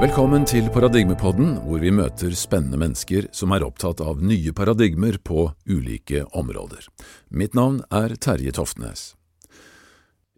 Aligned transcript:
Velkommen 0.00 0.46
til 0.48 0.70
Paradigmepodden, 0.72 1.58
hvor 1.68 1.82
vi 1.82 1.90
møter 1.92 2.32
spennende 2.32 2.78
mennesker 2.80 3.26
som 3.36 3.52
er 3.52 3.66
opptatt 3.66 3.98
av 4.00 4.22
nye 4.24 4.48
paradigmer 4.56 5.18
på 5.20 5.50
ulike 5.68 6.22
områder. 6.32 6.86
Mitt 7.28 7.52
navn 7.52 7.82
er 7.92 8.14
Terje 8.16 8.54
Toftnes. 8.56 9.10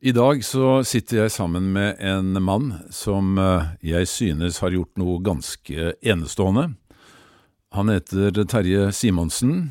I 0.03 0.11
dag 0.19 0.43
så 0.43 0.81
sitter 0.83 1.21
jeg 1.21 1.35
sammen 1.37 1.71
med 1.79 2.03
en 2.03 2.43
mann 2.43 2.73
som 2.91 3.39
eh, 3.39 3.71
jeg 3.87 4.11
synes 4.11 4.59
har 4.67 4.75
gjort 4.75 4.99
noe 4.99 5.23
ganske 5.23 5.95
enestående. 6.03 6.73
Han 7.79 7.95
heter 7.95 8.43
Terje 8.43 8.91
Simonsen. 8.91 9.69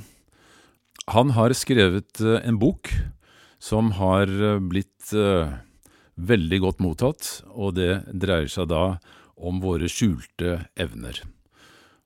Han 1.12 1.36
har 1.36 1.52
skrevet 1.52 2.24
eh, 2.24 2.40
en 2.48 2.64
bok 2.64 2.96
som 3.60 3.92
har 4.00 4.32
eh, 4.32 4.62
blitt 4.64 5.12
veldig 6.16 6.60
godt 6.64 6.80
mottatt, 6.80 7.42
og 7.52 7.76
det 7.76 8.06
dreier 8.16 8.48
seg 8.48 8.72
da 8.72 8.86
om 8.86 9.20
våre 9.64 9.90
skjulte 9.92 10.60
evner. 10.80 11.22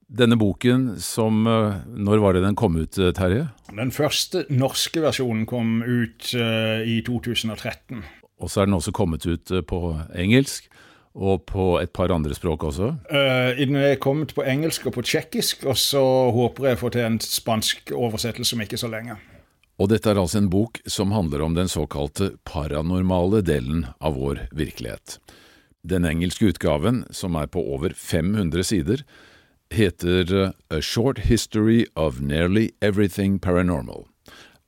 Denne 0.06 0.38
boken 0.38 1.00
som 1.02 1.42
Når 1.44 2.20
var 2.22 2.36
det 2.36 2.44
den 2.44 2.56
kom 2.56 2.76
ut, 2.78 2.94
Terje? 2.94 3.48
Den 3.74 3.90
første 3.92 4.44
norske 4.54 5.02
versjonen 5.02 5.48
kom 5.50 5.80
ut 5.82 6.30
uh, 6.38 6.86
i 6.86 7.00
2013. 7.02 8.04
Og 8.38 8.52
så 8.52 8.62
er 8.62 8.70
den 8.70 8.78
også 8.78 8.94
kommet 8.94 9.26
ut 9.26 9.50
på 9.68 9.80
engelsk. 10.14 10.70
Og 11.16 11.46
på 11.48 11.78
et 11.80 11.94
par 11.96 12.12
andre 12.12 12.36
språk 12.36 12.68
også? 12.70 12.92
Uh, 13.08 13.56
den 13.58 13.80
er 13.80 13.96
kommet 14.04 14.36
på 14.36 14.44
engelsk 14.44 14.90
og 14.90 14.98
på 14.98 15.06
tsjekkisk, 15.08 15.64
og 15.66 15.80
så 15.80 16.04
håper 16.36 16.70
jeg 16.70 16.78
å 16.78 16.82
få 16.84 16.92
til 16.94 17.08
en 17.08 17.22
spansk 17.24 17.96
oversettelse 17.96 18.58
om 18.58 18.66
ikke 18.66 18.80
så 18.80 18.92
lenge. 18.92 19.16
Og 19.80 19.90
dette 19.92 20.12
er 20.12 20.20
altså 20.20 20.40
en 20.40 20.52
bok 20.52 20.80
som 20.88 21.12
handler 21.16 21.44
om 21.44 21.56
den 21.56 21.72
såkalte 21.72 22.34
paranormale 22.48 23.42
delen 23.44 23.88
av 24.00 24.16
vår 24.20 24.46
virkelighet. 24.56 25.18
Den 25.86 26.06
engelske 26.06 26.50
utgaven, 26.50 27.04
som 27.14 27.36
er 27.38 27.46
på 27.46 27.62
over 27.62 27.94
500 27.94 28.64
sider, 28.66 29.04
heter 29.70 30.54
A 30.74 30.82
Short 30.82 31.20
History 31.30 31.86
of 31.96 32.20
Nearly 32.20 32.72
Everything 32.82 33.38
Paranormal. 33.40 34.08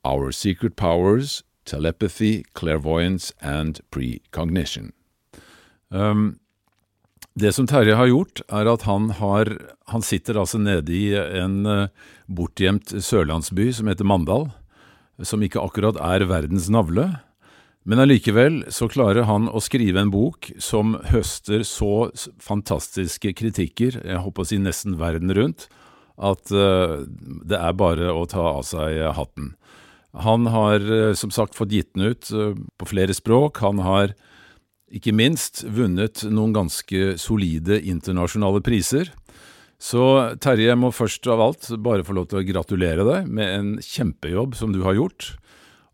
Our 0.06 0.32
Secret 0.32 0.76
Powers, 0.76 1.44
Telepathy, 1.66 2.44
Clairvoyance 2.54 3.34
and 3.42 3.80
Precognition. 3.90 4.92
Um, 5.90 6.38
det 7.34 7.54
som 7.54 7.68
Terje 7.68 7.98
har 7.98 8.09
gjort, 8.09 8.42
er 8.50 8.70
at 8.70 8.86
han, 8.86 9.09
har, 9.18 9.50
han 9.90 10.06
sitter 10.06 10.38
altså 10.38 10.62
nede 10.62 10.94
i 10.94 11.16
en 11.18 11.66
uh, 11.66 11.90
bortgjemt 12.30 12.94
sørlandsby 12.94 13.72
som 13.74 13.90
heter 13.90 14.06
Mandal, 14.06 14.52
som 15.26 15.42
ikke 15.42 15.62
akkurat 15.62 15.98
er 15.98 16.28
verdens 16.30 16.70
navle. 16.74 17.09
Men 17.88 18.02
allikevel 18.04 18.66
så 18.74 18.90
klarer 18.92 19.30
han 19.30 19.48
å 19.48 19.62
skrive 19.64 20.02
en 20.04 20.12
bok 20.12 20.50
som 20.60 20.98
høster 21.08 21.62
så 21.64 22.10
fantastiske 22.44 23.32
kritikker, 23.40 24.02
jeg 24.04 24.24
håper 24.26 24.44
å 24.44 24.50
si 24.50 24.60
nesten 24.60 24.98
verden 25.00 25.32
rundt, 25.32 25.70
at 26.20 26.52
uh, 26.52 27.06
det 27.48 27.56
er 27.56 27.78
bare 27.80 28.12
å 28.12 28.26
ta 28.28 28.44
av 28.58 28.66
seg 28.68 29.00
hatten. 29.16 29.54
Han 30.20 30.50
har 30.52 30.84
uh, 30.84 31.14
som 31.16 31.32
sagt 31.32 31.56
fått 31.56 31.72
gitt 31.72 31.94
den 31.96 32.12
ut 32.12 32.28
uh, 32.36 32.60
på 32.76 32.90
flere 32.92 33.16
språk. 33.16 33.62
Han 33.64 33.80
har 33.86 34.18
ikke 34.92 35.16
minst 35.16 35.64
vunnet 35.64 36.26
noen 36.28 36.58
ganske 36.58 37.16
solide 37.22 37.80
internasjonale 37.80 38.66
priser. 38.68 39.14
Så 39.80 40.04
Terje, 40.44 40.74
jeg 40.74 40.82
må 40.82 40.92
først 40.92 41.28
av 41.32 41.40
alt 41.40 41.72
bare 41.86 42.04
få 42.04 42.18
lov 42.18 42.28
til 42.32 42.42
å 42.42 42.48
gratulere 42.52 43.08
deg 43.08 43.32
med 43.32 43.60
en 43.62 43.76
kjempejobb 43.80 44.58
som 44.60 44.76
du 44.76 44.82
har 44.84 44.98
gjort. 44.98 45.38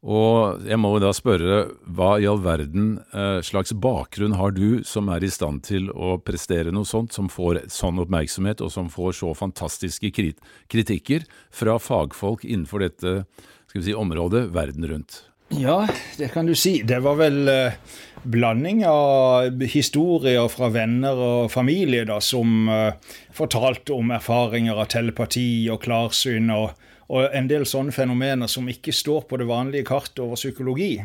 Og 0.04 0.66
jeg 0.68 0.76
må 0.84 0.90
jo 0.98 1.02
da 1.06 1.14
spørre, 1.16 1.58
hva 1.96 2.18
i 2.20 2.28
all 2.28 2.42
verden 2.44 2.98
eh, 3.16 3.40
slags 3.46 3.72
bakgrunn 3.72 4.36
har 4.36 4.52
du 4.52 4.84
som 4.88 5.08
er 5.14 5.24
i 5.24 5.32
stand 5.32 5.64
til 5.64 5.88
å 5.96 6.18
prestere 6.20 6.74
noe 6.76 6.88
sånt, 6.88 7.16
som 7.16 7.32
får 7.32 7.62
sånn 7.72 8.02
oppmerksomhet, 8.04 8.60
og 8.60 8.74
som 8.74 8.92
får 8.92 9.16
så 9.22 9.32
fantastiske 9.38 10.12
krit 10.12 10.44
kritikker 10.68 11.24
fra 11.54 11.78
fagfolk 11.80 12.44
innenfor 12.44 12.84
dette 12.84 13.22
skal 13.70 13.80
vi 13.80 13.88
si, 13.88 13.96
området 13.96 14.50
verden 14.52 14.90
rundt? 14.92 15.24
Ja, 15.56 15.88
det 16.18 16.34
kan 16.34 16.46
du 16.46 16.56
si. 16.56 16.82
Det 16.84 17.00
var 17.06 17.16
vel 17.20 17.48
eh, 17.48 17.80
blanding 18.24 18.84
av 18.90 19.64
historier 19.72 20.48
fra 20.52 20.68
venner 20.74 21.16
og 21.16 21.52
familie 21.54 22.04
da, 22.10 22.20
som 22.24 22.68
eh, 22.68 23.16
fortalte 23.32 23.96
om 23.96 24.12
erfaringer 24.16 24.84
av 24.84 24.92
telepati 24.92 25.70
og 25.72 25.84
klarsyn. 25.86 26.52
og 26.52 26.74
og 27.14 27.30
en 27.38 27.48
del 27.50 27.66
sånne 27.70 27.94
fenomener 27.94 28.50
som 28.50 28.70
ikke 28.70 28.94
står 28.96 29.28
på 29.30 29.38
det 29.38 29.50
vanlige 29.50 29.88
kartet 29.92 30.24
over 30.24 30.40
psykologi. 30.40 30.96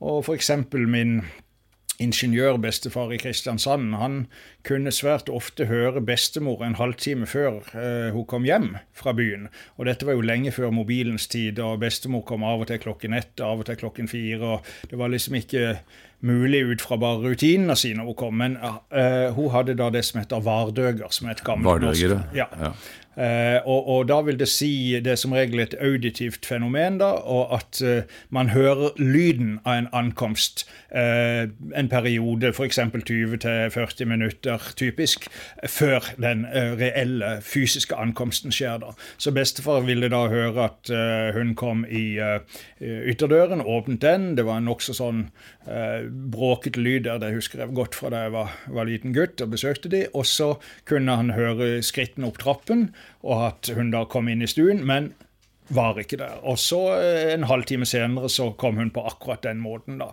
Og 0.00 0.22
f.eks. 0.22 0.52
min 0.86 1.20
ingeniørbestefar 2.00 3.12
i 3.12 3.18
Kristiansand, 3.20 3.94
han 4.00 4.20
kunne 4.64 4.92
svært 4.94 5.28
ofte 5.28 5.66
høre 5.68 6.00
bestemor 6.00 6.62
en 6.64 6.78
halvtime 6.78 7.28
før 7.28 7.60
eh, 7.76 8.08
hun 8.14 8.24
kom 8.30 8.46
hjem 8.48 8.70
fra 8.96 9.12
byen. 9.16 9.50
Og 9.76 9.90
dette 9.90 10.08
var 10.08 10.16
jo 10.16 10.24
lenge 10.24 10.54
før 10.56 10.72
mobilens 10.72 11.28
tid, 11.28 11.60
og 11.60 11.82
bestemor 11.82 12.24
kom 12.28 12.46
av 12.46 12.64
og 12.64 12.70
til 12.70 12.80
klokken 12.80 13.16
ett, 13.18 13.34
av 13.44 13.60
og 13.60 13.68
til 13.68 13.80
klokken 13.82 14.08
fire. 14.08 14.40
og 14.40 14.90
Det 14.90 15.00
var 15.00 15.12
liksom 15.12 15.36
ikke 15.42 15.66
mulig 16.20 16.64
ut 16.64 16.82
fra 16.84 16.96
bare 17.00 17.22
rutinene 17.24 17.76
sine 17.76 18.04
hun 18.04 18.16
kom. 18.16 18.40
Men 18.40 18.56
uh, 18.60 19.32
hun 19.36 19.50
hadde 19.54 19.78
da 19.78 19.90
det 19.90 20.04
som 20.04 20.20
heter 20.20 20.42
vardøger, 20.44 21.08
som 21.10 21.28
er 21.28 21.38
et 21.38 21.44
gammelt 21.44 21.86
norsk. 21.86 22.18
Ja. 22.36 22.50
ja. 22.60 22.74
Uh, 23.20 23.58
og, 23.66 23.88
og, 23.88 24.04
da 24.08 24.20
vil 24.22 24.36
det 24.38 24.46
si 24.48 24.94
Det 25.02 25.10
er 25.12 25.18
som 25.18 25.32
regel 25.34 25.60
et 25.60 25.74
auditivt 25.82 26.46
fenomen, 26.46 27.00
da, 27.00 27.10
og 27.26 27.50
at 27.56 27.80
uh, 27.82 28.06
man 28.30 28.52
hører 28.54 28.94
lyden 29.02 29.58
av 29.64 29.80
en 29.80 29.88
ankomst 29.92 30.68
en 30.90 31.88
periode, 31.88 32.48
f.eks. 32.50 32.78
20-40 32.80 34.04
minutter 34.10 34.64
typisk, 34.76 35.28
før 35.70 36.08
den 36.18 36.42
reelle 36.50 37.36
fysiske 37.46 37.94
ankomsten 37.94 38.50
skjer. 38.50 38.80
da. 38.82 38.90
Så 39.18 39.30
bestefar 39.30 39.84
ville 39.86 40.08
da 40.10 40.24
høre 40.32 40.64
at 40.66 40.90
hun 41.36 41.54
kom 41.54 41.84
i 41.86 42.18
ytterdøren, 42.82 43.62
åpnet 43.62 44.02
den, 44.02 44.32
det 44.34 44.48
var 44.48 44.58
en 44.58 44.66
nokså 44.66 44.96
sånn 44.98 45.28
bråkete 46.10 46.80
lyder. 46.80 47.18
det 47.22 47.34
husker 47.34 47.62
jeg 47.62 47.74
godt 47.74 47.94
fra 47.94 48.10
da 48.12 48.24
jeg 48.26 48.34
var, 48.34 48.54
var 48.68 48.88
liten 48.88 49.14
gutt 49.16 49.40
og 49.40 49.54
besøkte 49.54 49.92
de. 49.92 50.04
Og 50.14 50.26
så 50.26 50.54
kunne 50.88 51.16
han 51.16 51.34
høre 51.36 51.82
skrittene 51.86 52.28
opp 52.30 52.40
trappen, 52.42 52.90
og 53.22 53.46
at 53.50 53.72
hun 53.76 53.92
da 53.94 54.04
kom 54.04 54.28
inn 54.28 54.42
i 54.42 54.50
stuen. 54.50 54.84
men 54.86 55.12
var 55.74 55.98
ikke 56.02 56.18
der. 56.20 56.38
Og 56.46 56.58
så 56.60 56.80
eh, 56.98 57.32
en 57.34 57.46
halvtime 57.48 57.86
senere 57.88 58.30
så 58.32 58.50
kom 58.58 58.80
hun 58.80 58.90
på 58.94 59.04
akkurat 59.06 59.42
den 59.46 59.60
måten. 59.62 60.00
da. 60.02 60.10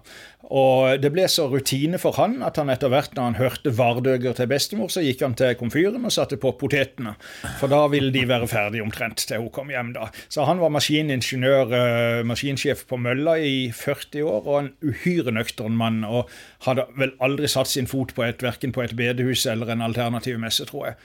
Og 0.47 1.01
det 1.01 1.11
ble 1.11 1.25
så 1.31 1.47
rutine 1.51 1.99
for 1.99 2.15
han 2.19 2.39
at 2.45 2.59
han 2.61 2.71
etter 2.71 2.91
hvert, 2.93 3.15
når 3.17 3.29
han 3.29 3.39
hørte 3.39 3.73
vardøger 3.75 4.37
til 4.37 4.49
bestemor, 4.51 4.91
så 4.93 5.03
gikk 5.03 5.23
han 5.25 5.35
til 5.39 5.57
komfyren 5.59 6.05
og 6.07 6.13
satte 6.13 6.39
på 6.39 6.53
potetene. 6.59 7.15
For 7.59 7.71
da 7.71 7.83
ville 7.91 8.13
de 8.15 8.23
være 8.29 8.47
ferdige 8.51 8.85
omtrent 8.85 9.25
til 9.27 9.43
hun 9.43 9.51
kom 9.53 9.73
hjem, 9.73 9.93
da. 9.97 10.11
Så 10.29 10.45
han 10.47 10.61
var 10.63 10.73
maskiningeniør, 10.75 11.75
eh, 11.75 12.23
maskinsjef 12.27 12.85
på 12.87 13.01
mølla 13.01 13.37
i 13.41 13.71
40 13.75 14.23
år, 14.23 14.47
og 14.47 14.59
en 14.61 14.73
uhyre 14.85 15.33
nøktern 15.35 15.77
mann. 15.77 16.03
Og 16.07 16.29
hadde 16.67 16.87
vel 16.97 17.15
aldri 17.23 17.49
satt 17.51 17.71
sin 17.71 17.89
fot 17.89 18.13
på 18.15 18.23
et, 18.23 18.43
verken 18.43 18.71
på 18.75 18.85
et 18.85 18.95
bedehus 18.97 19.45
eller 19.49 19.73
en 19.73 19.81
alternativ 19.81 20.39
messe, 20.39 20.65
tror 20.69 20.91
jeg. 20.91 20.99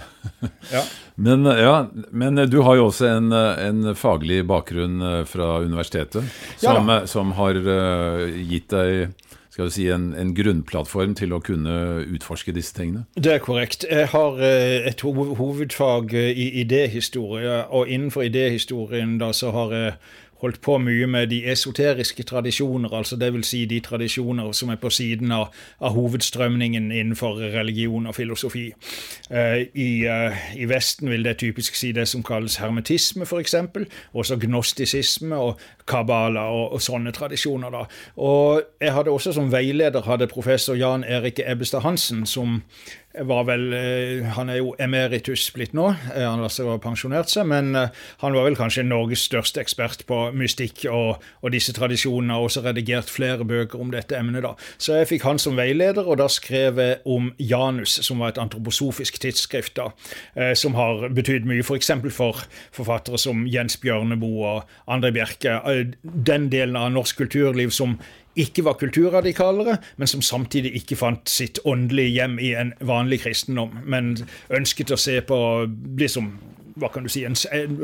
ja. 0.74 0.82
Men, 1.14 1.44
ja, 1.44 1.88
men, 2.10 2.38
du 2.50 2.60
har 2.62 2.78
jo 2.78 2.88
også 2.88 3.08
en, 3.10 3.32
en 3.32 3.94
faglig 3.98 4.44
bakgrunn 4.46 5.00
eh, 5.02 5.22
fra 5.26 5.56
universitetet 5.64 6.28
som, 6.56 6.86
ja, 6.88 7.00
som 7.10 7.32
har 7.38 7.58
uh, 7.58 8.28
gitt 8.38 8.70
deg 8.74 9.16
skal 9.48 9.66
vi 9.66 9.74
si, 9.74 9.88
en, 9.90 10.12
en, 10.14 10.30
grunnplattform 10.36 11.16
til 11.18 11.32
å 11.34 11.40
kunne 11.42 11.72
utforske 12.06 12.52
disse 12.54 12.76
tingene? 12.76 13.08
Det 13.18 13.32
er 13.32 13.40
korrekt. 13.42 13.82
Jeg 13.90 14.06
har 14.12 14.38
et 14.38 15.02
hovedfag 15.02 16.14
i 16.14 16.46
idéhistorie, 16.62 17.64
og 17.66 17.90
innenfor 17.90 18.28
idéhistorien 18.28 19.16
da 19.18 19.32
så 19.34 19.50
har 19.56 19.74
jeg 19.74 19.96
holdt 20.40 20.60
på 20.62 20.78
mye 20.78 21.06
med 21.10 21.30
de 21.32 21.40
esoteriske 21.50 22.22
tradisjoner, 22.22 22.92
altså 22.94 23.16
dvs. 23.16 23.46
Si 23.48 23.64
de 23.66 23.80
tradisjoner 23.80 24.52
som 24.52 24.68
er 24.68 24.78
på 24.80 24.90
siden 24.90 25.32
av, 25.32 25.48
av 25.80 25.94
hovedstrømningen 25.96 26.90
innenfor 26.92 27.40
religion 27.54 28.06
og 28.06 28.14
filosofi. 28.14 28.68
Uh, 29.30 29.64
i, 29.74 29.88
uh, 30.06 30.36
i, 30.56 30.68
Vesten 30.68 31.10
vil 31.10 31.24
det 31.24 31.38
typisk 31.42 31.74
si 31.78 31.92
det 31.92 32.08
som 32.08 32.22
kalles 32.22 32.58
hermetisme, 32.62 33.26
f.eks. 33.26 33.54
Også 34.12 34.38
gnostisisme 34.38 35.36
og 35.36 35.60
kabbala 35.88 36.48
og, 36.52 36.72
og, 36.76 36.82
sånne 36.82 37.12
tradisjoner. 37.12 37.70
da. 37.70 37.84
Og 38.16 38.62
Jeg 38.80 38.94
hadde 38.94 39.10
også 39.10 39.32
som 39.32 39.52
veileder 39.52 40.06
hadde 40.06 40.30
professor 40.30 40.74
Jan 40.78 41.04
Erik 41.04 41.40
Ebbestad 41.44 41.82
Hansen, 41.82 42.26
som 42.26 42.62
var 43.26 43.44
vel 43.48 43.72
eh, 43.72 44.26
Han 44.34 44.50
er 44.50 44.60
jo 44.60 44.74
emeritus 44.80 45.46
blitt 45.54 45.74
nå, 45.76 45.86
eh, 46.14 46.24
han 46.24 46.40
har 46.40 46.48
altså 46.48 46.74
pensjonert 46.82 47.30
seg, 47.30 47.46
men 47.50 47.70
eh, 47.78 47.94
han 48.22 48.34
var 48.34 48.48
vel 48.48 48.58
kanskje 48.58 48.84
Norges 48.86 49.24
største 49.28 49.62
ekspert 49.62 50.04
på 50.08 50.18
mystikk 50.36 50.84
og, 50.90 51.22
og 51.42 51.54
disse 51.54 51.74
tradisjonene, 51.76 52.34
og 52.36 52.48
også 52.48 52.64
redigert 52.66 53.10
flere 53.12 53.46
bøker 53.48 53.80
om 53.80 53.92
dette 53.94 54.18
emnet. 54.18 54.42
da. 54.42 54.54
Så 54.78 54.98
jeg 54.98 55.10
fikk 55.12 55.28
han 55.28 55.38
som 55.42 55.56
veileder, 55.58 56.06
og 56.06 56.18
da 56.20 56.28
skrev 56.32 56.82
jeg 56.82 56.98
om 57.08 57.30
Janus, 57.38 57.98
som 58.06 58.22
var 58.22 58.34
et 58.34 58.42
antroposofisk 58.42 59.20
tidsskrift, 59.22 59.78
da, 59.78 59.90
som 60.58 60.74
har 60.78 61.08
betydd 61.14 61.46
mye 61.48 61.64
f.eks. 61.64 61.92
For, 62.18 62.42
for 62.74 62.88
forfattere 62.88 63.18
som 63.20 63.46
Jens 63.46 63.76
Bjørneboe 63.82 64.54
og 64.54 64.62
André 64.90 65.12
Bjerke. 65.14 65.58
Den 66.02 66.48
delen 66.52 66.76
av 66.76 66.92
norsk 66.94 67.20
kulturliv 67.20 67.70
som 67.74 67.98
ikke 68.38 68.64
var 68.64 68.78
kulturradikalere, 68.80 69.78
men 69.96 70.10
som 70.10 70.22
samtidig 70.22 70.74
ikke 70.82 70.98
fant 70.98 71.30
sitt 71.30 71.58
åndelige 71.64 72.14
hjem 72.18 72.38
i 72.38 72.52
en 72.58 72.74
vanlig 72.80 73.22
kristendom, 73.24 73.80
men 73.84 74.16
ønsket 74.54 74.94
å 74.94 75.00
se 75.00 75.20
på 75.26 75.40
liksom 75.98 76.36
hva 76.78 76.88
kan 76.94 77.02
du 77.02 77.10
si, 77.10 77.24
en, 77.26 77.34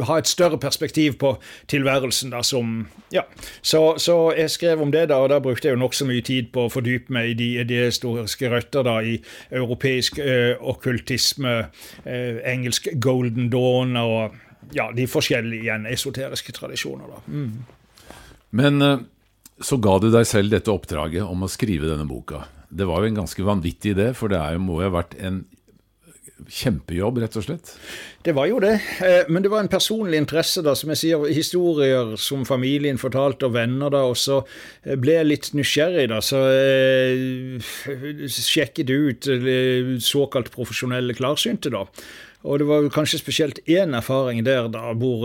ha 0.06 0.18
et 0.18 0.28
større 0.30 0.58
perspektiv 0.60 1.16
på 1.18 1.34
tilværelsen. 1.70 2.30
da 2.30 2.42
som, 2.42 2.86
ja. 3.12 3.24
Så, 3.62 3.98
så, 3.98 4.32
jeg 4.36 4.50
skrev 4.50 4.82
om 4.82 4.92
det, 4.92 5.08
da, 5.08 5.18
og 5.22 5.28
da 5.32 5.40
brukte 5.42 5.68
jeg 5.68 5.74
jo 5.74 5.82
nokså 5.82 6.06
mye 6.08 6.22
tid 6.22 6.52
på 6.54 6.66
å 6.66 6.72
fordype 6.72 7.12
meg 7.14 7.32
i 7.32 7.36
de, 7.38 7.48
de 7.68 7.80
historiske 7.86 8.50
røtter 8.50 8.86
da, 8.86 9.00
i 9.02 9.16
europeisk 9.50 10.20
uh, 10.22 10.54
okkultisme, 10.60 11.56
uh, 12.06 12.38
engelsk 12.46 12.88
golden 13.02 13.50
dawn 13.52 13.96
og 14.00 14.38
ja, 14.74 14.88
de 14.96 15.08
forskjellige 15.10 15.66
igjen 15.66 15.88
esoteriske 15.90 16.54
tradisjoner. 16.56 17.10
da. 17.10 17.24
Mm. 17.26 17.50
Men 18.54 18.82
så 19.62 19.78
ga 19.78 19.98
du 20.02 20.08
deg 20.10 20.26
selv 20.26 20.54
dette 20.54 20.72
oppdraget 20.72 21.22
om 21.22 21.44
å 21.46 21.50
skrive 21.50 21.90
denne 21.90 22.08
boka. 22.08 22.44
Det 22.74 22.86
var 22.88 23.02
jo 23.02 23.12
en 23.12 23.20
ganske 23.22 23.46
vanvittig 23.46 23.94
idé, 23.94 24.08
for 24.18 24.32
det 24.32 24.40
jo, 24.56 24.62
må 24.62 24.80
jo 24.80 24.88
ha 24.88 24.96
vært 24.96 25.14
en 25.22 25.44
kjempejobb, 26.50 27.20
rett 27.22 27.36
og 27.38 27.44
slett? 27.46 27.70
Det 28.24 28.34
var 28.36 28.48
jo 28.50 28.58
det, 28.62 28.74
eh, 29.04 29.28
men 29.30 29.44
det 29.44 29.50
var 29.52 29.62
en 29.62 29.70
personlig 29.70 30.18
interesse, 30.20 30.62
da, 30.64 30.74
som 30.76 30.90
jeg 30.92 31.00
sier. 31.00 31.24
Historier 31.30 32.14
som 32.20 32.44
familien 32.48 32.98
fortalte, 33.00 33.48
og 33.48 33.54
venner, 33.56 33.92
da. 33.94 34.04
Og 34.10 34.18
så 34.18 34.40
eh, 34.82 34.96
ble 35.00 35.18
jeg 35.18 35.28
litt 35.28 35.50
nysgjerrig, 35.56 36.08
da. 36.12 36.20
Så 36.24 36.42
eh, 36.50 37.74
sjekket 38.28 38.90
ut 38.90 39.30
såkalt 40.04 40.52
profesjonelle 40.54 41.16
klarsynte, 41.16 41.72
da. 41.74 41.86
Og 42.44 42.60
det 42.60 42.68
var 42.68 42.90
kanskje 42.92 43.22
spesielt 43.22 43.62
én 43.70 43.96
erfaring 43.96 44.42
der, 44.44 44.68
da, 44.72 44.90
hvor 44.98 45.24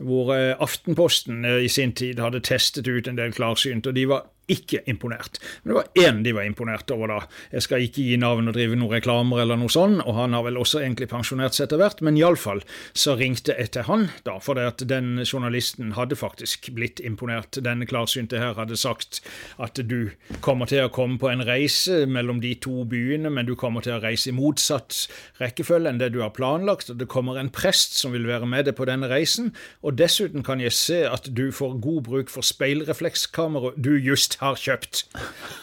hvor 0.00 0.32
Aftenposten 0.34 1.44
i 1.44 1.68
sin 1.68 1.92
tid 1.92 2.20
hadde 2.22 2.40
testet 2.40 2.88
ut 2.88 3.08
en 3.08 3.18
del 3.18 3.34
klarsynt, 3.36 3.86
og 3.86 3.96
de 3.96 4.06
var 4.08 4.26
ikke 4.50 4.82
imponert. 4.90 5.40
Men 5.62 5.72
det 5.72 5.78
var 5.78 6.04
én 6.04 6.22
de 6.24 6.34
var 6.36 6.48
imponert 6.48 6.90
over, 6.94 7.12
da. 7.12 7.20
Jeg 7.54 7.66
skal 7.66 7.84
ikke 7.84 8.04
gi 8.04 8.18
navn 8.20 8.50
og 8.50 8.56
drive 8.56 8.78
noen 8.78 8.94
reklamer 8.96 9.42
eller 9.44 9.60
noe 9.60 9.72
sånn, 9.72 10.00
og 10.02 10.16
han 10.18 10.34
har 10.36 10.44
vel 10.46 10.58
også 10.60 10.82
egentlig 10.82 11.10
pensjonert 11.10 11.56
seg 11.56 11.68
etter 11.68 11.80
hvert, 11.80 12.02
men 12.04 12.18
iallfall 12.18 12.62
så 12.92 13.16
ringte 13.18 13.54
jeg 13.56 13.72
til 13.74 13.86
han, 13.88 14.08
da, 14.26 14.38
for 14.42 14.58
det 14.58 14.66
at 14.72 14.84
den 14.90 15.22
journalisten 15.24 15.94
hadde 15.98 16.18
faktisk 16.18 16.70
blitt 16.76 17.02
imponert. 17.04 17.60
Denne 17.62 17.88
klarsynte 17.88 18.40
her 18.42 18.56
hadde 18.58 18.78
sagt 18.80 19.22
at 19.62 19.78
du 19.78 20.12
kommer 20.44 20.70
til 20.70 20.86
å 20.86 20.92
komme 20.92 21.20
på 21.20 21.30
en 21.30 21.44
reise 21.46 22.04
mellom 22.10 22.42
de 22.42 22.54
to 22.62 22.84
byene, 22.88 23.30
men 23.32 23.48
du 23.48 23.54
kommer 23.58 23.84
til 23.84 23.96
å 23.96 24.02
reise 24.02 24.30
i 24.30 24.36
motsatt 24.36 25.06
rekkefølge 25.40 25.92
enn 25.92 26.00
det 26.02 26.12
du 26.14 26.20
har 26.24 26.34
planlagt, 26.36 26.90
og 26.92 27.00
det 27.00 27.10
kommer 27.10 27.38
en 27.40 27.52
prest 27.52 27.96
som 27.98 28.14
vil 28.14 28.28
være 28.28 28.48
med 28.50 28.66
deg 28.68 28.76
på 28.78 28.88
denne 28.88 29.10
reisen, 29.10 29.52
og 29.84 29.98
dessuten 30.00 30.44
kan 30.46 30.62
jeg 30.62 30.74
se 30.76 31.02
at 31.08 31.30
du 31.36 31.48
får 31.54 31.78
god 31.84 32.02
bruk 32.08 32.32
for 32.32 32.46
speilreflekskamera 32.46 33.74
du 33.76 33.92
just 33.96 34.39
har 34.40 34.56
kjøpt. 34.56 35.04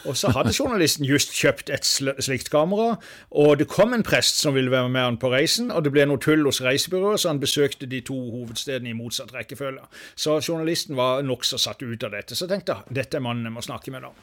Og 0.05 0.17
så 0.17 0.31
hadde 0.35 0.53
journalisten 0.53 1.05
just 1.07 1.33
kjøpt 1.35 1.71
et 1.73 1.85
slikt 1.85 2.51
kamera, 2.53 2.97
og 3.31 3.57
det 3.59 3.69
kom 3.71 3.95
en 3.95 4.05
prest 4.05 4.39
som 4.41 4.55
ville 4.57 4.71
være 4.71 4.89
med 4.93 5.01
han 5.01 5.19
på 5.21 5.31
reisen, 5.33 5.71
og 5.73 5.83
det 5.85 5.93
ble 5.95 6.05
noe 6.09 6.21
tull 6.21 6.45
hos 6.45 6.61
reisebyrået, 6.65 7.21
så 7.21 7.33
han 7.33 7.41
besøkte 7.41 7.89
de 7.89 8.03
to 8.05 8.17
hovedstedene 8.35 8.93
i 8.93 8.97
motsatt 8.97 9.33
rekkefølge. 9.35 9.83
Så 10.15 10.39
journalisten 10.39 10.97
var 10.97 11.25
nokså 11.25 11.59
satt 11.61 11.81
ut 11.81 12.05
av 12.05 12.13
dette. 12.13 12.37
Så 12.37 12.49
tenkte 12.49 12.77
jeg 12.77 13.01
dette 13.01 13.17
er 13.17 13.25
mannen 13.25 13.49
jeg 13.49 13.57
må 13.57 13.65
snakke 13.65 13.93
med, 13.93 14.05
da. 14.05 14.13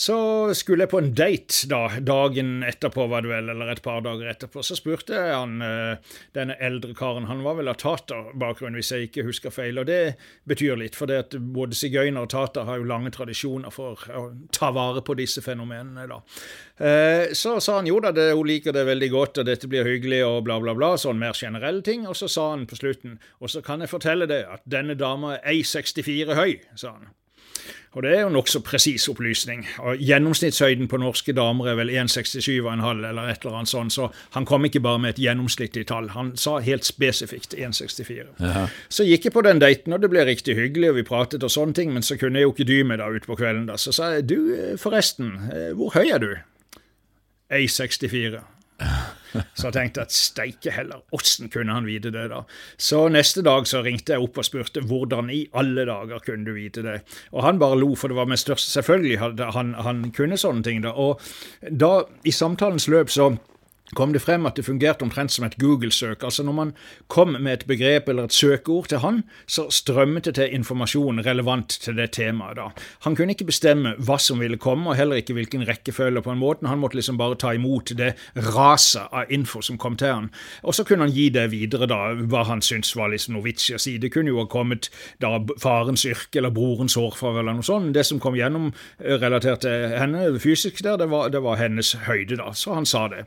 Så 0.00 0.16
skulle 0.56 0.86
jeg 0.86 0.92
på 0.94 1.00
en 1.02 1.10
date 1.12 1.66
da, 1.68 1.82
dagen 2.00 2.62
etterpå, 2.64 3.04
var 3.12 3.20
det 3.20 3.28
vel, 3.34 3.50
eller 3.52 3.68
et 3.74 3.82
par 3.84 4.00
dager 4.00 4.30
etterpå. 4.30 4.62
Så 4.64 4.78
spurte 4.78 5.12
jeg 5.12 5.34
han, 5.34 5.60
eh, 5.60 6.14
denne 6.36 6.56
eldre 6.56 6.94
karen, 6.96 7.26
han 7.28 7.42
var 7.44 7.58
vel 7.58 7.68
av 7.68 7.76
taterbakgrunn, 7.82 8.78
hvis 8.78 8.94
jeg 8.94 9.10
ikke 9.10 9.26
husker 9.28 9.52
feil. 9.52 9.82
Og 9.82 9.90
det 9.90 10.16
betyr 10.48 10.80
litt, 10.80 10.96
for 10.96 11.12
både 11.60 11.76
sigøyner 11.76 12.24
og 12.24 12.32
tater 12.32 12.64
har 12.64 12.80
jo 12.80 12.88
lange 12.88 13.12
tradisjoner 13.12 13.74
for 13.74 14.00
å 14.16 14.24
ta 14.56 14.72
vare 14.72 15.04
på 15.04 15.18
disse 15.20 15.44
fenomenene. 15.44 16.08
da. 16.08 16.22
Eh, 16.80 17.36
så 17.36 17.58
sa 17.60 17.76
han 17.82 17.92
jo 17.92 18.00
da, 18.00 18.16
det, 18.16 18.30
hun 18.32 18.48
liker 18.48 18.72
det 18.72 18.88
veldig 18.88 19.12
godt, 19.12 19.44
og 19.44 19.50
dette 19.52 19.68
blir 19.68 19.84
hyggelig, 19.84 20.24
og 20.24 20.44
bla, 20.48 20.56
bla, 20.64 20.72
bla. 20.72 20.94
Sånn 20.96 21.20
mer 21.20 21.36
generelle 21.36 21.84
ting. 21.84 22.08
Og 22.08 22.16
så 22.16 22.24
sa 22.24 22.54
han 22.54 22.64
på 22.64 22.80
slutten, 22.80 23.20
og 23.36 23.52
så 23.52 23.60
kan 23.60 23.84
jeg 23.84 23.92
fortelle 23.92 24.24
det, 24.30 24.46
at 24.48 24.64
denne 24.64 24.96
dama 24.96 25.36
er 25.42 25.60
1,64 25.60 26.40
høy, 26.40 26.56
sa 26.72 26.96
han. 26.96 27.12
Og 27.90 28.04
det 28.04 28.10
er 28.14 28.20
jo 28.22 28.30
nokså 28.30 28.60
presis 28.62 29.08
opplysning. 29.10 29.64
Og 29.82 29.98
Gjennomsnittshøyden 29.98 30.86
på 30.88 31.00
norske 31.02 31.32
damer 31.34 31.72
er 31.72 31.78
vel 31.80 31.90
1,67,5 31.90 32.60
eller 33.08 33.32
et 33.32 33.42
eller 33.42 33.56
annet 33.58 33.72
sånt, 33.72 33.94
så 33.96 34.06
han 34.36 34.46
kom 34.46 34.68
ikke 34.68 34.82
bare 34.84 35.00
med 35.02 35.16
et 35.16 35.22
gjennomsnittlig 35.24 35.88
tall. 35.90 36.12
Han 36.14 36.36
sa 36.38 36.60
helt 36.62 36.86
spesifikt 36.86 37.56
1,64. 37.58 38.30
Så 38.88 39.06
gikk 39.08 39.26
jeg 39.26 39.34
på 39.34 39.42
den 39.42 39.58
daten, 39.58 39.96
og 39.96 40.04
det 40.04 40.12
ble 40.12 40.22
riktig 40.28 40.54
hyggelig, 40.58 40.92
og 40.92 41.00
vi 41.00 41.06
pratet 41.08 41.42
og 41.42 41.50
sånne 41.50 41.74
ting, 41.74 41.90
men 41.96 42.06
så 42.06 42.14
kunne 42.20 42.38
jeg 42.38 42.46
jo 42.46 42.54
ikke 42.54 42.68
dy 42.70 42.78
meg 42.86 43.02
da 43.02 43.10
utpå 43.10 43.34
kvelden. 43.42 43.66
da. 43.66 43.76
Så 43.76 43.92
sa 43.96 44.12
jeg 44.14 44.28
du, 44.30 44.38
forresten, 44.78 45.34
eh, 45.50 45.72
hvor 45.74 45.90
høy 45.98 46.14
er 46.14 46.22
du? 46.22 46.32
1,64. 47.50 48.38
Så 49.58 49.68
jeg 49.68 49.74
tenkte 49.76 50.04
at 50.06 50.14
steike 50.14 50.72
heller, 50.74 51.04
åssen 51.14 51.50
kunne 51.52 51.74
han 51.76 51.86
vite 51.86 52.12
det, 52.14 52.26
da? 52.32 52.42
Så 52.80 53.04
neste 53.12 53.44
dag 53.46 53.68
så 53.70 53.82
ringte 53.84 54.16
jeg 54.16 54.24
opp 54.24 54.40
og 54.40 54.46
spurte 54.46 54.82
hvordan 54.86 55.30
i 55.32 55.44
alle 55.58 55.86
dager 55.88 56.24
kunne 56.24 56.48
du 56.48 56.56
vite 56.56 56.84
det? 56.86 56.96
Og 57.34 57.44
han 57.46 57.60
bare 57.62 57.78
lo, 57.78 57.92
for 57.98 58.10
det 58.10 58.18
var 58.18 58.30
med 58.30 58.40
største 58.40 58.70
Selvfølgelig 58.70 59.20
han, 59.54 59.74
han 59.74 60.02
kunne 60.16 60.38
sånne 60.40 60.64
ting, 60.66 60.82
da. 60.84 60.94
Og 60.94 61.20
da, 61.70 62.04
i 62.26 62.34
samtalens 62.34 62.88
løp, 62.90 63.10
så 63.12 63.32
kom 63.96 64.12
det 64.12 64.22
frem 64.22 64.46
at 64.46 64.56
det 64.56 64.64
fungerte 64.66 65.02
omtrent 65.06 65.32
som 65.32 65.44
et 65.44 65.56
Google-søk. 65.58 66.22
Altså 66.22 66.42
Når 66.42 66.52
man 66.52 66.72
kom 67.08 67.36
med 67.40 67.52
et 67.52 67.66
begrep 67.66 68.08
eller 68.08 68.24
et 68.24 68.32
søkeord 68.32 68.88
til 68.88 68.98
han, 68.98 69.22
så 69.46 69.66
strømmet 69.70 70.24
det 70.24 70.34
til 70.34 70.54
informasjon 70.54 71.24
relevant 71.26 71.78
til 71.82 71.96
det 71.96 72.10
temaet. 72.12 72.56
da. 72.56 72.70
Han 73.00 73.16
kunne 73.16 73.34
ikke 73.34 73.50
bestemme 73.50 73.94
hva 73.98 74.18
som 74.18 74.40
ville 74.40 74.58
komme, 74.58 74.90
og 74.90 74.96
heller 74.96 75.16
ikke 75.16 75.34
hvilken 75.34 75.66
rekkefølge. 75.68 76.22
på 76.22 76.30
en 76.30 76.38
måte. 76.38 76.66
Han 76.66 76.78
måtte 76.78 76.96
liksom 76.96 77.18
bare 77.18 77.34
ta 77.34 77.52
imot 77.52 77.92
det 77.96 78.14
raset 78.36 79.08
av 79.12 79.30
info 79.30 79.62
som 79.62 79.78
kom 79.78 79.96
til 79.96 80.12
han. 80.12 80.30
Og 80.62 80.74
så 80.74 80.84
kunne 80.84 81.06
han 81.06 81.14
gi 81.14 81.28
det 81.28 81.50
videre, 81.50 81.86
da, 81.86 82.14
hva 82.14 82.44
han 82.44 82.62
syntes 82.62 82.96
var 82.96 83.08
liksom 83.08 83.34
noe 83.34 83.44
vits 83.44 83.70
i 83.70 83.74
å 83.74 83.78
si. 83.78 83.98
Det 83.98 84.12
kunne 84.12 84.28
jo 84.28 84.40
ha 84.42 84.46
kommet 84.46 84.90
da 85.22 85.38
farens 85.58 86.04
yrke 86.04 86.38
eller 86.38 86.50
brorens 86.50 86.94
hårfarge 86.94 87.42
eller 87.42 87.58
noe 87.58 87.66
sånt. 87.66 87.94
Det 87.94 88.06
som 88.06 88.20
kom 88.20 88.36
gjennom 88.38 88.72
eh, 88.98 89.16
relatert 89.20 89.64
til 89.64 89.96
henne 89.96 90.38
fysisk 90.40 90.82
der, 90.82 90.98
det 91.00 91.10
var, 91.10 91.30
det 91.30 91.42
var 91.42 91.60
hennes 91.60 91.94
høyde, 92.06 92.36
da. 92.40 92.52
Så 92.56 92.74
han 92.74 92.86
sa 92.86 93.06
det. 93.08 93.26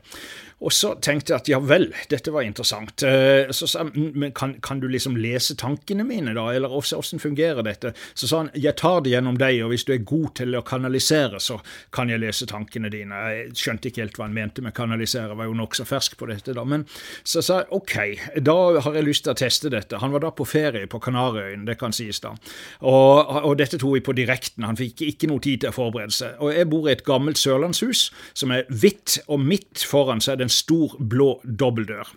Og 0.62 0.72
så 0.72 0.94
tenkte 1.02 1.32
jeg 1.32 1.42
at 1.42 1.50
ja 1.50 1.58
vel, 1.60 1.88
dette 2.10 2.32
var 2.34 2.46
interessant. 2.46 3.02
Eh, 3.06 3.50
så 3.54 3.68
sa 3.68 3.84
han 3.84 4.12
men 4.14 4.32
kan, 4.36 4.54
kan, 4.62 4.80
du 4.80 4.86
liksom 4.90 5.16
lese 5.18 5.56
tankene 5.58 6.04
mine, 6.06 6.34
da, 6.36 6.46
eller 6.54 6.72
hvordan 6.72 7.20
fungerer 7.22 7.64
dette? 7.66 7.94
Så 8.14 8.28
sa 8.30 8.44
han 8.44 8.50
jeg 8.54 8.76
tar 8.80 9.02
det 9.04 9.14
gjennom 9.14 9.38
deg, 9.40 9.60
og 9.64 9.72
hvis 9.72 9.86
du 9.88 9.94
er 9.94 10.04
god 10.06 10.34
til 10.40 10.56
å 10.56 10.64
kanalisere, 10.66 11.40
så 11.42 11.58
kan 11.94 12.12
jeg 12.12 12.22
lese 12.22 12.48
tankene 12.50 12.90
dine. 12.92 13.20
Jeg 13.34 13.58
skjønte 13.58 13.90
ikke 13.90 14.04
helt 14.04 14.18
hva 14.18 14.28
han 14.28 14.36
mente 14.36 14.64
med 14.64 14.76
kanalisere, 14.76 15.36
var 15.36 15.50
jo 15.50 15.56
nokså 15.58 15.86
fersk 15.88 16.16
på 16.20 16.28
dette, 16.30 16.54
da. 16.56 16.64
Men 16.68 16.86
så 17.26 17.42
sa 17.44 17.62
jeg 17.62 17.70
ok, 17.74 17.96
da 18.46 18.56
har 18.86 18.98
jeg 18.98 19.08
lyst 19.08 19.26
til 19.26 19.34
å 19.34 19.38
teste 19.38 19.72
dette. 19.72 20.00
Han 20.02 20.14
var 20.14 20.24
da 20.24 20.32
på 20.34 20.46
ferie 20.48 20.88
på 20.90 21.00
Kanariøyene, 21.02 21.66
det 21.68 21.78
kan 21.80 21.94
sies 21.94 22.22
da. 22.24 22.34
Og, 22.86 23.34
og 23.44 23.56
dette 23.60 23.78
tok 23.80 23.98
vi 23.98 24.04
på 24.04 24.16
direkten, 24.16 24.66
han 24.66 24.78
fikk 24.78 25.04
ikke 25.08 25.30
noe 25.30 25.42
tid 25.44 25.64
til 25.64 25.72
å 25.72 25.76
forberede 25.76 26.14
seg. 26.14 26.38
Og 26.42 26.54
jeg 26.54 26.70
bor 26.70 26.88
i 26.88 26.94
et 26.94 27.04
gammelt 27.06 27.40
sørlandshus 27.40 28.06
som 28.36 28.54
er 28.54 28.68
hvitt, 28.70 29.18
og 29.28 29.42
midt 29.42 29.84
foran 29.88 30.22
så 30.24 30.32
er 30.32 30.40
det 30.40 30.43
en 30.44 30.52
stor, 30.52 30.96
blå 31.00 31.38
dobbeltdør. 31.44 32.14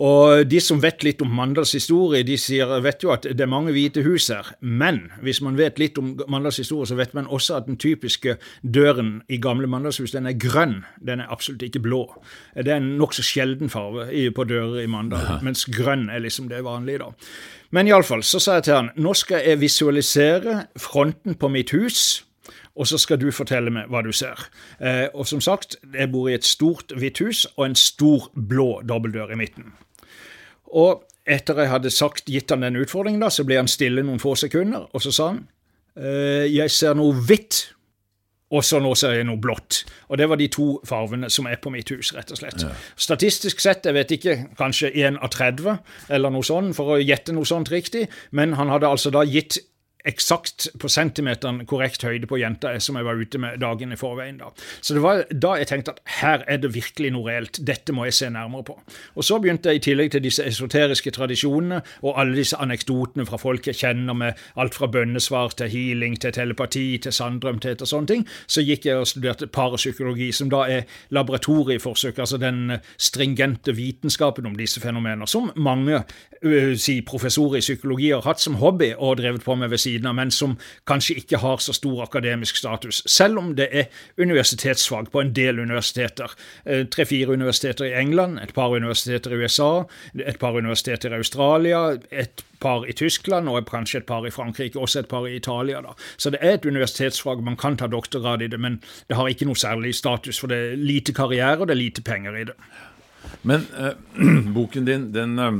Og 0.00 0.48
De 0.48 0.60
som 0.64 0.80
vet 0.80 1.04
litt 1.04 1.20
om 1.24 1.32
Mandals 1.36 1.74
historie, 1.76 2.24
de 2.24 2.38
sier, 2.40 2.70
vet 2.84 3.04
jo 3.04 3.12
at 3.12 3.26
det 3.28 3.44
er 3.44 3.50
mange 3.50 3.74
hvite 3.74 4.04
hus 4.06 4.30
her. 4.32 4.54
Men 4.60 5.04
hvis 5.24 5.42
man 5.44 5.58
vet 5.58 5.80
litt 5.80 5.98
om 6.00 6.14
Mandals 6.32 6.60
historie, 6.62 6.88
så 6.88 6.96
vet 6.96 7.12
man 7.14 7.28
også 7.28 7.58
at 7.58 7.68
den 7.68 7.76
typiske 7.80 8.38
døren 8.62 9.20
i 9.28 9.36
gamle 9.42 9.68
Mandalshus 9.68 10.14
den 10.16 10.28
er 10.30 10.38
grønn. 10.40 10.80
Den 11.04 11.20
er 11.20 11.32
absolutt 11.32 11.64
ikke 11.66 11.84
blå. 11.84 12.06
Det 12.56 12.72
er 12.72 12.80
en 12.80 12.94
nokså 13.00 13.24
sjelden 13.26 13.72
farge 13.72 14.08
på 14.32 14.48
dører 14.48 14.82
i 14.84 14.88
Mandal, 14.90 15.26
Aha. 15.26 15.40
mens 15.44 15.66
grønn 15.68 16.08
er 16.08 16.24
liksom 16.24 16.48
det 16.48 16.64
vanlige. 16.64 17.04
da. 17.04 17.12
Men 17.72 17.88
iallfall, 17.88 18.24
så 18.24 18.40
sa 18.40 18.58
jeg 18.58 18.68
til 18.68 18.78
han 18.78 18.92
nå 18.96 19.14
skal 19.16 19.44
jeg 19.44 19.60
visualisere 19.60 20.66
fronten 20.80 21.36
på 21.36 21.48
mitt 21.52 21.72
hus 21.76 22.22
og 22.76 22.88
så 22.88 22.98
skal 23.00 23.20
du 23.20 23.28
fortelle 23.34 23.72
meg 23.72 23.90
hva 23.92 24.02
du 24.04 24.12
ser. 24.16 24.46
Eh, 24.80 25.06
og 25.12 25.26
som 25.28 25.42
sagt, 25.44 25.76
jeg 25.92 26.10
bor 26.12 26.30
i 26.30 26.36
et 26.38 26.46
stort 26.46 26.94
hvitt 26.96 27.20
hus 27.20 27.44
og 27.56 27.66
en 27.66 27.78
stor 27.78 28.30
blå 28.34 28.80
dobbeltdør 28.88 29.34
i 29.34 29.40
midten. 29.40 29.74
Og 30.72 31.04
etter 31.28 31.60
jeg 31.60 31.70
hadde 31.70 31.92
sagt, 31.92 32.30
gitt 32.32 32.50
han 32.50 32.64
den 32.64 32.80
utfordringen, 32.80 33.20
da, 33.22 33.30
så 33.30 33.44
ble 33.46 33.60
han 33.60 33.70
stille 33.70 34.04
noen 34.06 34.22
få 34.22 34.34
sekunder, 34.40 34.88
og 34.90 35.04
så 35.04 35.12
sa 35.14 35.28
han 35.34 35.44
eh, 36.00 36.48
jeg 36.50 36.72
ser 36.72 36.98
noe 36.98 37.14
hvitt. 37.28 37.68
Og 38.52 38.60
så 38.68 38.82
nå 38.84 38.90
ser 39.00 39.14
jeg 39.16 39.24
noe 39.24 39.40
blått. 39.40 39.78
Og 40.12 40.18
det 40.20 40.26
var 40.28 40.36
de 40.36 40.44
to 40.52 40.74
farvene 40.84 41.30
som 41.32 41.46
er 41.48 41.56
på 41.56 41.70
mitt 41.72 41.88
hus, 41.88 42.10
rett 42.12 42.34
og 42.34 42.36
slett. 42.36 42.60
Ja. 42.60 42.74
Statistisk 43.00 43.62
sett, 43.64 43.86
jeg 43.88 43.96
vet 43.96 44.12
ikke, 44.12 44.34
kanskje 44.58 44.90
1 44.92 45.16
av 45.24 45.32
30 45.32 45.78
eller 46.12 46.34
noe 46.34 46.44
sånt, 46.44 46.76
for 46.76 46.92
å 46.92 46.98
gjette 47.00 47.32
noe 47.32 47.48
sånt 47.48 47.72
riktig, 47.72 48.10
men 48.36 48.52
han 48.58 48.68
hadde 48.68 48.90
altså 48.92 49.12
da 49.14 49.24
gitt 49.24 49.56
eksakt 50.08 50.68
på 50.80 50.88
centimeteren 50.90 51.62
korrekt 51.68 52.02
høyde 52.02 52.26
på 52.26 52.38
jenta 52.40 52.72
som 52.82 52.98
jeg 52.98 53.06
var 53.06 53.20
ute 53.20 53.38
med 53.38 53.60
dagen 53.62 53.92
i 53.92 53.98
forveien. 53.98 54.38
da. 54.38 54.50
Så 54.80 54.94
det 54.94 55.02
var 55.02 55.24
da 55.30 55.54
jeg 55.60 55.68
tenkte 55.70 55.94
at 55.94 56.00
her 56.20 56.44
er 56.48 56.58
det 56.62 56.72
virkelig 56.74 57.12
noe 57.14 57.28
reelt, 57.30 57.60
dette 57.66 57.94
må 57.94 58.06
jeg 58.08 58.16
se 58.16 58.30
nærmere 58.30 58.66
på. 58.66 58.78
Og 59.14 59.24
så 59.24 59.38
begynte 59.38 59.70
jeg 59.70 59.80
i 59.80 59.84
tillegg 59.86 60.10
til 60.12 60.24
disse 60.24 60.44
esoteriske 60.46 61.10
tradisjonene 61.14 61.82
og 62.02 62.18
alle 62.20 62.36
disse 62.40 62.58
anekdotene 62.58 63.26
fra 63.28 63.38
folk 63.40 63.66
jeg 63.66 63.78
kjenner 63.78 64.16
med 64.18 64.42
alt 64.56 64.74
fra 64.74 64.88
bønnesvar 64.90 65.54
til 65.58 65.70
healing 65.70 66.18
til 66.20 66.34
telepati 66.34 66.98
til 67.02 67.14
sanndrømthet 67.14 67.82
og 67.82 67.88
sånne 67.88 68.10
ting, 68.10 68.26
så 68.46 68.64
gikk 68.66 68.86
jeg 68.86 68.98
og 68.98 69.06
studerte 69.06 69.46
parapsykologi, 69.46 70.32
som 70.32 70.50
da 70.50 70.64
er 70.66 70.88
laboratorieforsøk, 71.14 72.18
altså 72.18 72.40
den 72.42 72.78
stringente 72.98 73.76
vitenskapen 73.76 74.46
om 74.46 74.56
disse 74.58 74.80
fenomener, 74.82 75.26
som 75.26 75.50
mange 75.56 76.02
uh, 76.02 76.74
si, 76.76 77.00
professorer 77.06 77.60
i 77.60 77.64
psykologi 77.64 78.10
har 78.10 78.24
hatt 78.26 78.42
som 78.42 78.58
hobby 78.60 78.92
og 78.98 79.18
drevet 79.22 79.44
på 79.44 79.54
med 79.54 79.70
ved 79.72 79.78
siden 79.78 79.91
av, 80.00 80.14
men 80.18 80.30
som 80.30 80.56
kanskje 80.88 81.18
ikke 81.22 81.40
har 81.42 81.60
så 81.62 81.74
stor 81.76 82.02
akademisk 82.06 82.56
status, 82.56 83.02
selv 83.06 83.38
om 83.38 83.52
det 83.58 83.68
er 83.72 83.90
universitetsfag 84.18 85.10
på 85.12 85.20
en 85.20 85.32
del 85.36 85.60
universiteter. 85.62 86.32
Eh, 86.64 86.86
tre-fire 86.86 87.32
universiteter 87.32 87.90
i 87.90 87.94
England, 88.00 88.38
et 88.42 88.54
par 88.54 88.74
universiteter 88.74 89.32
i 89.32 89.42
USA, 89.42 89.84
et 90.14 90.38
par 90.38 90.56
universiteter 90.56 91.12
i 91.12 91.20
Australia, 91.20 91.98
et 92.10 92.44
par 92.62 92.86
i 92.86 92.94
Tyskland 92.94 93.50
og 93.50 93.66
kanskje 93.66 94.02
et 94.02 94.06
par 94.06 94.26
i 94.26 94.30
Frankrike, 94.30 94.78
også 94.78 95.02
et 95.02 95.10
par 95.10 95.26
i 95.26 95.36
Italia. 95.36 95.82
da. 95.82 95.96
Så 96.16 96.30
det 96.30 96.38
er 96.42 96.54
et 96.54 96.66
universitetsfag, 96.66 97.42
man 97.42 97.56
kan 97.56 97.76
ta 97.76 97.86
doktorgrad 97.86 98.42
i 98.42 98.48
det, 98.48 98.60
men 98.60 98.80
det 99.08 99.16
har 99.16 99.28
ikke 99.28 99.48
noe 99.48 99.58
særlig 99.58 99.94
status, 99.94 100.38
for 100.38 100.52
det 100.52 100.58
er 100.58 100.76
lite 100.76 101.12
karriere 101.12 101.60
og 101.60 101.68
det 101.68 101.76
er 101.76 101.82
lite 101.82 102.02
penger 102.02 102.38
i 102.38 102.44
det. 102.44 102.56
Men 103.42 103.66
eh, 103.78 103.94
boken 104.56 104.86
din, 104.86 105.12
den 105.14 105.38
eh, 105.38 105.52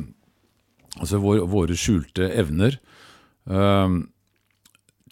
Altså 1.01 1.17
vår, 1.23 1.47
våre 1.49 1.73
skjulte 1.73 2.27
evner. 2.37 2.75
Eh, 3.49 3.95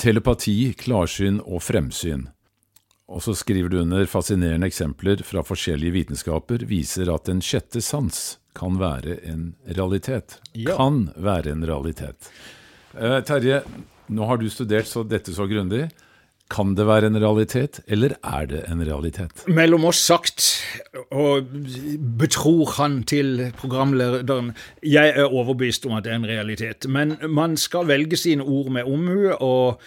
telepati, 0.01 0.73
klarsyn 0.81 1.41
og 1.45 1.63
fremsyn. 1.63 2.29
Og 3.11 3.23
så 3.25 3.35
skriver 3.35 3.73
du 3.73 3.81
under 3.81 4.07
fascinerende 4.07 4.69
eksempler 4.71 5.23
fra 5.27 5.43
forskjellige 5.45 5.97
vitenskaper 5.97 6.65
viser 6.71 7.11
at 7.11 7.29
en 7.29 7.43
sjette 7.43 7.83
sans 7.83 8.21
kan 8.57 8.79
være 8.81 9.19
en 9.27 9.51
realitet. 9.67 10.39
Ja. 10.53 10.77
Kan 10.79 11.09
være 11.19 11.55
en 11.57 11.67
realitet. 11.67 12.31
Uh, 12.95 13.19
Terje, 13.27 13.63
nå 14.11 14.27
har 14.27 14.39
du 14.39 14.47
studert 14.51 14.89
så 14.91 15.03
dette 15.07 15.35
så 15.35 15.47
grundig. 15.51 15.89
Kan 16.51 16.75
det 16.75 16.87
være 16.89 17.11
en 17.11 17.21
realitet, 17.23 17.81
eller 17.87 18.17
er 18.27 18.47
det 18.51 18.65
en 18.69 18.83
realitet? 18.87 19.45
Mellom 19.47 19.87
oss 19.91 20.03
sagt, 20.03 20.49
og 21.15 21.47
betror 22.19 22.75
han 22.81 23.03
til 23.07 23.53
programlederen, 23.61 24.53
jeg 24.83 25.15
er 25.15 25.31
overbevist 25.31 25.87
om 25.87 25.97
at 25.99 26.05
det 26.05 26.15
er 26.15 26.21
en 26.21 26.31
realitet. 26.31 26.89
Men 26.91 27.17
man 27.29 27.57
skal 27.61 27.87
velge 27.91 28.19
sine 28.19 28.43
ord 28.43 28.73
med 28.75 28.85
omhu. 28.85 29.31
og 29.31 29.81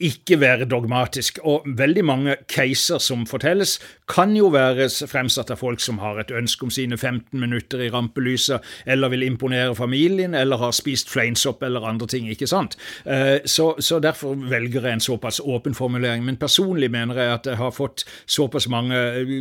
ikke 0.00 0.40
være 0.40 0.68
dogmatisk. 0.68 1.38
Og 1.44 1.66
veldig 1.78 2.04
mange 2.04 2.36
caser 2.52 2.98
som 3.02 3.26
fortelles, 3.26 3.78
kan 4.08 4.36
jo 4.36 4.50
være 4.54 4.86
fremsatt 5.10 5.50
av 5.50 5.58
folk 5.58 5.80
som 5.82 5.98
har 5.98 6.20
et 6.20 6.30
ønske 6.30 6.66
om 6.66 6.70
sine 6.70 6.96
15 6.96 7.40
minutter 7.40 7.82
i 7.82 7.90
rampelyset, 7.90 8.62
eller 8.86 9.10
vil 9.10 9.26
imponere 9.26 9.74
familien, 9.74 10.34
eller 10.34 10.60
har 10.60 10.74
spist 10.76 11.10
fleinsopp 11.10 11.62
eller 11.66 11.86
andre 11.88 12.06
ting. 12.06 12.28
ikke 12.30 12.46
sant? 12.46 12.76
Eh, 13.04 13.42
så, 13.44 13.74
så, 13.80 13.98
derfor 13.98 14.36
velger 14.36 14.86
jeg 14.86 14.92
en 14.92 15.00
såpass 15.00 15.40
åpen 15.40 15.74
formulering. 15.74 16.24
Men 16.24 16.36
personlig 16.36 16.90
mener 16.90 17.18
jeg 17.18 17.32
at 17.32 17.46
jeg 17.46 17.56
har 17.56 17.74
fått 17.74 18.04
såpass 18.26 18.68
mange 18.68 18.94
eh, 18.94 19.34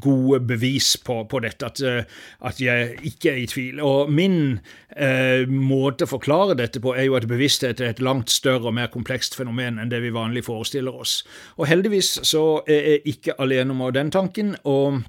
gode 0.00 0.40
bevis 0.46 0.96
på, 0.96 1.22
på 1.24 1.42
dette 1.42 1.66
at, 1.66 1.82
eh, 1.82 2.04
at, 2.40 2.60
jeg 2.60 2.94
ikke 3.02 3.32
er 3.32 3.42
i 3.42 3.46
tvil. 3.50 3.80
Og 3.82 4.12
min 4.12 4.60
eh, 4.96 5.48
måte 5.48 6.06
å 6.06 6.12
forklare 6.12 6.56
dette 6.58 6.82
på 6.82 6.94
er 6.94 7.08
jo 7.08 7.18
at 7.18 7.26
bevissthet 7.30 7.80
er 7.80 7.94
et 7.94 8.02
langt 8.04 8.30
større 8.30 8.70
og 8.70 8.76
mer 8.78 8.92
komplekst 8.92 9.36
fenomen 9.38 9.80
enn 9.80 9.90
det 9.90 10.01
vi 10.02 10.14
vanlig 10.14 10.44
forestiller 10.44 10.94
oss. 10.94 11.22
Og 11.56 11.66
heldigvis 11.70 12.18
så 12.28 12.62
er 12.66 12.88
jeg 12.90 13.02
ikke 13.14 13.38
alene 13.40 13.74
om 13.74 13.86
den 13.94 14.10
tanken. 14.10 14.56
og 14.64 15.02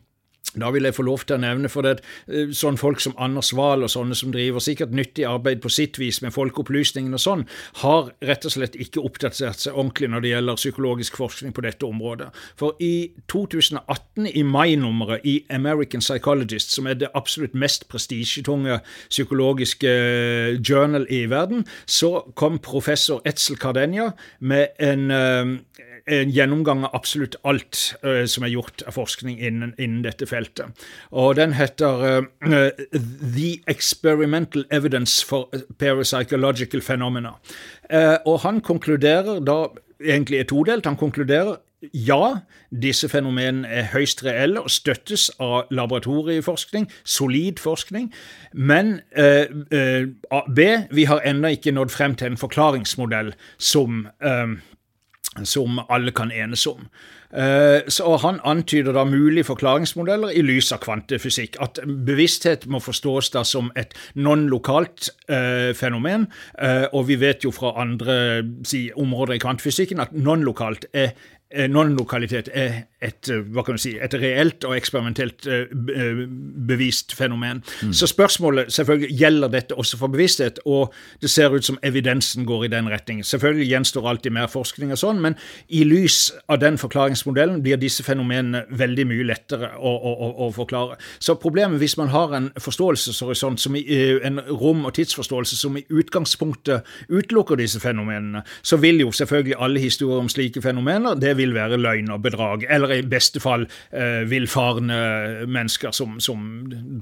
da 0.53 0.69
vil 0.69 0.85
jeg 0.85 0.93
få 0.93 1.05
lov 1.07 1.23
til 1.25 1.37
å 1.37 1.41
nevne, 1.41 1.69
for 1.71 1.85
det 1.85 1.93
er 2.27 2.51
sånn 2.53 2.77
folk 2.77 3.01
som 3.01 3.15
Anders 3.21 3.51
Wahl 3.57 3.85
og 3.85 3.91
sånne 3.91 4.15
som 4.17 4.33
driver 4.33 4.61
sikkert 4.61 4.93
nyttig 4.93 5.25
arbeid 5.25 5.63
på 5.63 5.71
sitt 5.73 5.97
vis 6.01 6.21
med 6.21 6.33
folkeopplysningen 6.35 7.15
og 7.17 7.23
sånn, 7.23 7.45
har 7.81 8.11
rett 8.21 8.45
og 8.45 8.53
slett 8.53 8.77
ikke 8.77 9.01
oppdatert 9.01 9.63
seg 9.63 9.73
ordentlig 9.73 10.11
når 10.13 10.25
det 10.25 10.33
gjelder 10.33 10.59
psykologisk 10.61 11.17
forskning 11.17 11.55
på 11.57 11.65
dette 11.65 11.87
området. 11.87 12.29
For 12.59 12.77
i 12.83 13.13
2018, 13.33 14.29
i 14.29 14.45
mai-nummeret 14.45 15.25
i 15.25 15.39
American 15.53 16.05
Psychologist, 16.05 16.75
som 16.75 16.89
er 16.89 16.99
det 17.01 17.11
absolutt 17.17 17.57
mest 17.57 17.87
prestisjetunge 17.89 18.79
psykologiske 19.09 19.89
eh, 19.89 20.61
journal 20.61 21.07
i 21.09 21.23
verden, 21.31 21.65
så 21.89 22.19
kom 22.37 22.61
professor 22.61 23.23
Etzel 23.25 23.57
Cardenia 23.57 24.11
med 24.39 24.77
en 24.81 25.09
eh, 25.11 25.92
en 26.07 26.31
gjennomgang 26.33 26.83
av 26.87 26.95
absolutt 26.97 27.35
alt 27.47 27.95
uh, 28.03 28.25
som 28.29 28.43
er 28.43 28.53
gjort 28.53 28.83
av 28.87 28.97
forskning 28.97 29.39
innen, 29.39 29.73
innen, 29.77 30.03
dette 30.03 30.27
feltet. 30.27 30.85
Og 31.11 31.35
Den 31.39 31.55
heter 31.55 32.25
uh, 32.43 32.83
The 33.35 33.51
Experimental 33.67 34.65
Evidence 34.71 35.25
for 35.25 35.49
Parapsychological 35.79 36.81
Phenomena. 36.81 37.37
Uh, 37.87 38.17
og 38.25 38.41
han 38.43 38.61
konkluderer 38.61 39.39
da 39.39 39.67
egentlig 40.03 40.39
er 40.39 40.49
todelt. 40.49 40.85
Han 40.85 40.99
konkluderer 40.99 41.55
ja, 41.93 42.37
disse 42.71 43.09
fenomenene 43.11 43.67
er 43.67 43.89
høyst 43.91 44.23
reelle 44.23 44.61
og 44.63 44.71
støttes 44.71 45.27
av 45.43 45.71
laboratorieforskning, 45.73 46.87
solid 47.03 47.59
forskning. 47.59 48.11
Men 48.53 48.99
eh, 49.17 49.51
eh, 49.71 50.07
B, 50.47 50.67
vi 50.91 51.07
har 51.09 51.23
ennå 51.27 51.53
ikke 51.57 51.75
nådd 51.75 51.91
frem 51.91 52.15
til 52.15 52.31
en 52.31 52.39
forklaringsmodell 52.39 53.33
som 53.57 54.07
eh, 54.23 54.55
som 55.43 55.81
alle 55.89 56.13
kan 56.15 56.31
enes 56.31 56.67
om. 56.67 56.87
Eh, 57.33 57.81
så 57.87 58.17
Han 58.17 58.39
antyder 58.43 58.93
da 58.93 59.03
mulige 59.05 59.43
forklaringsmodeller 59.43 60.29
i 60.29 60.41
lys 60.41 60.71
av 60.71 60.83
kvantefysikk. 60.85 61.57
At 61.61 61.79
bevissthet 61.85 62.67
må 62.67 62.79
forstås 62.79 63.31
da 63.33 63.43
som 63.43 63.71
et 63.75 63.93
non-lokalt 64.15 65.09
eh, 65.27 65.73
fenomen. 65.73 66.27
Eh, 66.59 66.85
og 66.93 67.07
vi 67.07 67.15
vet 67.15 67.43
jo 67.43 67.51
fra 67.51 67.73
andre 67.81 68.43
si, 68.63 68.91
områder 68.95 69.33
i 69.33 69.41
kvantefysikken 69.41 69.99
at 69.99 70.13
er 70.13 71.67
non-lokalitet 71.69 72.49
er 72.53 72.85
et, 73.03 73.29
eh, 73.29 73.43
hva 73.53 73.63
kan 73.65 73.77
du 73.77 73.81
si, 73.81 73.95
et 73.99 74.13
reelt 74.19 74.63
og 74.67 74.75
eksperimentelt 74.77 75.47
uh, 75.47 76.23
bevist 76.67 77.13
fenomen. 77.17 77.61
Mm. 77.83 77.93
Så 77.93 78.07
spørsmålet 78.07 78.71
selvfølgelig 78.73 79.17
gjelder 79.19 79.51
dette 79.53 79.77
også 79.79 79.99
for 79.99 80.13
bevissthet, 80.13 80.59
og 80.65 80.93
det 81.21 81.31
ser 81.31 81.53
ut 81.53 81.65
som 81.65 81.77
evidensen 81.83 82.47
går 82.47 82.65
i 82.65 82.71
den 82.73 82.89
retningen. 82.91 83.23
Selvfølgelig 83.27 83.69
gjenstår 83.69 84.09
alltid 84.09 84.35
mer 84.35 84.47
forskning 84.51 84.93
og 84.95 85.01
sånn, 85.01 85.21
men 85.23 85.37
i 85.69 85.83
lys 85.87 86.31
av 86.47 86.61
den 86.63 86.79
forklaringsmodellen 86.81 87.61
blir 87.63 87.81
disse 87.81 88.05
fenomenene 88.05 88.63
veldig 88.69 89.07
mye 89.09 89.27
lettere 89.27 89.73
å, 89.77 89.93
å, 89.93 90.29
å 90.47 90.49
forklare. 90.55 90.97
Så 91.19 91.35
problemet 91.41 91.81
hvis 91.81 91.97
man 91.99 92.11
har 92.13 92.35
en 92.37 92.49
forståelseshorisont, 92.59 93.61
som 93.63 93.75
i, 93.77 93.83
en 94.23 94.41
rom- 94.49 94.85
og 94.87 94.95
tidsforståelse 94.97 95.57
som 95.59 95.77
i 95.77 95.85
utgangspunktet 95.89 96.87
utelukker 97.09 97.59
disse 97.59 97.81
fenomenene, 97.83 98.43
så 98.61 98.79
vil 98.81 99.03
jo 99.03 99.11
selvfølgelig 99.13 99.59
alle 99.59 99.83
historier 99.83 100.23
om 100.23 100.31
slike 100.31 100.61
fenomener 100.63 101.17
det 101.19 101.35
vil 101.39 101.53
være 101.55 101.79
løgn 101.81 102.11
og 102.13 102.23
bedrag. 102.23 102.65
eller 102.69 102.92
i 102.99 103.05
beste 103.07 103.41
fall 103.43 103.67
eh, 103.91 104.23
villfarne 104.29 104.97
mennesker 105.47 105.91
som, 105.91 106.19
som, 106.19 106.43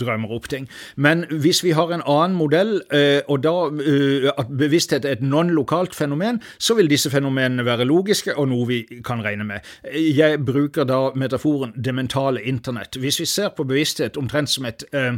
drømmer 0.01 0.31
opp 0.33 0.47
ting. 0.49 0.67
Men 0.95 1.25
hvis 1.29 1.63
vi 1.63 1.73
har 1.75 1.91
en 1.93 2.03
annen 2.05 2.37
modell, 2.37 2.81
eh, 2.93 3.21
og 3.27 3.43
da 3.43 3.53
eh, 3.83 4.29
at 4.31 4.51
bevissthet 4.57 5.05
er 5.05 5.17
et 5.17 5.25
non-lokalt 5.25 5.95
fenomen, 5.95 6.41
så 6.59 6.75
vil 6.77 6.89
disse 6.89 7.11
fenomenene 7.11 7.65
være 7.65 7.87
logiske 7.89 8.35
og 8.37 8.49
noe 8.51 8.67
vi 8.69 8.79
kan 9.05 9.23
regne 9.23 9.45
med. 9.47 9.67
Jeg 9.91 10.39
bruker 10.45 10.87
da 10.87 11.11
metaforen 11.15 11.73
det 11.75 11.95
mentale 11.95 12.43
internett. 12.47 12.97
Hvis 12.99 13.19
vi 13.19 13.25
ser 13.25 13.51
på 13.55 13.65
bevissthet 13.67 14.17
omtrent 14.17 14.49
som 14.49 14.65
et 14.65 14.85
eh, 14.93 15.13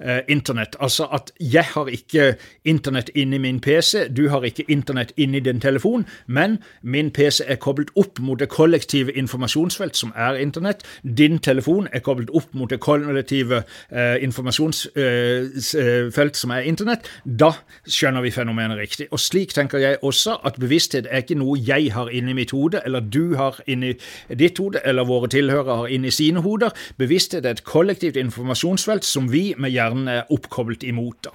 eh 0.00 0.22
internett, 0.28 0.76
altså 0.80 1.06
at 1.12 1.30
jeg 1.40 1.64
har 1.74 1.86
ikke 1.86 2.34
internett 2.64 3.10
inni 3.14 3.38
min 3.38 3.60
PC, 3.60 4.08
du 4.08 4.28
har 4.28 4.44
ikke 4.44 4.64
internett 4.68 5.12
inni 5.16 5.40
din 5.40 5.60
telefon, 5.60 6.06
men 6.26 6.58
min 6.82 7.10
PC 7.10 7.44
er 7.46 7.56
koblet 7.56 7.90
opp 7.96 8.20
mot 8.20 8.38
det 8.40 8.48
kollektive 8.48 9.12
informasjonsfelt 9.12 9.96
som 9.96 10.12
er 10.16 10.38
Internett. 10.40 10.84
Din 11.02 11.38
telefon 11.38 11.88
er 11.92 12.00
koblet 12.04 12.30
opp 12.34 12.54
mot 12.56 12.70
det 12.70 12.80
kollektive 12.84 13.62
eh, 13.90 14.24
informasjonsfelt 14.24 16.34
eh, 16.34 16.40
som 16.40 16.54
er 16.56 16.68
Internett. 16.68 17.08
Da 17.24 17.52
skjønner 17.84 18.24
vi 18.24 18.34
fenomenet 18.34 18.80
riktig. 18.80 19.08
Og 19.12 19.20
slik 19.20 19.54
tenker 19.56 19.82
jeg 19.82 20.00
også 20.02 20.38
at 20.46 20.60
bevissthet 20.60 21.08
er 21.10 21.24
ikke 21.24 21.38
noe 21.38 21.58
jeg 21.60 21.92
har 21.94 22.10
inni 22.12 22.36
mitt 22.36 22.54
hode, 22.56 22.80
eller 22.84 23.00
du 23.00 23.36
har 23.36 23.60
inni 23.66 23.94
ditt 24.28 24.58
hode, 24.62 24.80
eller 24.84 25.08
våre 25.08 25.30
tilhørere 25.32 25.80
har 25.82 25.92
inni 25.92 26.10
sine 26.14 26.40
hoder. 26.44 26.74
Bevissthet 26.98 27.46
er 27.46 27.56
et 27.56 27.64
kollektivt 27.66 28.16
informasjonsfelt 28.20 29.04
som 29.06 29.30
vi 29.32 29.54
med 29.58 29.74
hjernen 29.74 30.08
er 30.08 30.32
oppkoblet 30.32 30.84
imot. 30.86 31.28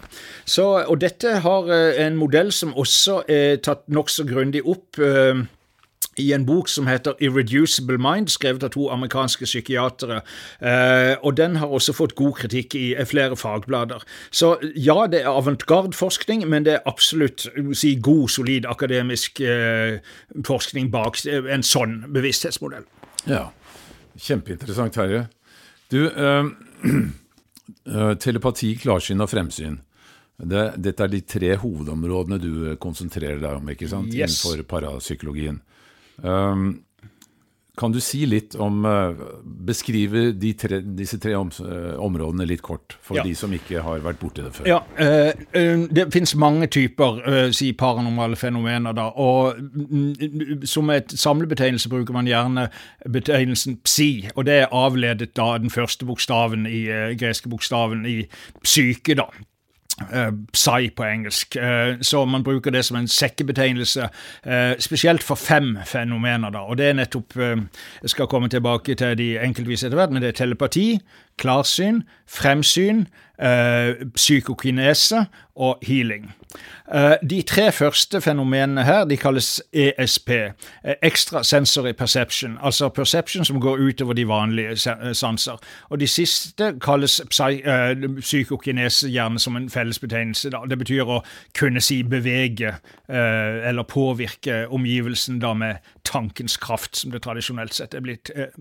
Så, 0.45 0.65
og 0.88 1.01
dette 1.01 1.39
har 1.45 1.71
eh, 1.71 2.05
en 2.05 2.19
modell 2.19 2.51
som 2.55 2.75
også 2.77 3.21
er 3.31 3.57
tatt 3.63 3.88
nokså 3.91 4.25
grundig 4.29 4.63
opp. 4.65 5.00
Eh, 5.00 5.43
i 6.20 6.34
en 6.34 6.46
bok 6.46 6.68
som 6.70 6.88
heter 6.88 7.15
Irreducible 7.24 7.98
Mind, 8.01 8.30
skrevet 8.34 8.63
av 8.68 8.74
to 8.74 8.89
amerikanske 8.91 9.48
psykiatere. 9.48 10.22
Eh, 10.60 11.13
og 11.24 11.38
den 11.39 11.56
har 11.62 11.72
også 11.72 11.96
fått 11.96 12.15
god 12.20 12.36
kritikk 12.41 12.75
i 12.75 12.86
flere 13.08 13.38
fagblader. 13.39 14.03
Så 14.32 14.58
ja, 14.75 15.06
det 15.08 15.24
er 15.24 15.32
avantgarde-forskning, 15.32 16.44
men 16.51 16.68
det 16.68 16.77
er 16.77 16.89
absolutt 16.89 17.48
si, 17.77 17.96
god, 17.96 18.27
solid 18.30 18.68
akademisk 18.68 19.39
eh, 19.39 20.01
forskning 20.48 20.91
bak 20.91 21.22
en 21.25 21.63
sånn 21.63 22.01
bevissthetsmodell. 22.12 22.84
Ja, 23.30 23.48
kjempeinteressant, 24.20 24.98
Terje. 24.98 25.25
Du, 25.91 26.10
øh, 26.10 26.51
øh, 27.88 28.13
telepati, 28.25 28.75
klarsyn 28.84 29.24
og 29.24 29.32
fremsyn. 29.32 29.80
Det, 30.41 30.72
dette 30.82 31.06
er 31.06 31.12
de 31.12 31.20
tre 31.22 31.56
hovedområdene 31.62 32.39
du 32.41 32.53
konsentrerer 32.82 33.39
deg 33.41 33.60
om 33.60 33.68
ikke 33.70 33.89
sant? 33.91 34.10
Yes. 34.10 34.41
innenfor 34.41 34.63
parapsykologien. 34.68 35.62
Um, 36.24 36.84
kan 37.80 37.94
du 37.96 38.01
si 38.04 38.25
litt 38.28 38.54
om 38.62 38.84
uh, 38.86 39.16
Beskrive 39.66 40.34
de 40.38 40.51
tre, 40.60 40.82
disse 40.84 41.18
tre 41.24 41.32
om, 41.40 41.48
uh, 41.63 41.96
områdene 42.04 42.46
litt 42.46 42.62
kort, 42.62 42.98
for 43.01 43.16
Ja. 43.18 43.24
de 43.24 43.32
som 43.34 43.50
ikke 43.56 43.82
har 43.82 44.04
vært 44.04 44.20
borti 44.20 44.44
det 44.44 44.51
før? 44.54 44.68
Ja, 44.68 44.82
eh, 45.00 45.32
eh, 45.56 45.88
Det 45.90 46.12
finnes 46.13 46.36
mange 46.36 46.68
typer 46.68 47.22
eh, 47.25 47.51
si 47.51 47.72
paranormale 47.74 48.36
fenomener. 48.36 48.94
da, 48.94 49.08
og 49.16 49.56
mm, 49.58 50.66
Som 50.68 50.90
et 50.90 51.10
samlebetegnelse 51.16 51.90
bruker 51.90 52.13
man 52.13 52.28
gjerne 52.28 52.70
betegnelsen 53.10 53.80
psi. 53.84 54.30
og 54.36 54.46
Det 54.46 54.54
er 54.62 54.68
avledet 54.72 55.34
da 55.34 55.58
den 55.58 55.70
første 55.70 56.06
bokstaven 56.06 56.68
i 56.68 56.84
eh, 56.90 57.16
greske 57.18 57.50
bokstaven 57.50 58.06
i 58.06 58.28
psyke. 58.63 59.16
da. 59.16 59.25
Uh, 60.13 60.31
Psy 60.53 60.89
på 60.96 61.03
engelsk. 61.03 61.55
uh, 61.55 61.98
så 62.01 62.25
man 62.25 62.43
bruker 62.43 62.72
det 62.72 62.86
som 62.86 62.98
en 62.98 63.08
sekkebetegnelse, 63.08 64.10
Uh, 64.48 64.74
spesielt 64.79 65.24
for 65.24 65.36
fem 65.36 65.77
fenomener. 65.86 66.50
da, 66.50 66.58
og 66.58 66.77
det 66.77 66.86
er 66.86 66.93
nettopp, 66.93 67.36
Jeg 68.01 68.10
skal 68.10 68.27
komme 68.27 68.50
tilbake 68.50 68.96
til 68.96 69.17
de 69.17 69.39
enkeltvis 69.39 69.84
etter 69.84 69.96
hvert, 69.96 70.12
men 70.12 70.22
det 70.22 70.27
er 70.27 70.46
telepati, 70.46 71.00
klarsyn, 71.38 72.01
fremsyn, 72.27 73.05
psykokinese 74.15 75.25
og 75.55 75.77
healing. 75.84 76.31
Eh, 76.93 77.15
de 77.29 77.41
tre 77.41 77.72
første 77.72 78.22
fenomenene 78.22 78.84
her 78.84 79.05
de 79.05 79.17
kalles 79.17 79.62
ESP, 79.74 80.29
eh, 80.29 80.96
Extra 81.03 81.43
Sensory 81.43 81.91
Perception, 81.91 82.58
altså 82.62 82.89
perception 82.89 83.46
som 83.46 83.62
går 83.62 83.77
utover 83.77 84.13
de 84.13 84.27
vanlige 84.27 84.72
eh, 84.72 85.13
sanser. 85.13 85.60
Og 85.89 86.00
de 86.00 86.08
siste 86.08 86.74
kalles 86.81 87.20
eh, 87.20 87.96
psykokinese, 88.20 89.10
gjerne 89.10 89.39
som 89.39 89.55
en 89.55 89.70
fellesbetegnelse. 89.70 90.51
Det 90.70 90.79
betyr 90.79 91.08
å 91.08 91.22
kunne 91.58 91.81
si 91.81 92.01
bevege 92.03 92.75
eh, 93.10 93.70
eller 93.70 93.84
påvirke 93.84 94.65
omgivelsen 94.67 95.39
da 95.39 95.53
med 95.53 95.75
tankens 96.03 96.58
kraft, 96.58 96.96
som 96.98 97.12
det 97.12 97.22
tradisjonelt 97.24 97.75
sett 97.75 97.96
er 97.96 98.03
blitt 98.03 98.31
eh, 98.36 98.51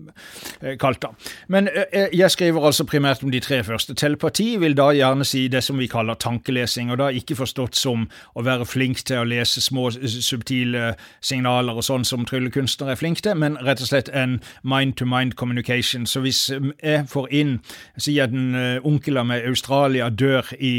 eh, 0.61 0.77
kalt. 0.79 1.01
da. 1.01 1.11
Men 1.51 1.69
eh, 1.69 2.09
jeg 2.13 2.31
skriver 2.31 2.65
altså 2.65 2.85
primært 2.87 3.23
om 3.23 3.31
de 3.33 3.41
tre 3.43 3.61
første. 3.63 3.95
Telepati 3.97 4.55
vil 4.61 4.75
da 4.77 4.91
gjerne 4.95 5.25
si 5.27 5.47
det 5.51 5.63
som 5.65 5.79
vi 5.81 5.89
kaller 5.91 6.19
tankelesing, 6.21 6.90
og 6.91 6.99
da 7.01 7.09
ikke 7.15 7.39
forstått 7.39 7.77
som 7.79 8.07
å 8.35 8.45
være 8.45 8.67
flink 8.67 9.03
til 9.07 9.21
å 9.21 9.27
lese 9.27 9.63
små 9.63 9.89
subtile 9.91 10.93
signaler 11.23 11.79
og 11.79 11.85
sånn 11.87 12.05
som 12.07 12.25
tryllekunstnere 12.27 12.95
er 12.95 13.01
flinke 13.01 13.25
til, 13.25 13.37
men 13.39 13.57
rett 13.63 13.81
og 13.81 13.91
slett 13.91 14.11
en 14.13 14.39
mind-to-mind 14.61 15.35
communication. 15.39 16.05
Så 16.05 16.23
hvis 16.25 16.49
jeg 16.51 17.05
får 17.09 17.31
inn 17.31 17.57
Si 18.01 18.15
at 18.21 18.31
en 18.33 18.55
eh, 18.55 18.85
onkel 18.87 19.19
av 19.19 19.27
meg 19.29 19.43
i 19.43 19.51
Australia 19.51 20.07
dør 20.09 20.47
i, 20.57 20.71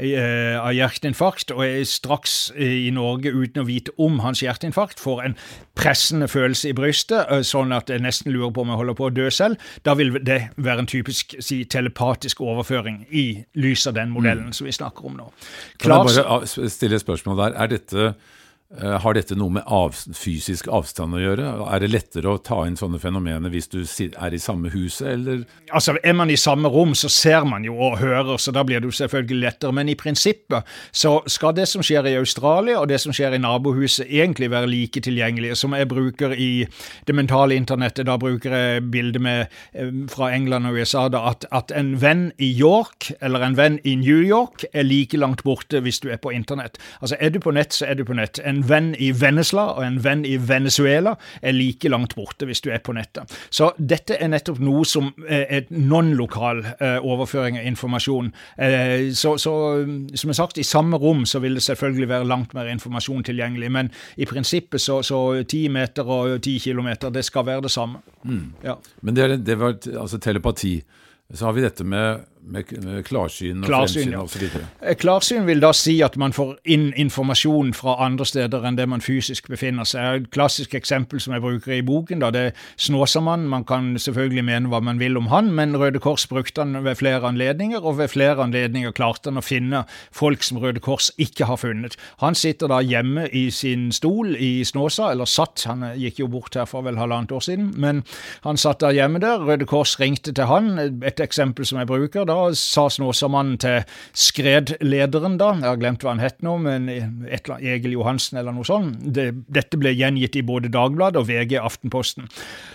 i, 0.00 0.12
eh, 0.16 0.56
av 0.58 0.72
hjerteinfarkt, 0.74 1.52
og 1.54 1.62
jeg 1.64 1.82
er 1.82 1.88
straks 1.88 2.36
eh, 2.56 2.86
i 2.88 2.90
Norge 2.94 3.32
uten 3.34 3.62
å 3.62 3.66
vite 3.68 3.94
om 4.02 4.20
hans 4.24 4.42
hjerteinfarkt, 4.42 5.02
får 5.02 5.22
en 5.28 5.36
pressende 5.78 6.28
følelse 6.30 6.70
i 6.70 6.76
brystet, 6.76 7.30
sånn 7.46 7.74
at 7.74 7.90
jeg 7.90 8.02
nesten 8.04 8.32
lurer 8.34 8.52
på 8.54 8.64
om 8.64 8.72
jeg 8.72 8.80
holder 8.80 8.98
på 8.98 9.08
å 9.08 9.14
dø 9.14 9.28
selv, 9.34 9.60
da 9.86 9.96
vil 9.98 10.14
det 10.24 10.40
være 10.56 10.84
en 10.84 10.90
typisk 10.90 11.36
si, 11.42 11.62
telepatisk 11.70 12.42
overføring 12.44 13.04
i 13.10 13.26
lys 13.60 13.86
av 13.90 13.96
den 13.98 14.14
modellen 14.14 14.52
som 14.54 14.68
vi 14.68 14.74
snakker 14.74 15.10
om 15.10 15.18
nå. 15.18 15.30
Kan 15.80 15.92
jeg 15.92 16.06
bare 16.06 16.46
stille 16.68 16.96
et 16.96 17.04
spørsmål 17.04 17.38
der? 17.38 17.58
Er 17.64 17.66
dette, 17.66 18.14
har 18.80 19.14
dette 19.14 19.36
noe 19.38 19.52
med 19.58 19.66
av, 19.70 19.94
fysisk 20.16 20.68
avstand 20.72 21.14
å 21.14 21.22
gjøre? 21.22 21.50
Er 21.70 21.84
det 21.84 21.92
lettere 21.92 22.32
å 22.32 22.40
ta 22.42 22.64
inn 22.66 22.78
sånne 22.78 22.98
fenomener 23.02 23.52
hvis 23.52 23.70
du 23.70 23.80
er 23.84 24.34
i 24.34 24.42
samme 24.42 24.72
huset, 24.74 25.08
eller 25.14 25.44
Altså, 25.74 25.96
Er 26.04 26.12
man 26.12 26.30
i 26.30 26.36
samme 26.36 26.68
rom, 26.68 26.94
så 26.94 27.08
ser 27.08 27.44
man 27.44 27.64
jo 27.64 27.74
og 27.74 27.98
hører, 27.98 28.36
så 28.38 28.52
da 28.52 28.62
blir 28.62 28.80
det 28.80 28.90
jo 28.90 28.96
selvfølgelig 28.98 29.40
lettere. 29.40 29.72
Men 29.72 29.88
i 29.88 29.94
prinsippet 29.94 30.62
så 30.92 31.16
skal 31.26 31.54
det 31.56 31.66
som 31.68 31.82
skjer 31.82 32.06
i 32.06 32.16
Australia 32.20 32.78
og 32.80 32.88
det 32.88 33.00
som 33.02 33.12
skjer 33.12 33.34
i 33.34 33.40
nabohuset, 33.42 34.06
egentlig 34.06 34.50
være 34.52 34.70
like 34.70 35.00
tilgjengelige. 35.00 35.56
Som 35.58 35.74
jeg 35.74 35.88
bruker 35.88 36.34
i 36.36 36.66
det 37.06 37.14
mentale 37.14 37.56
internettet, 37.58 38.06
da 38.06 38.16
bruker 38.20 38.54
jeg 38.54 38.84
bildet 38.90 39.22
med, 39.22 39.46
eh, 39.74 39.90
fra 40.08 40.30
England 40.34 40.66
og 40.66 40.78
USA, 40.78 41.08
da, 41.08 41.24
at, 41.30 41.46
at 41.50 41.72
en 41.74 41.94
venn 42.00 42.32
i 42.38 42.50
York 42.58 43.10
eller 43.20 43.42
en 43.42 43.56
venn 43.56 43.80
i 43.84 43.94
New 43.94 44.22
York 44.22 44.64
er 44.72 44.86
like 44.86 45.16
langt 45.16 45.42
borte 45.44 45.80
hvis 45.80 46.00
du 46.00 46.10
er 46.10 46.20
på 46.22 46.32
internett. 46.34 46.78
Altså, 47.00 47.16
Er 47.20 47.30
du 47.30 47.40
på 47.40 47.50
nett, 47.50 47.72
så 47.72 47.86
er 47.86 47.94
du 47.94 48.04
på 48.04 48.14
nett. 48.14 48.38
En 48.44 48.63
venn 48.68 48.92
i 48.98 49.10
Vennesla 49.16 49.66
og 49.74 49.84
en 49.86 50.00
venn 50.04 50.24
i 50.28 50.36
Venezuela 50.40 51.14
er 51.42 51.56
like 51.56 51.90
langt 51.90 52.16
borte 52.18 52.48
hvis 52.48 52.62
du 52.64 52.70
er 52.72 52.82
på 52.84 52.94
nettet. 52.96 53.30
Så 53.50 53.72
dette 53.78 54.18
er 54.18 54.30
nettopp 54.32 54.60
noe 54.64 54.84
som 54.88 55.10
er 55.28 55.46
et 55.60 55.72
non-lokal 55.74 56.64
eh, 56.78 56.98
overføring 57.02 57.58
av 57.60 57.68
informasjon. 57.68 58.32
Eh, 58.58 59.10
så, 59.16 59.36
så 59.40 59.54
mm, 59.84 60.16
som 60.16 60.32
jeg 60.32 60.40
sagt, 60.40 60.60
i 60.60 60.66
samme 60.66 61.00
rom 61.00 61.24
så 61.28 61.42
vil 61.44 61.58
det 61.58 61.66
selvfølgelig 61.66 62.10
være 62.10 62.30
langt 62.30 62.54
mer 62.56 62.70
informasjon 62.72 63.24
tilgjengelig, 63.26 63.70
men 63.72 63.90
i 64.16 64.28
prinsippet 64.28 64.82
så, 64.82 65.00
ti 65.48 65.64
10 65.64 65.72
meter 65.74 66.10
og 66.10 66.36
10 66.40 66.58
kilometer, 66.66 67.12
det 67.14 67.24
skal 67.24 67.46
være 67.46 67.64
det 67.66 67.72
samme. 67.72 68.02
Ja. 68.64 68.76
Men 69.02 69.16
det, 69.16 69.24
er, 69.24 69.36
det 69.36 69.58
var 69.60 69.76
altså 70.00 70.18
telepati. 70.18 70.78
Så 71.34 71.46
har 71.46 71.54
vi 71.56 71.64
dette 71.64 71.84
med, 71.84 72.24
med, 72.46 72.84
med 72.84 73.04
klarsyn 73.04 73.62
og 73.62 73.68
Klarsyn, 73.68 74.10
fremsyn 74.12 74.12
ja. 74.12 74.24
videre. 74.40 74.66
Eh, 74.82 74.96
Klarsyn 75.00 75.46
vil 75.46 75.62
da 75.62 75.70
si 75.76 75.96
at 76.04 76.16
man 76.20 76.34
får 76.36 76.54
inn 76.70 76.90
informasjon 77.00 77.72
fra 77.76 77.96
andre 78.04 78.26
steder 78.28 78.66
enn 78.68 78.78
det 78.78 78.86
man 78.90 79.04
fysisk 79.04 79.48
befinner 79.52 79.88
seg. 79.88 80.24
Et 80.24 80.30
klassisk 80.34 80.74
eksempel 80.76 81.22
som 81.22 81.34
jeg 81.34 81.44
bruker 81.44 81.76
i 81.76 81.82
boken, 81.86 82.22
da, 82.22 82.30
det 82.34 82.42
er 82.50 82.66
Snåsamannen. 82.76 83.48
Man 83.50 83.66
kan 83.68 83.94
selvfølgelig 84.00 84.44
mene 84.46 84.72
hva 84.72 84.82
man 84.84 85.00
vil 85.00 85.18
om 85.20 85.30
han, 85.32 85.50
men 85.56 85.76
Røde 85.80 86.02
Kors 86.02 86.26
brukte 86.30 86.64
han 86.64 86.84
ved 86.84 86.98
flere 87.00 87.24
anledninger, 87.28 87.80
og 87.82 87.98
ved 87.98 88.12
flere 88.12 88.44
anledninger 88.44 88.94
klarte 88.96 89.32
han 89.32 89.40
å 89.40 89.44
finne 89.44 89.84
folk 90.14 90.44
som 90.44 90.60
Røde 90.62 90.82
Kors 90.84 91.10
ikke 91.20 91.48
har 91.50 91.60
funnet. 91.60 91.98
Han 92.22 92.36
sitter 92.38 92.70
da 92.72 92.82
hjemme 92.84 93.26
i 93.32 93.46
sin 93.54 93.90
stol 93.94 94.36
i 94.36 94.64
Snåsa, 94.68 95.10
eller 95.14 95.28
satt, 95.30 95.64
han 95.68 95.86
gikk 95.98 96.20
jo 96.24 96.30
bort 96.32 96.58
her 96.58 96.68
for 96.68 96.84
vel 96.86 97.00
halvannet 97.00 97.32
år 97.34 97.44
siden, 97.44 97.72
men 97.80 98.04
han 98.44 98.60
satt 98.60 98.82
da 98.84 98.92
hjemme 98.94 99.22
der. 99.22 99.42
Røde 99.44 99.68
Kors 99.68 99.96
ringte 100.00 100.34
til 100.34 100.48
han, 100.50 100.74
et 100.78 101.20
eksempel 101.22 101.66
som 101.68 101.80
jeg 101.80 101.88
bruker. 101.90 102.26
Da 102.28 102.33
sa 102.58 102.86
Snåsamannen 102.92 103.58
til 103.62 103.82
skredlederen, 104.16 105.38
da, 105.40 105.52
jeg 105.60 105.68
har 105.68 105.80
glemt 105.80 106.04
hva 106.04 106.14
han 106.14 106.22
het 106.22 106.40
nå, 106.44 106.56
men 106.64 106.88
et 106.90 107.48
Egil 107.60 107.94
Johansen 107.96 108.40
eller 108.40 108.54
noe 108.56 108.66
sånt. 108.66 108.98
Det, 109.14 109.30
dette 109.52 109.78
ble 109.80 109.94
gjengitt 109.94 110.38
i 110.38 110.44
både 110.46 110.70
Dagbladet 110.74 111.20
og 111.20 111.28
VG 111.30 111.56
Aftenposten. 111.60 112.28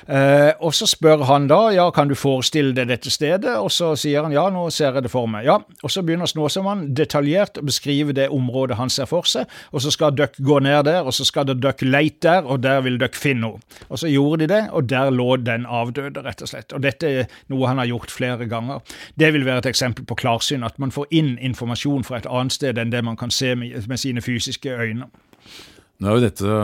Eh, 0.07 0.51
og 0.63 0.73
så 0.77 0.87
spør 0.89 1.25
han 1.29 1.49
da 1.51 1.59
ja, 1.75 1.89
kan 1.95 2.09
du 2.09 2.15
forestille 2.17 2.73
deg 2.77 2.89
dette 2.91 3.11
stedet, 3.13 3.57
og 3.59 3.71
så 3.73 3.91
sier 3.99 4.25
han 4.25 4.35
ja, 4.35 4.47
nå 4.53 4.67
ser 4.73 4.97
jeg 4.97 5.07
det 5.07 5.13
for 5.13 5.29
meg. 5.29 5.47
Ja, 5.49 5.59
Og 5.83 5.91
så 5.91 6.03
begynner 6.05 6.29
Snåsamannen 6.29 6.93
detaljert 6.97 7.59
å 7.59 7.65
beskrive 7.67 8.15
det 8.15 8.29
området 8.33 8.77
han 8.79 8.91
ser 8.93 9.09
for 9.09 9.27
seg, 9.29 9.49
og 9.73 9.83
så 9.83 9.93
skal 9.93 10.15
dere 10.17 10.45
gå 10.45 10.59
ned 10.63 10.85
der, 10.87 11.03
og 11.03 11.15
så 11.15 11.27
skal 11.27 11.49
dere 11.49 11.75
leite 11.87 12.29
der, 12.29 12.45
og 12.45 12.61
der 12.63 12.81
vil 12.85 12.99
dere 13.01 13.15
finne 13.15 13.53
henne. 13.53 13.77
Og 13.89 14.01
så 14.01 14.09
gjorde 14.11 14.43
de 14.43 14.49
det, 14.53 14.61
og 14.75 14.89
der 14.89 15.11
lå 15.13 15.29
den 15.41 15.65
avdøde, 15.65 16.23
rett 16.25 16.43
og 16.43 16.51
slett. 16.51 16.73
Og 16.75 16.83
dette 16.83 17.09
er 17.09 17.37
noe 17.51 17.69
han 17.69 17.81
har 17.81 17.89
gjort 17.89 18.13
flere 18.13 18.47
ganger. 18.49 18.83
Det 19.19 19.31
vil 19.35 19.45
være 19.49 19.65
et 19.65 19.71
eksempel 19.73 20.07
på 20.07 20.17
klarsyn, 20.21 20.63
at 20.65 20.79
man 20.81 20.93
får 20.95 21.09
inn 21.15 21.35
informasjon 21.51 22.05
fra 22.07 22.21
et 22.21 22.29
annet 22.29 22.55
sted 22.55 22.79
enn 22.79 22.93
det 22.93 23.03
man 23.05 23.19
kan 23.19 23.33
se 23.33 23.55
med, 23.59 23.75
med 23.89 24.01
sine 24.01 24.23
fysiske 24.23 24.71
øyne. 24.71 25.09
Nå 25.99 26.07
er 26.07 26.17
jo 26.17 26.25
dette 26.25 26.57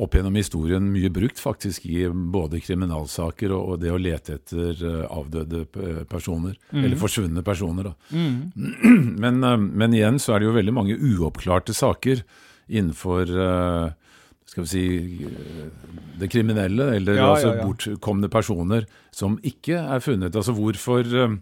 opp 0.00 0.14
gjennom 0.16 0.34
historien 0.38 0.86
mye 0.90 1.10
brukt 1.12 1.38
faktisk 1.40 1.84
i 1.86 2.06
både 2.08 2.62
kriminalsaker 2.64 3.52
og, 3.54 3.74
og 3.74 3.82
det 3.82 3.92
å 3.92 4.00
lete 4.00 4.38
etter 4.38 4.80
eh, 4.80 5.02
avdøde 5.04 5.66
personer, 5.68 6.06
personer, 6.10 6.56
eller 6.72 6.96
forsvunne 7.00 7.44
personer. 7.46 7.90
Da. 7.90 7.94
Men, 9.22 9.42
eh, 9.44 9.60
men 9.60 9.94
igjen 9.94 10.18
så 10.22 10.34
er 10.34 10.42
det 10.42 10.48
jo 10.48 10.56
veldig 10.56 10.74
mange 10.74 10.96
uoppklarte 10.96 11.76
saker 11.76 12.24
innenfor 12.66 13.30
eh, 13.30 13.94
skal 14.46 14.64
vi 14.64 14.70
si 14.70 14.86
eh, 15.26 15.68
det 16.20 16.30
kriminelle, 16.32 16.94
eller 16.96 17.18
Ja, 17.18 17.30
altså 17.34 17.52
ja, 17.52 17.58
ja. 17.58 17.66
bortkomne 17.66 18.30
personer 18.32 18.86
som 19.14 19.36
ikke 19.44 19.76
er 19.82 20.00
funnet. 20.00 20.36
Altså 20.36 20.54
hvorfor, 20.56 21.04
eh, 21.04 21.36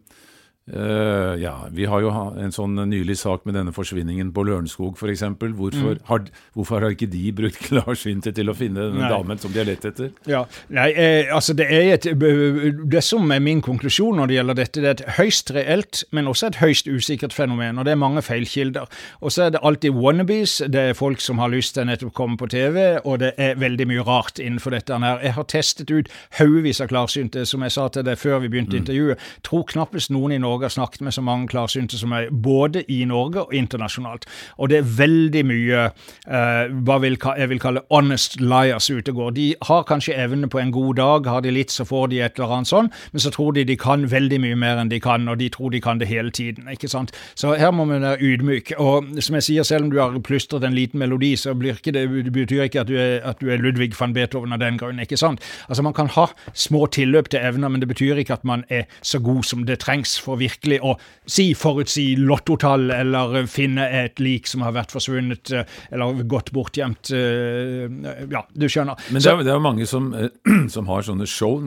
Uh, 0.72 1.37
ja, 1.37 1.68
Vi 1.70 1.85
har 1.85 2.00
jo 2.00 2.09
en 2.40 2.53
sånn 2.55 2.79
nylig 2.88 3.18
sak 3.20 3.42
med 3.44 3.53
denne 3.59 3.72
forsvinningen 3.77 4.31
på 4.33 4.46
Lørenskog 4.48 4.96
f.eks. 4.96 5.20
Hvorfor, 5.37 5.98
mm. 5.98 6.05
har, 6.09 6.22
hvorfor 6.57 6.81
har 6.81 6.94
ikke 6.94 7.09
de 7.12 7.24
brukt 7.37 7.59
klarsynte 7.68 8.33
til 8.33 8.48
å 8.48 8.55
finne 8.57 8.87
denne 8.88 9.11
damen 9.12 9.37
som 9.37 9.53
de 9.53 9.61
har 9.61 9.68
lett 9.68 9.85
etter? 9.85 10.14
Ja, 10.24 10.46
Nei, 10.72 10.87
eh, 10.96 11.29
altså 11.29 11.53
det 11.53 11.66
er 11.68 11.90
et, 11.98 12.09
det 12.09 13.03
som 13.05 13.29
er 13.35 13.42
min 13.44 13.61
konklusjon 13.64 14.16
når 14.16 14.31
det 14.31 14.38
gjelder 14.38 14.59
dette, 14.62 14.81
det 14.81 14.88
er 14.88 14.96
et 14.96 15.18
høyst 15.18 15.53
reelt, 15.53 16.00
men 16.16 16.31
også 16.33 16.48
et 16.48 16.59
høyst 16.62 16.88
usikkert 16.88 17.37
fenomen. 17.37 17.77
og 17.79 17.85
Det 17.85 17.92
er 17.92 18.00
mange 18.00 18.24
feilkilder. 18.24 18.88
Og 19.20 19.37
så 19.37 19.44
er 19.44 19.53
det 19.53 19.61
alltid 19.61 20.00
wannabes. 20.00 20.57
Det 20.64 20.87
er 20.94 20.96
folk 20.96 21.20
som 21.20 21.44
har 21.44 21.53
lyst 21.53 21.77
til 21.77 22.09
å 22.09 22.14
komme 22.16 22.40
på 22.40 22.48
TV, 22.48 23.03
og 23.05 23.20
det 23.20 23.35
er 23.37 23.61
veldig 23.61 23.90
mye 23.92 24.09
rart 24.09 24.40
innenfor 24.40 24.72
dette. 24.72 24.96
her. 24.96 25.20
Jeg 25.20 25.37
har 25.37 25.44
testet 25.44 25.92
ut 25.92 26.09
haugevis 26.40 26.81
av 26.81 26.88
klarsynte, 26.88 27.44
som 27.44 27.61
jeg 27.61 27.77
sa 27.77 27.90
til 27.92 28.09
deg 28.09 28.16
før 28.16 28.40
vi 28.40 28.48
begynte 28.48 28.79
mm. 28.79 28.81
intervjuet. 28.81 29.31
Tror 29.44 29.68
knappest 29.68 30.09
noen 30.14 30.33
i 30.33 30.40
Norge 30.40 30.53
Norge 30.54 30.68
har 30.68 30.74
snakket 30.74 31.00
med 31.00 31.14
så 31.14 31.22
mange 31.24 31.48
klarsynte 31.50 31.98
som 31.98 32.12
meg, 32.14 32.30
både 32.30 32.84
i 32.92 33.02
Norge 33.08 33.42
og 33.42 33.54
internasjonalt. 33.54 34.26
Og 34.58 34.70
det 34.70 34.78
er 34.78 34.90
veldig 34.98 35.42
mye 35.48 35.80
eh, 35.88 36.74
hva 36.86 36.98
jeg 37.02 37.48
vil 37.50 37.60
kalle 37.62 37.82
honest 37.90 38.38
liars 38.40 38.86
ute 38.90 39.12
går. 39.12 39.34
De 39.34 39.46
har 39.66 39.86
kanskje 39.88 40.14
evne 40.14 40.48
på 40.48 40.60
en 40.62 40.70
god 40.72 40.94
dag, 41.00 41.26
har 41.26 41.42
de 41.42 41.50
litt, 41.50 41.74
så 41.74 41.84
får 41.84 42.12
de 42.12 42.20
et 42.22 42.38
eller 42.38 42.54
annet 42.58 42.70
sånn, 42.70 42.90
men 43.12 43.24
så 43.24 43.32
tror 43.34 43.54
de 43.56 43.64
de 43.66 43.76
kan 43.80 44.06
veldig 44.10 44.38
mye 44.44 44.58
mer 44.58 44.78
enn 44.78 44.92
de 44.92 45.00
kan, 45.02 45.26
og 45.28 45.40
de 45.42 45.50
tror 45.50 45.74
de 45.74 45.80
kan 45.82 45.98
det 45.98 46.08
hele 46.08 46.30
tiden. 46.30 46.68
ikke 46.70 46.88
sant? 46.88 47.12
Så 47.34 47.56
her 47.58 47.72
må 47.74 47.84
man 47.88 48.04
være 48.04 48.22
ydmyk. 48.22 48.74
Og 48.78 49.10
som 49.18 49.38
jeg 49.40 49.48
sier, 49.48 49.66
selv 49.66 49.88
om 49.88 49.90
du 49.90 49.98
har 49.98 50.14
plystret 50.24 50.64
en 50.64 50.76
liten 50.76 51.02
melodi, 51.02 51.34
så 51.36 51.54
ikke 51.54 51.92
det, 51.92 52.06
det 52.28 52.32
betyr 52.32 52.68
ikke 52.68 52.84
at 52.84 52.88
du, 52.88 52.96
er, 53.00 53.18
at 53.24 53.40
du 53.40 53.50
er 53.50 53.62
Ludvig 53.62 53.94
van 53.98 54.14
Beethoven 54.14 54.54
av 54.54 54.62
den 54.62 54.78
grunn. 54.78 55.02
ikke 55.02 55.18
sant? 55.18 55.42
Altså 55.68 55.82
Man 55.82 55.96
kan 55.96 56.12
ha 56.14 56.28
små 56.52 56.86
tilløp 56.86 57.28
til 57.30 57.42
evner, 57.42 57.68
men 57.68 57.82
det 57.82 57.88
betyr 57.90 58.22
ikke 58.22 58.38
at 58.38 58.44
man 58.44 58.64
er 58.68 58.84
så 59.02 59.18
god 59.18 59.42
som 59.42 59.66
det 59.66 59.78
trengs 59.82 60.20
for 60.20 60.36
virkelig 60.44 60.80
å 60.85 60.94
si, 61.26 61.50
forutsi 61.59 62.14
lottotall 62.20 62.90
eller 62.94 63.48
finne 63.50 63.87
et 64.02 64.20
lik 64.22 64.48
som 64.50 64.64
har 64.66 64.74
vært 64.76 64.94
forsvunnet 64.94 65.52
eh, 65.54 65.76
eller 65.94 66.22
gått 66.30 66.52
bortgjemt. 66.54 67.12
Eh, 67.16 67.85
ja, 68.30 68.44
du 68.52 68.68
skjønner. 68.68 69.00
Men 69.11 69.24
det 69.24 69.33
er, 69.33 69.42
det 69.44 69.52
er 69.52 69.59
jo 69.59 69.64
mange 69.64 69.88
som, 69.90 70.11
eh, 70.18 70.30
som, 70.74 70.88
har 70.90 71.07
sånne 71.07 71.28
show 71.30 71.61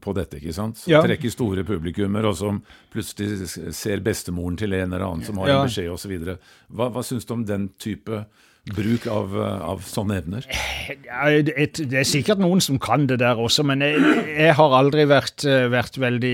på 0.00 0.16
dette, 0.16 0.40
ikke 0.40 0.56
sant? 0.56 0.80
Som 0.82 0.94
ja. 0.96 1.02
trekker 1.04 1.32
store 1.32 1.66
publikummer, 1.66 2.26
og 2.28 2.38
som 2.38 2.62
plutselig 2.94 3.48
ser 3.74 4.02
bestemoren 4.04 4.58
til 4.60 4.74
en 4.76 4.92
eller 4.92 5.06
annen 5.06 5.26
som 5.26 5.40
har 5.42 5.54
en 5.54 5.68
beskjed 5.68 5.92
osv. 5.92 6.16
Hva, 6.68 6.90
hva 6.92 7.04
syns 7.06 7.26
du 7.28 7.34
om 7.36 7.46
den 7.48 7.70
type 7.80 8.24
bruk 8.72 9.04
av, 9.12 9.34
av 9.36 9.82
sånne 9.84 10.16
evner? 10.22 10.46
Det, 11.44 11.98
er 12.00 12.06
sikkert 12.08 12.40
noen 12.40 12.62
som 12.64 12.78
kan 12.80 13.04
det 13.08 13.18
der 13.20 13.40
også, 13.40 13.64
men 13.68 13.82
jeg, 13.84 14.00
jeg 14.30 14.54
har 14.56 14.76
aldri 14.78 15.04
vært, 15.08 15.44
vært, 15.72 15.98
veldig 16.00 16.32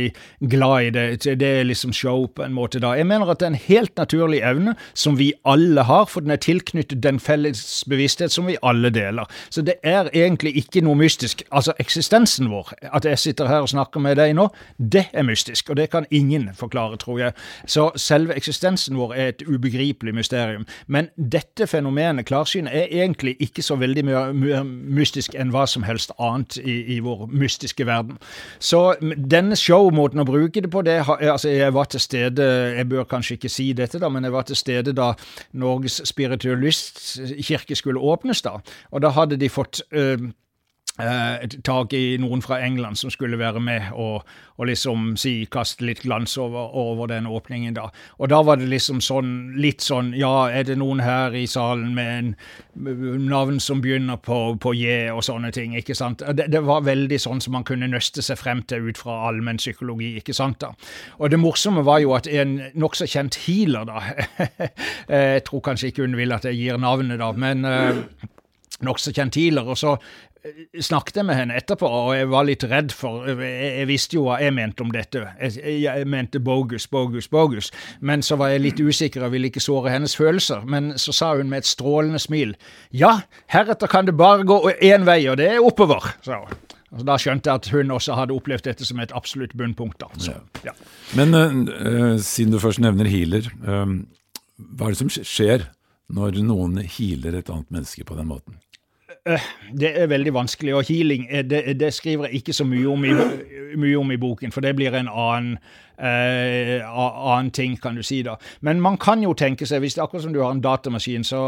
glad 0.53 0.87
i 0.87 0.93
det. 0.95 1.05
Det 1.41 1.49
er 1.61 1.67
liksom 1.67 1.95
show 1.97 2.29
på 2.31 2.45
en 2.47 2.55
måte 2.55 2.81
da. 2.83 2.93
Jeg 2.99 3.09
mener 3.11 3.33
at 3.33 3.41
det 3.43 3.49
er 3.49 3.55
en 3.55 3.65
helt 3.65 3.95
naturlig 3.99 4.43
evne 4.47 4.77
som 4.95 5.19
vi 5.19 5.33
alle 5.49 5.85
har, 5.89 6.07
for 6.11 6.23
den 6.23 6.35
er 6.35 6.43
tilknyttet 6.43 7.03
den 7.03 7.19
felles 7.23 7.83
bevissthet 7.91 8.33
som 8.33 8.47
vi 8.47 8.59
alle 8.63 8.93
deler. 8.95 9.27
Så 9.51 9.67
det 9.67 9.81
er 9.83 10.13
egentlig 10.15 10.55
ikke 10.63 10.85
noe 10.87 10.99
mystisk. 11.01 11.43
Altså 11.51 11.75
eksistensen 11.83 12.51
vår, 12.53 12.73
at 12.95 13.09
jeg 13.11 13.19
sitter 13.19 13.51
her 13.51 13.67
og 13.67 13.73
snakker 13.75 14.03
med 14.03 14.21
deg 14.21 14.37
nå, 14.39 14.47
det 14.79 15.09
er 15.13 15.27
mystisk, 15.27 15.75
og 15.75 15.81
det 15.83 15.91
kan 15.91 16.07
ingen 16.15 16.51
forklare, 16.55 16.99
tror 17.03 17.21
jeg. 17.25 17.37
Så 17.67 17.91
selve 17.99 18.39
eksistensen 18.39 18.99
vår 19.01 19.17
er 19.19 19.35
et 19.35 19.45
ubegripelig 19.49 20.15
mysterium. 20.15 20.67
Men 20.87 21.11
dette 21.19 21.67
fenomenet 21.71 22.20
fenomenet 22.21 22.27
klarsyn 22.27 22.67
er 22.67 22.89
egentlig 22.91 23.37
ikke 23.41 23.63
så 23.63 23.77
veldig 23.77 24.05
mye 24.05 24.63
mystisk 24.65 25.35
enn 25.35 25.51
hva 25.51 25.67
som 25.67 25.83
helst 25.83 26.13
annet 26.19 26.59
i, 26.59 26.97
i 26.97 27.01
vår 27.01 27.29
mystiske 27.31 27.87
verden. 27.87 28.19
Så 28.59 28.97
denne 29.01 29.57
showmåten 29.57 30.21
å 30.21 30.25
bruke 30.25 30.61
det 30.61 30.71
på, 30.71 30.83
det 30.83 31.01
altså 31.09 31.49
jeg 31.49 31.75
var 31.75 31.85
til 31.91 32.01
stede 32.01 32.43
Jeg 32.77 32.89
bør 32.89 33.05
kanskje 33.05 33.35
ikke 33.37 33.49
si 33.49 33.73
dette, 33.73 33.99
da, 33.99 34.09
men 34.09 34.25
jeg 34.25 34.33
var 34.33 34.43
til 34.43 34.57
stede 34.57 34.93
da 34.93 35.15
Norges 35.53 36.01
spiritualistkirke 36.05 37.77
skulle 37.77 38.01
åpnes, 38.01 38.43
da. 38.43 38.61
Og 38.91 39.03
da 39.03 39.11
hadde 39.11 39.37
de 39.37 39.49
fått 39.49 39.83
øh, 39.93 40.31
eh, 41.03 41.59
tak 41.67 41.93
i 41.97 42.17
noen 42.21 42.43
fra 42.45 42.61
England 42.63 42.99
som 43.01 43.11
skulle 43.11 43.39
være 43.39 43.61
med 43.61 43.91
og, 43.93 44.27
og 44.61 44.69
liksom 44.69 45.15
si, 45.21 45.47
kaste 45.51 45.85
litt 45.87 46.03
glans 46.05 46.37
over, 46.39 46.71
over, 46.77 47.07
den 47.11 47.27
åpningen. 47.27 47.75
da. 47.75 47.89
Og 48.19 48.31
da 48.33 48.43
var 48.47 48.61
det 48.61 48.69
liksom 48.71 49.01
sånn, 49.01 49.55
litt 49.61 49.81
sånn 49.81 50.13
Ja, 50.17 50.51
er 50.51 50.67
det 50.69 50.79
noen 50.81 51.01
her 51.01 51.35
i 51.37 51.47
salen 51.47 51.95
med 51.95 52.11
en 52.19 53.29
navn 53.31 53.61
som 53.61 53.81
begynner 53.81 54.21
på, 54.21 54.57
på 54.61 54.75
J 54.77 55.11
og 55.15 55.25
sånne 55.25 55.53
ting? 55.57 55.77
ikke 55.79 55.97
sant? 55.97 56.23
Det, 56.37 56.49
det, 56.53 56.63
var 56.67 56.85
veldig 56.87 57.19
sånn 57.21 57.41
som 57.41 57.57
man 57.57 57.67
kunne 57.67 57.89
nøste 57.91 58.23
seg 58.25 58.39
frem 58.41 58.63
til 58.69 58.91
ut 58.91 59.01
fra 59.01 59.17
allmenn 59.31 59.61
psykologi. 59.61 60.15
ikke 60.21 60.37
sant 60.37 60.61
da? 60.61 60.75
Og 61.19 61.31
det 61.33 61.41
morsomme 61.41 61.85
var 61.87 62.03
jo 62.05 62.15
at 62.17 62.29
en 62.29 62.59
nokså 62.75 63.09
kjent 63.11 63.41
healer, 63.47 63.89
da 63.89 64.01
Jeg 65.31 65.45
tror 65.47 65.63
kanskje 65.65 65.91
ikke 65.91 66.05
hun 66.05 66.19
vil 66.19 66.33
at 66.35 66.45
jeg 66.47 66.59
gir 66.59 66.79
navnet, 66.81 67.19
da, 67.21 67.31
men 67.33 67.65
eh, 67.69 68.05
nokså 68.87 69.13
kjent 69.17 69.39
healer. 69.39 69.69
Og 69.69 69.79
så 69.79 69.97
snakket 70.81 71.21
jeg 71.21 71.27
med 71.29 71.37
henne 71.37 71.57
etterpå, 71.59 71.89
og 71.89 72.15
jeg 72.17 72.29
var 72.33 72.47
litt 72.49 72.65
redd, 72.71 72.95
for 72.97 73.27
jeg, 73.29 73.51
jeg 73.81 73.89
visste 73.91 74.17
jo 74.17 74.25
hva 74.27 74.39
jeg 74.41 74.55
mente 74.57 74.85
om 74.85 74.93
dette. 74.95 75.23
Jeg, 75.41 75.61
jeg, 75.83 76.07
mente 76.09 76.41
bogus, 76.43 76.87
bogus, 76.91 77.29
bogus. 77.31 77.71
Men 78.01 78.25
så 78.27 78.39
var 78.41 78.55
jeg 78.55 78.65
litt 78.65 78.81
usikker 78.81 79.27
og 79.27 79.35
ville 79.35 79.51
ikke 79.51 79.63
såre 79.63 79.93
hennes 79.93 80.17
følelser. 80.17 80.65
Men 80.71 80.95
så 81.01 81.15
sa 81.17 81.35
hun 81.37 81.51
med 81.53 81.65
et 81.65 81.71
strålende 81.71 82.21
smil 82.23 82.57
ja, 82.97 83.21
heretter 83.53 83.91
kan 83.91 84.09
det 84.09 84.17
bare 84.19 84.47
gå 84.49 84.59
én 84.81 85.05
vei, 85.09 85.23
og 85.31 85.39
det 85.41 85.51
er 85.55 85.65
oppover. 85.65 86.13
Så. 86.25 86.41
Altså, 86.91 87.05
da 87.07 87.19
skjønte 87.21 87.51
jeg 87.51 87.63
at 87.63 87.69
hun 87.75 87.93
også 87.95 88.17
hadde 88.19 88.35
opplevd 88.35 88.67
dette 88.67 88.87
som 88.87 89.03
et 89.03 89.13
absolutt 89.15 89.53
bunnpunkt. 89.59 90.03
Så, 90.19 90.35
ja. 90.67 90.75
Men 91.19 91.37
uh, 91.37 92.17
siden 92.23 92.55
du 92.55 92.59
først 92.63 92.83
nevner 92.83 93.11
healer, 93.11 93.47
um, 93.63 94.01
hva 94.57 94.89
er 94.89 94.97
det 94.97 95.03
som 95.05 95.13
skjer 95.13 95.69
når 96.11 96.41
noen 96.43 96.81
healer 96.83 97.39
et 97.39 97.53
annet 97.53 97.71
menneske 97.71 98.07
på 98.09 98.19
den 98.19 98.29
måten? 98.33 98.59
Eh, 99.27 99.47
det 99.81 99.91
er 100.01 100.07
veldig 100.07 100.33
vanskelig, 100.35 100.75
og 100.75 100.85
healing 100.89 101.27
det, 101.51 101.81
det 101.81 101.93
skriver 101.95 102.25
jeg 102.27 102.41
ikke 102.41 102.53
så 102.57 102.65
mye 102.65 102.89
om, 102.89 103.05
i, 103.05 103.13
mye 103.77 103.99
om 103.99 104.13
i 104.13 104.17
boken, 104.21 104.53
for 104.53 104.65
det 104.65 104.73
blir 104.79 104.97
en 104.97 105.11
annen 105.13 105.59
eh, 106.01 106.81
annen 106.89 107.51
ting, 107.51 107.77
kan 107.81 107.95
du 107.95 108.03
si. 108.03 108.23
da. 108.23 108.37
Men 108.61 108.81
man 108.81 108.97
kan 109.01 109.23
jo 109.23 109.35
tenke 109.35 109.67
seg, 109.67 109.83
hvis 109.85 109.95
det 109.97 110.03
er 110.03 110.09
akkurat 110.09 110.25
som 110.25 110.35
du 110.35 110.41
har 110.43 110.55
en 110.55 110.63
datamaskin, 110.65 111.25
så 111.25 111.41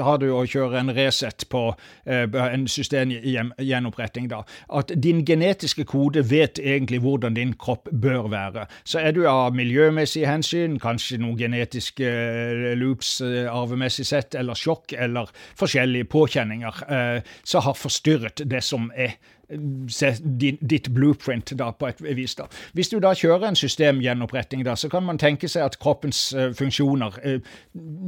har 0.00 0.20
du 0.20 0.30
å 0.32 0.44
kjøre 0.48 0.80
en 0.80 0.94
Resett 0.94 1.46
på 1.52 1.66
eh, 2.06 2.26
en 2.40 2.66
systemgjenoppretting, 2.68 4.28
da. 4.32 4.42
At 4.72 4.92
din 4.96 5.24
genetiske 5.26 5.84
kode 5.88 6.24
vet 6.30 6.58
egentlig 6.58 7.00
hvordan 7.04 7.36
din 7.38 7.54
kropp 7.60 7.88
bør 7.92 8.30
være. 8.32 8.66
Så 8.84 9.00
er 9.02 9.14
du 9.16 9.24
av 9.28 9.54
miljømessige 9.56 10.28
hensyn, 10.28 10.78
kanskje 10.82 11.20
noen 11.22 11.38
genetiske 11.40 12.06
eh, 12.06 12.72
loops 12.78 13.18
eh, 13.24 13.46
arvemessig 13.50 14.06
sett, 14.08 14.34
eller 14.38 14.58
sjokk, 14.58 14.94
eller 14.96 15.30
forskjellige 15.58 16.10
påkjenninger, 16.10 16.84
eh, 16.88 17.34
så 17.44 17.62
har 17.64 17.78
forstyrret 17.78 18.44
det 18.50 18.64
som 18.64 18.90
er 18.96 19.18
ditt 19.50 20.88
blueprint 20.94 21.52
da, 21.58 21.70
på 21.72 21.88
et 21.90 22.02
vis. 22.16 22.34
da. 22.34 22.46
Hvis 22.72 22.88
du 22.88 22.98
da 23.02 23.12
kjører 23.16 23.48
en 23.48 23.58
systemgjenoppretting, 23.58 24.64
da, 24.64 24.76
så 24.76 24.88
kan 24.88 25.04
man 25.06 25.18
tenke 25.18 25.48
seg 25.48 25.64
at 25.66 25.78
kroppens 25.82 26.34
uh, 26.36 26.50
funksjoner, 26.56 27.18
uh, 27.24 27.40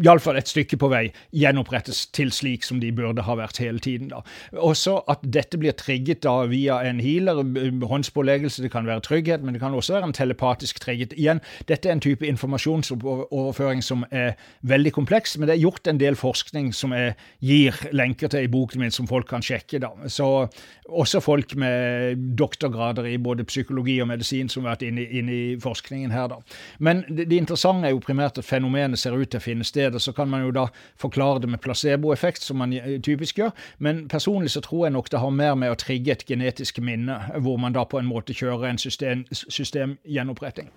iallfall 0.04 0.38
et 0.38 0.50
stykke 0.50 0.78
på 0.78 0.90
vei, 0.92 1.04
gjenopprettes 1.34 2.06
til 2.14 2.32
slik 2.32 2.66
som 2.66 2.80
de 2.82 2.92
burde 2.94 3.24
ha 3.26 3.36
vært 3.38 3.58
hele 3.62 3.82
tiden. 3.82 4.12
da. 4.12 4.22
Også 4.56 5.00
at 5.10 5.24
dette 5.24 5.58
blir 5.58 5.74
trigget 5.78 6.22
da 6.22 6.44
via 6.50 6.80
en 6.86 7.00
healer, 7.02 7.42
håndspåleggelse, 7.88 8.62
det 8.62 8.72
kan 8.72 8.86
være 8.86 9.04
trygghet, 9.08 9.42
men 9.42 9.54
det 9.54 9.62
kan 9.62 9.74
også 9.74 9.96
være 9.96 10.10
en 10.10 10.16
telepatisk 10.16 10.80
trigget. 10.80 11.16
Igjen, 11.16 11.42
dette 11.68 11.88
er 11.88 11.96
en 11.96 12.04
type 12.04 12.26
informasjonsoverføring 12.26 13.82
som 13.84 14.06
er 14.10 14.36
veldig 14.62 14.92
kompleks, 14.92 15.38
men 15.38 15.48
det 15.48 15.56
er 15.56 15.64
gjort 15.64 15.88
en 15.88 16.00
del 16.00 16.16
forskning 16.18 16.72
som 16.76 16.94
jeg 16.96 17.16
gir 17.40 17.78
lenker 17.92 18.30
til 18.32 18.46
i 18.46 18.52
boken 18.52 18.82
min, 18.82 18.94
som 18.94 19.08
folk 19.10 19.28
kan 19.30 19.42
sjekke. 19.42 19.80
da. 19.82 19.90
Så 20.06 20.48
også 20.88 21.20
folk 21.20 21.31
folk 21.32 21.54
med 21.56 22.16
doktorgrader 22.38 23.06
i 23.06 23.18
både 23.18 23.46
psykologi 23.48 23.96
og 24.02 24.08
medisin 24.10 24.50
som 24.52 24.66
har 24.66 24.76
vært 24.76 24.86
inne, 24.88 25.06
inne 25.08 25.32
i 25.32 25.56
forskningen 25.60 26.12
her. 26.12 26.28
da. 26.32 26.40
Men 26.78 27.04
det, 27.08 27.28
det, 27.30 27.40
interessante 27.40 27.88
er 27.88 27.94
jo 27.96 28.02
primært 28.04 28.40
at 28.40 28.48
fenomenet 28.48 29.00
ser 29.00 29.16
ut 29.16 29.30
til 29.32 29.40
å 29.40 29.44
finne 29.44 29.66
sted. 29.66 29.94
og 29.94 30.04
Så 30.04 30.14
kan 30.16 30.30
man 30.30 30.44
jo 30.46 30.52
da 30.54 30.66
forklare 31.00 31.42
det 31.42 31.50
med 31.52 31.62
placeboeffekt, 31.64 32.44
som 32.44 32.60
man 32.62 32.74
typisk 33.02 33.40
gjør. 33.40 33.52
Men 33.78 34.06
personlig 34.12 34.52
så 34.54 34.64
tror 34.64 34.86
jeg 34.86 34.96
nok 34.96 35.10
det 35.12 35.22
har 35.22 35.34
mer 35.42 35.56
med 35.58 35.72
å 35.72 35.78
trigge 35.80 36.12
et 36.12 36.26
genetisk 36.28 36.82
minne, 36.84 37.18
hvor 37.40 37.60
man 37.60 37.76
da 37.76 37.86
på 37.88 38.00
en 38.00 38.10
måte 38.10 38.36
kjører 38.36 38.70
en 38.70 38.82
system, 38.82 39.24
systemgjenoppretting. 39.32 40.70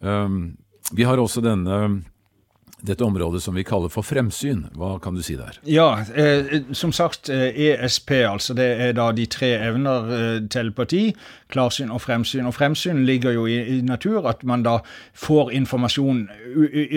Um, 0.00 0.56
vi 0.92 1.06
har 1.06 1.18
også 1.18 1.40
denne 1.44 2.04
dette 2.84 3.04
området 3.04 3.42
som 3.42 3.56
vi 3.56 3.64
kaller 3.64 3.92
for 3.92 4.06
fremsyn. 4.06 4.66
Hva 4.76 4.98
kan 5.02 5.16
du 5.16 5.22
si 5.24 5.36
der? 5.38 5.56
Ja, 5.68 6.04
eh, 6.14 6.60
som 6.76 6.92
sagt 6.92 7.30
ESP, 7.30 8.10
eh, 8.10 8.22
e 8.22 8.28
altså 8.28 8.54
det 8.54 8.68
er 8.80 8.92
da 8.96 9.10
de 9.12 9.26
tre 9.26 9.54
evner 9.56 10.10
eh, 10.16 10.40
telepati, 10.52 11.14
klarsyn 11.52 11.92
og 11.94 12.02
fremsyn. 12.04 12.46
Og 12.46 12.54
fremsyn 12.54 13.04
ligger 13.08 13.36
jo 13.36 13.46
i, 13.46 13.60
i 13.78 13.80
natur 13.82 14.28
at 14.28 14.44
man 14.44 14.66
da 14.66 14.78
får 15.14 15.54
informasjon 15.56 16.28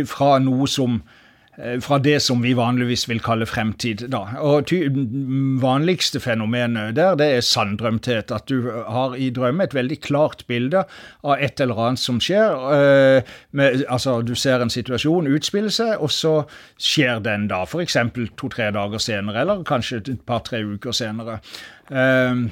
fra 0.07 0.37
noe 0.43 0.67
som 0.67 1.01
fra 1.81 1.97
det 1.97 2.19
som 2.21 2.43
vi 2.43 2.51
vanligvis 2.53 3.07
vil 3.09 3.21
kalle 3.23 3.47
fremtid. 3.49 4.03
Da. 4.13 4.19
Og 4.45 4.67
ty 4.69 4.83
vanligste 5.61 6.21
fenomenet 6.21 6.95
der, 6.97 7.15
det 7.17 7.27
er 7.33 7.45
sanndrømthet. 7.45 8.31
At 8.33 8.45
du 8.51 8.69
har 8.69 9.15
i 9.17 9.31
drømme 9.33 9.65
et 9.65 9.73
veldig 9.73 9.97
klart 10.05 10.43
bilde 10.47 10.83
av 11.23 11.41
et 11.41 11.61
eller 11.63 11.81
annet 11.87 12.03
som 12.03 12.21
skjer. 12.21 12.53
Eh, 12.77 13.33
med, 13.57 13.83
altså, 13.89 14.19
du 14.21 14.35
ser 14.37 14.61
en 14.61 14.73
situasjon 14.73 15.31
utspille 15.33 15.71
seg, 15.73 15.95
og 15.97 16.13
så 16.13 16.35
skjer 16.77 17.23
den 17.25 17.49
da. 17.51 17.63
F.eks. 17.65 17.97
to-tre 18.37 18.69
dager 18.75 19.01
senere, 19.01 19.41
eller 19.41 19.65
kanskje 19.67 20.03
et 20.03 20.23
par-tre 20.29 20.61
uker 20.75 20.95
senere. 20.95 21.39
Eh, 21.89 22.47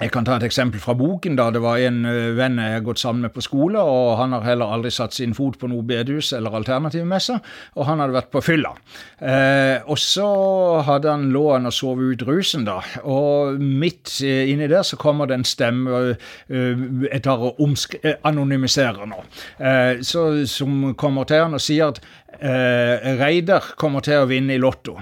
jeg 0.00 0.10
kan 0.10 0.26
ta 0.26 0.34
et 0.34 0.42
eksempel 0.42 0.80
fra 0.82 0.94
boken. 0.98 1.36
da 1.38 1.50
Det 1.54 1.62
var 1.62 1.78
en 1.78 2.02
uh, 2.06 2.34
venn 2.34 2.58
jeg 2.58 2.72
har 2.72 2.82
gått 2.86 2.98
sammen 2.98 3.22
med 3.22 3.32
på 3.34 3.44
skole, 3.44 3.78
og 3.78 4.16
han 4.18 4.32
har 4.34 4.42
heller 4.42 4.72
aldri 4.74 4.90
satt 4.90 5.14
sin 5.14 5.34
fot 5.34 5.58
på 5.58 5.70
noe 5.70 5.86
bedehus 5.86 6.32
eller 6.34 6.56
alternativmesse, 6.58 7.38
og 7.78 7.86
han 7.86 8.02
hadde 8.02 8.16
vært 8.16 8.32
på 8.34 8.42
fylla. 8.42 8.74
Eh, 9.20 9.78
og 9.86 9.98
så 9.98 10.26
hadde 10.86 11.10
han 11.10 11.28
lå 11.32 11.44
han 11.52 11.70
og 11.70 11.74
sov 11.74 12.02
ut 12.02 12.22
rusen, 12.26 12.66
da, 12.66 12.80
og 13.04 13.60
midt 13.60 14.10
uh, 14.24 14.50
inni 14.50 14.68
der 14.70 14.82
så 14.82 14.98
kommer 14.98 15.30
det 15.30 15.38
en 15.38 15.46
stemme 15.46 16.16
Jeg 16.48 17.22
tar 17.22 17.40
og 17.44 17.60
anonymiserer 18.26 19.06
nå, 19.08 19.20
så, 20.02 20.22
som 20.48 20.94
kommer 20.98 21.28
til 21.28 21.44
han 21.44 21.56
og 21.56 21.62
sier 21.62 21.92
at 21.92 22.00
Reidar 23.20 23.74
kommer 23.80 24.04
til 24.04 24.24
å 24.24 24.28
vinne 24.30 24.56
i 24.56 24.62
Lotto. 24.62 24.98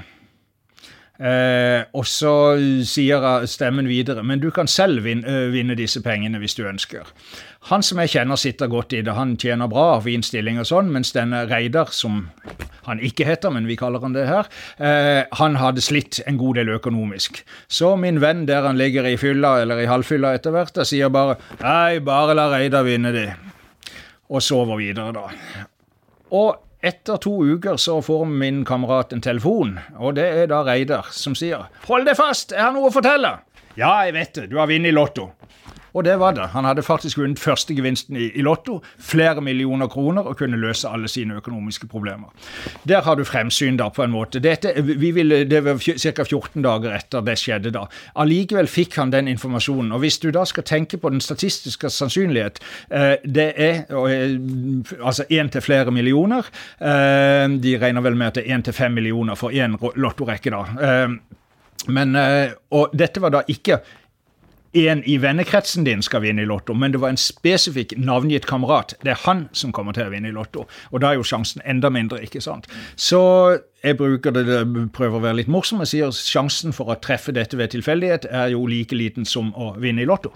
Eh, 1.20 1.85
og 1.92 2.07
så 2.09 2.57
sier 2.88 3.44
stemmen 3.46 3.87
videre 3.87 4.25
men 4.25 4.40
du 4.40 4.48
kan 4.51 4.66
selv 4.66 5.05
vinne, 5.05 5.29
eh, 5.29 5.51
vinne, 5.53 5.77
disse 5.79 6.01
pengene 6.03 6.40
hvis 6.40 6.57
du 6.57 6.64
ønsker. 6.66 7.05
Han 7.68 7.85
som 7.85 8.01
jeg 8.03 8.14
kjenner 8.14 8.40
sitter 8.40 8.66
godt 8.66 8.96
i 8.96 9.03
det, 9.05 9.12
han 9.14 9.37
tjener 9.37 9.68
bra, 9.70 9.92
har 9.94 10.03
fin 10.03 10.25
stilling 10.25 10.59
og 10.59 10.66
sånn, 10.66 10.90
mens 10.90 11.12
denne 11.14 11.44
Reidar, 11.51 11.92
som 11.94 12.31
han 12.88 12.98
ikke 12.98 13.29
heter, 13.29 13.53
men 13.55 13.68
vi 13.68 13.77
kaller 13.79 14.03
han 14.03 14.16
det 14.16 14.27
her, 14.27 14.48
eh, 14.83 15.22
han 15.38 15.61
hadde 15.61 15.85
slitt 15.85 16.18
en 16.27 16.40
god 16.40 16.59
del 16.59 16.72
økonomisk. 16.75 17.44
Så 17.68 17.94
min 18.01 18.18
venn 18.25 18.46
der 18.48 18.66
han 18.66 18.81
ligger 18.81 19.07
i 19.07 19.14
fylla, 19.20 19.61
eller 19.62 19.85
i 19.85 19.87
halvfylla 19.87 20.35
etter 20.35 20.57
hvert, 20.57 20.83
sier 20.88 21.12
bare 21.12 21.38
nei, 21.61 22.01
bare 22.01 22.35
la 22.35 22.48
Reidar 22.57 22.88
vinne 22.88 23.12
det. 23.14 23.29
Og 24.33 24.42
sover 24.42 24.81
videre, 24.81 25.12
da. 25.12 25.29
Og 26.33 26.71
etter 26.83 27.16
to 27.23 27.37
uker 27.45 27.77
så 27.79 28.01
får 28.03 28.25
min 28.27 28.64
kamerat 28.66 29.12
en 29.14 29.23
telefon, 29.23 29.77
og 29.99 30.16
det 30.18 30.27
er 30.42 30.49
da 30.51 30.64
Reidar 30.66 31.12
som 31.14 31.37
sier 31.38 31.68
'Hold 31.87 32.07
deg 32.07 32.16
fast, 32.18 32.51
jeg 32.51 32.62
har 32.62 32.73
noe 32.75 32.90
å 32.90 32.95
fortelle'. 32.95 33.38
Ja, 33.77 34.05
jeg 34.05 34.14
vet 34.14 34.35
det, 34.35 34.51
du 34.51 34.59
har 34.59 34.66
vunnet 34.66 34.92
Lotto. 34.92 35.31
Og 35.92 36.05
det 36.05 36.18
var 36.20 36.33
det. 36.37 36.48
Han 36.52 36.64
hadde 36.64 36.83
faktisk 36.83 37.18
vunnet 37.18 37.40
førstegevinsten 37.40 38.16
i, 38.16 38.31
i 38.38 38.44
Lotto, 38.44 38.81
flere 38.98 39.42
millioner 39.44 39.88
kroner, 39.92 40.22
og 40.22 40.38
kunne 40.40 40.61
løse 40.61 40.88
alle 40.88 41.09
sine 41.09 41.37
økonomiske 41.40 41.87
problemer. 41.87 42.33
Der 42.88 43.02
har 43.02 43.16
du 43.16 43.24
fremsyn, 43.24 43.76
da, 43.76 43.88
på 43.92 44.05
en 44.05 44.14
måte. 44.14 44.40
Dette, 44.42 44.72
vi 44.83 45.11
ville, 45.11 45.44
det 45.48 45.64
var 45.64 45.81
ca. 45.81 46.24
14 46.24 46.62
dager 46.64 46.96
etter 46.96 47.24
det 47.26 47.37
skjedde, 47.40 47.74
da. 47.74 47.85
Allikevel 48.22 48.70
fikk 48.70 48.96
han 49.00 49.12
den 49.12 49.28
informasjonen. 49.33 49.92
Og 49.92 50.05
hvis 50.05 50.18
du 50.22 50.31
da 50.35 50.44
skal 50.48 50.66
tenke 50.68 51.00
på 51.00 51.12
den 51.12 51.20
statistiske 51.20 51.90
sannsynlighet, 51.90 52.62
eh, 52.90 53.14
det 53.24 53.48
er 53.57 53.85
eh, 53.90 54.38
altså 55.02 55.28
én 55.31 55.52
til 55.52 55.64
flere 55.64 55.92
millioner. 55.92 56.48
Eh, 56.81 57.46
de 57.62 57.76
regner 57.81 58.05
vel 58.05 58.16
med 58.16 58.33
at 58.33 58.40
det 58.40 58.46
er 58.46 58.57
én 58.57 58.64
til 58.64 58.76
fem 58.76 58.92
millioner 58.96 59.37
for 59.38 59.52
én 59.52 59.76
lottorekke, 59.76 60.52
da. 60.52 60.64
Eh, 60.81 61.38
men, 61.90 62.14
eh, 62.16 62.52
og 62.70 62.92
dette 62.94 63.20
var 63.22 63.33
da 63.35 63.42
ikke 63.50 63.81
en 64.72 65.02
i 65.04 65.18
vennekretsen 65.20 65.85
din 65.85 66.02
skal 66.02 66.22
vinne 66.24 66.42
i 66.42 66.48
Lotto, 66.48 66.74
men 66.74 66.92
det 66.92 67.00
var 67.02 67.12
en 67.12 67.20
spesifikk 67.20 67.92
navngitt 68.00 68.46
kamerat. 68.48 68.94
Det 69.04 69.12
er 69.12 69.20
han 69.26 69.46
som 69.52 69.72
kommer 69.72 69.92
til 69.96 70.06
å 70.06 70.12
vinne 70.12 70.30
i 70.30 70.37
Lotto. 70.37 70.64
Og 70.90 71.02
da 71.02 71.11
er 71.12 71.20
jo 71.20 71.26
sjansen 71.26 71.64
enda 71.68 71.90
mindre, 71.92 72.22
ikke 72.24 72.40
sant. 72.40 72.68
Så 72.96 73.20
jeg 73.85 73.98
bruker 74.00 74.32
det, 74.32 74.46
prøver 74.96 75.18
å 75.18 75.24
være 75.26 75.42
litt 75.42 75.52
morsom 75.52 75.82
og 75.85 75.90
sier 75.90 76.14
sjansen 76.16 76.72
for 76.72 76.92
å 76.92 77.00
treffe 77.02 77.35
dette 77.37 77.58
ved 77.61 77.74
tilfeldighet 77.74 78.28
er 78.30 78.54
jo 78.54 78.64
like 78.70 78.96
liten 78.96 79.28
som 79.28 79.52
å 79.54 79.74
vinne 79.82 80.04
i 80.04 80.08
Lotto. 80.08 80.32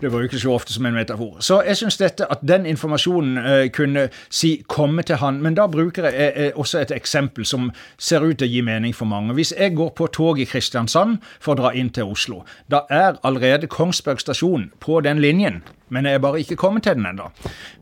Det 0.00 0.10
brukes 0.10 0.44
jo 0.44 0.52
ofte 0.54 0.72
som 0.72 0.86
en 0.86 0.94
metafor. 0.94 1.36
Så 1.40 1.60
jeg 1.66 1.76
syns 1.76 1.96
dette 2.00 2.26
at 2.30 2.42
den 2.48 2.66
informasjonen 2.66 3.38
eh, 3.38 3.70
kunne 3.74 4.08
si 4.30 4.62
komme 4.68 5.02
til 5.02 5.20
han, 5.22 5.42
men 5.42 5.56
da 5.58 5.66
bruker 5.70 6.10
jeg 6.10 6.32
eh, 6.36 6.50
også 6.54 6.82
et 6.82 6.94
eksempel 6.96 7.46
som 7.46 7.70
ser 7.98 8.26
ut 8.26 8.38
til 8.38 8.48
å 8.48 8.52
gi 8.52 8.62
mening 8.66 8.94
for 8.94 9.10
mange. 9.10 9.34
Hvis 9.38 9.54
jeg 9.58 9.76
går 9.76 9.94
på 9.96 10.10
tog 10.12 10.40
i 10.40 10.48
Kristiansand 10.48 11.18
for 11.40 11.54
å 11.54 11.62
dra 11.62 11.74
inn 11.74 11.90
til 11.90 12.10
Oslo, 12.10 12.44
da 12.70 12.84
er 12.90 13.20
allerede 13.22 13.70
Kongsberg 13.70 14.20
stasjon 14.20 14.70
på 14.80 15.00
den 15.06 15.22
linjen 15.22 15.62
men 15.88 16.06
jeg 16.06 16.14
er 16.14 16.22
bare 16.22 16.40
ikke 16.40 16.56
kommet 16.56 16.82
til 16.82 16.94
den 16.94 17.06
ennå. 17.06 17.30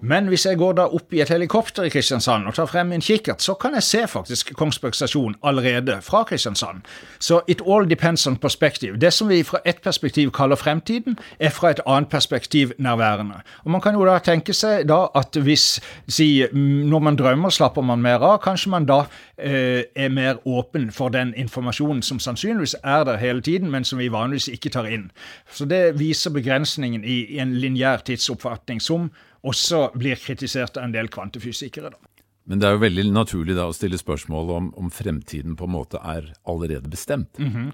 Men 0.01 0.29
hvis 0.29 0.47
jeg 0.47 0.59
går 0.59 0.73
da 0.79 0.87
opp 0.87 1.15
i 1.15 1.21
et 1.21 1.31
helikopter 1.33 1.87
i 1.87 1.93
Kristiansand 1.93 2.47
og 2.47 2.55
tar 2.55 2.69
frem 2.71 2.87
min 2.93 3.05
kikkert, 3.05 3.43
så 3.43 3.55
kan 3.55 3.75
jeg 3.75 3.83
se 3.83 4.03
faktisk 4.09 4.55
Kongsberg 4.57 4.95
stasjon 4.95 5.37
allerede 5.43 5.99
fra 6.03 6.23
Kristiansand. 6.25 6.83
Så 7.19 7.41
it 7.49 7.63
all 7.67 7.89
depends 7.91 8.27
on 8.27 8.37
perspective. 8.37 8.97
Det 9.01 9.13
som 9.13 9.29
vi 9.29 9.43
fra 9.43 9.59
ett 9.65 9.83
perspektiv 9.83 10.31
kaller 10.31 10.57
fremtiden, 10.57 11.19
er 11.41 11.51
fra 11.51 11.71
et 11.71 11.81
annet 11.87 12.09
perspektiv 12.09 12.73
nærværende. 12.79 13.43
Og 13.65 13.71
Man 13.71 13.81
kan 13.81 13.95
jo 13.95 14.07
da 14.07 14.19
tenke 14.19 14.53
seg 14.53 14.89
da 14.89 15.07
at 15.15 15.37
hvis 15.37 15.81
si, 16.09 16.47
når 16.53 16.99
man 16.99 17.17
drømmer, 17.17 17.51
slapper 17.51 17.83
man 17.83 18.03
mer 18.03 18.23
av. 18.23 18.39
Kanskje 18.45 18.71
man 18.71 18.87
da 18.87 19.05
er 19.39 20.09
mer 20.09 20.39
åpen 20.49 20.91
for 20.93 21.13
den 21.13 21.35
informasjonen 21.37 22.03
som 22.03 22.19
sannsynligvis 22.23 22.77
er 22.83 23.05
der 23.05 23.21
hele 23.21 23.43
tiden, 23.45 23.71
men 23.71 23.85
som 23.85 23.99
vi 23.99 24.09
vanligvis 24.09 24.49
ikke 24.49 24.73
tar 24.73 24.89
inn. 24.89 25.11
Så 25.53 25.69
det 25.69 25.99
viser 25.99 26.33
begrensningen 26.33 27.05
i, 27.05 27.23
i 27.37 27.39
en 27.39 27.55
lineær 27.61 28.05
tidsoppfatning, 28.07 28.81
som 28.81 29.11
også 29.47 29.91
blir 29.95 30.17
kritisert 30.17 30.77
av 30.77 30.89
en 30.89 30.97
del 30.97 31.09
kvantefysikere. 31.13 31.93
Da. 31.93 32.17
Men 32.47 32.61
det 32.63 32.69
er 32.69 32.77
jo 32.77 32.83
veldig 32.85 33.05
naturlig 33.11 33.57
da 33.59 33.65
å 33.67 33.75
stille 33.75 33.99
spørsmål 33.99 34.51
om, 34.55 34.67
om 34.79 34.91
fremtiden 34.95 35.57
på 35.59 35.67
en 35.67 35.73
måte 35.75 35.99
er 35.99 36.29
allerede 36.47 36.89
bestemt. 36.89 37.39
Mm 37.39 37.51
-hmm. 37.51 37.71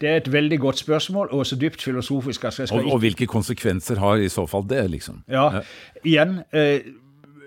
Det 0.00 0.08
er 0.08 0.16
et 0.16 0.32
veldig 0.32 0.60
godt 0.60 0.78
spørsmål, 0.78 1.28
og 1.30 1.46
så 1.46 1.56
dypt 1.56 1.82
filosofisk. 1.82 2.44
Altså 2.44 2.66
og, 2.72 2.92
og, 2.92 2.98
hvilke 2.98 3.26
konsekvenser 3.26 3.98
har 3.98 4.16
i 4.16 4.28
så 4.28 4.46
fall 4.46 4.64
det, 4.68 4.90
liksom? 4.90 5.22
Ja, 5.28 5.54
ja. 5.54 5.60
igjen, 6.04 6.40
eh, 6.52 6.80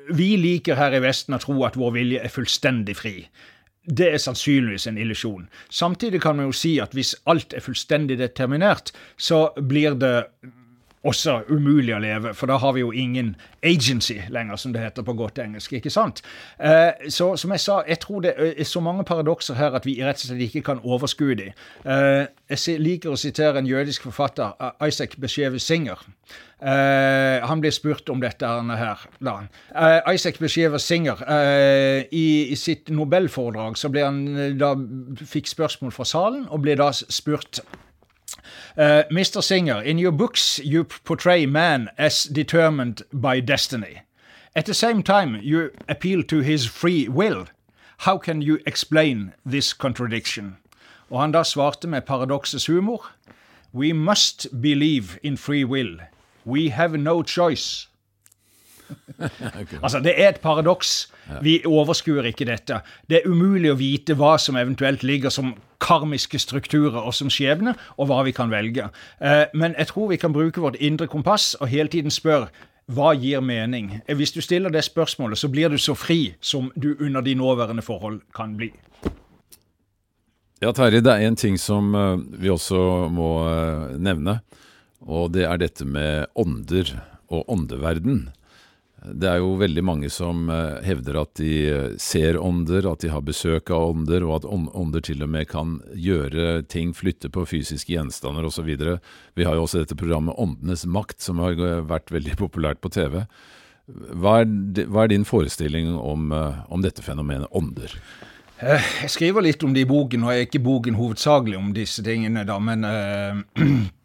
vi 0.10 0.36
liker 0.38 0.80
her 0.80 0.96
i 0.96 1.02
Vesten 1.04 1.38
å 1.38 1.42
tro 1.42 1.58
at 1.68 1.78
vår 1.80 1.96
vilje 1.98 2.22
er 2.24 2.34
fullstendig 2.34 2.98
fri. 3.00 3.16
Det 3.90 4.12
er 4.14 4.22
sannsynligvis 4.22 4.86
en 4.90 5.00
illusjon. 5.02 5.48
Samtidig 5.74 6.22
kan 6.22 6.38
man 6.38 6.50
jo 6.50 6.56
si 6.56 6.76
at 6.84 6.94
hvis 6.94 7.16
alt 7.30 7.56
er 7.58 7.64
fullstendig 7.66 8.20
determinert, 8.20 8.92
så 9.18 9.48
blir 9.58 9.98
det 9.98 10.28
også 11.08 11.38
umulig 11.48 11.94
å 11.96 12.02
leve, 12.04 12.34
for 12.36 12.52
da 12.52 12.58
har 12.60 12.74
vi 12.76 12.82
jo 12.84 12.92
ingen 12.92 13.32
agency 13.64 14.18
lenger, 14.30 14.60
som 14.60 14.74
det 14.76 14.84
heter 14.84 15.06
på 15.08 15.16
godt 15.16 15.40
engelsk. 15.40 15.74
ikke 15.74 15.90
sant? 15.94 16.22
Eh, 16.60 17.08
så 17.10 17.32
som 17.40 17.52
jeg 17.56 17.64
sa, 17.64 17.80
jeg 17.88 18.00
tror 18.04 18.22
det 18.26 18.34
er 18.38 18.68
så 18.68 18.82
mange 18.84 19.06
paradokser 19.08 19.56
her 19.56 19.76
at 19.76 19.88
vi 19.88 20.00
rett 20.04 20.20
og 20.20 20.28
slett 20.28 20.44
ikke 20.50 20.66
kan 20.74 20.84
overskue 20.84 21.36
dem. 21.40 21.56
Eh, 21.86 22.28
jeg 22.52 22.82
liker 22.84 23.14
å 23.14 23.20
sitere 23.20 23.60
en 23.60 23.70
jødisk 23.70 24.10
forfatter, 24.10 24.52
Isaac 24.86 25.16
Besheve 25.20 25.60
Singer. 25.60 26.04
Uh, 26.62 27.48
han 27.48 27.62
blir 27.62 27.72
spurt 27.72 28.10
om 28.10 28.20
dette 28.20 28.46
her. 28.46 29.04
Uh, 29.24 30.14
Isaac 30.14 30.40
Besheva 30.40 30.78
Singer, 30.78 31.22
uh, 31.24 32.04
i, 32.12 32.52
i, 32.52 32.56
sitt 32.56 32.90
nobelforedrag 32.92 33.78
så 33.80 33.88
ble 33.90 34.04
han 34.04 34.58
da 34.60 34.74
fikk 35.24 35.48
spørsmål 35.48 35.94
fra 35.96 36.04
salen, 36.04 36.50
og 36.52 36.66
ble 36.66 36.76
da 36.80 36.92
spurt 36.92 37.62
Mr. 38.80 39.42
Singer, 39.42 39.82
in 39.82 40.00
your 40.00 40.12
books 40.12 40.60
you 40.64 40.86
portray 41.04 41.46
man 41.46 41.90
as 41.98 42.24
determined 42.24 43.02
by 43.12 43.40
destiny. 43.40 44.04
At 44.56 44.66
the 44.66 44.74
same 44.74 45.04
time, 45.04 45.40
you 45.42 45.72
appeal 45.88 46.24
to 46.24 46.40
his 46.40 46.66
free 46.66 47.08
will. 47.08 47.48
How 48.00 48.18
can 48.18 48.42
you 48.42 48.60
explain 48.66 49.34
this 49.46 49.74
contradiction? 49.74 50.58
Og 51.10 51.22
han 51.22 51.32
da 51.32 51.44
svarte 51.44 51.88
med 51.88 52.02
paradoksets 52.02 52.68
humor. 52.68 53.12
We 53.74 53.94
must 53.94 54.48
believe 54.62 55.20
in 55.24 55.38
free 55.38 55.66
will. 55.66 56.00
We 56.50 56.70
have 56.74 56.98
no 56.98 57.22
choice. 57.24 57.90
altså, 59.84 60.00
Det 60.00 60.14
er 60.18 60.30
et 60.30 60.40
paradoks. 60.40 61.14
Vi 61.42 61.62
overskuer 61.66 62.24
ikke 62.24 62.46
dette. 62.46 62.82
Det 63.10 63.22
er 63.22 63.30
umulig 63.30 63.72
å 63.72 63.78
vite 63.78 64.16
hva 64.18 64.38
som 64.42 64.58
eventuelt 64.58 65.04
ligger 65.04 65.30
som 65.30 65.54
karmiske 65.80 66.40
strukturer 66.40 67.00
og 67.00 67.14
som 67.14 67.30
skjebne, 67.30 67.76
og 67.98 68.10
hva 68.10 68.24
vi 68.28 68.34
kan 68.36 68.52
velge. 68.52 68.90
Eh, 69.22 69.46
men 69.54 69.76
jeg 69.78 69.88
tror 69.88 70.10
vi 70.10 70.18
kan 70.18 70.34
bruke 70.34 70.62
vårt 70.62 70.80
indre 70.80 71.08
kompass 71.08 71.54
og 71.60 71.68
hele 71.68 71.90
tiden 71.90 72.12
spørre 72.12 72.50
hva 72.90 73.14
gir 73.14 73.42
mening? 73.46 74.02
Eh, 74.08 74.16
hvis 74.18 74.32
du 74.32 74.42
stiller 74.42 74.70
det 74.70 74.84
spørsmålet, 74.84 75.38
så 75.38 75.48
blir 75.48 75.70
du 75.70 75.78
så 75.78 75.94
fri 75.94 76.34
som 76.42 76.72
du 76.76 76.96
under 77.00 77.22
de 77.22 77.36
nåværende 77.36 77.86
forhold 77.86 78.22
kan 78.36 78.58
bli. 78.58 78.72
Ja, 80.62 80.72
Terje, 80.72 81.00
det 81.00 81.14
er 81.14 81.28
en 81.28 81.36
ting 81.36 81.60
som 81.60 81.96
eh, 81.96 82.18
vi 82.42 82.50
også 82.50 83.08
må 83.14 83.30
nevne. 83.98 84.40
Og 85.08 85.32
det 85.36 85.46
er 85.48 85.62
dette 85.62 85.88
med 85.88 86.28
ånder 86.40 86.92
og 87.30 87.48
åndeverden. 87.52 88.28
Det 89.00 89.30
er 89.32 89.38
jo 89.40 89.54
veldig 89.56 89.84
mange 89.86 90.10
som 90.12 90.50
eh, 90.52 90.82
hevder 90.84 91.22
at 91.22 91.32
de 91.40 91.52
eh, 91.72 91.92
ser 92.02 92.36
ånder, 92.36 92.84
at 92.90 93.00
de 93.00 93.12
har 93.14 93.24
besøk 93.24 93.72
av 93.72 93.94
ånder, 93.94 94.26
og 94.28 94.42
at 94.42 94.48
ånder 94.50 95.04
til 95.06 95.24
og 95.24 95.32
med 95.32 95.48
kan 95.48 95.78
gjøre 95.96 96.66
ting, 96.68 96.92
flytte 96.98 97.32
på 97.32 97.46
fysiske 97.48 97.94
gjenstander 97.94 98.50
osv. 98.50 98.68
Vi 98.68 99.48
har 99.48 99.56
jo 99.56 99.64
også 99.64 99.86
dette 99.86 99.96
programmet 100.00 100.36
Åndenes 100.36 100.84
makt, 100.84 101.22
som 101.24 101.40
har 101.40 101.56
vært 101.88 102.12
veldig 102.12 102.36
populært 102.42 102.84
på 102.84 102.92
TV. 102.92 103.22
Hva 104.20 104.42
er, 104.44 105.08
din 105.10 105.24
forestilling 105.26 105.96
om, 105.96 106.34
om 106.70 106.84
dette 106.84 107.02
fenomenet 107.02 107.50
ånder? 107.56 107.96
Jeg 108.60 109.10
skriver 109.10 109.48
litt 109.48 109.64
om 109.64 109.72
det 109.74 109.86
i 109.86 109.90
boken, 109.90 110.28
og 110.28 110.36
jeg 110.36 110.44
er 110.44 110.50
ikke 110.50 110.62
boken 110.62 111.00
hovedsakelig 111.00 111.56
om 111.58 111.72
disse 111.74 112.04
tingene, 112.06 112.44
da, 112.46 112.60
men 112.60 112.84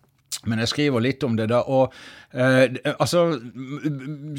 Men 0.47 0.63
jeg 0.63 0.73
skriver 0.73 1.05
litt 1.05 1.25
om 1.27 1.37
det, 1.39 1.49
da. 1.53 1.63
Og 1.67 1.93
eh, 2.33 2.77
altså 2.99 3.39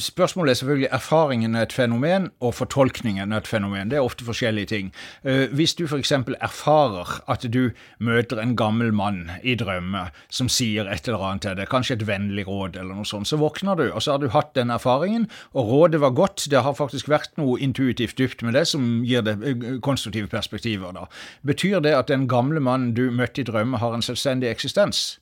Spørsmålet 0.02 0.52
er 0.52 0.60
selvfølgelig 0.60 0.90
erfaringen 0.92 1.56
er 1.56 1.68
et 1.68 1.76
fenomen, 1.76 2.30
og 2.40 2.56
fortolkningen 2.58 3.32
er 3.32 3.44
et 3.44 3.50
fenomen. 3.50 3.92
Det 3.92 4.00
er 4.00 4.06
ofte 4.06 4.28
forskjellige 4.28 4.72
ting. 4.72 4.92
Eh, 5.24 5.46
hvis 5.56 5.76
du 5.76 5.86
f.eks. 5.88 6.12
erfarer 6.12 7.16
at 7.32 7.46
du 7.54 7.72
møter 8.00 8.42
en 8.42 8.56
gammel 8.56 8.94
mann 8.94 9.32
i 9.44 9.56
drømme 9.56 10.08
som 10.30 10.50
sier 10.52 10.90
et 10.92 11.08
eller 11.08 11.24
annet 11.30 11.46
til 11.46 11.58
deg, 11.60 11.70
kanskje 11.72 12.00
et 12.00 12.08
vennlig 12.08 12.48
råd 12.48 12.80
eller 12.80 12.98
noe 12.98 13.08
sånt, 13.08 13.30
så 13.30 13.40
våkner 13.42 13.80
du, 13.80 13.86
og 13.92 14.04
så 14.04 14.16
har 14.16 14.24
du 14.24 14.30
hatt 14.34 14.54
den 14.58 14.74
erfaringen, 14.74 15.30
og 15.54 15.72
rådet 15.72 16.02
var 16.02 16.16
godt. 16.18 16.48
Det 16.52 16.64
har 16.66 16.78
faktisk 16.78 17.10
vært 17.12 17.36
noe 17.42 17.60
intuitivt 17.62 18.18
dypt 18.20 18.44
med 18.46 18.58
det 18.58 18.68
som 18.72 19.04
gir 19.06 19.26
det 19.26 19.38
eh, 19.42 19.68
konstruktive 19.86 20.32
perspektiver. 20.32 20.92
da. 20.96 21.08
Betyr 21.46 21.80
det 21.80 21.96
at 21.96 22.12
den 22.12 22.28
gamle 22.28 22.60
mannen 22.60 22.94
du 22.96 23.10
møtte 23.12 23.42
i 23.42 23.48
drømme, 23.48 23.78
har 23.78 23.94
en 23.94 24.06
selvstendig 24.06 24.50
eksistens? 24.52 25.20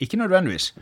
Ikke 0.00 0.16
nødvendigvis. 0.16 0.74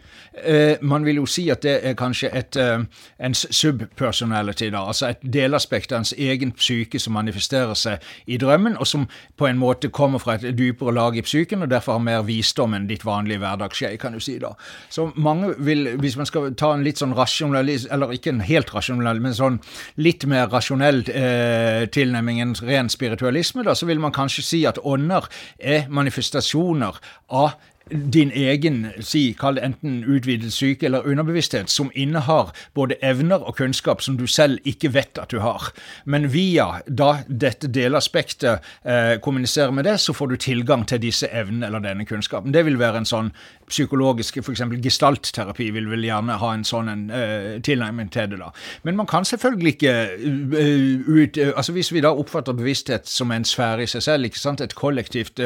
Eh, 0.45 0.77
man 0.83 1.05
vil 1.05 1.17
jo 1.17 1.27
si 1.27 1.49
at 1.51 1.63
det 1.63 1.81
er 1.83 1.95
kanskje 1.99 2.29
et, 2.39 2.57
eh, 2.57 2.85
en 3.21 3.35
subpersonality, 3.35 4.71
da, 4.71 4.85
altså 4.87 5.09
et 5.09 5.33
delaspekt 5.33 5.93
av 5.93 5.99
ens 5.99 6.13
egen 6.19 6.53
psyke 6.53 6.99
som 6.99 7.13
manifesterer 7.13 7.75
seg 7.75 7.99
i 8.27 8.37
drømmen, 8.37 8.77
og 8.79 8.87
som 8.87 9.09
på 9.37 9.47
en 9.47 9.59
måte 9.59 9.91
kommer 9.91 10.19
fra 10.19 10.35
et 10.35 10.59
dypere 10.59 10.95
lag 10.95 11.17
i 11.17 11.25
psyken, 11.27 11.63
og 11.63 11.71
derfor 11.71 11.93
har 11.93 11.99
mer 11.99 12.23
visdom 12.23 12.75
enn 12.75 12.87
ditt 12.87 13.05
vanlige 13.05 13.39
hverdagsskje, 13.43 13.97
kan 13.99 14.13
du 14.13 14.21
si. 14.21 14.39
da. 14.39 14.53
Så 14.89 15.11
mange 15.17 15.55
vil, 15.59 15.97
hvis 15.99 16.17
man 16.17 16.27
skal 16.27 16.55
ta 16.55 16.73
en 16.75 16.85
litt 16.85 17.03
sånn 17.03 17.17
rasjonell, 17.17 17.69
eller 17.91 18.15
ikke 18.15 18.31
en 18.31 18.41
helt 18.41 18.75
rasjonell, 18.75 19.21
men 19.21 19.35
sånn 19.35 19.59
litt 19.97 20.27
mer 20.27 20.47
rasjonell 20.47 21.03
eh, 21.11 21.89
tilnærming 21.91 22.41
enn 22.41 22.55
ren 22.63 22.89
spiritualisme, 22.89 23.65
da, 23.67 23.75
så 23.75 23.87
vil 23.87 23.99
man 23.99 24.15
kanskje 24.15 24.47
si 24.47 24.63
at 24.67 24.79
ånder 24.79 25.27
er 25.59 25.89
manifestasjoner 25.91 27.03
av 27.29 27.59
din 27.91 28.31
egen, 28.35 28.87
si, 29.01 29.33
kall 29.39 29.59
det 29.59 29.65
enten 29.67 30.01
utvidet 30.05 30.53
syke 30.53 30.87
eller 30.87 31.07
underbevissthet, 31.07 31.71
som 31.71 31.91
innehar 31.95 32.53
både 32.75 32.99
evner 33.03 33.45
og 33.45 33.57
kunnskap 33.57 34.03
som 34.05 34.17
du 34.19 34.27
selv 34.27 34.59
ikke 34.69 34.93
vet 34.95 35.19
at 35.19 35.31
du 35.31 35.41
har. 35.45 35.71
Men 36.05 36.31
via 36.33 36.83
da 36.87 37.11
dette 37.29 37.71
delaspektet 37.73 38.65
eh, 38.85 39.17
kommuniserer 39.23 39.75
med 39.75 39.85
det, 39.85 39.99
så 40.01 40.13
får 40.13 40.33
du 40.33 40.37
tilgang 40.37 40.87
til 40.89 41.03
disse 41.03 41.29
evnene 41.33 41.67
eller 41.67 41.85
denne 41.85 42.07
kunnskapen. 42.09 42.55
Det 42.55 42.65
vil 42.67 42.79
være 42.81 43.03
en 43.03 43.09
sånn 43.09 43.33
psykologisk 43.69 44.39
f.eks. 44.41 44.63
gestaltterapi 44.83 45.69
vil 45.75 45.89
vel 45.91 46.07
gjerne 46.07 46.39
ha 46.41 46.53
en 46.55 46.65
sånn 46.67 46.89
en, 46.93 47.05
uh, 47.13 47.59
tilnærming 47.65 48.11
til 48.13 48.31
det. 48.33 48.41
da. 48.41 48.51
Men 48.87 48.97
man 48.97 49.09
kan 49.11 49.27
selvfølgelig 49.29 49.75
ikke 49.77 49.95
uh, 50.25 51.09
ut, 51.09 51.39
uh, 51.39 51.53
altså 51.57 51.73
Hvis 51.77 51.93
vi 51.93 52.03
da 52.05 52.13
oppfatter 52.17 52.57
bevissthet 52.57 53.09
som 53.09 53.33
en 53.33 53.45
sfære 53.45 53.85
i 53.85 53.91
seg 53.91 54.05
selv, 54.05 54.29
ikke 54.29 54.41
sant, 54.41 54.61
et 54.65 54.75
kollektivt 54.75 55.41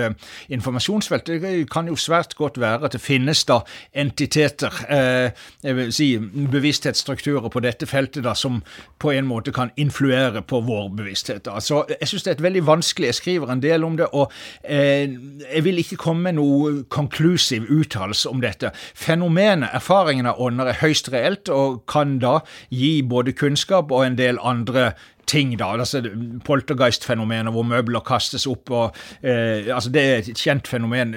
informasjonsfelt, 0.48 1.26
det 1.26 1.70
kan 1.70 1.88
jo 1.90 1.96
svært 1.98 2.31
godt 2.38 2.60
være 2.60 2.86
at 2.86 2.96
det 2.96 3.00
finnes 3.02 3.44
da 3.48 3.60
entiteter, 3.94 4.72
jeg 5.62 5.76
vil 5.76 5.92
si 5.94 6.08
bevissthetsstrukturer 6.52 7.48
på 7.52 7.62
dette 7.64 7.86
feltet 7.86 8.24
da, 8.24 8.34
som 8.38 8.60
på 9.02 9.12
en 9.12 9.26
måte 9.26 9.52
kan 9.54 9.72
influere 9.76 10.42
på 10.42 10.60
vår 10.60 10.88
bevissthet. 10.96 11.48
Så 11.60 11.84
Jeg 12.00 12.08
syns 12.08 12.22
det 12.22 12.30
er 12.30 12.38
et 12.38 12.42
veldig 12.42 12.66
vanskelig 12.66 13.06
Jeg 13.06 13.14
skriver 13.14 13.52
en 13.52 13.62
del 13.62 13.84
om 13.84 13.96
det, 13.96 14.06
og 14.12 14.32
jeg 14.64 15.64
vil 15.64 15.78
ikke 15.78 15.96
komme 15.96 16.22
med 16.22 16.38
noe 16.38 16.84
konklusiv 16.88 17.66
uttalelse 17.70 18.30
om 18.30 18.40
dette. 18.42 18.70
Fenomenet, 18.94 19.70
erfaringen 19.72 20.26
av 20.26 20.40
ånder, 20.40 20.70
er 20.70 20.80
høyst 20.82 21.12
reelt 21.12 21.50
og 21.52 21.82
kan 21.90 22.18
da 22.22 22.38
gi 22.70 23.02
både 23.02 23.34
kunnskap 23.36 23.92
og 23.92 24.06
en 24.06 24.18
del 24.18 24.38
andre 24.42 24.92
ting, 25.26 25.54
da. 25.58 25.72
altså 25.78 26.02
Poltergeist-fenomenet 26.44 27.52
hvor 27.54 27.66
møbler 27.66 28.04
kastes 28.06 28.46
opp. 28.46 28.70
og 28.70 28.96
eh, 29.22 29.68
altså 29.74 29.90
Det 29.90 30.02
er 30.02 30.18
et 30.18 30.38
kjent 30.38 30.68
fenomen. 30.68 31.14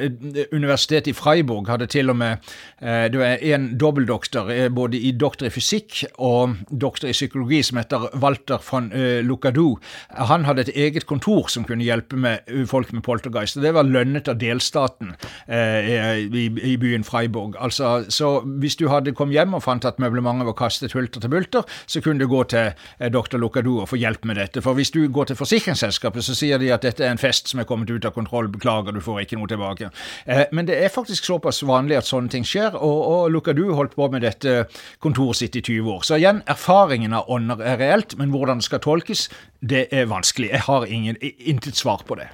Universitetet 0.53 1.07
i 1.11 1.13
Freiburg 1.13 1.69
hadde 1.69 1.87
til 1.91 2.09
og 2.09 2.17
med 2.17 2.37
eh, 2.81 3.07
Det 3.11 3.19
var 3.19 3.41
en 3.41 3.67
dobbeltdoktor, 3.77 4.51
eh, 4.51 4.69
både 4.69 4.99
i 4.99 5.11
doktor 5.11 5.49
i 5.49 5.53
fysikk 5.53 6.03
og 6.17 6.55
doktor 6.69 7.09
i 7.09 7.15
psykologi, 7.15 7.61
som 7.63 7.77
heter 7.77 8.09
Walter 8.21 8.61
von 8.71 8.91
eh, 8.93 9.21
Lucadou. 9.25 9.77
Han 10.09 10.45
hadde 10.45 10.65
et 10.67 10.75
eget 10.75 11.05
kontor 11.05 11.49
som 11.51 11.65
kunne 11.67 11.83
hjelpe 11.83 12.17
med 12.19 12.45
eh, 12.47 12.65
folk 12.69 12.93
med 12.93 13.03
poltergeist. 13.03 13.57
og 13.57 13.63
Det 13.63 13.73
var 13.73 13.89
lønnet 13.89 14.29
av 14.31 14.39
delstaten 14.41 15.15
eh, 15.47 16.25
i, 16.25 16.45
i, 16.47 16.75
byen 16.81 17.03
Freiburg. 17.03 17.55
Altså, 17.59 18.05
så 18.09 18.39
Hvis 18.45 18.75
du 18.75 18.87
hadde 18.89 19.13
kommet 19.15 19.33
hjem 19.33 19.53
og 19.53 19.63
fant 19.63 19.85
at 19.85 19.99
møblementet 19.99 20.47
var 20.47 20.57
kastet 20.57 20.93
hulter 20.93 21.21
til 21.21 21.29
bulter, 21.29 21.63
så 21.87 22.01
kunne 22.01 22.19
du 22.19 22.27
gå 22.27 22.43
til 22.43 22.71
eh, 22.71 23.11
doktor 23.11 23.41
Lucadou 23.41 23.81
og 23.81 23.89
få 23.89 23.94
hjelp 23.99 24.25
med 24.29 24.39
dette. 24.39 24.61
For 24.65 24.77
hvis 24.77 24.91
du 24.93 25.01
går 25.11 25.29
til 25.29 25.39
forsikringsselskapet, 25.39 26.25
så 26.25 26.35
sier 26.37 26.61
de 26.61 26.71
at 26.73 26.85
dette 26.85 27.03
er 27.05 27.13
en 27.13 27.21
fest 27.21 27.51
som 27.51 27.61
er 27.61 27.67
kommet 27.69 27.91
ut 27.91 28.05
av 28.07 28.15
kontroll, 28.15 28.49
beklager, 28.51 28.95
du 28.95 29.03
får 29.03 29.23
ikke 29.23 29.39
noe 29.39 29.49
tilbake. 29.51 29.91
Eh, 30.25 30.45
men 30.55 30.69
det 30.69 30.77
er 30.81 30.93
faktisk 30.93 31.27
såpass 31.27 31.63
vanlig 31.67 31.99
at 31.99 32.09
sånne 32.09 32.31
ting 32.33 32.47
skjer, 32.47 32.77
og, 32.77 32.99
og 33.11 33.33
Lukadu 33.33 33.65
holdt 33.77 33.95
på 33.97 34.09
med 34.13 34.25
dette 34.25 34.65
kontoret 35.03 35.41
sitt 35.41 35.59
i 35.59 35.63
20 35.65 35.91
år. 35.97 36.07
Så 36.07 36.19
igjen, 36.19 36.43
erfaringen 36.51 37.15
av 37.17 37.29
ånder 37.31 37.63
er 37.63 37.79
reelt, 37.81 38.17
men 38.19 38.33
hvordan 38.33 38.61
det 38.61 38.69
skal 38.69 38.83
tolkes, 38.85 39.27
det 39.61 39.87
er 39.95 40.09
vanskelig. 40.11 40.51
Jeg 40.53 40.67
har 40.67 40.85
ingen, 40.85 41.19
intet 41.21 41.79
svar 41.79 42.05
på 42.07 42.19
det. 42.19 42.29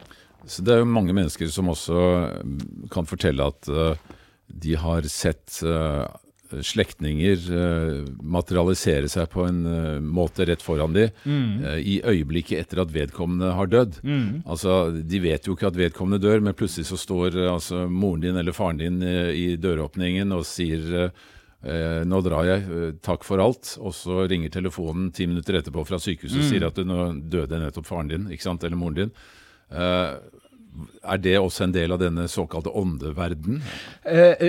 Så 0.46 0.64
Det 0.66 0.74
er 0.74 0.82
jo 0.82 0.90
mange 0.90 1.14
mennesker 1.14 1.48
som 1.54 1.70
også 1.70 2.02
kan 2.92 3.08
fortelle 3.10 3.46
at 3.46 3.70
uh, 3.70 3.94
de 4.48 4.76
har 4.76 5.06
sett 5.08 5.62
uh, 5.64 6.08
slektninger 6.60 7.48
uh, 7.52 8.06
materialisere 8.22 9.10
seg 9.12 9.30
på 9.32 9.46
en 9.48 9.60
uh, 9.66 10.00
måte 10.04 10.46
rett 10.48 10.64
foran 10.64 10.96
de 10.96 11.08
mm. 11.24 11.50
uh, 11.64 11.78
i 11.80 11.98
øyeblikket 12.04 12.66
etter 12.66 12.84
at 12.84 12.94
vedkommende 12.94 13.54
har 13.58 13.72
dødd. 13.72 14.00
Mm. 14.04 14.42
Altså, 14.46 14.78
De 14.92 15.22
vet 15.24 15.48
jo 15.48 15.56
ikke 15.56 15.72
at 15.72 15.80
vedkommende 15.80 16.22
dør, 16.24 16.44
men 16.44 16.58
plutselig 16.58 16.90
så 16.90 17.00
står 17.00 17.38
altså, 17.52 17.86
moren 17.90 18.26
din 18.26 18.40
eller 18.42 18.56
faren 18.56 18.82
din 18.82 19.02
i 19.02 19.56
døråpningen 19.62 20.34
og 20.36 20.48
sier 20.48 21.12
nå 21.62 22.18
drar 22.26 22.48
jeg, 22.48 22.62
takk 23.06 23.22
for 23.22 23.38
alt. 23.44 23.76
Og 23.86 23.94
så 23.94 24.24
ringer 24.26 24.50
telefonen 24.50 25.12
ti 25.14 25.28
minutter 25.30 25.60
etterpå 25.60 25.84
fra 25.86 26.00
sykehuset 26.02 26.40
og 26.40 26.42
mm. 26.42 26.50
sier 26.50 26.66
at 26.66 26.80
nå 26.82 27.04
døde 27.30 27.60
nettopp 27.62 27.86
faren 27.86 28.10
din 28.10 28.26
ikke 28.34 28.48
sant, 28.48 28.66
eller 28.66 28.80
moren 28.82 28.98
din. 28.98 29.12
Er 31.04 31.18
det 31.18 31.34
også 31.42 31.66
en 31.66 31.74
del 31.74 31.92
av 31.92 32.00
denne 32.00 32.28
såkalte 32.32 32.72
åndeverden? 32.78 33.58
Eh, 34.08 34.44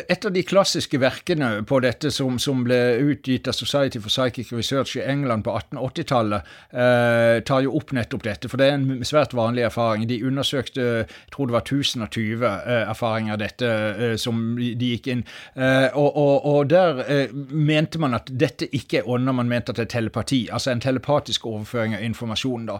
et 0.00 0.24
av 0.26 0.32
de 0.34 0.42
klassiske 0.42 0.98
verkene 0.98 1.50
på 1.68 1.78
dette 1.84 2.10
som, 2.10 2.38
som 2.42 2.64
ble 2.66 2.78
utgitt 3.12 3.46
av 3.50 3.54
Society 3.54 4.00
for 4.02 4.10
Psychic 4.10 4.50
Research 4.56 4.96
i 4.98 5.04
England 5.04 5.44
på 5.46 5.54
1880-tallet, 5.54 6.48
eh, 6.72 7.34
tar 7.46 7.62
jo 7.62 7.76
opp 7.78 7.92
nettopp 7.94 8.24
dette. 8.26 8.50
For 8.50 8.58
det 8.58 8.70
er 8.70 8.78
en 8.78 9.04
svært 9.06 9.36
vanlig 9.38 9.68
erfaring. 9.68 10.08
De 10.10 10.18
undersøkte 10.26 10.86
jeg 10.88 11.30
tror 11.34 11.50
det 11.50 11.56
var 11.58 11.66
1020 11.66 12.42
eh, 12.48 12.82
erfaringer 12.88 13.36
av 13.36 13.42
dette 13.44 13.70
som 14.18 14.42
de 14.58 14.90
gikk 14.96 15.10
inn. 15.12 15.22
Og, 15.58 16.08
og, 16.08 16.46
og, 16.48 16.60
der 16.70 17.28
mente 17.52 18.00
man 18.00 18.16
at 18.16 18.30
dette 18.32 18.66
ikke 18.74 19.02
er 19.02 19.08
ånder, 19.10 19.36
man 19.36 19.50
mente 19.50 19.72
at 19.72 19.78
det 19.78 19.86
er 19.86 19.92
telepati. 19.98 20.40
Altså 20.52 20.72
en 20.72 20.82
telepatisk 20.82 21.46
overføring 21.46 21.94
av 21.98 22.04
informasjon. 22.06 22.68
da. 22.72 22.78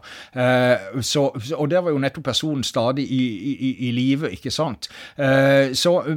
Så, 1.05 1.29
og 1.55 1.71
der 1.71 1.85
var 1.85 1.95
jo 1.95 2.03
nettopp 2.03 2.31
personen 2.31 2.65
stadig 2.67 2.88
stadig 2.89 3.11
i, 3.11 3.25
i, 3.69 3.89
i 3.89 3.93
live, 3.93 4.31
ikke 4.33 4.51
sant. 4.51 4.89
Uh, 5.19 5.73
så 5.75 6.01
uh, 6.01 6.15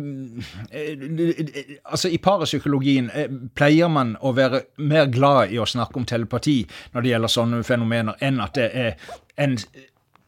altså 1.85 2.09
I 2.09 2.17
parapsykologien 2.17 3.11
uh, 3.11 3.27
pleier 3.55 3.87
man 3.87 4.17
å 4.21 4.33
være 4.33 4.63
mer 4.77 5.11
glad 5.11 5.51
i 5.51 5.59
å 5.59 5.65
snakke 5.65 5.99
om 5.99 6.05
telepati 6.05 6.65
når 6.93 7.01
det 7.01 7.09
gjelder 7.13 7.35
sånne 7.35 7.63
fenomener, 7.63 8.19
enn 8.21 8.41
at 8.41 8.55
det 8.55 8.69
er 8.73 8.93
en 9.37 9.57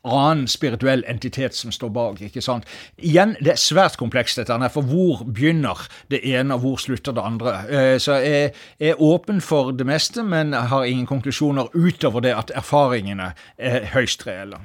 annen 0.04 0.50
spirituell 0.52 1.06
entitet 1.08 1.56
som 1.56 1.72
står 1.72 1.90
bak. 1.96 2.22
ikke 2.22 2.42
sant? 2.44 2.68
Igjen, 2.98 3.38
det 3.40 3.54
er 3.54 3.62
svært 3.62 3.96
komplekst, 3.96 4.36
dette 4.36 4.52
her, 4.52 4.72
for 4.74 4.84
hvor 4.84 5.24
begynner 5.24 5.80
det 6.12 6.20
ene, 6.28 6.58
og 6.58 6.66
hvor 6.66 6.84
slutter 6.84 7.16
det 7.16 7.24
andre? 7.24 7.56
Så 8.04 8.20
jeg 8.20 8.52
er 8.84 9.00
åpen 9.00 9.40
for 9.40 9.72
det 9.72 9.88
meste, 9.88 10.28
men 10.28 10.52
har 10.52 10.84
ingen 10.84 11.08
konklusjoner 11.08 11.72
utover 11.72 12.28
det 12.28 12.36
at 12.36 12.52
erfaringene 12.52 13.32
er 13.56 13.94
høyst 13.96 14.28
reelle. 14.28 14.60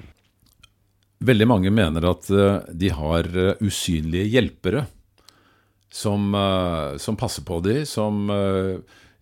Veldig 1.19 1.49
mange 1.51 1.73
mener 1.75 2.05
at 2.13 2.31
eh, 2.31 2.71
de 2.79 2.93
har 2.95 3.27
eh, 3.27 3.59
usynlige 3.65 4.31
hjelpere 4.37 4.85
som, 5.91 6.31
eh, 6.35 6.95
som 7.03 7.19
passer 7.19 7.43
på 7.47 7.59
dem, 7.65 7.83
som 7.89 8.29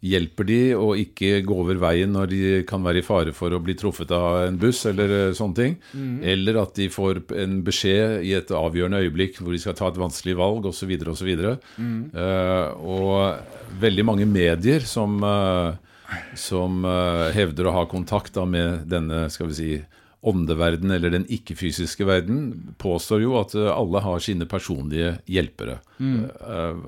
hjelper 0.07 0.47
de 0.47 0.59
og 0.77 1.01
ikke 1.01 1.41
gå 1.47 1.57
over 1.57 1.79
veien 1.81 2.13
når 2.13 2.29
de 2.31 2.41
kan 2.69 2.85
være 2.85 3.01
i 3.01 3.07
fare 3.07 3.33
for 3.35 3.51
å 3.51 3.63
bli 3.65 3.75
truffet 3.79 4.13
av 4.15 4.45
en 4.45 4.59
buss 4.61 4.85
eller 4.91 5.33
sånne 5.35 5.57
ting. 5.57 5.79
Mm. 5.97 6.21
Eller 6.35 6.61
at 6.61 6.77
de 6.77 6.91
får 6.93 7.23
en 7.41 7.57
beskjed 7.67 8.21
i 8.29 8.35
et 8.37 8.53
avgjørende 8.55 9.01
øyeblikk 9.03 9.41
hvor 9.41 9.57
de 9.57 9.63
skal 9.63 9.75
ta 9.79 9.89
et 9.89 9.99
vanskelig 9.99 10.37
valg 10.39 10.69
osv. 10.69 10.93
osv. 11.01 11.33
Mm. 11.81 11.99
Uh, 12.13 12.69
og 12.87 13.81
veldig 13.83 14.07
mange 14.07 14.29
medier 14.31 14.85
som, 14.87 15.17
uh, 15.25 16.21
som 16.39 16.85
uh, 16.87 17.33
hevder 17.35 17.67
å 17.67 17.77
ha 17.81 17.87
kontakt 17.91 18.37
da, 18.37 18.45
med 18.47 18.85
denne 18.93 19.27
skal 19.33 19.51
vi 19.51 19.59
si, 19.59 19.73
åndeverden 20.27 20.91
eller 20.95 21.13
den 21.15 21.27
ikke-fysiske 21.33 22.07
verden 22.09 22.75
påstår 22.83 23.23
jo 23.25 23.37
at 23.41 23.55
eh, 23.59 23.71
alle 23.73 24.03
har 24.05 24.23
sine 24.25 24.49
personlige 24.51 25.17
hjelpere. 25.31 25.81
Mm. 25.97 26.27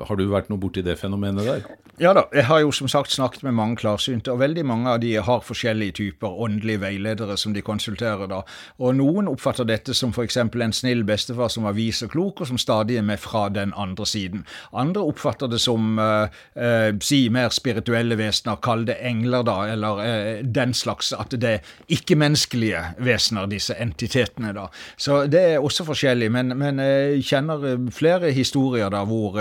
Har 0.04 0.18
du 0.18 0.26
vært 0.28 0.50
noe 0.52 0.60
borti 0.60 0.82
det 0.84 0.98
fenomenet 1.00 1.46
der? 1.46 1.62
Ja 1.98 2.12
da, 2.14 2.28
jeg 2.30 2.44
har 2.46 2.60
jo 2.62 2.70
som 2.70 2.86
sagt 2.86 3.10
snakket 3.10 3.42
med 3.42 3.56
mange 3.58 3.80
klarsynte, 3.80 4.30
og 4.30 4.38
veldig 4.38 4.62
mange 4.70 4.90
av 4.92 5.00
de 5.02 5.16
har 5.18 5.40
forskjellige 5.42 5.96
typer 5.98 6.36
åndelige 6.44 6.78
veiledere 6.84 7.34
som 7.40 7.56
de 7.56 7.62
konsulterer 7.66 8.30
da. 8.30 8.44
Og 8.78 8.94
noen 8.94 9.26
oppfatter 9.26 9.66
dette 9.66 9.96
som 9.98 10.12
f.eks. 10.14 10.36
en 10.38 10.74
snill 10.76 11.02
bestefar 11.08 11.50
som 11.50 11.66
var 11.66 11.74
vis 11.74 12.04
og 12.06 12.12
klok, 12.12 12.44
og 12.44 12.50
som 12.52 12.60
stadig 12.60 13.00
er 13.00 13.06
med 13.08 13.18
fra 13.18 13.48
den 13.50 13.72
andre 13.74 14.06
siden. 14.06 14.44
Andre 14.70 15.02
oppfatter 15.10 15.50
det 15.50 15.58
som 15.64 15.98
eh, 15.98 16.38
uh, 16.54 16.92
si 17.02 17.24
mer 17.34 17.50
spirituelle 17.50 18.14
vesener, 18.20 18.60
kall 18.62 18.86
det 18.86 19.00
engler, 19.02 19.42
da, 19.42 19.58
eller 19.72 20.04
eh, 20.04 20.46
den 20.46 20.76
slags, 20.78 21.10
at 21.10 21.34
det 21.34 21.56
ikke-menneskelige 21.90 22.84
vesener, 23.02 23.27
disse 23.50 23.76
entitetene, 23.78 24.52
da. 24.56 24.68
Så 24.96 25.24
det 25.30 25.42
er 25.54 25.64
også 25.64 25.86
forskjellig, 25.88 26.30
men, 26.32 26.54
men 26.58 26.82
jeg 26.82 27.24
kjenner 27.28 27.66
flere 27.94 28.32
historier 28.34 28.90
da 28.92 29.04
hvor, 29.08 29.38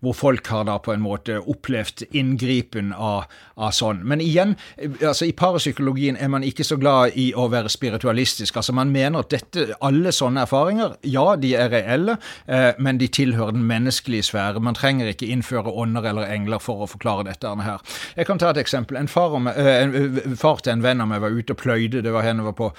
hvor 0.00 0.16
folk 0.16 0.46
har 0.52 0.66
da 0.68 0.78
på 0.82 0.94
en 0.94 1.02
måte 1.04 1.38
opplevd 1.40 2.06
inngripen 2.16 2.92
av, 2.92 3.24
av, 3.56 3.70
sånn. 3.76 4.02
Men 4.08 4.22
igjen, 4.24 4.54
altså 5.00 5.26
i 5.28 5.34
parapsykologien 5.36 6.18
er 6.20 6.30
man 6.32 6.46
ikke 6.46 6.66
så 6.66 6.78
glad 6.80 7.16
i 7.18 7.30
å 7.34 7.48
være 7.52 7.72
spiritualistisk. 7.72 8.56
Altså 8.58 8.74
Man 8.76 8.92
mener 8.94 9.22
at 9.22 9.32
dette, 9.32 9.68
alle 9.84 10.12
sånne 10.14 10.44
erfaringer, 10.46 10.96
ja, 11.06 11.26
de 11.40 11.54
er 11.58 11.72
reelle, 11.72 12.18
eh, 12.46 12.70
men 12.78 13.00
de 13.00 13.08
tilhører 13.12 13.56
den 13.56 13.66
menneskelige 13.68 14.28
sfære. 14.30 14.62
Man 14.62 14.78
trenger 14.78 15.12
ikke 15.12 15.30
innføre 15.32 15.72
ånder 15.72 16.08
eller 16.12 16.30
engler 16.32 16.62
for 16.62 16.84
å 16.84 16.90
forklare 16.90 17.26
dette 17.30 17.52
her. 17.62 17.80
Jeg 18.16 18.28
kan 18.28 18.40
ta 18.40 18.52
et 18.52 18.62
eksempel. 18.62 18.96
En 18.98 19.08
far, 19.10 19.38
med, 19.38 19.56
eh, 19.56 19.82
en 19.82 19.94
eh, 19.94 20.36
far 20.38 20.62
til 20.62 20.76
en 20.76 20.84
venn 20.84 21.00
av 21.00 21.10
meg 21.10 21.22
var 21.22 21.34
ute 21.34 21.56
og 21.56 21.62
pløyde, 21.62 22.02
det 22.02 22.12
var 22.12 22.26
henne 22.26 22.46
var 22.46 22.56
på 22.58 22.72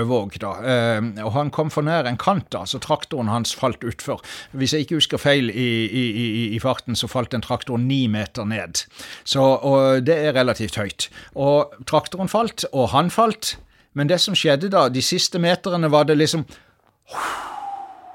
Høvåg, 0.00 0.38
da. 0.42 0.52
Eh, 0.64 1.00
og 1.24 1.32
han 1.36 1.52
kom 1.54 1.70
for 1.72 1.86
nær 1.86 2.08
en 2.08 2.18
kant, 2.20 2.48
da, 2.54 2.64
så 2.68 2.80
traktoren 2.82 3.30
hans 3.30 3.52
falt 3.56 3.84
utfor. 3.86 4.24
Hvis 4.56 4.74
jeg 4.74 4.86
ikke 4.86 5.00
husker 5.00 5.20
feil 5.20 5.52
i, 5.52 5.68
i, 5.86 6.04
i, 6.10 6.44
i 6.56 6.60
farten, 6.62 6.96
så 6.96 7.10
falt 7.10 7.36
en 7.36 7.44
traktor 7.44 7.80
ni 7.80 8.06
meter 8.08 8.48
ned. 8.48 8.84
Så, 9.24 9.44
og 9.44 10.06
det 10.08 10.16
er 10.16 10.36
relativt 10.38 10.80
høyt. 10.80 11.10
Og 11.36 11.76
traktoren 11.90 12.32
falt, 12.32 12.64
og 12.72 12.90
han 12.94 13.12
falt. 13.12 13.58
Men 13.92 14.10
det 14.10 14.20
som 14.22 14.36
skjedde 14.38 14.70
da, 14.72 14.88
de 14.88 15.02
siste 15.02 15.40
meterne, 15.42 15.90
var 15.92 16.06
det 16.08 16.18
liksom 16.18 16.46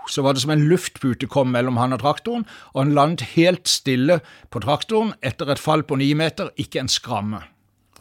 så 0.07 0.21
var 0.21 0.35
det 0.35 0.43
som 0.43 0.53
en 0.53 0.67
luftpute 0.69 1.27
kom 1.27 1.49
mellom 1.53 1.79
han 1.81 1.95
og 1.95 2.03
traktoren, 2.03 2.45
og 2.73 2.83
han 2.83 2.93
landet 2.93 3.25
helt 3.33 3.67
stille 3.67 4.19
på 4.53 4.61
traktoren 4.63 5.15
etter 5.25 5.49
et 5.51 5.61
fall 5.61 5.83
på 5.83 5.97
ni 5.99 6.11
meter, 6.17 6.51
ikke 6.61 6.83
en 6.83 6.91
skramme. 6.91 7.41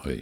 Oi. 0.05 0.21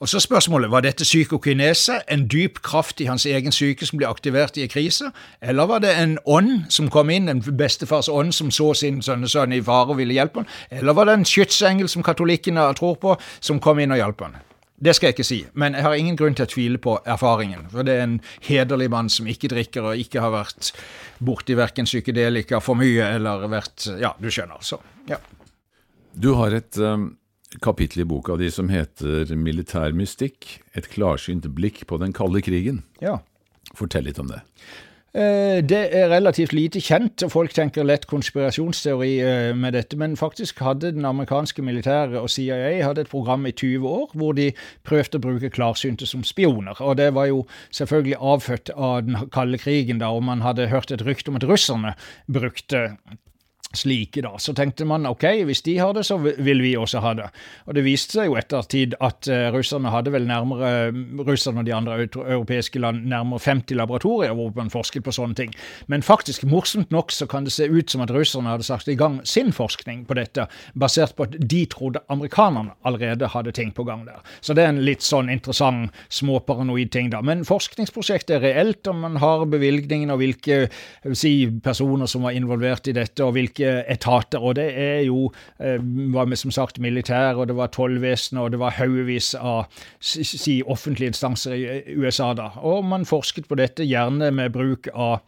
Og 0.00 0.08
så 0.08 0.20
spørsmålet, 0.20 0.70
Var 0.70 0.80
dette 0.80 1.04
psykokinese, 1.04 2.00
en 2.10 2.28
dyp 2.28 2.62
kraft 2.62 3.00
i 3.00 3.04
hans 3.04 3.26
egen 3.26 3.52
syke 3.52 3.86
som 3.86 3.98
ble 3.98 4.08
aktivert 4.08 4.56
i 4.56 4.62
en 4.62 4.68
krise, 4.68 5.10
eller 5.42 5.66
var 5.66 5.78
det 5.78 5.94
en 5.98 6.18
ånd 6.26 6.64
som 6.68 6.90
kom 6.90 7.10
inn, 7.10 7.28
en 7.28 7.42
bestefars 7.42 8.08
ånd 8.08 8.34
som 8.34 8.50
så 8.50 8.74
sin 8.74 9.02
sønnesønn 9.02 9.52
i 9.52 9.62
fare 9.62 9.94
og 9.94 9.96
ville 9.96 10.14
hjelpe 10.14 10.42
han, 10.42 10.50
eller 10.70 10.92
var 10.92 11.06
det 11.06 11.14
en 11.14 11.24
skytsengel 11.24 11.88
som 11.88 12.02
katolikkene 12.02 12.66
tror 12.74 12.98
på, 12.98 13.16
som 13.40 13.60
kom 13.60 13.78
inn 13.78 13.94
og 13.94 14.02
hjalp 14.02 14.26
han? 14.26 14.36
Det 14.84 14.96
skal 14.96 15.06
jeg 15.06 15.14
ikke 15.14 15.24
si, 15.30 15.46
men 15.54 15.74
jeg 15.74 15.82
har 15.86 15.94
ingen 15.94 16.16
grunn 16.16 16.34
til 16.34 16.44
å 16.44 16.50
tvile 16.50 16.78
på 16.82 16.98
erfaringen. 17.06 17.68
For 17.70 17.86
det 17.86 17.94
er 17.94 18.02
en 18.08 18.20
hederlig 18.42 18.90
mann 18.90 19.08
som 19.08 19.26
ikke 19.30 19.48
drikker 19.48 19.92
og 19.92 19.96
ikke 19.96 20.20
har 20.20 20.34
vært 20.34 20.72
borti 21.22 21.54
verken 21.54 21.86
psykedelika 21.86 22.58
for 22.60 22.74
mye 22.74 23.14
eller 23.14 23.46
vært 23.48 23.86
Ja, 24.02 24.16
du 24.18 24.26
skjønner, 24.28 24.58
så 24.60 24.82
ja. 25.08 25.22
Du 26.12 26.34
har 26.34 26.52
et 26.52 26.76
um 26.78 27.14
kapittel 27.62 28.02
i 28.02 28.08
boka 28.08 28.38
di 28.40 28.50
som 28.50 28.72
heter 28.72 29.30
Militærmystikk 29.36 30.58
et 30.74 30.88
klarsynt 30.90 31.46
blikk 31.54 31.84
på 31.90 32.00
den 32.02 32.14
kalde 32.16 32.42
krigen. 32.44 32.82
Ja. 33.02 33.20
Fortell 33.74 34.08
litt 34.08 34.18
om 34.20 34.28
det. 34.30 34.42
Eh, 35.14 35.60
det 35.62 35.94
er 35.94 36.08
relativt 36.10 36.52
lite 36.52 36.80
kjent, 36.82 37.22
og 37.22 37.30
folk 37.30 37.52
tenker 37.54 37.86
lett 37.86 38.08
konspirasjonsteori 38.10 39.10
eh, 39.22 39.50
med 39.54 39.76
dette. 39.76 39.94
Men 40.00 40.16
faktisk 40.18 40.58
hadde 40.58 40.90
den 40.96 41.06
amerikanske 41.06 41.62
militære 41.62 42.18
og 42.18 42.32
CIA 42.34 42.82
hadde 42.82 43.04
et 43.04 43.12
program 43.12 43.46
i 43.46 43.52
20 43.54 43.86
år 43.86 44.16
hvor 44.18 44.34
de 44.34 44.48
prøvde 44.82 45.20
å 45.20 45.22
bruke 45.22 45.52
klarsynte 45.54 46.08
som 46.10 46.26
spioner. 46.26 46.74
Og 46.82 46.98
det 46.98 47.12
var 47.14 47.30
jo 47.30 47.44
selvfølgelig 47.70 48.18
avfødt 48.18 48.74
av 48.74 49.04
den 49.06 49.30
kalde 49.30 49.62
krigen, 49.62 50.02
da, 50.02 50.10
og 50.10 50.26
man 50.26 50.42
hadde 50.42 50.66
hørt 50.74 50.90
et 50.90 51.06
rykte 51.06 51.30
om 51.30 51.38
at 51.38 51.46
russerne 51.46 51.94
brukte 52.26 52.88
slike, 53.78 54.22
da. 54.24 54.34
Så 54.38 54.54
tenkte 54.56 54.86
man 54.88 55.06
ok, 55.08 55.26
hvis 55.48 55.62
de 55.66 55.76
har 55.78 55.94
det, 55.96 56.04
så 56.06 56.18
vil 56.18 56.62
vi 56.62 56.74
også 56.78 57.02
ha 57.04 57.14
det. 57.18 57.28
Og 57.68 57.76
det 57.76 57.84
viste 57.86 58.18
seg 58.18 58.30
jo 58.30 58.38
etter 58.40 58.66
tid 58.70 58.96
at 59.04 59.28
uh, 59.30 59.48
russerne 59.54 59.92
hadde 59.92 60.12
vel 60.14 60.28
nærmere 60.28 60.92
russerne 61.26 61.62
og 61.62 61.68
de 61.68 61.74
andre 61.76 61.98
europeiske 62.06 62.80
land 62.82 63.04
nærmere 63.10 63.42
50 63.42 63.78
laboratorier 63.78 64.34
hvor 64.36 64.52
man 64.56 64.72
forsket 64.72 65.04
på 65.06 65.14
sånne 65.14 65.38
ting. 65.38 65.54
Men 65.90 66.04
faktisk, 66.04 66.44
morsomt 66.48 66.92
nok, 66.94 67.12
så 67.12 67.28
kan 67.30 67.46
det 67.46 67.54
se 67.54 67.68
ut 67.68 67.90
som 67.90 68.04
at 68.04 68.12
russerne 68.14 68.52
hadde 68.52 68.66
satt 68.66 68.88
i 68.88 68.98
gang 68.98 69.20
sin 69.28 69.52
forskning 69.54 70.04
på 70.08 70.16
dette, 70.18 70.46
basert 70.74 71.16
på 71.16 71.28
at 71.28 71.36
de 71.38 71.64
trodde 71.70 72.02
amerikanerne 72.12 72.74
allerede 72.86 73.30
hadde 73.32 73.54
ting 73.56 73.72
på 73.74 73.86
gang 73.86 74.04
der. 74.06 74.20
Så 74.40 74.56
det 74.56 74.64
er 74.64 74.72
en 74.74 74.84
litt 74.84 75.04
sånn 75.04 75.30
interessant 75.32 75.94
småparanoid 76.12 76.90
ting, 76.94 77.10
da. 77.12 77.20
Men 77.24 77.44
forskningsprosjektet 77.48 78.36
er 78.38 78.44
reelt, 78.44 78.86
og 78.90 78.98
man 79.02 79.18
har 79.22 79.46
bevilgningen 79.50 80.12
og 80.14 80.20
hvilke 80.22 80.64
si, 81.16 81.34
personer 81.64 82.10
som 82.10 82.26
var 82.26 82.36
involvert 82.36 82.88
i 82.90 82.96
dette, 82.96 83.24
og 83.24 83.34
hvilke 83.36 83.63
ulike 83.64 83.84
etater. 83.90 84.38
Og 84.38 84.56
det 84.56 84.68
er 84.76 85.02
jo 85.06 85.32
eh, 85.58 85.78
var 86.14 86.26
med 86.26 86.36
som 86.36 86.50
sagt 86.50 86.78
militær, 86.78 87.34
og 87.34 87.48
det 87.48 87.56
var 87.56 87.72
tollvesenet, 87.72 88.42
og 88.42 88.50
det 88.52 88.60
var 88.60 88.76
haugevis 88.78 89.34
av 89.34 89.66
si, 90.00 90.62
offentlige 90.66 91.14
instanser 91.14 91.54
i 91.54 91.96
USA 91.96 92.32
da. 92.34 92.50
Og 92.62 92.84
man 92.84 93.04
forsket 93.04 93.48
på 93.48 93.54
dette 93.58 93.84
gjerne 93.84 94.30
med 94.30 94.52
bruk 94.52 94.88
av 94.94 95.20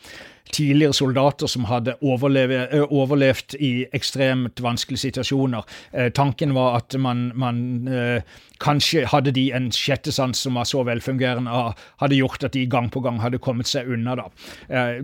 tidligere 0.53 0.97
soldater 0.97 1.51
som 1.51 1.66
hadde 1.70 1.97
overlevd, 2.03 2.74
overlevd 2.90 3.57
i 3.61 3.72
ekstremt 3.97 4.62
vanskelige 4.62 5.07
situasjoner. 5.09 5.66
Eh, 5.92 6.11
tanken 6.14 6.55
var 6.55 6.80
at 6.80 6.99
man, 7.01 7.30
man 7.34 7.62
Kanskje 8.62 9.03
hadde 9.11 9.34
de 9.36 9.51
en 9.53 9.68
sjette 9.74 10.12
sans 10.14 10.38
som 10.47 10.57
var 10.57 10.64
så 10.68 10.80
velfungerende, 10.86 11.53
og 11.53 11.80
hadde 12.01 12.16
gjort 12.16 12.47
at 12.47 12.55
de 12.57 12.64
gang 12.70 12.88
på 12.92 13.03
gang 13.05 13.18
hadde 13.20 13.40
kommet 13.42 13.68
seg 13.68 13.90
unna. 13.92 14.14
da. 14.16 14.24
Eh, 14.70 15.03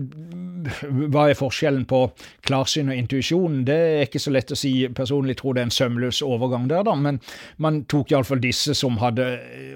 hva 1.13 1.27
er 1.29 1.37
forskjellen 1.37 1.85
på 1.89 1.99
klarsyn 2.47 2.89
og 2.89 2.97
intuisjon? 2.97 3.61
Det 3.67 3.77
er 3.77 4.07
ikke 4.07 4.21
så 4.23 4.33
lett 4.33 4.53
å 4.53 4.57
si. 4.57 4.73
Personlig 4.97 5.37
tror 5.41 5.53
det 5.53 5.63
er 5.63 5.69
en 5.69 5.75
sømløs 5.75 6.23
overgang 6.25 6.65
der, 6.71 6.85
da, 6.87 6.95
men 6.97 7.19
man 7.61 7.83
tok 7.91 8.13
iallfall 8.13 8.41
disse 8.41 8.73
som 8.77 8.97
hadde 9.03 9.27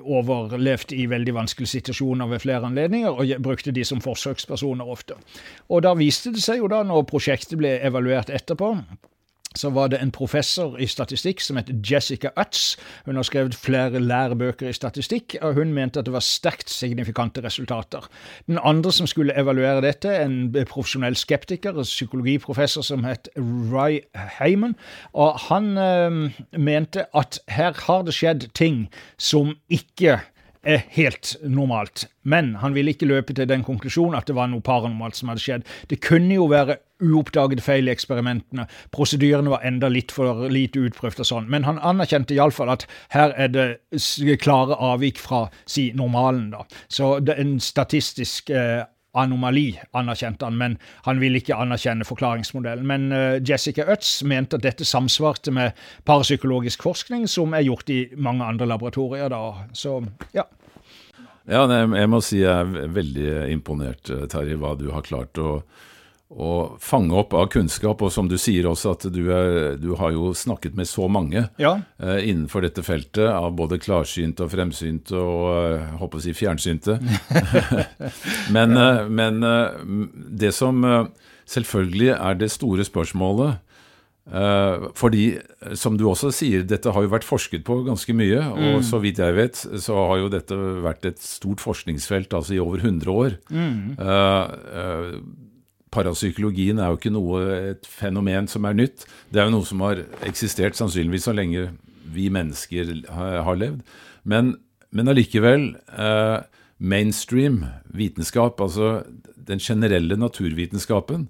overlevd 0.01 0.95
i 0.97 1.05
veldig 1.11 1.37
vanskelige 1.37 1.75
situasjoner 1.77 2.33
ved 2.33 2.41
flere 2.47 2.71
anledninger, 2.71 3.13
og 3.13 3.45
brukte 3.45 3.75
de 3.75 3.85
som 3.85 4.01
forsøkspersoner 4.01 4.89
ofte. 4.89 5.19
Og 5.69 5.83
da 5.83 5.93
viste 5.99 6.31
det 6.33 6.43
seg 6.43 6.61
jo 6.61 6.71
da, 6.71 6.83
når 6.87 7.07
prosjektet 7.09 7.57
ble 7.59 7.77
evaluert 7.83 8.31
etterpå, 8.33 8.75
så 9.57 9.69
var 9.73 9.87
det 9.87 9.99
en 10.01 10.11
professor 10.13 10.75
i 10.77 10.85
statistikk 10.89 11.41
som 11.41 11.57
het 11.57 11.69
Jessica 11.91 12.29
Utz. 12.37 12.75
Hun 13.05 13.17
har 13.17 13.25
skrevet 13.25 13.55
flere 13.57 13.99
lærebøker 13.99 14.69
i 14.69 14.75
statistikk, 14.75 15.37
og 15.41 15.57
hun 15.57 15.73
mente 15.73 15.99
at 15.99 16.05
det 16.05 16.13
var 16.13 16.25
sterkt 16.25 16.69
signifikante 16.69 17.41
resultater. 17.43 18.05
Den 18.47 18.59
andre 18.63 18.91
som 18.93 19.07
skulle 19.09 19.37
evaluere 19.39 19.81
dette, 19.81 20.13
en 20.21 20.53
profesjonell 20.69 21.17
skeptiker, 21.17 21.73
en 21.73 21.87
psykologiprofessor 21.87 22.85
som 22.85 23.07
het 23.07 23.29
Ry 23.37 24.03
Heyman, 24.37 24.75
og 25.13 25.39
han 25.49 25.77
øh, 25.77 26.31
mente 26.59 27.07
at 27.17 27.39
her 27.47 27.73
har 27.87 28.05
det 28.05 28.13
skjedd 28.13 28.49
ting 28.53 28.87
som 29.17 29.55
ikke 29.69 30.19
er 30.67 30.83
helt 30.93 31.35
normalt. 31.43 32.05
Men 32.27 32.55
han 32.61 32.75
ville 32.75 32.91
ikke 32.91 33.07
løpe 33.07 33.33
til 33.33 33.47
den 33.47 33.63
konklusjonen 33.63 34.17
at 34.19 34.27
det 34.27 34.35
var 34.35 34.49
noe 34.51 34.63
paranormalt 34.65 35.15
som 35.15 35.31
hadde 35.31 35.43
skjedd. 35.43 35.65
Det 35.87 36.01
kunne 36.03 36.35
jo 36.35 36.49
være 36.51 36.77
uoppdagede 37.03 37.63
feil 37.63 37.87
i 37.87 37.93
eksperimentene. 37.93 38.65
Prosedyrene 38.95 39.53
var 39.53 39.63
enda 39.67 39.89
litt 39.93 40.11
for 40.11 40.47
lite 40.51 40.81
utprøvd 40.87 41.23
og 41.23 41.29
sånn. 41.29 41.49
Men 41.53 41.67
han 41.67 41.79
anerkjente 41.79 42.35
iallfall 42.35 42.73
at 42.73 42.87
her 43.13 43.35
er 43.37 43.53
det 43.53 43.67
klare 44.43 44.75
avvik 44.75 45.21
fra 45.21 45.45
si 45.69 45.91
normalen, 45.95 46.51
da. 46.55 46.65
Så 46.89 47.17
det 47.23 47.37
er 47.37 47.45
en 47.45 47.57
statistisk 47.63 48.51
eh, 48.51 48.83
anomali, 49.17 49.71
anerkjente 49.97 50.47
han, 50.47 50.57
men 50.59 50.77
han 51.07 51.21
ville 51.21 51.41
ikke 51.41 51.57
anerkjenne 51.57 52.07
forklaringsmodellen. 52.07 52.85
Men 52.87 53.09
uh, 53.13 53.39
Jessica 53.41 53.87
Utz 53.91 54.21
mente 54.27 54.59
at 54.59 54.65
dette 54.65 54.87
samsvarte 54.87 55.53
med 55.55 55.77
parapsykologisk 56.07 56.85
forskning 56.85 57.27
som 57.31 57.55
er 57.57 57.65
gjort 57.67 57.89
i 57.93 58.03
mange 58.15 58.45
andre 58.45 58.69
laboratorier. 58.69 59.29
da, 59.33 59.67
så 59.73 59.99
ja. 60.35 60.47
Ja, 61.47 61.63
jeg 61.71 62.09
må 62.11 62.19
si 62.23 62.41
jeg 62.41 62.51
er 62.51 62.89
veldig 62.91 63.29
imponert, 63.53 64.09
eh, 64.11 64.25
Terje, 64.27 64.57
hva 64.59 64.73
du 64.75 64.89
har 64.91 65.05
klart 65.05 65.39
å 65.39 65.61
å 66.27 66.77
fange 66.83 67.15
opp 67.15 67.33
av 67.37 67.47
kunnskap. 67.53 68.01
Og 68.03 68.11
som 68.11 68.27
du 68.27 68.35
sier 68.41 68.67
også, 68.67 68.95
at 68.97 69.07
du, 69.13 69.21
er, 69.33 69.77
du 69.79 69.93
har 69.99 70.11
jo 70.15 70.33
snakket 70.35 70.75
med 70.77 70.89
så 70.89 71.07
mange 71.11 71.47
ja. 71.61 71.73
uh, 72.03 72.17
innenfor 72.19 72.65
dette 72.65 72.83
feltet, 72.85 73.25
av 73.31 73.53
både 73.57 73.79
klarsynte 73.81 74.45
og 74.45 74.51
fremsynte 74.53 75.15
og 75.17 75.45
uh, 75.47 75.93
håper 76.01 76.19
å 76.19 76.25
si 76.25 76.35
fjernsynte. 76.37 76.99
men, 78.55 78.75
eh, 78.77 79.05
men 79.07 79.39
eh, 79.45 79.79
det 80.43 80.51
som 80.55 80.83
eh, 80.85 81.31
selvfølgelig 81.49 82.11
er 82.17 82.43
det 82.43 82.53
store 82.55 82.87
spørsmålet, 82.87 83.63
Uh, 84.27 84.89
fordi, 84.91 85.37
som 85.79 85.95
du 85.95 86.01
også 86.03 86.33
sier, 86.35 86.65
dette 86.67 86.91
har 86.91 87.05
jo 87.05 87.13
vært 87.13 87.23
forsket 87.23 87.61
på 87.63 87.77
ganske 87.85 88.11
mye. 88.11 88.41
Og 88.73 88.81
så 88.83 88.99
vidt 88.99 89.21
jeg 89.23 89.37
vet, 89.37 89.61
så 89.79 90.01
har 90.09 90.19
jo 90.19 90.27
dette 90.33 90.57
vært 90.83 91.07
et 91.07 91.21
stort 91.23 91.63
forskningsfelt 91.63 92.35
altså 92.35 92.57
i 92.57 92.59
over 92.59 92.83
100 92.83 93.07
år. 93.07 93.37
Mm. 93.47 93.95
Parapsykologien 95.93 96.81
er 96.81 96.91
jo 96.91 96.99
ikke 96.99 97.13
noe, 97.15 97.41
et 97.73 97.87
fenomen 97.87 98.49
som 98.51 98.67
er 98.67 98.75
nytt. 98.77 99.05
Det 99.31 99.41
er 99.41 99.47
jo 99.47 99.55
noe 99.55 99.67
som 99.67 99.83
har 99.85 100.03
eksistert 100.27 100.77
sannsynligvis 100.79 101.27
så 101.29 101.35
lenge 101.35 101.69
vi 102.13 102.27
mennesker 102.33 102.91
har, 103.11 103.55
levd. 103.59 103.83
Men, 104.27 104.55
men 104.91 105.11
allikevel 105.11 105.69
Mainstream 106.77 107.63
vitenskap, 107.97 108.59
altså 108.61 109.01
den 109.47 109.63
generelle 109.63 110.17
naturvitenskapen, 110.19 111.27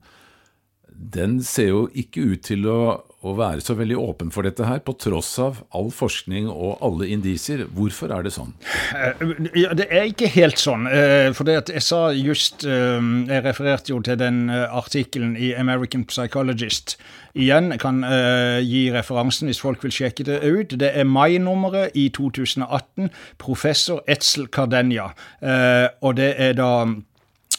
den 0.90 1.38
ser 1.46 1.70
jo 1.70 1.84
ikke 1.94 2.26
ut 2.34 2.46
til 2.50 2.66
å, 2.70 2.80
å, 3.28 3.36
være 3.38 3.64
så 3.64 3.76
veldig 3.78 3.98
åpen 4.00 4.32
for 4.34 4.48
dette 4.48 4.66
her, 4.68 4.80
på 4.84 4.96
tross 5.00 5.34
av 5.44 5.62
all 5.76 5.90
forskning 5.94 6.50
og 6.52 6.82
alle 6.86 7.10
indisier. 7.14 7.66
Hvorfor 7.76 8.14
er 8.16 8.26
det 8.26 8.34
sånn? 8.36 8.54
Ja, 9.58 9.74
Det 9.78 9.88
er 9.90 10.10
ikke 10.10 10.30
helt 10.34 10.62
sånn. 10.62 10.88
Eh, 10.88 11.30
for 11.38 11.48
det 11.48 11.58
at 11.62 11.72
jeg 11.74 11.84
sa 11.86 12.08
just 12.16 12.66
eh, 12.66 13.02
Jeg 13.28 13.44
refererte 13.46 13.92
jo 13.94 14.00
til 14.04 14.18
den 14.20 14.48
eh, 14.54 14.66
artikkelen 14.74 15.36
i 15.38 15.54
American 15.58 16.06
Psychologist. 16.10 16.98
Igjen 17.38 17.70
kan 17.78 18.00
gi 18.66 18.88
referansen 18.90 19.46
hvis 19.46 19.60
folk 19.62 19.84
vil 19.86 19.94
sjekke 19.94 20.24
det 20.26 20.40
ut. 20.42 20.74
Det 20.82 20.90
er 20.90 21.06
mai-nummeret 21.06 21.94
i 21.94 22.08
2018. 22.10 23.12
Professor 23.38 24.02
Etzel 24.10 24.48
Cardenia. 24.50 25.12
Og 26.02 26.18
det 26.18 26.32
er 26.42 26.58
da 26.58 26.72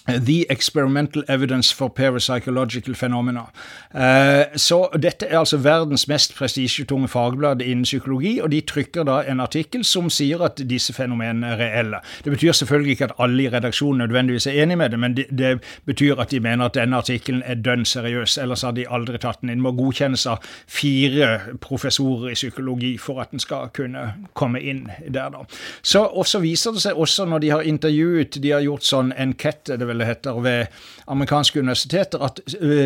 The 0.09 0.47
Experimental 0.51 1.25
Evidence 1.29 1.75
for 1.75 1.89
Parapsychological 1.89 2.95
Phenomena. 2.95 3.51
Eh, 3.95 4.57
så 4.57 4.89
dette 4.97 5.27
er 5.27 5.39
altså 5.39 5.57
verdens 5.57 6.09
mest 6.09 6.35
prestisjetunge 6.37 7.09
fagblad 7.09 7.63
innen 7.63 7.85
psykologi, 7.85 8.39
og 8.41 8.51
de 8.51 8.61
trykker 8.61 9.05
da 9.05 9.19
en 9.29 9.41
artikkel 9.45 9.85
som 9.85 10.09
sier 10.11 10.41
at 10.45 10.63
disse 10.71 10.95
fenomenene 10.97 11.53
er 11.53 11.61
reelle. 11.61 12.01
Det 12.25 12.33
betyr 12.33 12.53
selvfølgelig 12.53 12.97
ikke 12.97 13.09
at 13.11 13.15
alle 13.19 13.43
i 13.43 13.51
redaksjonen 13.53 13.99
nødvendigvis 13.99 14.47
er 14.47 14.63
enig 14.63 14.79
med 14.79 14.91
det, 14.91 15.01
men 15.01 15.17
det, 15.17 15.59
betyr 15.85 16.21
at 16.21 16.31
de 16.31 16.41
mener 16.41 16.65
at 16.65 16.75
denne 16.75 16.97
artikkelen 16.97 17.43
er 17.45 17.61
dønn 17.61 17.85
seriøs, 17.85 18.39
ellers 18.39 18.63
hadde 18.63 18.81
de 18.81 18.89
aldri 18.89 19.19
tatt 19.19 19.43
den 19.43 19.53
inn. 19.53 19.61
Må 19.61 19.75
godkjennes 19.77 20.27
av 20.27 20.45
fire 20.67 21.59
professorer 21.61 22.33
i 22.33 22.35
psykologi 22.39 22.95
for 22.99 23.21
at 23.21 23.31
den 23.31 23.43
skal 23.45 23.69
kunne 23.77 24.09
komme 24.33 24.61
inn 24.61 24.87
der, 25.05 25.29
da. 25.35 25.45
Så, 25.83 26.05
og 26.05 26.27
så 26.27 26.41
viser 26.41 26.73
det 26.73 26.85
seg 26.87 26.97
også 26.97 27.29
når 27.29 27.45
de 27.45 27.53
har 27.53 27.69
intervjuet, 27.69 28.41
de 28.43 28.53
har 28.57 28.65
gjort 28.65 28.89
sånn 28.89 29.13
enkette, 29.13 29.77
det 29.77 29.85
er 29.85 29.93
vel 29.93 29.98
heter, 30.07 30.41
ved 30.43 30.67
amerikanske 31.07 31.61
universiteter, 31.61 32.23
at 32.23 32.41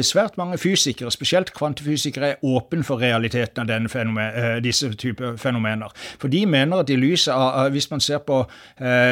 svært 0.04 0.38
mange 0.38 0.58
fysikere, 0.58 1.10
spesielt 1.10 1.52
kvantefysikere, 1.54 2.28
er 2.28 2.44
åpne 2.44 2.84
for 2.84 3.02
realiteten 3.02 3.70
av 3.70 3.88
fenomen, 3.90 4.62
disse 4.62 4.92
typer 4.94 5.36
fenomener. 5.36 5.92
For 6.18 6.28
de 6.28 6.46
mener 6.46 6.82
at 6.82 6.90
i 6.90 6.96
lys 6.96 7.28
av 7.28 7.70
Hvis 7.72 7.90
man 7.90 8.00
ser 8.00 8.18
på 8.18 8.44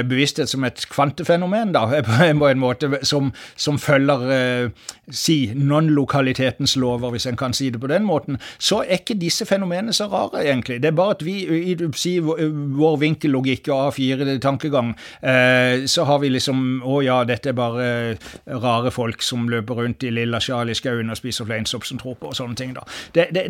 bevissthet 0.09 0.49
som 0.49 0.65
et 0.65 0.87
kvantefenomen, 0.91 1.73
da, 1.73 1.87
på 2.41 2.47
en 2.49 2.59
måte 2.59 2.91
som, 3.03 3.33
som 3.57 3.79
følger 3.79 4.71
si 5.11 5.51
non-lokalitetens 5.55 6.77
lover, 6.77 7.11
hvis 7.11 7.27
en 7.27 7.39
kan 7.39 7.55
si 7.57 7.71
det 7.71 7.81
på 7.81 7.91
den 7.91 8.05
måten, 8.07 8.39
så 8.59 8.83
er 8.83 9.01
ikke 9.01 9.19
disse 9.19 9.47
fenomenene 9.47 9.93
så 9.97 10.07
rare, 10.11 10.45
egentlig. 10.45 10.81
Det 10.83 10.91
er 10.91 10.97
bare 10.97 11.17
at 11.17 11.25
vi, 11.27 11.37
i 11.73 11.77
si, 11.99 12.17
vår 12.21 12.99
vinkellogikk 13.01 13.71
og 13.73 13.91
A4-tankegang, 13.91 14.95
så 15.91 16.07
har 16.09 16.23
vi 16.23 16.31
liksom 16.31 16.59
Å 16.87 17.01
ja, 17.05 17.21
dette 17.27 17.51
er 17.51 17.57
bare 17.57 17.87
rare 18.47 18.91
folk 18.91 19.22
som 19.22 19.49
løper 19.49 19.74
rundt 19.74 20.03
i 20.03 20.11
lilla 20.14 20.41
sjal 20.41 20.70
i 20.70 20.76
skauen 20.76 21.11
og 21.11 21.18
spiser 21.18 21.49
fleinsopp 21.49 21.86
som 21.88 22.01
tror 22.01 22.16
på 22.20 22.30
og 22.30 22.36
sånne 22.36 22.57
ting. 22.59 22.74
da. 22.76 22.84
Det, 23.14 23.28
det, 23.34 23.47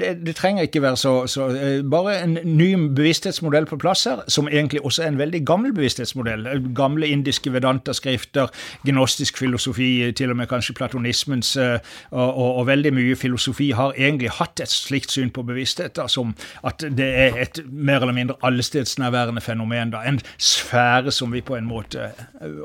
det, 0.00 0.12
det 0.26 0.36
trenger 0.36 0.68
ikke 0.68 0.82
være 0.82 0.96
så, 1.00 1.14
så, 1.26 1.48
Bare 1.90 2.16
en 2.22 2.38
ny 2.44 2.70
bevissthetsmodell 2.96 3.66
på 3.66 3.78
plass 3.80 4.04
her, 4.08 4.22
som 4.28 4.48
egentlig 4.48 4.84
også 4.84 5.04
er 5.04 5.12
en 5.12 5.18
veldig 5.18 5.42
gammel 5.46 5.74
bevissthetsmodell. 5.76 6.46
Gamle 6.76 7.08
indiske 7.08 7.52
vedanta-skrifter, 7.52 8.52
gnostisk 8.86 9.38
filosofi, 9.38 10.12
til 10.12 10.30
og 10.30 10.36
med 10.36 10.48
kanskje 10.50 10.74
platonismens, 10.74 11.56
og, 11.56 11.80
og, 12.10 12.56
og, 12.56 12.66
veldig 12.66 12.94
mye 12.94 13.16
filosofi 13.16 13.70
har 13.76 13.94
egentlig 13.98 14.30
hatt 14.38 14.60
et 14.60 14.72
slikt 14.72 15.12
syn 15.14 15.30
på 15.34 15.44
bevissthet, 15.46 15.96
da, 15.96 16.08
som 16.08 16.34
at 16.64 16.84
det 16.96 17.10
er 17.26 17.40
et 17.42 17.60
mer 17.70 18.02
eller 18.02 18.16
mindre 18.16 18.36
allestedsnærværende 18.42 19.40
fenomen. 19.40 19.90
da, 19.90 20.02
En 20.06 20.20
sfære 20.38 21.12
som 21.12 21.32
vi 21.32 21.40
på 21.40 21.56
en 21.56 21.68
måte 21.68 22.10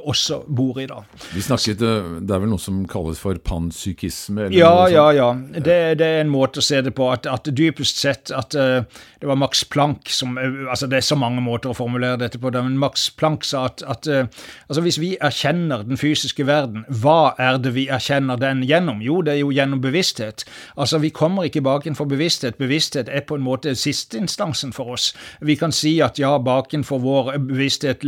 også 0.03 0.43
bor 0.47 0.80
i. 0.80 0.86
da. 0.86 0.99
Vi 1.34 1.43
snakket, 1.43 1.80
Det 1.80 2.36
er 2.36 2.41
vel 2.43 2.52
noe 2.52 2.62
som 2.62 2.82
kalles 2.89 3.22
for 3.22 3.38
panpsykisme? 3.43 4.50
Ja, 4.56 4.88
ja, 4.91 5.10
ja. 5.16 5.30
Det, 5.54 5.78
det, 6.00 6.06
er 6.06 6.24
en 6.24 6.34
måte 6.34 6.62
å 6.62 6.66
se 6.66 6.82
det 6.86 6.95
på. 6.97 7.10
At, 7.14 7.28
at 7.30 7.50
dypest 7.56 8.02
sett 8.02 8.34
at 8.36 8.56
uh, 8.58 8.84
det 9.20 9.30
var 9.30 9.39
Max 9.39 9.64
Planck 9.68 10.10
som 10.14 10.38
uh, 10.38 10.70
altså 10.70 10.88
Det 10.89 11.00
er 11.00 11.06
så 11.06 11.18
mange 11.20 11.41
måter 11.43 11.74
å 11.74 11.78
formulere 11.78 12.20
dette 12.24 12.41
på, 12.41 12.52
men 12.56 12.78
Max 12.80 13.10
Planck 13.20 13.45
sa 13.47 13.66
at, 13.70 13.84
at 13.84 14.08
altså 14.10 14.84
hvis 14.86 15.00
vi 15.02 15.14
erkjenner 15.22 15.84
den 15.88 16.00
fysiske 16.00 16.45
verden, 16.47 16.86
hva 17.02 17.34
er 17.39 17.60
det 17.62 17.74
vi 17.76 17.88
erkjenner 17.91 18.39
den 18.39 18.64
gjennom? 18.68 19.04
Jo, 19.04 19.20
det 19.26 19.36
er 19.36 19.41
jo 19.43 19.52
gjennom 19.54 19.82
bevissthet. 19.84 20.45
Altså 20.76 21.00
Vi 21.00 21.10
kommer 21.10 21.47
ikke 21.47 21.62
bakenfor 21.62 22.06
bevissthet. 22.10 22.58
Bevissthet 22.58 23.10
er 23.10 23.26
på 23.28 23.36
en 23.36 23.45
måte 23.45 23.76
sisteinstansen 23.76 24.74
for 24.74 24.95
oss. 24.95 25.12
Vi 25.41 25.56
kan 25.60 25.72
si 25.76 26.00
at 26.04 26.20
ja, 26.20 26.38
bakenfor 26.38 27.02
vår 27.04 27.32
bevissthet, 27.50 28.04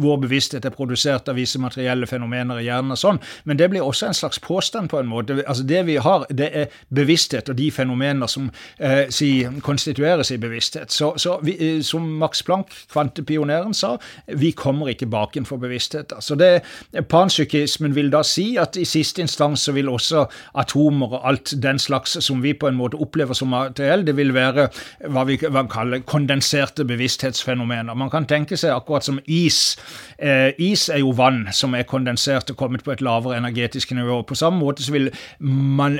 vår 0.00 0.20
bevissthet 0.24 0.66
er 0.66 0.74
produsert 0.74 1.28
av 1.28 1.38
visse 1.38 1.60
materielle 1.60 2.07
fenomener 2.08 2.60
i 2.60 2.66
hjernen 2.66 2.94
og 2.94 3.00
sånn, 3.00 3.20
men 3.44 3.58
det 3.60 3.70
blir 3.72 3.84
også 3.84 4.08
en 4.08 4.16
slags 4.16 4.40
påstand 4.42 4.90
på 4.92 5.00
en 5.00 5.10
måte. 5.10 5.38
Altså 5.46 5.66
Det 5.68 5.84
vi 5.86 5.96
har, 6.02 6.26
det 6.30 6.50
er 6.52 6.74
bevissthet 6.94 7.48
og 7.48 7.58
de 7.58 7.70
fenomener 7.74 8.30
som 8.30 8.50
eh, 8.78 9.08
si, 9.14 9.46
konstitueres 9.64 10.32
i 10.34 10.38
bevissthet. 10.40 10.92
Så, 10.92 11.12
så 11.16 11.38
vi, 11.42 11.56
eh, 11.56 11.82
som 11.82 12.06
Max 12.18 12.42
Planck, 12.42 12.72
kvantepioneren, 12.92 13.74
sa, 13.74 13.96
vi 14.26 14.52
kommer 14.52 14.92
ikke 14.92 15.06
bakenfor 15.10 15.60
bevissthet. 15.62 16.12
Så 16.24 16.36
det, 16.38 16.62
Panpsykismen 17.08 17.94
vil 17.96 18.10
da 18.12 18.22
si 18.26 18.56
at 18.60 18.76
i 18.76 18.86
siste 18.88 19.22
instans 19.24 19.66
så 19.68 19.74
vil 19.76 19.90
også 19.92 20.26
atomer 20.58 21.18
og 21.18 21.28
alt 21.28 21.54
den 21.62 21.78
slags 21.78 22.16
som 22.24 22.42
vi 22.42 22.54
på 22.54 22.68
en 22.68 22.78
måte 22.78 22.98
opplever 23.00 23.36
som 23.36 23.52
materiell, 23.52 24.04
det 24.06 24.16
vil 24.16 24.34
være 24.34 24.68
hva 25.12 25.24
vi 25.28 25.38
hva 25.46 25.64
kaller 25.70 26.02
kondenserte 26.08 26.86
bevissthetsfenomener. 26.88 27.96
Man 27.98 28.10
kan 28.12 28.26
tenke 28.28 28.56
seg 28.58 28.74
akkurat 28.74 29.06
som 29.06 29.20
is. 29.26 29.76
Eh, 30.18 30.50
is 30.58 30.88
er 30.88 31.02
jo 31.02 31.12
vann 31.16 31.46
som 31.52 31.74
er 31.74 31.86
kondensert 31.88 31.97
og 32.06 32.56
kommet 32.56 32.84
på 32.84 32.92
et 32.92 33.02
lavere 33.04 33.36
energetisk 33.38 33.92
nivå. 33.96 34.22
På 34.22 34.36
samme 34.38 34.58
måte 34.60 34.82
så 34.82 34.92
vil 34.92 35.10
man, 35.40 35.98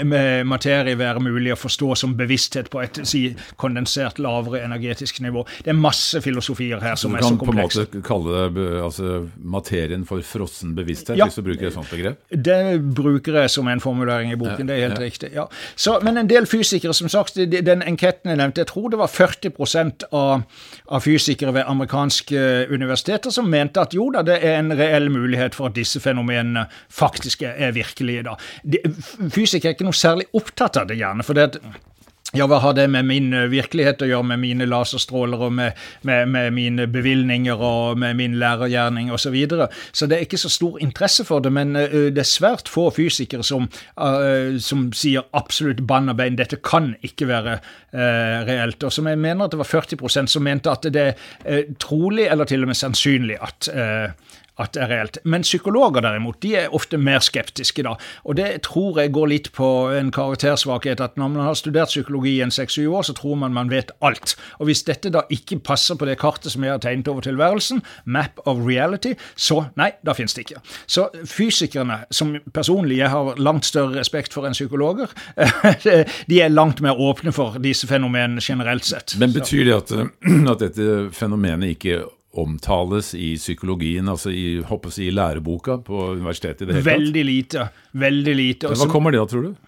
materie 0.49 0.97
være 0.99 1.21
mulig 1.25 1.53
å 1.55 1.59
forstå 1.59 1.95
som 2.03 2.17
bevissthet 2.19 2.71
på 2.71 2.83
et 2.83 3.01
si, 3.09 3.25
kondensert 3.57 4.19
lavere 4.23 4.63
energetisk 4.65 5.21
nivå. 5.25 5.45
Det 5.65 5.73
er 5.73 5.79
masse 5.79 6.21
filosofier 6.25 6.83
her 6.83 6.99
som 7.01 7.17
er 7.17 7.25
så 7.25 7.35
komplekse. 7.39 7.87
Du 7.89 8.01
kan 8.01 8.23
på 8.23 8.35
en 8.35 8.45
måte 8.45 8.55
kalle 8.59 8.85
altså, 8.85 9.29
materien 9.39 10.05
for 10.09 10.23
frossen 10.27 10.75
bevissthet, 10.77 11.19
ja, 11.19 11.29
hvis 11.29 11.39
du 11.39 11.47
bruker 11.47 11.71
et 11.71 11.77
sånt 11.77 11.91
begrep? 11.93 12.21
Det 12.31 12.61
bruker 12.95 13.41
jeg 13.43 13.53
som 13.53 13.69
en 13.71 13.83
formulering 13.83 14.33
i 14.33 14.39
boken, 14.39 14.67
ja, 14.67 14.71
det 14.71 14.77
er 14.77 14.87
helt 14.89 15.01
ja. 15.01 15.05
riktig. 15.05 15.33
ja. 15.35 15.47
Så, 15.77 15.99
men 16.05 16.21
en 16.21 16.31
del 16.31 16.47
fysikere, 16.51 16.95
som 16.95 17.09
sagt, 17.13 17.39
den 17.39 17.85
enketten 17.87 18.33
jeg 18.33 18.41
nevnte, 18.41 18.65
jeg 18.65 18.73
tror 18.73 18.93
det 18.93 19.01
var 19.01 19.13
40 19.13 20.09
av, 20.13 20.43
av 20.89 21.05
fysikere 21.05 21.55
ved 21.55 21.69
amerikanske 21.69 22.45
universiteter 22.71 23.33
som 23.35 23.49
mente 23.51 23.81
at 23.81 23.95
jo 23.97 24.11
da, 24.15 24.23
det 24.27 24.41
er 24.45 24.59
en 24.59 24.75
reell 24.77 25.09
mulighet 25.13 25.57
for 25.57 25.71
at 25.71 25.77
disse 25.79 25.88
fenomenene 26.03 26.67
faktisk 26.93 27.43
er 27.49 27.73
virkelige. 27.77 28.27
da. 28.29 28.37
Fysikere 29.33 29.73
er 29.73 29.79
ikke 29.79 29.89
noe 29.89 29.97
særlig 29.97 30.29
opptatt 30.37 30.77
av 30.81 30.91
det, 30.91 31.01
gjerne. 31.01 31.27
for 31.27 31.39
det 31.39 31.51
at 31.51 31.63
ja, 32.37 32.45
hva 32.45 32.59
har 32.61 32.75
det 32.77 32.85
med 32.93 33.07
min 33.09 33.31
eh, 33.33 33.47
virkelighet 33.49 34.03
å 34.05 34.09
gjøre, 34.11 34.27
med 34.35 34.43
mine 34.43 34.67
laserstråler 34.69 35.41
og 35.47 35.55
med, 35.57 35.79
med, 36.05 36.29
med 36.29 36.53
mine 36.53 36.85
bevilgninger 36.93 37.57
og 37.57 37.97
med 38.03 38.19
min 38.19 38.35
lærergjerning 38.41 39.09
osv.? 39.09 39.29
Så, 39.29 39.33
videre. 39.33 39.69
så 39.93 40.07
det 40.09 40.17
er 40.17 40.27
ikke 40.27 40.41
så 40.41 40.51
stor 40.53 40.77
interesse 40.81 41.25
for 41.25 41.45
det, 41.45 41.53
men 41.53 41.73
uh, 41.77 42.09
det 42.13 42.21
er 42.23 42.29
svært 42.29 42.69
få 42.69 42.87
fysikere 42.97 43.45
som, 43.45 43.67
som 44.65 44.87
sier 44.97 45.27
absolutt 45.37 45.83
bann 45.89 46.09
og 46.09 46.17
bein 46.17 46.39
dette 46.39 46.57
kan 46.65 46.95
ikke 47.05 47.29
være 47.29 47.59
reelt. 48.49 48.85
Og 48.85 48.93
som 48.93 49.09
jeg 49.09 49.21
mener 49.21 49.45
at 49.45 49.53
det 49.53 49.61
var 49.61 49.69
40% 49.69 50.33
som 50.33 50.45
mente 50.45 50.73
at 50.73 50.89
det 50.93 51.05
er 51.45 51.69
trolig 51.81 52.25
eller 52.29 52.49
til 52.49 52.65
og 52.65 52.73
med 52.73 52.81
sannsynlig 52.81 53.37
at 53.45 53.69
at 54.59 54.75
det 54.75 54.83
er 54.85 54.93
reelt. 54.93 55.19
Men 55.25 55.47
psykologer 55.47 56.03
derimot, 56.05 56.41
de 56.43 56.55
er 56.63 56.75
ofte 56.75 56.99
mer 56.99 57.23
skeptiske, 57.25 57.85
da. 57.87 57.95
Og 58.25 58.37
det 58.39 58.49
tror 58.67 59.01
jeg 59.01 59.13
går 59.15 59.31
litt 59.31 59.51
på 59.57 59.69
en 59.95 60.11
karaktersvakhet, 60.15 61.01
at 61.05 61.19
når 61.21 61.33
man 61.35 61.47
har 61.47 61.59
studert 61.59 61.93
psykologi 61.93 62.37
i 62.39 62.45
en 62.45 62.55
seks-syv 62.55 62.99
år, 62.99 63.07
så 63.09 63.17
tror 63.19 63.39
man 63.39 63.55
man 63.55 63.71
vet 63.71 63.93
alt. 64.05 64.35
Og 64.59 64.69
hvis 64.69 64.83
dette 64.87 65.13
da 65.15 65.25
ikke 65.33 65.61
passer 65.65 65.99
på 65.99 66.09
det 66.09 66.19
kartet 66.21 66.53
som 66.53 66.65
jeg 66.65 66.75
har 66.75 66.83
tegnet 66.83 67.09
over 67.09 67.25
tilværelsen, 67.27 67.83
map 68.05 68.43
of 68.47 68.63
reality, 68.67 69.15
så 69.37 69.65
nei, 69.79 69.93
da 70.07 70.15
finnes 70.17 70.35
det 70.37 70.47
ikke. 70.49 70.63
Så 70.87 71.09
fysikerne, 71.29 72.03
som 72.11 72.37
personlig 72.55 73.01
jeg 73.01 73.13
har 73.13 73.39
langt 73.39 73.69
større 73.69 73.99
respekt 73.99 74.35
for 74.35 74.49
enn 74.49 74.57
psykologer, 74.57 75.13
de 76.31 76.43
er 76.43 76.53
langt 76.53 76.83
mer 76.85 76.99
åpne 76.99 77.33
for 77.35 77.59
disse 77.63 77.89
fenomenene 77.91 78.43
generelt 78.45 78.87
sett. 78.89 79.17
Men 79.21 79.35
betyr 79.35 79.69
det 79.69 79.77
at, 79.77 79.97
at 80.53 80.63
dette 80.67 81.09
fenomenet 81.15 81.77
ikke 81.77 82.03
omtales 82.43 83.13
i 83.19 83.35
psykologien, 83.39 84.09
altså 84.09 84.33
i, 84.35 84.61
jeg, 84.63 84.99
i 85.05 85.11
læreboka 85.15 85.79
på 85.87 86.13
universitetet 86.17 86.67
i 86.67 86.71
det 86.71 86.79
hele 86.79 86.85
tatt? 86.85 86.93
Veldig 86.93 87.25
lite. 87.29 87.69
Veldig 88.05 88.37
lite. 88.39 88.73
Hva 88.75 88.91
kommer 88.91 89.15
det 89.15 89.23
av, 89.23 89.31
tror 89.33 89.49
du? 89.49 89.68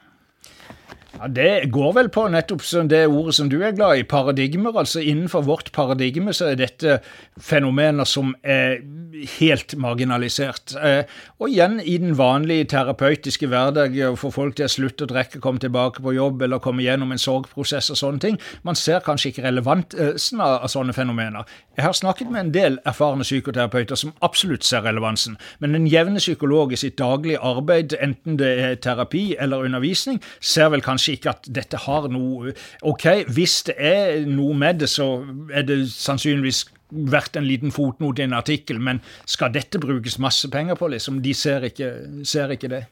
Ja, 1.19 1.29
Det 1.29 1.71
går 1.71 1.93
vel 1.93 2.09
på 2.09 2.29
nettopp 2.31 2.63
det 2.89 3.07
ordet 3.07 3.35
som 3.35 3.49
du 3.51 3.61
er 3.63 3.75
glad 3.75 3.99
i, 3.99 4.03
paradigmer. 4.03 4.79
Altså 4.79 5.01
Innenfor 5.01 5.43
vårt 5.43 5.73
paradigme 5.73 6.33
så 6.33 6.53
er 6.53 6.61
dette 6.61 7.01
fenomener 7.41 8.05
som 8.05 8.35
er 8.43 8.79
helt 9.39 9.75
marginalisert. 9.77 10.77
Eh, 10.77 11.05
og 11.41 11.51
igjen, 11.51 11.81
i 11.81 11.99
den 11.99 12.15
vanlige 12.19 12.69
terapeutiske 12.73 13.49
hverdag, 13.51 13.97
å 14.07 14.17
få 14.17 14.31
folk 14.31 14.57
til 14.57 14.69
å 14.69 14.71
slutte 14.71 15.05
å 15.05 15.11
drikke, 15.11 15.41
komme 15.43 15.61
tilbake 15.61 16.03
på 16.03 16.15
jobb 16.15 16.43
eller 16.47 16.63
komme 16.63 16.85
gjennom 16.87 17.13
en 17.13 17.21
sorgprosess 17.21 17.91
og 17.91 17.99
sånne 18.01 18.23
ting, 18.23 18.39
man 18.63 18.79
ser 18.79 19.03
kanskje 19.05 19.33
ikke 19.33 19.45
relevansen 19.49 20.41
av 20.45 20.69
sånne 20.71 20.95
fenomener. 20.97 21.49
Jeg 21.77 21.85
har 21.85 21.97
snakket 21.97 22.31
med 22.31 22.41
en 22.41 22.55
del 22.55 22.79
erfarne 22.87 23.27
psykoterapeuter 23.27 23.99
som 23.99 24.15
absolutt 24.23 24.65
ser 24.65 24.85
relevansen, 24.87 25.37
men 25.59 25.75
den 25.75 25.91
jevne 25.91 26.23
psykolog 26.23 26.73
i 26.73 26.81
sitt 26.81 26.99
daglige 27.01 27.43
arbeid, 27.43 27.97
enten 28.01 28.39
det 28.41 28.51
er 28.61 28.81
terapi 28.81 29.35
eller 29.41 29.67
undervisning, 29.67 30.21
ser 30.41 30.71
vel 30.71 30.85
kanskje 30.85 31.00
ikke 31.09 31.33
at 31.33 31.49
dette 31.49 31.79
har 31.87 32.09
noe 32.13 32.53
Ok, 32.87 33.07
hvis 33.33 33.61
det 33.69 33.77
er 33.79 34.27
noe 34.29 34.55
med 34.59 34.83
det, 34.83 34.91
så 34.93 35.23
er 35.55 35.67
det 35.69 35.83
sannsynligvis 35.93 36.65
vært 36.91 37.39
en 37.39 37.47
liten 37.47 37.73
fotnote 37.75 38.23
i 38.23 38.27
en 38.27 38.37
artikkel, 38.37 38.81
men 38.83 39.01
skal 39.29 39.53
dette 39.55 39.81
brukes 39.81 40.19
masse 40.23 40.49
penger 40.51 40.79
på, 40.79 40.91
liksom? 40.91 41.21
De 41.23 41.35
ser 41.37 41.69
ikke, 41.71 41.91
ser 42.27 42.51
ikke 42.57 42.73
det. 42.73 42.83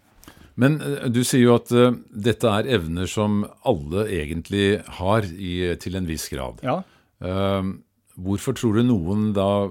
Men 0.59 0.79
eh, 0.83 1.09
du 1.13 1.23
sier 1.27 1.45
jo 1.47 1.57
at 1.59 1.73
uh, 1.75 1.91
dette 2.11 2.55
er 2.61 2.71
evner 2.79 3.11
som 3.11 3.45
alle 3.69 4.07
egentlig 4.15 4.81
har 5.01 5.27
i, 5.27 5.75
til 5.83 5.99
en 5.99 6.09
viss 6.09 6.29
grad. 6.33 6.63
Ja. 6.67 6.81
Uh, 7.23 7.77
hvorfor 8.19 8.57
tror 8.59 8.79
du 8.79 8.87
noen 8.87 9.33
da 9.37 9.69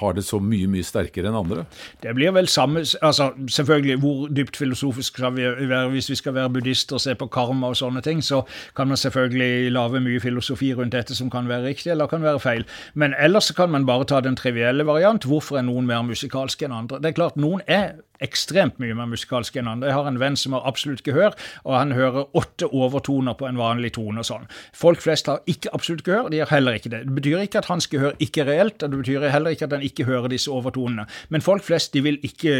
har 0.00 0.14
det 0.16 0.24
så 0.24 0.40
mye 0.42 0.68
mye 0.70 0.86
sterkere 0.86 1.30
enn 1.30 1.38
andre? 1.38 1.64
Det 2.02 2.14
blir 2.16 2.34
vel 2.36 2.48
samme 2.50 2.84
altså 3.02 3.30
Selvfølgelig, 3.48 3.96
hvor 4.02 4.28
dypt 4.34 4.56
filosofisk 4.56 5.16
skal 5.16 5.34
vi 5.36 5.46
være 5.68 5.88
hvis 5.92 6.10
vi 6.10 6.16
skal 6.18 6.34
være 6.34 6.50
buddhister 6.54 6.98
og 6.98 7.02
se 7.02 7.14
på 7.18 7.28
karma 7.32 7.70
og 7.72 7.76
sånne 7.78 8.02
ting, 8.04 8.22
så 8.24 8.42
kan 8.76 8.88
man 8.88 8.96
selvfølgelig 8.96 9.72
lage 9.72 10.02
mye 10.04 10.20
filosofi 10.20 10.72
rundt 10.74 10.94
dette 10.94 11.16
som 11.16 11.30
kan 11.30 11.48
være 11.48 11.66
riktig 11.70 11.92
eller 11.92 12.06
kan 12.06 12.22
være 12.22 12.40
feil. 12.40 12.66
Men 12.94 13.14
ellers 13.18 13.50
kan 13.56 13.70
man 13.70 13.86
bare 13.86 14.04
ta 14.04 14.20
den 14.20 14.36
trivielle 14.36 14.86
variant. 14.86 15.24
Hvorfor 15.24 15.58
er 15.58 15.66
noen 15.66 15.86
mer 15.86 16.02
musikalske 16.06 16.68
enn 16.68 16.76
andre? 16.76 17.00
Det 17.02 17.12
er 17.12 17.18
klart, 17.18 17.36
noen 17.36 17.64
er 17.66 17.98
ekstremt 18.24 18.78
mye 18.82 18.96
mer 18.98 19.08
musikalsk 19.10 19.56
enn 19.58 19.70
andre. 19.70 19.90
Jeg 19.90 19.98
har 19.98 20.08
en 20.10 20.20
venn 20.20 20.36
som 20.38 20.56
har 20.56 20.66
absolutt 20.68 21.04
gehør, 21.06 21.36
og 21.64 21.74
han 21.76 21.92
hører 21.96 22.28
åtte 22.38 22.68
overtoner 22.74 23.36
på 23.38 23.46
en 23.48 23.60
vanlig 23.60 23.92
tone 23.98 24.22
og 24.22 24.28
sånn. 24.28 24.48
Folk 24.76 25.02
flest 25.04 25.30
har 25.30 25.42
ikke 25.50 25.72
absolutt 25.76 26.04
gehør, 26.06 26.30
de 26.32 26.42
har 26.42 26.50
heller 26.52 26.78
ikke 26.78 26.92
det. 26.92 27.04
Det 27.06 27.16
betyr 27.18 27.44
ikke 27.44 27.62
at 27.62 27.70
hans 27.70 27.88
gehør 27.90 28.16
ikke 28.22 28.44
er 28.44 28.50
reelt, 28.52 28.82
og 28.82 28.92
det 28.92 29.02
betyr 29.02 29.28
heller 29.30 29.54
ikke 29.54 29.68
at 29.68 29.76
han 29.76 29.86
ikke 29.86 30.08
hører 30.08 30.32
disse 30.32 30.50
overtonene. 30.50 31.06
Men 31.28 31.44
folk 31.44 31.66
flest 31.66 31.94
de 31.94 32.02
vil 32.04 32.18
ikke 32.26 32.56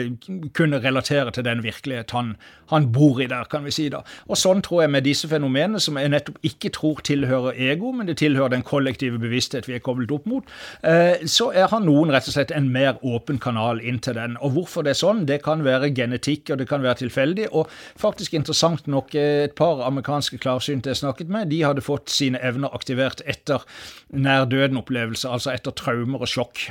kunne 0.56 0.82
relatere 0.84 1.34
til 1.34 1.46
den 1.46 1.62
virkelighet 1.64 2.14
han, 2.14 2.36
han 2.70 2.90
bor 2.92 3.20
i 3.22 3.28
der, 3.30 3.48
kan 3.50 3.66
vi 3.66 3.74
si 3.74 3.88
da. 3.92 4.04
Og 4.28 4.38
sånn 4.38 4.62
tror 4.64 4.84
jeg 4.84 4.94
med 4.94 5.06
disse 5.08 5.28
fenomenene, 5.30 5.80
som 5.82 5.98
jeg 5.98 6.12
nettopp 6.12 6.38
ikke 6.46 6.72
tror 6.74 7.02
tilhører 7.06 7.58
ego, 7.70 7.92
men 7.96 8.08
det 8.08 8.18
tilhører 8.22 8.54
den 8.54 8.66
kollektive 8.66 9.18
bevissthet 9.20 9.68
vi 9.68 9.78
er 9.78 9.84
koblet 9.84 10.12
opp 10.14 10.26
mot, 10.30 10.48
eh, 10.82 11.26
så 11.26 11.50
har 11.56 11.82
noen 11.82 12.12
rett 12.14 12.28
og 12.28 12.36
slett 12.36 12.54
en 12.54 12.70
mer 12.72 12.98
åpen 13.06 13.40
kanal 13.42 13.80
inn 13.80 14.00
til 14.04 14.16
den. 14.18 14.36
Og 14.44 14.54
hvorfor 14.56 14.84
det 14.86 14.94
er 14.94 15.00
sånn, 15.00 15.24
det 15.28 15.40
kan 15.44 15.47
være 15.64 15.90
genetikk, 15.96 16.50
og 16.52 16.58
det 16.60 16.68
kan 16.68 16.82
være 16.84 17.00
tilfeldig. 17.02 17.48
Og 17.52 17.70
faktisk 17.96 18.34
interessant 18.34 18.86
nok, 18.86 19.14
et 19.14 19.56
par 19.58 19.82
amerikanske 19.86 20.38
klarsynte 20.38 20.92
jeg 20.92 21.00
snakket 21.02 21.32
med, 21.32 21.48
de 21.50 21.62
hadde 21.64 21.84
fått 21.84 22.12
sine 22.12 22.40
evner 22.44 22.74
aktivert 22.74 23.24
etter 23.26 23.64
nær 24.10 24.44
døden-opplevelse, 24.50 25.28
altså 25.28 25.54
etter 25.54 25.74
traumer 25.76 26.22
og 26.24 26.30
sjokk. 26.30 26.68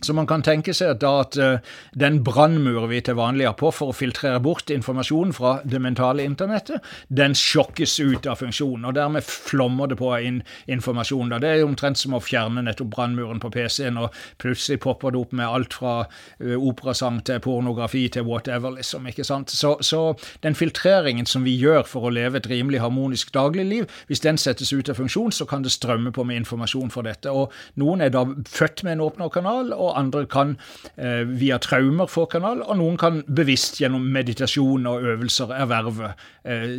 Så 0.00 0.12
man 0.12 0.26
kan 0.28 0.42
tenke 0.44 0.74
seg 0.76 0.98
da 1.00 1.10
at 1.22 1.38
uh, 1.40 1.56
den 1.96 2.18
brannmuren 2.24 2.90
vi 2.90 2.98
til 3.00 3.16
vanlig 3.16 3.46
har 3.48 3.54
på 3.56 3.70
for 3.72 3.92
å 3.92 3.96
filtrere 3.96 4.42
bort 4.44 4.68
informasjon 4.68 5.32
fra 5.32 5.54
det 5.64 5.80
mentale 5.80 6.26
internettet, 6.28 6.84
den 7.08 7.32
sjokkes 7.36 7.94
ut 8.02 8.28
av 8.28 8.42
funksjonen, 8.42 8.84
og 8.84 8.96
dermed 8.98 9.24
flommer 9.24 9.88
det 9.88 9.96
på 9.96 10.10
inn 10.20 10.42
informasjon. 10.68 11.32
Det 11.40 11.48
er 11.48 11.64
omtrent 11.64 11.96
som 11.96 12.16
å 12.16 12.20
fjerne 12.20 12.66
nettopp 12.66 12.90
brannmuren 12.92 13.40
på 13.40 13.48
PC-en, 13.54 14.02
og 14.04 14.18
plutselig 14.42 14.82
popper 14.84 15.14
det 15.14 15.22
opp 15.22 15.32
med 15.40 15.48
alt 15.48 15.78
fra 15.80 15.94
uh, 16.04 16.56
operasang 16.58 17.22
til 17.24 17.40
pornografi 17.40 18.04
til 18.12 18.28
whatever, 18.28 18.76
liksom. 18.76 19.08
ikke 19.08 19.24
sant? 19.24 19.54
Så, 19.56 19.78
så, 19.80 20.02
den 20.44 20.58
filtreringen 20.58 21.24
som 21.24 21.48
vi 21.48 21.56
gjør 21.56 21.88
for 21.88 22.10
å 22.10 22.12
leve 22.12 22.42
et 22.42 22.50
rimelig 22.52 22.84
harmonisk 22.84 23.32
dagligliv, 23.32 23.88
hvis 24.12 24.24
den 24.28 24.36
settes 24.36 24.74
ut 24.76 24.92
av 24.92 25.00
funksjon, 25.00 25.32
så 25.32 25.48
kan 25.48 25.64
det 25.64 25.72
strømme 25.72 26.12
på 26.12 26.28
med 26.28 26.42
informasjon 26.44 26.92
for 26.92 27.08
dette. 27.08 27.32
Og 27.32 27.48
noen 27.80 28.04
er 28.04 28.12
da 28.12 28.26
født 28.44 28.84
med 28.84 28.98
en 28.98 29.06
åpnerkanal. 29.08 29.72
og 29.72 29.85
og 29.86 29.96
andre 29.98 30.24
kan 30.30 30.54
eh, 30.96 31.22
via 31.26 31.58
traumer 31.62 32.10
få 32.10 32.26
kanal, 32.30 32.62
og 32.66 32.78
noen 32.80 32.98
kan 33.00 33.22
bevisst 33.26 33.80
gjennom 33.80 34.04
meditasjon 34.12 34.86
og 34.90 35.08
øvelser 35.14 35.54
erverve, 35.56 36.12
eh, 36.44 36.76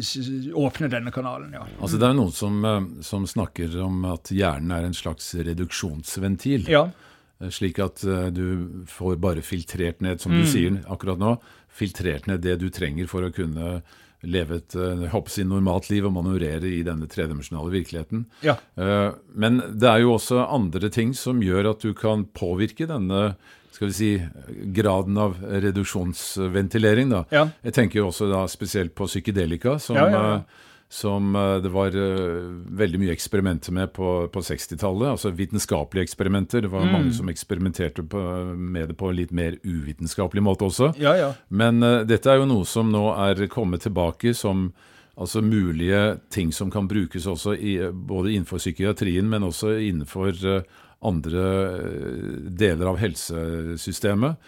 åpne 0.57 0.91
denne 0.91 1.13
kanalen. 1.15 1.53
ja. 1.57 1.65
Altså 1.79 1.97
Det 1.97 2.09
er 2.09 2.17
noen 2.17 2.31
som, 2.35 2.63
eh, 2.65 2.79
som, 3.01 3.27
snakker 3.27 3.75
om 3.83 4.05
at 4.13 4.31
hjernen 4.31 4.71
er 4.71 4.87
en 4.87 4.97
slags 4.97 5.33
reduksjonsventil. 5.35 6.67
Ja. 6.71 6.87
Eh, 7.41 7.51
slik 7.53 7.79
at 7.83 8.03
uh, 8.07 8.27
du 8.33 8.85
får 8.89 9.17
bare 9.21 9.45
filtrert 9.45 10.01
ned, 10.01 10.21
som 10.21 10.33
mm. 10.33 10.39
du 10.41 10.49
sier 10.49 10.81
akkurat 10.89 11.21
nå, 11.21 11.37
filtrert 11.77 12.27
ned 12.29 12.41
det 12.41 12.57
du 12.61 12.69
trenger 12.73 13.09
for 13.09 13.27
å 13.27 13.33
kunne 13.33 13.81
leve 14.25 14.57
et 14.61 14.75
uh, 14.77 15.43
normalt 15.45 15.89
liv 15.91 16.07
og 16.07 16.15
manøvrere 16.15 16.65
i 16.69 16.81
denne 16.85 17.09
tredimensjonale 17.11 17.73
virkeligheten. 17.73 18.25
Ja. 18.45 18.57
Uh, 18.79 19.13
men 19.35 19.61
det 19.77 19.89
er 19.91 20.01
jo 20.05 20.15
også 20.15 20.45
andre 20.45 20.89
ting 20.89 21.13
som 21.13 21.43
gjør 21.43 21.73
at 21.73 21.85
du 21.85 21.93
kan 21.97 22.25
påvirke 22.33 22.89
denne 22.89 23.35
skal 23.77 23.91
vi 23.91 23.93
si, 23.93 24.11
graden 24.73 25.19
av 25.21 25.35
reduksjonsventilering. 25.37 27.11
Da. 27.11 27.19
Ja. 27.29 27.43
Jeg 27.61 27.75
tenker 27.77 27.99
jo 27.99 28.07
også 28.09 28.25
da 28.31 28.39
spesielt 28.49 28.95
på 28.97 29.05
psykedelika, 29.05 29.75
som 29.77 29.99
ja, 29.99 30.07
uh, 30.39 30.63
som 30.89 31.35
eh, 31.35 31.55
det 31.55 31.69
var 31.69 31.95
uh, 31.95 32.51
veldig 32.79 32.99
mye 33.01 33.11
eksperimenter 33.11 33.75
med 33.75 33.91
på, 33.93 34.27
på 34.31 34.43
60-tallet. 34.43 35.09
Altså 35.09 35.33
vitenskapelige 35.35 36.07
eksperimenter. 36.07 36.63
Det 36.63 36.71
var 36.71 36.85
mm. 36.87 36.93
mange 36.93 37.13
som 37.13 37.29
eksperimenterte 37.29 38.05
på, 38.07 38.21
med 38.55 38.89
det 38.89 38.97
på 38.99 39.11
en 39.11 39.17
litt 39.19 39.33
mer 39.35 39.57
uvitenskapelig 39.63 40.43
måte 40.43 40.69
også. 40.69 40.93
Ja, 41.01 41.15
ja. 41.19 41.33
Men 41.49 41.83
uh, 41.83 42.05
dette 42.07 42.31
er 42.31 42.39
jo 42.39 42.47
noe 42.47 42.67
som 42.67 42.91
nå 42.93 43.09
er 43.27 43.49
kommet 43.51 43.83
tilbake 43.83 44.31
som 44.37 44.71
altså 45.17 45.41
mulige 45.41 46.19
ting 46.31 46.53
som 46.53 46.71
kan 46.71 46.87
brukes 46.87 47.25
også 47.27 47.55
i, 47.57 47.79
både 47.91 48.35
innenfor 48.35 48.61
psykiatrien, 48.61 49.27
men 49.27 49.43
også 49.43 49.73
innenfor 49.81 50.39
uh, 50.45 50.83
andre 51.07 51.43
deler 52.57 52.87
av 52.89 52.97
helsesystemet. 52.97 54.39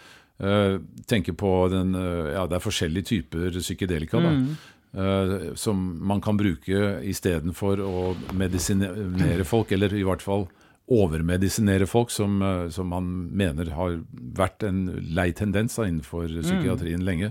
tenker 1.06 1.32
på 1.32 1.68
den, 1.68 1.92
ja, 1.94 2.46
Det 2.46 2.56
er 2.56 2.64
forskjellige 2.64 3.04
typer 3.04 3.58
psykedelika. 3.60 4.18
da. 4.18 4.30
Mm. 4.30 4.56
Uh, 4.90 5.54
som 5.54 6.06
man 6.06 6.18
kan 6.20 6.34
bruke 6.34 6.98
istedenfor 7.06 7.78
å 7.78 8.14
medisinere 8.34 9.44
folk, 9.46 9.70
eller 9.70 9.92
i 9.94 10.02
hvert 10.02 10.24
fall 10.24 10.48
overmedisinere 10.90 11.86
folk, 11.86 12.10
som, 12.10 12.40
uh, 12.42 12.66
som 12.74 12.88
man 12.90 13.06
mener 13.30 13.70
har 13.76 14.00
vært 14.34 14.64
en 14.66 14.88
lei 15.14 15.28
tendens 15.30 15.78
da, 15.78 15.86
innenfor 15.86 16.26
mm. 16.26 16.40
psykiatrien 16.42 17.04
mm. 17.04 17.06
lenge. 17.06 17.30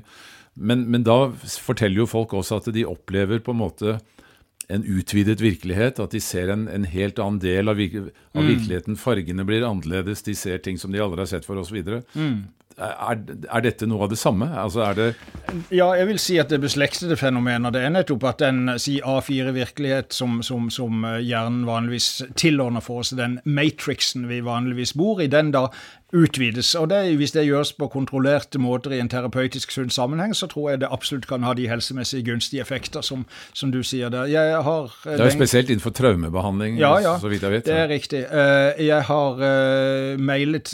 Men, 0.55 0.85
men, 0.87 1.03
da 1.03 1.33
forteller 1.59 2.05
jo 2.05 2.07
folk 2.07 2.37
også 2.39 2.61
at 2.61 2.71
de 2.75 2.85
opplever 2.87 3.43
på 3.43 3.51
en 3.51 3.59
måte 3.59 3.97
en 4.71 4.85
utvidet 4.87 5.41
virkelighet, 5.43 5.99
at 5.99 6.15
de 6.15 6.21
ser 6.23 6.53
en, 6.53 6.63
en 6.71 6.87
helt 6.87 7.19
annen 7.19 7.41
del 7.43 7.67
av, 7.67 7.75
virke, 7.81 8.13
av 8.37 8.39
mm. 8.39 8.49
virkeligheten. 8.53 8.99
Fargene 9.03 9.43
blir 9.43 9.67
annerledes, 9.67 10.23
de 10.23 10.37
ser 10.37 10.63
ting 10.63 10.79
som 10.79 10.95
de 10.95 11.03
aldri 11.03 11.25
har 11.25 11.31
sett 11.33 11.47
for 11.47 11.59
osv. 11.59 11.83
Mm 12.15 12.47
er, 12.79 13.21
er, 13.49 13.61
dette 13.63 13.87
noe 13.89 14.05
av 14.05 14.11
det 14.13 14.19
samme? 14.19 14.47
Altså 14.55 14.83
er 14.87 14.97
det 14.97 15.07
ja, 15.73 15.87
jeg 15.97 16.07
vil 16.11 16.19
si 16.21 16.37
at 16.39 16.51
det 16.51 16.59
er 16.59 16.65
beslektede 16.67 17.17
fenomener. 17.19 17.73
Det 17.73 17.81
er 17.83 17.93
nettopp 17.93 18.25
at 18.29 18.43
den 18.43 18.73
si 18.81 18.99
A4-virkelighet 19.01 20.13
som, 20.15 20.39
som, 20.45 20.69
som, 20.73 21.05
hjernen 21.19 21.65
vanligvis 21.67 22.09
tilordner 22.39 22.83
for 22.85 23.03
oss, 23.03 23.15
den 23.17 23.39
matrixen 23.49 24.29
vi 24.29 24.43
vanligvis 24.45 24.93
bor 24.99 25.23
i, 25.23 25.29
den 25.31 25.51
da 25.55 25.67
utvides. 26.13 26.75
Og 26.75 26.89
det, 26.89 27.15
Hvis 27.17 27.31
det 27.31 27.45
gjøres 27.45 27.73
på 27.73 27.87
kontrollerte 27.87 28.59
måter 28.59 28.91
i 28.91 28.99
en 28.99 29.09
terapeutisk 29.09 29.71
sunn 29.71 29.89
sammenheng, 29.89 30.33
så 30.35 30.47
tror 30.47 30.69
jeg 30.69 30.81
det 30.81 30.89
absolutt 30.91 31.27
kan 31.27 31.43
ha 31.43 31.53
de 31.53 31.67
helsemessige 31.69 32.23
gunstige 32.25 32.61
effekter, 32.61 33.01
som, 33.01 33.25
som 33.53 33.71
du 33.71 33.83
sier 33.83 34.09
der. 34.09 34.25
Har, 34.61 34.89
eh, 35.05 35.11
det 35.11 35.19
er 35.19 35.29
jo 35.29 35.37
spesielt 35.37 35.69
innenfor 35.69 35.93
traumebehandling, 35.93 36.79
ja, 36.79 36.95
ja, 36.99 37.17
så 37.19 37.29
vidt 37.29 37.43
jeg 37.45 37.51
vet. 37.51 37.65
Det 37.65 37.77
er 37.77 37.87
riktig. 37.87 38.23
Eh, 38.25 38.85
jeg 38.85 39.03
har 39.03 39.43
eh, 39.45 40.17
mailet 40.17 40.73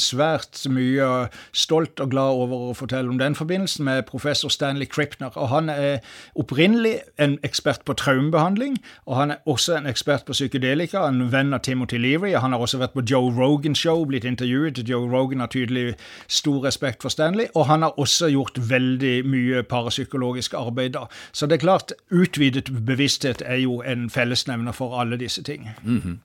svært 0.00 0.66
mye, 0.68 1.28
stolt 1.52 2.00
og 2.00 2.10
glad 2.10 2.44
over 2.44 2.70
å 2.70 2.76
fortelle 2.76 3.08
om 3.08 3.18
den 3.18 3.34
forbindelsen, 3.34 3.84
med 3.84 4.04
professor 4.08 4.48
Stanley 4.48 4.86
Kripner. 4.86 5.32
og 5.36 5.48
Han 5.48 5.68
er 5.68 5.98
opprinnelig 6.36 7.00
en 7.18 7.38
ekspert 7.44 7.84
på 7.84 7.96
traumebehandling, 7.96 8.78
og 9.06 9.16
han 9.16 9.30
er 9.30 9.36
også 9.46 9.78
en 9.78 9.86
ekspert 9.86 10.24
på 10.24 10.32
psykedelika, 10.32 11.06
en 11.08 11.32
venn 11.32 11.54
av 11.54 11.64
Timothy 11.64 11.98
Leary. 11.98 12.32
Han 12.32 12.52
har 12.52 12.60
også 12.60 12.78
vært 12.78 12.94
på 12.94 13.04
Joe 13.10 13.32
Rogan 13.32 13.74
Show, 13.74 14.04
blitt 14.08 14.24
intervjuet 14.24 14.73
til 14.74 14.88
Joe 14.88 15.10
Rogan 15.10 15.40
har 15.40 15.52
tydelig 15.52 15.94
stor 16.28 16.64
respekt 16.64 17.02
for 17.02 17.12
Stanley, 17.12 17.46
og 17.54 17.66
han 17.66 17.82
har 17.82 17.98
også 18.00 18.30
gjort 18.32 18.60
veldig 18.70 19.14
mye 19.26 19.62
parapsykologisk 19.62 20.54
arbeid 20.58 20.94
da. 20.98 21.06
Så 21.32 21.46
det 21.46 21.58
er 21.58 21.66
klart, 21.66 21.92
utvidet 22.10 22.70
bevissthet 22.86 23.42
er 23.46 23.62
jo 23.64 23.80
en 23.82 24.10
fellesnevner 24.10 24.72
for 24.72 25.00
alle 25.00 25.16
disse 25.16 25.42
ting. 25.42 25.68
Mm 25.82 25.98
-hmm. 25.98 26.16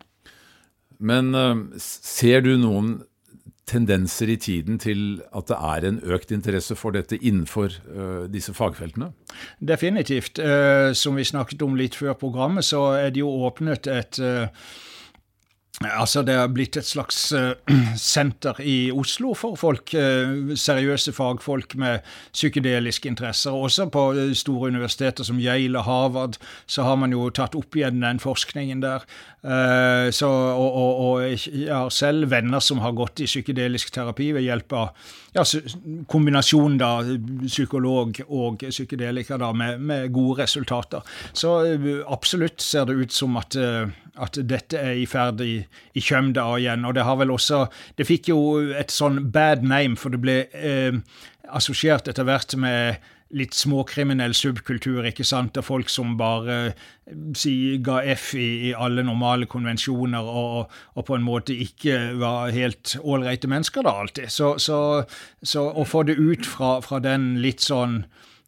Men 0.99 1.35
uh, 1.35 1.57
ser 1.77 2.41
du 2.41 2.57
noen 2.57 3.03
tendenser 3.69 4.27
i 4.33 4.35
tiden 4.35 4.79
til 4.79 5.21
at 5.35 5.47
det 5.47 5.55
er 5.55 5.87
en 5.87 5.99
økt 6.03 6.31
interesse 6.31 6.75
for 6.75 6.95
dette 6.95 7.19
innenfor 7.21 7.69
uh, 7.95 8.25
disse 8.33 8.53
fagfeltene? 8.53 9.11
Definitivt. 9.59 10.39
Uh, 10.39 10.93
som 10.93 11.15
vi 11.15 11.23
snakket 11.23 11.61
om 11.61 11.75
litt 11.75 11.95
før 11.95 12.13
programmet, 12.13 12.65
så 12.65 12.81
er 12.99 13.09
det 13.09 13.23
jo 13.23 13.29
åpnet 13.29 13.87
et 13.87 14.19
Altså, 15.79 16.21
Det 16.21 16.35
har 16.35 16.49
blitt 16.51 16.75
et 16.77 16.85
slags 16.85 17.31
uh, 17.31 17.53
senter 17.95 18.57
i 18.59 18.91
Oslo 18.91 19.31
for 19.33 19.55
folk, 19.55 19.93
uh, 19.95 20.51
seriøse 20.51 21.13
fagfolk 21.15 21.75
med 21.79 22.03
psykedeliske 22.33 23.07
interesser. 23.07 23.55
Også 23.55 23.87
på 23.87 24.09
uh, 24.17 24.33
store 24.35 24.73
universiteter 24.73 25.23
som 25.23 25.39
Yale 25.39 25.79
og 25.79 25.85
Harvard 25.87 26.39
så 26.67 26.83
har 26.83 26.99
man 26.99 27.15
jo 27.15 27.29
tatt 27.31 27.55
opp 27.55 27.79
igjen 27.79 28.03
den 28.03 28.19
forskningen 28.19 28.83
der. 28.83 29.07
Så, 29.39 30.27
og, 30.27 30.73
og, 30.75 30.97
og, 30.99 31.21
jeg 31.31 31.69
har 31.71 31.87
selv 31.95 32.25
venner 32.27 32.59
som 32.59 32.81
har 32.83 32.91
gått 32.91 33.21
i 33.23 33.27
psykedelisk 33.29 33.93
terapi 33.95 34.33
ved 34.35 34.43
hjelp 34.43 34.75
av 34.75 35.05
ja, 35.37 35.45
kombinasjonen 36.11 36.75
da, 36.81 36.89
psykolog 37.45 38.19
og 38.25 38.65
psykedelika 38.65 39.39
da, 39.39 39.53
med, 39.55 39.79
med, 39.79 40.09
gode 40.11 40.41
resultater. 40.41 41.07
Så 41.31 41.55
absolutt 42.11 42.59
ser 42.65 42.89
det 42.89 42.97
ut 42.99 43.15
som 43.15 43.39
at 43.39 43.55
at 44.19 44.39
dette 44.49 44.79
er 44.79 44.97
i 44.99 45.05
ferd 45.09 45.41
i, 45.43 45.59
i 45.95 46.03
Kjømda 46.03 46.45
igjen. 46.59 46.85
Og 46.87 46.95
det 46.97 47.05
har 47.07 47.19
vel 47.19 47.33
også 47.33 47.65
Det 47.97 48.07
fikk 48.07 48.31
jo 48.33 48.39
et 48.75 48.91
sånn 48.93 49.29
bad 49.31 49.63
name, 49.63 49.97
for 49.99 50.13
det 50.13 50.21
ble 50.23 50.39
eh, 50.53 50.99
assosiert 51.55 52.09
etter 52.11 52.27
hvert 52.27 52.55
med 52.59 52.99
litt 53.35 53.53
småkriminell 53.53 54.33
subkultur, 54.33 55.05
ikke 55.05 55.25
sant, 55.27 55.57
og 55.59 55.67
folk 55.67 55.91
som 55.93 56.15
bare 56.17 56.73
si, 57.37 57.77
ga 57.85 57.99
F 58.15 58.31
i, 58.37 58.47
i, 58.69 58.71
alle 58.73 59.03
normale 59.05 59.45
konvensjoner 59.49 60.25
og, 60.25 60.71
og, 60.95 61.03
på 61.05 61.17
en 61.17 61.27
måte 61.27 61.53
ikke 61.53 62.15
var 62.21 62.55
helt 62.55 62.95
ålreite 63.01 63.51
mennesker, 63.51 63.85
da, 63.85 63.93
alltid. 64.01 64.31
Så, 64.33 64.55
så, 64.57 64.79
så, 65.43 65.67
å 65.69 65.85
få 65.85 66.03
det 66.09 66.17
ut 66.17 66.49
fra, 66.49 66.79
fra 66.85 67.01
den 67.05 67.35
litt 67.43 67.61
sånn 67.65 68.01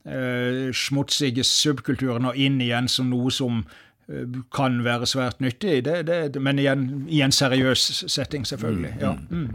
eh, 0.06 0.74
smutsige 0.74 1.46
subkulturen 1.46 2.32
og 2.32 2.42
inn 2.42 2.58
igjen 2.62 2.90
som 2.90 3.14
noe 3.14 3.34
som 3.34 3.64
Eh, 4.12 4.28
kan 4.56 4.84
være 4.84 5.08
svært 5.08 5.42
nyttig, 5.42 5.84
det, 5.86 6.02
det, 6.08 6.42
men 6.42 6.60
igjen 6.60 6.86
i 7.10 7.22
en 7.22 7.32
seriøs 7.32 8.04
setting, 8.08 8.48
selvfølgelig. 8.48 8.94
ja. 9.02 9.16
Mm. 9.30 9.38
mm. 9.38 9.50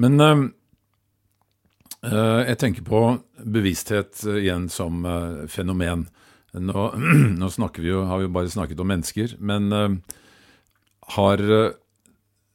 Men 0.00 0.20
uh, 0.20 0.44
jeg 2.00 2.56
tenker 2.60 2.86
på 2.86 3.00
bevissthet 3.44 4.22
igjen 4.38 4.68
som 4.72 5.04
uh, 5.04 5.42
fenomen. 5.52 6.06
Nå, 6.56 6.86
nå 7.40 7.50
vi 7.76 7.90
jo, 7.90 8.06
har 8.08 8.22
vi 8.22 8.28
jo 8.28 8.32
bare 8.34 8.52
snakket 8.52 8.80
om 8.80 8.90
mennesker, 8.94 9.36
men 9.38 9.70
har 11.16 11.44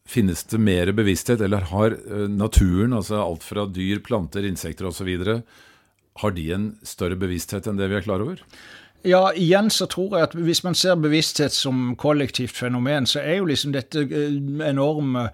Finnes 0.06 0.43
det 0.46 0.60
mer 0.62 0.91
bevissthet, 0.93 1.41
eller 1.41 1.64
har 1.72 1.96
naturen, 2.30 2.91
altså 2.93 3.24
alt 3.24 3.41
fra 3.41 3.64
dyr, 3.66 4.04
planter, 4.06 4.46
insekter 4.46 4.86
osv., 4.86 5.10
har 6.22 6.36
de 6.36 6.43
en 6.54 6.68
større 6.86 7.18
bevissthet 7.18 7.66
enn 7.66 7.80
det 7.80 7.88
vi 7.89 7.98
er 7.98 8.06
klar 8.06 8.22
over? 8.22 8.43
Ja, 9.06 9.30
igjen 9.38 9.68
så 9.70 9.86
tror 9.89 10.16
jeg 10.16 10.30
at 10.30 10.38
hvis 10.48 10.64
man 10.66 10.78
ser 10.78 10.96
bevissthet 10.98 11.54
som 11.54 11.91
kollektivt 12.02 12.56
fenomen, 12.58 13.06
så 13.06 13.22
er 13.22 13.39
jo 13.39 13.50
liksom 13.52 13.76
dette 13.76 14.06
eh, 14.06 14.39
enorme 14.70 15.28
Eh, 15.28 15.32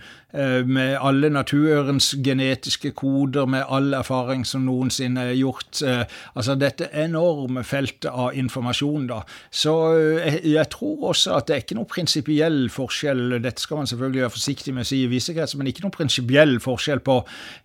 med 0.65 0.97
alle 1.01 1.29
naturens 1.29 2.15
genetiske 2.23 2.91
koder, 2.91 3.45
med 3.45 3.65
all 3.67 3.93
erfaring 3.93 4.45
som 4.47 4.65
noensinne 4.65 5.27
er 5.31 5.37
gjort. 5.39 5.81
Eh, 5.85 6.03
altså 6.35 6.55
dette 6.55 6.89
enorme 6.93 7.63
feltet 7.67 8.09
av 8.11 8.35
informasjon, 8.37 9.07
da. 9.09 9.21
Så 9.51 9.73
jeg, 9.97 10.41
jeg 10.53 10.69
tror 10.73 11.09
også 11.11 11.35
at 11.37 11.47
det 11.47 11.55
er 11.55 11.63
ikke 11.65 11.77
noe 11.79 11.89
prinsipiell 11.89 12.61
forskjell, 12.71 13.37
dette 13.43 13.63
skal 13.63 13.81
man 13.81 13.89
selvfølgelig 13.91 14.25
være 14.25 14.35
forsiktig 14.35 14.75
med 14.75 14.85
å 14.85 14.89
si 14.91 15.01
i 15.03 15.09
visse 15.11 15.35
kretser, 15.35 15.59
men 15.59 15.71
ikke 15.71 15.85
noe 15.85 15.95
prinsipiell 15.95 16.57
forskjell 16.63 17.03
på 17.05 17.21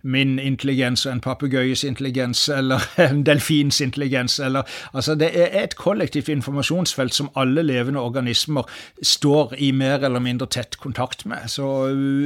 min 0.07 0.37
intelligens 0.39 1.05
og 1.07 1.15
en 1.15 1.23
papegøyes 1.23 1.85
intelligens, 1.87 2.47
eller 2.53 2.83
en 3.07 3.23
delfins 3.27 3.81
intelligens, 3.83 4.39
eller 4.43 4.67
Altså, 4.93 5.15
det 5.19 5.29
er 5.37 5.51
et 5.63 5.75
kollektivt 5.77 6.29
informasjonsfelt 6.31 7.13
som 7.13 7.29
alle 7.37 7.61
levende 7.65 8.01
organismer 8.01 8.65
står 9.01 9.53
i 9.61 9.71
mer 9.75 10.03
eller 10.05 10.21
mindre 10.23 10.47
tett 10.51 10.77
kontakt 10.81 11.25
med. 11.29 11.47
Så 11.51 11.67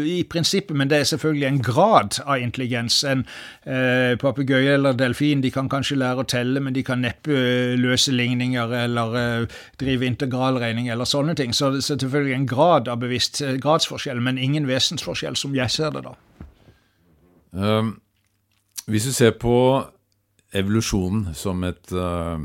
i 0.07 0.21
prinsippet, 0.31 0.75
men 0.77 0.89
det 0.89 1.01
er 1.01 1.09
selvfølgelig 1.11 1.47
en 1.47 1.61
grad 1.65 2.19
av 2.25 2.41
intelligens. 2.41 3.01
En 3.07 3.25
eh, 3.65 4.17
papegøye 4.21 4.77
eller 4.77 4.97
delfin 4.97 5.43
de 5.43 5.51
kan 5.53 5.69
kanskje 5.71 5.99
lære 5.99 6.23
å 6.23 6.29
telle, 6.31 6.63
men 6.63 6.75
de 6.75 6.83
kan 6.87 7.03
neppe 7.03 7.35
eh, 7.35 7.75
løse 7.79 8.13
ligninger 8.15 8.75
eller 8.83 9.17
eh, 9.21 9.61
drive 9.81 10.07
integralregning 10.07 10.89
eller 10.91 11.09
sånne 11.09 11.35
ting. 11.39 11.55
Så 11.55 11.73
det 11.75 11.83
er 11.83 11.89
selvfølgelig 11.93 12.37
en 12.37 12.49
grad 12.49 12.91
av 12.91 13.01
bevisst 13.03 13.41
eh, 13.43 13.57
gradsforskjell, 13.61 14.21
men 14.23 14.41
ingen 14.41 14.69
vesensforskjell, 14.69 15.39
som 15.39 15.55
jeg 15.57 15.71
ser 15.73 15.95
det, 15.95 16.05
da. 16.07 16.15
Um, 17.51 17.97
hvis 18.87 19.09
du 19.09 19.11
ser 19.11 19.33
på 19.39 19.55
evolusjonen 20.55 21.33
som 21.35 21.63
et 21.67 21.91
uh, 21.95 22.39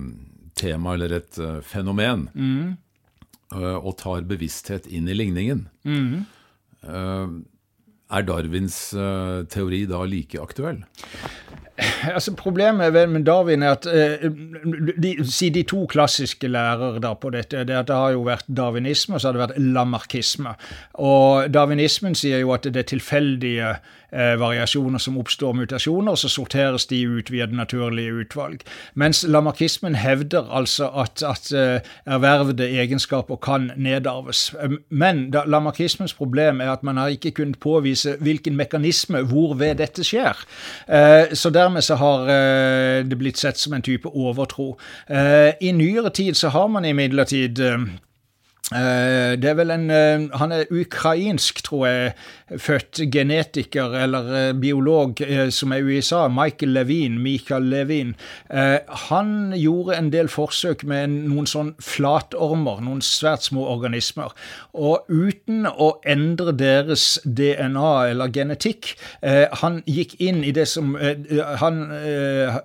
tema 0.59 0.95
eller 0.97 1.15
et 1.21 1.39
uh, 1.39 1.61
fenomen, 1.63 2.27
mm. 2.35 2.73
uh, 3.55 3.77
og 3.79 3.97
tar 4.03 4.27
bevissthet 4.27 4.89
inn 4.91 5.07
i 5.11 5.15
ligningen 5.17 5.69
mm. 5.87 6.25
Er 8.07 8.23
Darwins 8.23 8.93
uh, 8.95 9.43
teori 9.51 9.85
da 9.91 10.05
like 10.07 10.41
aktuell? 10.41 10.85
Altså 12.17 12.33
Problemet 12.33 12.95
med 13.11 13.27
Darwin 13.27 13.63
er 13.63 13.75
at 13.75 13.87
uh, 13.87 14.31
de, 15.03 15.11
si 15.29 15.51
de 15.53 15.65
to 15.69 15.83
klassiske 15.91 16.49
lærere 16.49 17.03
da 17.05 17.13
på 17.19 17.31
dette 17.35 17.67
det, 17.69 17.83
det 17.89 17.97
har 17.97 18.15
jo 18.15 18.23
vært 18.25 18.47
darwinisme 18.49 19.19
og 19.19 19.21
så 19.21 19.29
har 19.29 19.37
det 19.37 19.43
vært 19.43 19.59
lamarkisme. 19.75 20.55
Og 21.05 21.51
Darwinismen 21.53 22.17
sier 22.17 22.41
jo 22.41 22.55
at 22.57 22.71
det 22.73 22.87
tilfeldige 22.95 23.75
variasjoner 24.13 24.99
som 25.03 25.19
oppstår, 25.19 25.53
mutasjoner, 25.53 26.13
og 26.13 26.19
så 26.19 26.29
sorteres 26.29 26.87
de 26.87 27.03
ut 27.07 27.31
via 27.31 27.47
det 27.47 27.57
naturlige 27.57 28.13
utvalg. 28.23 28.63
Mens 28.95 29.25
lamarkismen 29.29 29.95
hevder 29.95 30.47
altså 30.51 30.89
at, 30.89 31.23
at 31.23 31.51
eh, 31.53 31.81
ervervede 32.07 32.69
egenskaper 32.69 33.37
kan 33.37 33.71
nedarves. 33.77 34.55
Men 34.89 35.31
da, 35.31 35.45
lamarkismens 35.47 36.15
problem 36.15 36.61
er 36.61 36.73
at 36.73 36.83
man 36.83 36.97
har 36.97 37.15
ikke 37.15 37.31
kunnet 37.31 37.61
påvise 37.61 38.17
hvilken 38.21 38.57
mekanisme 38.57 39.23
hvorved 39.27 39.79
dette 39.81 40.05
skjer. 40.07 40.47
Eh, 40.89 41.35
så 41.35 41.51
dermed 41.51 41.85
så 41.87 41.99
har 42.01 42.31
eh, 42.33 43.05
det 43.07 43.19
blitt 43.19 43.39
sett 43.39 43.59
som 43.59 43.77
en 43.77 43.85
type 43.85 44.09
overtro. 44.09 44.75
Eh, 45.11 45.53
I 45.61 45.73
nyere 45.73 46.11
tid 46.11 46.37
så 46.37 46.49
har 46.55 46.69
man 46.73 46.85
imidlertid 46.85 47.61
eh, 47.61 47.89
det 48.67 49.47
er 49.47 49.55
vel 49.55 49.71
en 49.71 49.91
Han 50.35 50.53
er 50.53 50.71
ukrainsk, 50.75 51.61
tror 51.63 51.87
jeg, 51.87 52.15
født 52.47 53.01
genetiker 53.11 53.95
eller 53.99 54.29
eh, 54.39 54.53
biolog 54.55 55.19
eh, 55.25 55.49
som 55.51 55.73
er 55.75 55.83
i 55.83 55.97
USA, 55.97 56.27
Michael 56.31 56.77
Levin, 56.77 57.19
Michael 57.23 57.67
Levin, 57.73 58.13
eh, 58.51 58.79
han 59.09 59.53
gjorde 59.59 59.97
en 59.99 60.13
del 60.13 60.31
forsøk 60.31 60.85
med 60.87 61.11
noen 61.27 61.49
sånn 61.51 61.73
flatormer, 61.83 62.79
noen 62.87 63.03
svært 63.03 63.49
små 63.49 63.67
organismer. 63.73 64.35
Og 64.79 65.11
uten 65.11 65.67
å 65.67 65.97
endre 66.07 66.55
deres 66.55 67.17
DNA 67.25 67.93
eller 68.11 68.31
genetikk 68.33 68.93
Han 69.63 69.79
gikk 69.89 70.15
inn 70.23 70.43
i 70.45 70.51
det 70.55 70.67
som 70.69 70.93
Han 71.61 71.79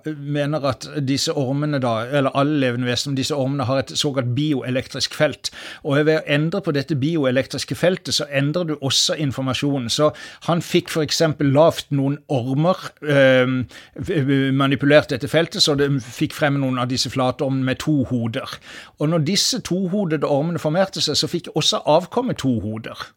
mener 0.04 0.66
at 0.68 0.86
disse 1.06 1.32
ormene, 1.38 1.80
da, 1.82 1.94
eller 2.04 2.34
alle 2.38 2.58
levende 2.60 2.88
vesener, 2.90 3.16
disse 3.16 3.36
ormene 3.36 3.66
har 3.68 3.82
et 3.82 3.94
såkalt 3.98 4.34
bioelektrisk 4.36 5.16
felt. 5.16 5.50
Og 5.82 5.91
ved 5.92 6.18
å 6.18 6.24
endre 6.26 6.60
på 6.64 6.72
dette 6.74 6.96
bioelektriske 6.98 7.76
feltet, 7.78 8.14
så 8.16 8.26
endrer 8.32 8.64
du 8.68 8.74
også 8.80 9.16
informasjonen. 9.20 9.90
Så 9.92 10.10
han 10.48 10.62
fikk 10.64 10.90
f.eks. 10.92 11.22
lavt 11.52 11.90
noen 11.94 12.18
ormer, 12.32 12.78
øh, 13.02 14.52
manipulert 14.56 15.12
dette 15.12 15.28
feltet, 15.28 15.62
så 15.62 15.76
det 15.78 15.90
fikk 16.02 16.36
frem 16.36 16.60
noen 16.60 16.80
av 16.82 16.90
disse 16.90 17.10
flatormene 17.12 17.64
med 17.70 17.82
to 17.84 18.02
hoder. 18.10 18.58
Og 18.98 19.12
når 19.12 19.26
disse 19.28 19.60
tohodede 19.60 20.26
ormene 20.26 20.62
formerte 20.62 21.00
seg, 21.04 21.18
så 21.18 21.30
fikk 21.30 21.52
også 21.54 21.84
avkommet 21.86 22.42
to 22.42 22.58
hoder. 22.60 23.08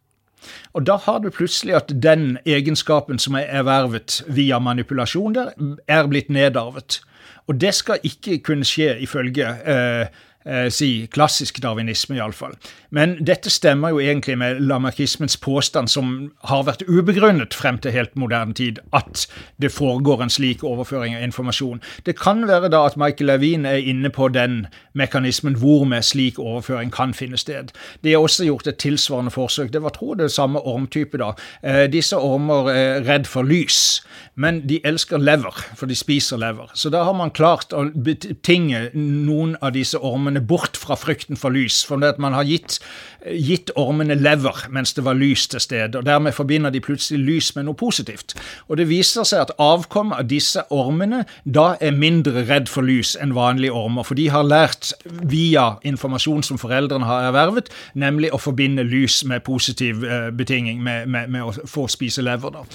Og 0.73 0.85
da 0.85 0.97
har 1.01 1.19
du 1.19 1.31
plutselig 1.33 1.73
at 1.75 1.91
den 2.03 2.37
egenskapen 2.45 3.19
som 3.19 3.37
er 3.39 3.49
ervervet 3.49 4.21
via 4.27 4.59
manipulasjon 4.59 5.35
der, 5.35 5.53
er 5.87 6.07
blitt 6.07 6.29
nedarvet. 6.29 6.99
Og 7.47 7.61
det 7.61 7.73
skal 7.77 8.01
ikke 8.03 8.39
kunne 8.45 8.65
skje 8.65 8.95
ifølge 9.05 9.49
eh, 9.65 10.07
eh, 10.45 10.69
si 10.69 11.07
klassisk 11.11 11.61
darwinisme, 11.63 12.15
iallfall. 12.15 12.55
Men 12.89 13.17
dette 13.25 13.49
stemmer 13.49 13.89
jo 13.89 13.99
egentlig 13.99 14.37
med 14.37 14.61
lamarkismens 14.61 15.37
påstand, 15.37 15.87
som 15.91 16.31
har 16.43 16.63
vært 16.67 16.85
ubegrunnet 16.87 17.53
frem 17.53 17.77
til 17.81 17.91
helt 17.91 18.15
moderne 18.15 18.53
tid, 18.53 18.79
at 18.93 19.25
det 19.61 19.71
foregår 19.71 20.23
en 20.23 20.29
slik 20.29 20.63
overføring 20.63 21.15
av 21.15 21.25
informasjon. 21.25 21.81
Det 22.05 22.17
kan 22.19 22.47
være 22.47 22.69
da 22.69 22.85
at 22.85 22.97
Michael 22.97 23.31
Levin 23.31 23.65
er 23.65 23.81
inne 23.83 24.09
på 24.09 24.27
den 24.27 24.67
mekanismen 24.93 25.57
hvor 25.59 25.85
med 25.85 26.05
slik 26.05 26.39
overføring 26.39 26.91
kan 26.93 27.13
finne 27.13 27.37
sted. 27.37 27.73
De 28.03 28.13
har 28.13 28.23
også 28.23 28.45
gjort 28.45 28.67
et 28.67 28.77
tilsvarende 28.77 29.31
forsøk. 29.31 29.73
Det 29.73 29.83
var 29.83 29.95
tro 29.95 30.13
det 30.13 30.31
samme 30.31 30.59
ormtype, 30.59 31.17
da. 31.17 31.33
Eh, 31.63 31.85
disse 31.91 32.17
ormer 32.17 32.69
er 32.71 33.03
redd 33.09 33.27
for 33.27 33.43
lys, 33.43 34.01
men 34.35 34.59
de 34.67 34.81
elsker 34.83 35.21
lever, 35.21 35.55
for 35.79 35.87
de 35.87 35.95
spiser 35.95 36.39
lever. 36.41 36.71
Så 36.75 36.91
da 36.91 37.05
har 37.07 37.15
man 37.15 37.31
klart 37.35 37.73
å 37.73 37.85
betinge 37.95 38.89
noen 38.93 39.55
av 39.63 39.75
disse 39.77 39.99
ormene 39.99 40.41
bort 40.43 40.75
fra 40.79 40.97
frykten 40.99 41.39
for 41.39 41.55
lys. 41.55 41.81
For 41.87 42.01
man 42.19 42.35
har 42.35 42.47
gitt, 42.47 42.79
gitt 43.25 43.71
ormene 43.75 44.15
lever 44.15 44.65
mens 44.73 44.93
det 44.93 45.05
var 45.05 45.17
lys 45.17 45.47
til 45.47 45.59
stede. 45.59 45.97
og 45.97 46.05
Dermed 46.05 46.35
forbinder 46.35 46.69
de 46.69 46.81
plutselig 46.83 47.21
lys 47.25 47.51
med 47.55 47.67
noe 47.67 47.77
positivt. 47.77 48.35
Og 48.67 48.77
det 48.77 48.87
viser 48.89 49.25
seg 49.27 49.45
at 49.45 49.53
avkommet 49.61 50.19
av 50.21 50.29
disse 50.29 50.61
ormene 50.73 51.23
da 51.43 51.75
er 51.81 51.95
mindre 51.95 52.45
redd 52.49 52.69
for 52.71 52.85
lys 52.85 53.15
enn 53.21 53.35
vanlige 53.35 53.73
ormer. 53.75 54.05
For 54.05 54.17
de 54.17 54.27
har 54.33 54.45
lært 54.45 54.93
via 55.05 55.75
informasjon 55.87 56.43
som 56.45 56.59
foreldrene 56.61 57.07
har 57.07 57.29
ervervet, 57.29 57.71
nemlig 57.93 58.31
å 58.33 58.41
forbinde 58.41 58.85
lys 58.85 59.21
med 59.27 59.43
positiv 59.45 60.03
eh, 60.05 60.29
betinging, 60.35 60.81
med, 60.83 61.09
med, 61.09 61.31
med, 61.33 61.41
å 61.45 61.69
få 61.69 61.87
spise 61.91 62.23
lever. 62.25 62.53
Da. 62.55 62.65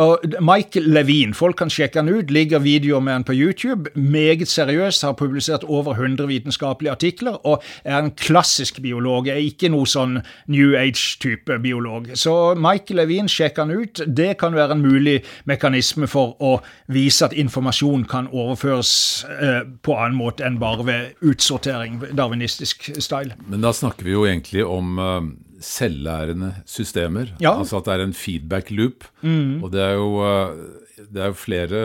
Og 0.00 0.38
Michael 0.44 0.88
Levine, 0.94 1.36
folk 1.36 1.58
kan 1.60 1.72
sjekke 1.72 2.02
han 2.02 2.10
ut, 2.12 2.32
ligger 2.34 2.62
videoer 2.64 3.04
med 3.04 3.18
han 3.18 3.28
på 3.28 3.36
YouTube. 3.36 3.92
Meget 3.94 4.48
seriøst, 4.48 5.04
har 5.04 5.16
publisert 5.18 5.64
over 5.64 5.94
100 5.94 6.28
vitenskapelige 6.28 6.92
artikler 6.92 7.38
og 7.46 7.62
er 7.84 7.98
en 7.98 8.12
klassisk 8.16 8.80
biolog. 8.82 9.28
er 9.28 9.40
ikke 9.42 9.70
noe 9.72 9.86
sånn 9.98 10.20
New 10.50 10.76
Age-type 10.78 11.58
biolog. 11.64 12.10
Så 12.18 12.34
Michael 12.58 13.02
Levine, 13.02 13.32
sjekk 13.32 13.60
han 13.62 13.74
ut. 13.74 14.02
Det 14.06 14.32
kan 14.40 14.56
være 14.56 14.78
en 14.78 14.84
mulig 14.84 15.18
mekanisme 15.50 16.08
for 16.10 16.36
å 16.40 16.58
vise 16.92 17.26
at 17.26 17.36
informasjon 17.36 18.06
kan 18.08 18.30
overføres 18.32 18.92
eh, 19.34 19.60
på 19.82 19.98
annen 19.98 20.18
måte 20.18 20.46
enn 20.46 20.60
bare 20.62 20.86
ved 20.88 21.26
utsortering, 21.26 22.00
darwinistisk 22.16 22.90
style. 23.02 23.36
Men 23.50 23.66
da 23.66 23.74
snakker 23.74 24.06
vi 24.08 24.16
jo 24.16 24.24
egentlig 24.30 24.64
om 24.64 24.96
uh 25.02 25.20
selvlærende 25.58 26.52
systemer. 26.66 27.32
Ja. 27.42 27.56
Altså 27.58 27.80
at 27.80 27.88
det 27.88 27.94
er 27.96 28.04
en 28.06 28.14
feedback 28.14 28.70
loop. 28.70 29.06
Mm. 29.22 29.62
Og 29.64 29.72
det 29.72 29.82
er 29.82 29.96
jo, 29.98 30.10
eh, 30.22 31.06
det 31.08 31.22
er 31.22 31.32
jo 31.32 31.38
flere 31.38 31.80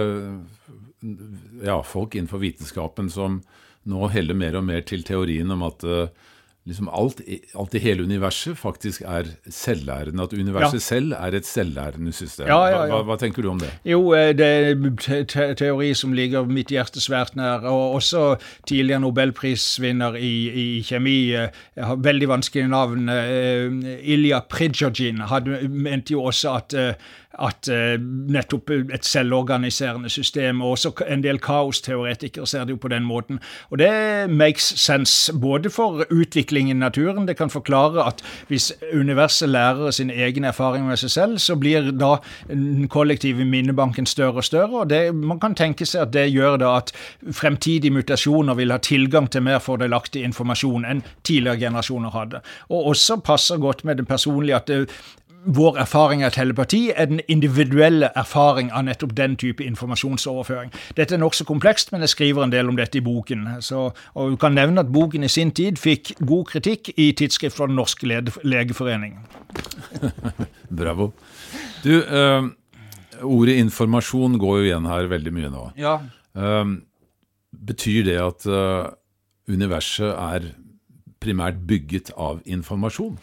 ja, 1.63 1.81
folk 1.81 2.15
innenfor 2.15 2.41
vitenskapen 2.43 3.09
som 3.11 3.41
nå 3.89 4.07
heller 4.13 4.37
mer 4.37 4.55
og 4.59 4.67
mer 4.67 4.85
til 4.87 5.03
teorien 5.03 5.49
om 5.51 5.65
at 5.67 5.83
uh, 5.83 6.07
liksom 6.65 6.87
alt, 6.89 7.21
alt, 7.59 7.75
i 7.75 7.79
hele 7.83 8.03
universet 8.03 8.57
faktisk 8.57 9.01
er 9.01 9.27
selvlærende. 9.49 10.23
At 10.23 10.33
universet 10.33 10.79
ja. 10.79 10.85
selv 10.85 11.15
er 11.17 11.35
et 11.35 11.47
selvlærende 11.47 12.13
system. 12.15 12.47
Ja, 12.47 12.59
ja, 12.71 12.85
hva, 12.87 13.01
hva, 13.03 13.17
tenker 13.19 13.43
du 13.43 13.49
om 13.51 13.59
det? 13.59 13.71
Jo, 13.87 13.99
eh, 14.15 14.31
det 14.37 14.47
er 14.47 15.25
te 15.27 15.49
teori 15.59 15.91
som 15.97 16.13
ligger 16.15 16.47
mitt 16.47 16.71
hjerte 16.71 17.03
svært 17.03 17.35
nær. 17.39 17.67
Og 17.67 17.97
også 17.99 18.23
tidligere 18.69 19.03
nobelprisvinner 19.03 20.15
i, 20.15 20.33
i 20.63 20.67
kjemi. 20.87 21.17
Jeg 21.33 21.51
eh, 21.51 21.83
har 21.89 21.99
veldig 22.03 22.31
vanskelig 22.31 22.69
navn. 22.71 23.11
Ilja 23.11 24.39
Pridjajin 24.49 25.19
mente 25.67 26.15
jo 26.15 26.23
også 26.31 26.55
at 26.61 26.77
at 27.39 27.69
uh, 27.71 27.95
nettopp 28.33 28.69
et 28.93 29.05
selvorganiserende 29.05 30.09
system, 30.09 30.61
og 30.61 30.75
også 30.77 30.91
en 31.09 31.23
del 31.23 31.39
kaosteoretikere 31.41 32.47
ser 32.47 32.67
det 32.67 32.75
jo 32.75 32.81
på 32.83 32.91
den 32.93 33.03
måten. 33.03 33.39
Og 33.71 33.79
det 33.81 34.29
makes 34.29 34.73
sense, 34.79 35.33
både 35.33 35.69
for 35.73 36.05
utviklingen 36.11 36.77
i 36.77 36.79
naturen, 36.79 37.27
det 37.27 37.37
kan 37.37 37.49
forklare 37.49 38.05
at 38.07 38.21
hvis 38.47 38.71
universet 38.93 39.49
lærer 39.49 39.91
sin 39.91 40.09
egen 40.09 40.43
erfaring 40.43 40.85
med 40.87 40.97
seg 41.01 41.09
selv, 41.09 41.37
så 41.37 41.55
blir 41.55 41.91
da 41.91 42.15
den 42.47 42.87
kollektive 42.87 43.45
minnebanken 43.45 44.05
større 44.05 44.43
og 44.43 44.43
større, 44.43 44.83
og 44.83 44.89
det, 44.89 45.15
man 45.15 45.39
kan 45.39 45.55
tenke 45.55 45.85
seg 45.85 46.07
at 46.07 46.13
det 46.13 46.27
gjør 46.31 46.59
da 46.61 46.75
at 46.77 46.93
fremtidige 47.31 47.93
mutasjoner 47.93 48.57
vil 48.59 48.71
ha 48.71 48.77
tilgang 48.77 49.29
til 49.31 49.45
mer 49.45 49.61
fordelaktig 49.63 50.23
informasjon 50.27 50.85
enn 50.85 51.03
tidligere 51.23 51.65
generasjoner 51.65 52.13
hadde. 52.13 52.43
Og 52.69 52.93
også 52.93 53.19
passer 53.25 53.61
godt 53.61 53.83
med 53.87 53.97
det 54.01 54.07
personlige 54.07 54.55
at 54.55 54.67
det, 54.69 54.89
vår 55.45 55.77
erfaring 55.83 56.23
av 56.25 56.31
telepati 56.35 56.91
er 56.95 57.09
den 57.11 57.19
individuelle 57.27 58.09
erfaring 58.15 58.71
av 58.71 58.85
nettopp 58.87 59.13
den 59.17 59.35
type 59.39 59.63
informasjonsoverføring. 59.63 60.71
Dette 60.97 61.17
er 61.17 61.21
nokså 61.21 61.45
komplekst, 61.47 61.91
men 61.91 62.03
jeg 62.05 62.13
skriver 62.13 62.45
en 62.45 62.53
del 62.53 62.71
om 62.71 62.79
dette 62.79 62.99
i 62.99 63.03
boken. 63.03 63.45
Så, 63.63 63.89
og 64.13 64.33
du 64.33 64.37
kan 64.39 64.55
nevne 64.55 64.83
at 64.83 64.91
boken 64.93 65.25
i 65.25 65.31
sin 65.31 65.51
tid 65.55 65.81
fikk 65.81 66.15
god 66.23 66.47
kritikk 66.53 66.93
i 66.95 67.11
tidsskrift 67.11 67.57
fra 67.57 67.67
Den 67.67 67.77
norske 67.79 68.07
legeforening. 68.43 69.19
Bravo. 70.81 71.11
Du, 71.83 71.93
øh, 71.99 72.49
ordet 73.21 73.59
informasjon 73.59 74.39
går 74.39 74.57
jo 74.59 74.67
igjen 74.69 74.89
her 74.89 75.11
veldig 75.11 75.35
mye 75.35 75.53
nå. 75.53 75.69
Ja. 75.77 75.99
Uh, 76.33 76.79
betyr 77.53 78.07
det 78.07 78.19
at 78.21 78.47
uh, 78.49 78.89
universet 79.51 80.13
er 80.13 80.53
primært 81.23 81.63
bygget 81.67 82.13
av 82.19 82.41
informasjon? 82.45 83.17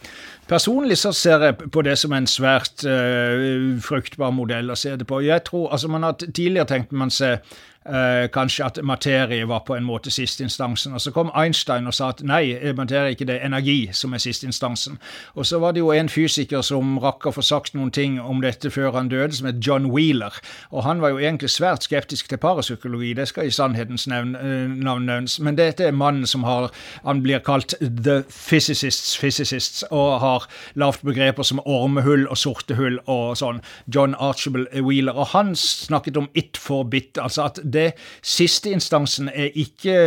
Personlig 0.49 0.97
så 0.99 1.13
ser 1.15 1.45
jeg 1.47 1.71
på 1.71 1.83
det 1.87 1.95
som 2.01 2.13
en 2.17 2.27
svært 2.27 2.83
uh, 2.83 3.77
fruktbar 3.83 4.33
modell 4.35 4.73
å 4.73 4.79
se 4.79 4.95
det 4.97 5.07
på. 5.07 5.21
Jeg 5.23 5.45
tror, 5.47 5.69
altså 5.71 5.91
man 5.91 6.07
har 6.07 6.17
Tidligere 6.21 6.67
tenkte 6.69 6.97
man 6.97 7.13
seg 7.13 7.39
eh, 7.85 8.27
kanskje 8.33 8.65
at 8.65 8.79
materie 8.83 9.47
var 9.47 9.63
på 9.67 9.75
en 9.75 9.83
måte 9.83 10.11
sisteinstansen. 10.11 10.93
Og 10.93 11.01
så 11.01 11.11
kom 11.11 11.31
Einstein 11.35 11.87
og 11.87 11.93
sa 11.93 12.09
at 12.09 12.23
nei, 12.23 12.55
materie 12.77 13.11
er 13.11 13.15
ikke 13.15 13.29
det, 13.29 13.39
energi 13.45 13.89
som 13.93 14.13
er 14.13 14.23
sisteinstansen. 14.23 14.99
Og 15.35 15.45
så 15.45 15.59
var 15.59 15.71
det 15.71 15.83
jo 15.83 15.91
en 15.91 16.09
fysiker 16.09 16.61
som 16.65 16.97
rakk 17.01 17.27
å 17.27 17.35
få 17.35 17.43
sagt 17.45 17.75
noen 17.77 17.91
ting 17.91 18.19
om 18.21 18.41
dette 18.41 18.71
før 18.71 18.95
han 18.97 19.09
døde, 19.09 19.35
som 19.35 19.49
het 19.49 19.61
John 19.65 19.89
Wheeler. 19.91 20.37
Og 20.71 20.83
han 20.83 21.01
var 21.01 21.15
jo 21.15 21.21
egentlig 21.21 21.49
svært 21.49 21.87
skeptisk 21.87 22.29
til 22.29 22.41
parapsykologi, 22.41 23.13
det 23.17 23.27
skal 23.31 23.49
i 23.49 23.55
sannhetens 23.55 24.07
eh, 24.07 24.25
navn 24.25 25.07
nevnes. 25.09 25.39
Men 25.39 25.57
dette 25.59 25.87
er 25.87 25.95
mannen 25.95 26.27
som 26.27 26.43
har 26.43 26.71
Han 27.03 27.21
blir 27.23 27.39
kalt 27.39 27.73
the 27.79 28.23
physicists 28.29 29.17
physicists, 29.17 29.83
og 29.91 30.19
har 30.21 30.47
lavt 30.75 31.03
begreper 31.05 31.43
som 31.43 31.61
ormehull 31.65 32.27
og 32.27 32.37
sorte 32.37 32.75
hull 32.77 32.99
og 33.09 33.37
sånn. 33.39 33.61
John 33.93 34.15
Archibald 34.19 34.67
Wheeler. 34.73 35.17
Og 35.17 35.31
han 35.33 35.55
snakket 35.55 36.17
om 36.17 36.29
it 36.33 36.59
for 36.61 36.83
bit, 36.83 37.17
altså 37.21 37.47
at 37.49 37.59
det 37.73 37.91
siste 38.21 38.71
instansen 38.71 39.29
er 39.29 39.51
ikke 39.55 39.97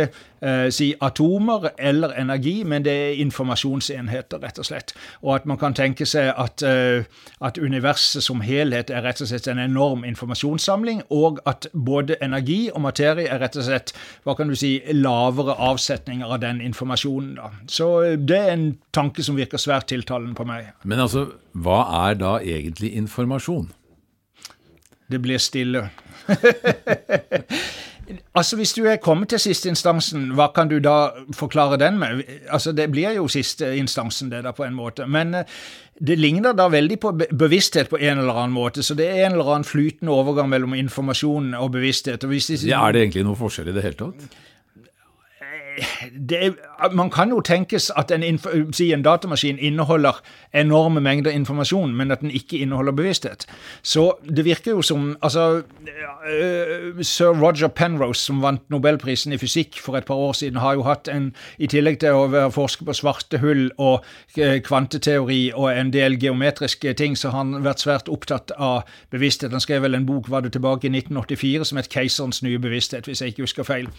eh, 0.41 0.69
si 0.73 0.93
atomer 1.01 1.69
eller 1.79 2.13
energi, 2.19 2.63
men 2.63 2.85
det 2.85 2.93
er 2.93 3.21
informasjonsenheter, 3.23 4.41
rett 4.43 4.59
og 4.59 4.67
slett. 4.67 4.93
Og 5.21 5.35
at 5.35 5.45
man 5.45 5.59
kan 5.61 5.75
tenke 5.77 6.05
seg 6.05 6.31
at, 6.37 6.63
eh, 6.63 7.05
at 7.41 7.57
universet 7.57 8.23
som 8.23 8.41
helhet 8.45 8.89
er 8.89 9.05
rett 9.05 9.21
og 9.21 9.29
slett 9.29 9.47
en 9.51 9.61
enorm 9.61 10.05
informasjonssamling, 10.07 11.03
og 11.09 11.39
at 11.45 11.67
både 11.73 12.19
energi 12.21 12.69
og 12.73 12.81
materie 12.85 13.29
er 13.29 13.41
rett 13.43 13.57
og 13.57 13.67
slett 13.67 13.95
hva 14.23 14.35
kan 14.37 14.51
du 14.51 14.55
si, 14.55 14.77
lavere 14.93 15.57
avsetninger 15.71 16.31
av 16.31 16.41
den 16.43 16.61
informasjonen. 16.61 17.35
Da. 17.39 17.51
Så 17.67 17.89
eh, 18.03 18.19
det 18.19 18.41
er 18.41 18.53
en 18.53 18.69
tanke 18.93 19.23
som 19.23 19.37
virker 19.39 19.61
svært 19.61 19.89
tiltalende 19.91 20.35
på 20.37 20.47
meg. 20.47 20.73
Men 20.83 21.03
altså, 21.07 21.27
hva 21.53 21.81
er 22.09 22.21
da 22.21 22.37
egentlig 22.43 22.93
informasjon? 22.99 23.71
Det 25.11 25.21
blir 25.21 25.37
stille. 25.37 25.89
altså, 28.33 28.55
Hvis 28.55 28.73
du 28.73 28.85
er 28.85 28.95
kommet 28.95 29.29
til 29.29 29.39
siste 29.39 29.69
instansen, 29.69 30.31
hva 30.37 30.47
kan 30.55 30.69
du 30.69 30.79
da 30.79 31.09
forklare 31.33 31.77
den 31.77 31.99
med? 31.99 32.23
Altså, 32.49 32.71
Det 32.71 32.91
blir 32.91 33.15
jo 33.15 33.27
siste 33.27 33.77
instansen, 33.77 34.31
det 34.31 34.43
da, 34.43 34.51
på 34.51 34.63
en 34.63 34.73
måte. 34.73 35.07
Men 35.07 35.35
eh, 35.35 35.43
det 36.01 36.17
ligner 36.19 36.53
da 36.53 36.67
veldig 36.69 36.99
på 36.99 37.13
bevissthet 37.31 37.89
på 37.89 38.01
en 38.01 38.17
eller 38.17 38.33
annen 38.33 38.55
måte. 38.55 38.83
Så 38.83 38.95
det 38.95 39.07
er 39.07 39.25
en 39.25 39.37
eller 39.37 39.53
annen 39.53 39.67
flytende 39.67 40.11
overgang 40.11 40.49
mellom 40.49 40.73
informasjon 40.73 41.53
og 41.53 41.71
bevissthet. 41.71 42.23
Og 42.23 42.33
hvis 42.33 42.47
de, 42.47 42.59
ja, 42.67 42.81
er 42.87 42.91
det 42.91 43.05
egentlig 43.05 43.25
noe 43.29 43.39
forskjell 43.39 43.71
i 43.71 43.77
det 43.77 43.85
hele 43.85 44.01
tatt? 44.01 44.27
Det, 46.29 46.55
man 46.93 47.09
kan 47.09 47.29
jo 47.29 47.39
tenkes 47.41 47.91
at 47.97 48.11
en, 48.11 48.39
si 48.73 48.91
en, 48.93 49.03
datamaskin 49.03 49.59
inneholder 49.59 50.21
enorme 50.53 51.01
mengder 51.01 51.31
informasjon, 51.31 51.93
men 51.95 52.11
at 52.11 52.21
den 52.21 52.31
ikke 52.31 52.57
inneholder 52.57 52.91
bevissthet. 52.91 53.45
Så 53.83 54.13
det 54.23 54.45
virker 54.45 54.71
jo 54.71 54.81
som 54.81 55.17
altså, 55.21 55.61
uh, 55.61 57.01
Sir 57.01 57.35
Roger 57.41 57.67
Penrose, 57.67 58.21
som 58.21 58.41
vant 58.43 58.63
nobelprisen 58.69 59.33
i 59.33 59.37
fysikk 59.37 59.79
for 59.81 59.97
et 59.97 60.05
par 60.05 60.15
år 60.15 60.33
siden, 60.33 60.59
har 60.63 60.73
jo 60.73 60.85
hatt 60.87 61.07
en 61.11 61.33
I 61.59 61.67
tillegg 61.67 61.99
til 61.99 62.15
å 62.15 62.27
være 62.31 62.51
forsker 62.51 62.85
på 62.87 62.95
svarte 62.95 63.39
hull 63.43 63.67
og 63.77 64.05
uh, 64.39 64.57
kvanteteori 64.63 65.51
og 65.55 65.69
en 65.73 65.91
del 65.93 66.19
geometriske 66.21 66.93
ting, 66.93 67.17
så 67.17 67.33
har 67.33 67.43
han 67.43 67.63
vært 67.65 67.83
svært 67.83 68.09
opptatt 68.11 68.51
av 68.57 68.83
bevissthet. 69.11 69.51
Han 69.51 69.63
skrev 69.63 69.83
vel 69.85 69.97
en 69.97 70.07
bok 70.07 70.29
var 70.31 70.45
det 70.45 70.53
tilbake 70.55 70.87
i 70.87 70.93
1984 70.93 71.65
som 71.65 71.77
het 71.77 71.89
'Keiserens 71.89 72.43
nye 72.43 72.59
bevissthet', 72.59 73.05
hvis 73.05 73.21
jeg 73.21 73.33
ikke 73.33 73.43
husker 73.43 73.63
feil. 73.63 73.89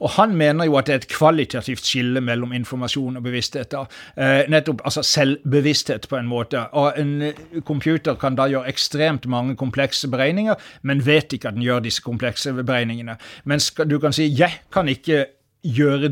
Og 0.00 0.10
han 0.10 0.36
mener 0.36 0.64
jo 0.64 0.76
at 0.76 0.86
det 0.86 0.92
er 0.92 0.96
et 0.96 1.08
kvalitativt 1.26 1.86
skille 1.86 2.20
mellom 2.22 2.52
informasjon 2.54 3.18
og 3.18 3.26
bevissthet. 3.26 3.74
Eh, 3.74 4.46
nettopp, 4.52 4.84
altså 4.84 5.02
selvbevissthet, 5.02 6.08
på 6.08 6.18
en 6.20 6.28
måte. 6.30 6.66
Og 6.72 6.98
en 7.00 7.14
eh, 7.22 7.44
computer 7.66 8.14
kan 8.20 8.38
da 8.38 8.48
gjøre 8.50 8.70
ekstremt 8.70 9.26
mange 9.26 9.56
komplekse 9.56 10.08
beregninger, 10.12 10.54
men 10.82 11.04
vet 11.06 11.32
ikke 11.32 11.50
at 11.50 11.58
den 11.58 11.66
gjør 11.66 11.82
disse 11.86 12.04
komplekse 12.04 12.52
beregningene. 12.62 13.18
Mens 13.44 13.70
du 13.70 13.98
kan 13.98 14.12
si 14.12 14.28
'jeg 14.28 14.60
kan 14.72 14.88
ikke 14.88 15.26
gjøre 15.64 16.10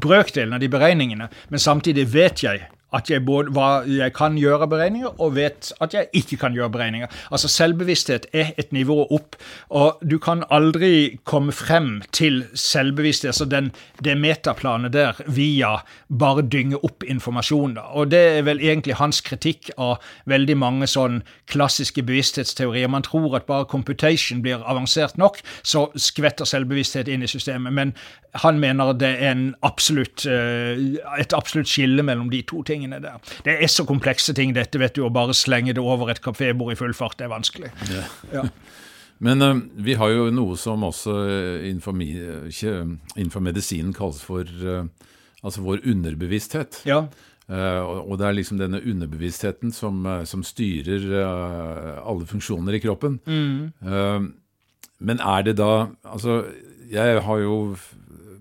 brøkdelen 0.00 0.54
av 0.54 0.60
de 0.60 0.68
beregningene, 0.68 1.28
men 1.50 1.58
samtidig 1.58 2.14
vet 2.14 2.42
jeg 2.42 2.66
at 2.96 3.10
jeg 3.10 3.24
både 3.26 3.52
hva 3.54 3.68
jeg 3.86 4.12
kan 4.16 4.38
gjøre 4.38 4.68
beregninger, 4.70 5.14
og 5.20 5.36
vet 5.36 5.72
at 5.80 5.94
jeg 5.94 6.08
ikke 6.16 6.40
kan 6.40 6.56
gjøre 6.56 6.70
beregninger. 6.74 7.10
Altså 7.30 7.48
Selvbevissthet 7.48 8.26
er 8.32 8.52
et 8.58 8.72
nivå 8.72 9.06
opp, 9.10 9.36
og 9.70 10.00
du 10.10 10.18
kan 10.22 10.44
aldri 10.50 11.18
komme 11.24 11.52
frem 11.52 12.02
til 12.12 12.44
selvbevissthet, 12.54 13.30
altså 13.30 13.48
den, 13.50 13.70
det 14.04 14.16
metaplanet 14.18 14.92
der, 14.92 15.20
via 15.26 15.76
bare 16.08 16.42
dynge 16.42 16.80
opp 16.84 17.04
informasjon. 17.06 17.76
Da. 17.78 17.86
Og 17.94 18.10
det 18.10 18.22
er 18.38 18.46
vel 18.48 18.62
egentlig 18.62 18.98
hans 19.00 19.20
kritikk 19.24 19.70
av 19.78 19.98
veldig 20.30 20.56
mange 20.58 20.88
sånn 20.90 21.22
klassiske 21.50 22.02
bevissthetsteorier. 22.06 22.90
Man 22.90 23.06
tror 23.06 23.38
at 23.38 23.48
bare 23.50 23.68
computation 23.70 24.42
blir 24.42 24.64
avansert 24.66 25.18
nok, 25.18 25.40
så 25.62 25.88
skvetter 25.94 26.48
selvbevissthet 26.48 27.08
inn 27.08 27.22
i 27.22 27.30
systemet. 27.30 27.72
Men 27.74 27.94
han 28.42 28.60
mener 28.62 28.92
det 28.94 29.10
er 29.26 29.40
absolutt, 29.66 30.26
et 30.26 31.32
absolutt 31.34 31.70
skille 31.70 32.04
mellom 32.06 32.28
de 32.30 32.42
to 32.46 32.62
tingene 32.66 33.00
der. 33.02 33.18
Det 33.46 33.56
er 33.58 33.70
så 33.72 33.82
komplekse 33.88 34.34
ting, 34.36 34.54
dette, 34.54 34.78
vet 34.78 34.94
du, 34.94 35.02
å 35.06 35.10
bare 35.10 35.34
slenge 35.34 35.74
det 35.74 35.82
over 35.82 36.12
et 36.12 36.22
kafébord 36.22 36.74
i 36.74 36.78
full 36.78 36.94
fart, 36.94 37.18
det 37.18 37.26
er 37.26 37.34
vanskelig. 37.34 37.72
Ja. 37.90 38.04
ja. 38.34 38.46
Men 39.20 39.44
uh, 39.44 39.56
vi 39.76 39.96
har 40.00 40.12
jo 40.14 40.30
noe 40.32 40.56
som 40.58 40.84
også 40.86 41.14
innenfor, 41.68 41.96
innenfor 42.00 43.44
medisinen 43.44 43.92
kalles 43.96 44.22
for 44.24 44.48
uh, 44.64 44.86
altså 45.44 45.64
vår 45.66 45.84
underbevissthet. 45.92 46.82
Ja. 46.88 47.04
Uh, 47.50 47.82
og 48.06 48.16
det 48.20 48.28
er 48.28 48.36
liksom 48.38 48.60
denne 48.60 48.80
underbevisstheten 48.80 49.74
som, 49.76 50.06
som 50.24 50.44
styrer 50.46 51.04
alle 51.20 52.28
funksjoner 52.30 52.78
i 52.78 52.82
kroppen. 52.82 53.18
Mm. 53.26 54.30
men 55.00 55.20
er 55.20 55.42
det 55.42 55.56
da 55.58 55.88
Altså, 56.04 56.44
jeg 56.90 57.20
har 57.24 57.38
jo 57.42 57.76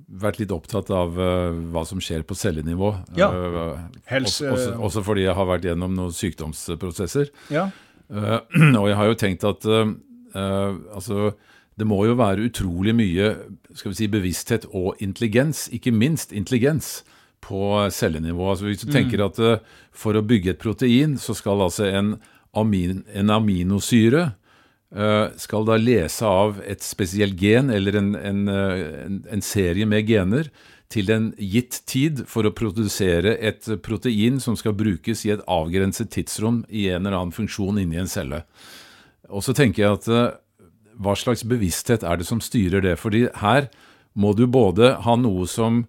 vært 0.09 0.39
litt 0.41 0.51
opptatt 0.51 0.89
av 0.89 1.13
hva 1.13 1.83
som 1.85 1.99
skjer 2.01 2.23
på 2.25 2.37
cellenivå. 2.37 2.89
Ja. 3.19 3.29
Helse... 4.09 4.49
Også, 4.49 4.71
også, 4.89 5.03
fordi 5.05 5.27
jeg 5.27 5.35
har 5.37 5.45
vært 5.45 5.67
gjennom 5.69 5.93
noen 5.93 6.15
sykdomsprosesser. 6.15 7.29
Ja. 7.53 7.67
og 8.79 8.87
jeg 8.89 8.97
har 8.97 9.11
jo 9.11 9.17
tenkt 9.21 9.45
at 9.45 9.67
Uh, 10.35 10.77
altså, 10.93 11.31
det 11.79 11.87
må 11.87 12.03
jo 12.05 12.17
være 12.19 12.49
utrolig 12.49 12.93
mye 12.95 13.31
skal 13.73 13.93
vi 13.93 13.97
si, 13.97 14.09
bevissthet 14.11 14.67
og 14.75 14.99
intelligens, 15.01 15.67
ikke 15.73 15.93
minst 15.95 16.33
intelligens, 16.35 16.99
på 17.41 17.87
cellenivå. 17.95 18.49
Altså, 18.51 18.65
hvis 18.67 18.81
du 18.83 18.89
mm. 18.89 18.93
tenker 18.93 19.23
at 19.23 19.39
uh, 19.39 19.77
for 19.95 20.17
å 20.17 20.25
bygge 20.25 20.53
et 20.53 20.61
protein, 20.61 21.15
så 21.17 21.33
skal 21.37 21.63
altså 21.63 21.87
en, 21.87 22.17
amin, 22.57 23.05
en 23.15 23.31
aminosyre 23.31 24.25
uh, 24.27 24.35
skal 24.89 25.67
da 25.67 25.75
lese 25.77 26.25
av 26.25 26.63
et 26.65 26.81
spesielt 26.81 27.37
gen 27.37 27.67
eller 27.69 27.93
en, 27.99 28.07
en, 28.17 28.39
en, 28.49 29.43
serie 29.45 29.85
med 29.85 30.07
gener 30.09 30.47
til 30.89 31.11
en 31.13 31.29
gitt 31.37 31.83
tid 31.85 32.23
for 32.29 32.47
å 32.49 32.53
produsere 32.57 33.35
et 33.37 33.67
protein 33.85 34.39
som 34.41 34.57
skal 34.57 34.73
brukes 34.73 35.21
i 35.27 35.33
et 35.35 35.43
avgrenset 35.45 36.09
tidsrom 36.15 36.63
i 36.69 36.87
en 36.89 37.05
eller 37.05 37.19
annen 37.19 37.35
funksjon 37.35 37.77
inni 37.77 38.01
en 38.01 38.09
celle. 38.09 38.41
Og 39.29 39.45
så 39.45 39.53
tenker 39.53 39.83
jeg 39.83 39.99
at 39.99 40.09
eh, 40.09 40.31
hva 40.99 41.13
slags 41.15 41.45
bevissthet 41.47 42.03
er 42.03 42.19
det 42.19 42.27
som 42.27 42.41
styrer 42.41 42.81
det? 42.83 42.97
Fordi 42.99 43.27
her 43.43 43.69
må 44.17 44.33
du 44.33 44.47
både 44.49 44.95
ha 45.05 45.15
noe 45.19 45.45
som 45.47 45.83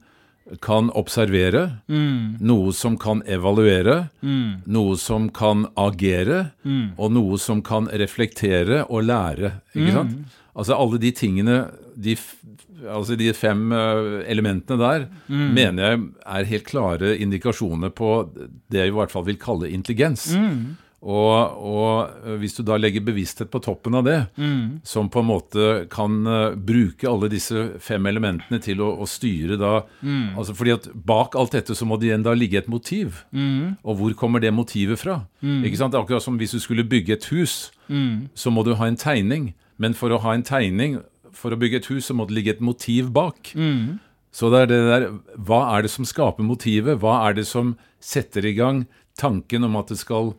kan 0.62 0.90
observere, 0.98 1.66
mm. 1.86 2.40
noe 2.42 2.72
som 2.74 2.96
kan 2.98 3.22
evaluere, 3.28 4.08
mm. 4.24 4.66
noe 4.72 4.96
som 4.98 5.28
kan 5.34 5.68
agere, 5.78 6.50
mm. 6.66 6.98
og 6.98 7.14
noe 7.14 7.38
som 7.38 7.62
kan 7.62 7.86
reflektere 7.92 8.82
og 8.88 9.06
lære. 9.06 9.54
ikke 9.76 9.94
sant? 9.94 10.16
Mm. 10.16 10.38
Altså 10.60 10.74
alle 10.74 10.98
de 10.98 11.12
tingene, 11.14 11.58
de, 11.94 12.16
altså 12.90 13.14
de 13.20 13.30
fem 13.36 13.70
eh, 13.76 14.10
elementene 14.32 14.80
der, 14.80 15.06
mm. 15.28 15.46
mener 15.54 15.86
jeg 15.86 16.04
er 16.26 16.50
helt 16.50 16.68
klare 16.68 17.14
indikasjoner 17.22 17.94
på 17.94 18.14
det 18.34 18.82
jeg 18.82 18.90
i 18.90 18.96
hvert 18.98 19.14
fall 19.14 19.28
vil 19.28 19.38
kalle 19.40 19.70
intelligens. 19.70 20.32
Mm. 20.34 20.74
Og, 21.00 21.32
og, 21.64 22.10
eh, 22.26 22.34
hvis 22.42 22.58
du 22.58 22.60
da 22.66 22.76
legger 22.76 23.04
bevissthet 23.06 23.48
på 23.52 23.62
toppen 23.64 23.96
av 23.96 24.04
det, 24.04 24.18
mm. 24.36 24.82
som 24.84 25.08
på 25.08 25.22
en 25.22 25.28
måte 25.30 25.68
kan 25.92 26.18
uh, 26.28 26.52
bruke 26.52 27.08
alle 27.08 27.30
disse 27.32 27.62
fem 27.80 28.04
elementene 28.10 28.60
til 28.60 28.82
å, 28.84 28.90
å 29.00 29.08
styre 29.08 29.56
da 29.60 29.78
mm. 30.04 30.36
altså 30.36 30.56
fordi 30.58 30.74
at 30.74 30.90
Bak 30.92 31.38
alt 31.40 31.56
dette 31.56 31.76
så 31.76 31.88
må 31.88 31.96
det 31.96 32.10
igjen 32.10 32.26
da 32.26 32.34
ligge 32.36 32.60
et 32.60 32.68
motiv. 32.68 33.22
Mm. 33.32 33.80
Og 33.80 33.96
hvor 33.96 34.18
kommer 34.20 34.44
det 34.44 34.52
motivet 34.52 35.00
fra? 35.00 35.22
Mm. 35.40 35.64
Ikke 35.64 35.80
sant? 35.80 35.96
Akkurat 35.96 36.24
som 36.24 36.36
hvis 36.40 36.52
du 36.56 36.60
skulle 36.60 36.84
bygge 36.84 37.16
et 37.16 37.30
hus, 37.32 37.70
mm. 37.88 38.28
så 38.36 38.52
må 38.52 38.66
du 38.66 38.74
ha 38.76 38.90
en 38.90 39.00
tegning. 39.00 39.54
Men 39.80 39.96
for 39.96 40.12
å 40.12 40.20
ha 40.20 40.36
en 40.36 40.44
tegning, 40.44 40.98
for 41.32 41.54
å 41.54 41.58
bygge 41.60 41.80
et 41.80 41.90
hus, 41.94 42.10
så 42.10 42.16
må 42.16 42.28
det 42.28 42.36
ligge 42.36 42.58
et 42.58 42.64
motiv 42.64 43.08
bak. 43.16 43.54
Mm. 43.56 43.96
Så 44.36 44.52
det 44.52 44.66
er 44.66 44.70
det 44.70 44.80
der 44.86 45.08
Hva 45.48 45.64
er 45.72 45.86
det 45.86 45.94
som 45.96 46.06
skaper 46.06 46.46
motivet? 46.46 47.00
Hva 47.00 47.22
er 47.26 47.40
det 47.40 47.48
som 47.48 47.74
setter 48.04 48.44
i 48.46 48.54
gang 48.58 48.84
tanken 49.18 49.66
om 49.66 49.80
at 49.80 49.90
det 49.90 49.98
skal 50.00 50.34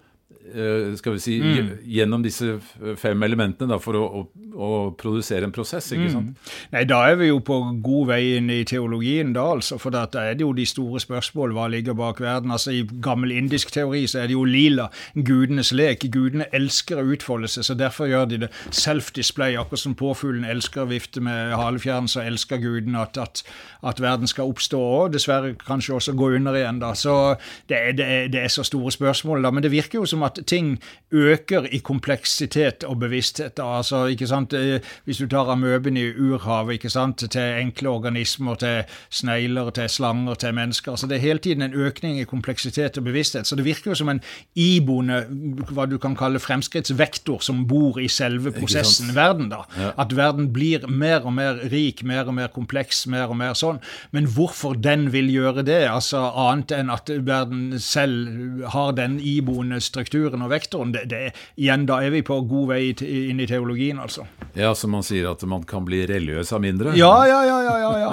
skal 1.00 1.16
vi 1.16 1.22
si, 1.24 1.38
mm. 1.42 1.70
gjennom 1.88 2.24
disse 2.24 2.58
fem 3.00 3.24
elementene 3.24 3.70
da, 3.72 3.78
for 3.82 3.98
å, 3.98 4.04
å, 4.04 4.24
å, 4.52 4.70
produsere 4.98 5.48
en 5.48 5.54
prosess. 5.56 5.92
ikke 5.96 6.10
sant? 6.12 6.32
Mm. 6.32 6.52
Nei, 6.76 6.84
Da 6.90 7.02
er 7.10 7.18
vi 7.20 7.30
jo 7.30 7.40
på 7.46 7.58
god 7.84 8.12
vei 8.12 8.22
inn 8.38 8.50
i 8.52 8.64
teologien, 8.68 9.34
da 9.36 9.46
altså. 9.56 9.78
For 9.82 9.94
da 9.94 10.06
er 10.22 10.36
det 10.36 10.46
jo 10.46 10.54
de 10.58 10.66
store 10.68 11.00
spørsmål. 11.00 11.56
Hva 11.56 11.68
ligger 11.72 11.98
bak 11.98 12.22
verden? 12.22 12.52
Altså 12.52 12.74
I 12.76 12.84
gammel 13.04 13.32
indisk 13.36 13.72
teori 13.72 14.04
så 14.10 14.24
er 14.24 14.32
det 14.32 14.38
jo 14.38 14.46
lila, 14.48 14.90
gudenes 15.16 15.72
lek. 15.76 16.06
Gudene 16.12 16.50
elsker 16.56 17.02
å 17.02 17.08
utfolde 17.16 17.50
seg, 17.52 17.68
så 17.68 17.78
derfor 17.78 18.10
gjør 18.12 18.28
de 18.32 18.42
det. 18.46 18.52
Self-display, 18.76 19.58
akkurat 19.60 19.84
som 19.86 19.96
påfuglen 19.98 20.46
elsker 20.48 20.86
å 20.86 20.92
vifte 20.92 21.24
med 21.24 21.56
halefjern, 21.58 22.10
så 22.12 22.26
elsker 22.26 22.62
gudene 22.62 23.02
at, 23.06 23.18
at, 23.22 23.44
at, 23.84 24.02
verden 24.02 24.28
skal 24.28 24.52
oppstå 24.52 24.80
og 24.82 25.14
dessverre 25.16 25.54
kanskje 25.60 25.96
også 25.98 26.16
gå 26.18 26.32
under 26.38 26.58
igjen. 26.58 26.82
da. 26.82 26.94
Så 26.98 27.36
det 27.70 27.78
er, 27.78 27.92
det 27.98 28.06
er, 28.06 28.28
det 28.34 28.44
er 28.44 28.52
så 28.52 28.66
store 28.68 28.92
spørsmål, 28.92 29.44
da. 29.46 29.52
Men 29.52 29.64
det 29.64 29.72
virker 29.74 30.02
jo 30.02 30.10
som 30.10 30.24
at 30.28 30.41
ting 30.48 30.80
øker 31.12 31.66
i 31.72 31.78
kompleksitet 31.78 32.84
og 32.84 33.00
bevissthet. 33.00 33.60
Altså, 33.64 34.06
ikke 34.06 34.28
sant? 34.28 34.54
Eh, 34.54 34.80
hvis 35.06 35.18
du 35.18 35.28
tar 35.28 35.52
amøben 35.52 35.98
i 35.98 36.08
urhavet 36.16 36.74
ikke 36.74 36.90
sant? 36.90 37.24
til 37.32 37.42
enkle 37.42 37.90
organismer, 37.90 38.56
til 38.56 38.84
snegler, 39.10 39.70
til 39.70 39.90
slanger, 39.90 40.34
til 40.34 40.54
mennesker 40.54 40.96
så 40.96 41.08
Det 41.08 41.16
er 41.16 41.20
hele 41.20 41.40
tiden 41.40 41.62
en 41.62 41.74
økning 41.74 42.20
i 42.20 42.24
kompleksitet 42.24 42.98
og 42.98 43.04
bevissthet. 43.04 43.48
Så 43.48 43.56
det 43.56 43.66
virker 43.66 43.92
jo 43.92 43.96
som 43.96 44.10
en 44.10 44.22
iboende 44.56 45.26
hva 45.72 45.86
du 45.86 45.98
kan 45.98 46.16
kalle 46.16 46.40
fremskrittsvektor 46.40 47.40
som 47.40 47.68
bor 47.68 48.00
i 48.00 48.08
selve 48.08 48.52
prosessen 48.52 49.16
verden. 49.16 49.50
da. 49.50 49.64
Ja. 49.78 49.92
At 49.98 50.16
verden 50.16 50.54
blir 50.54 50.88
mer 50.88 51.26
og 51.26 51.34
mer 51.34 51.60
rik, 51.72 52.04
mer 52.04 52.24
og 52.24 52.34
mer 52.34 52.48
kompleks, 52.48 53.08
mer 53.08 53.28
og 53.28 53.38
mer 53.38 53.54
sånn. 53.54 53.80
Men 54.12 54.26
hvorfor 54.26 54.74
den 54.74 55.12
vil 55.12 55.30
gjøre 55.30 55.66
det, 55.66 55.90
altså 55.90 56.32
annet 56.36 56.72
enn 56.72 56.90
at 56.90 57.10
verden 57.10 57.80
selv 57.80 58.66
har 58.72 58.92
den 58.92 59.20
iboende 59.20 59.82
strukturen 59.82 60.31
strukturen 60.32 60.46
og 60.46 60.52
vektoren, 60.52 60.92
det, 60.94 61.06
det, 61.12 61.34
igjen, 61.60 61.86
da 61.86 62.02
er 62.04 62.12
vi 62.12 62.22
på 62.24 62.40
god 62.48 62.72
vei 62.72 62.92
inn 63.30 63.40
i 63.40 63.48
teologien, 63.48 64.00
altså. 64.00 64.26
Ja, 64.56 64.74
så 64.76 64.88
man 64.88 65.04
sier 65.04 65.32
at 65.32 65.44
man 65.44 65.64
kan 65.64 65.86
bli 65.86 66.06
religiøs 66.08 66.54
av 66.54 66.62
mindre? 66.62 66.96
Ja, 66.96 67.26
ja, 67.28 67.44
ja. 67.46 67.60
ja, 67.64 67.92
ja. 68.00 68.12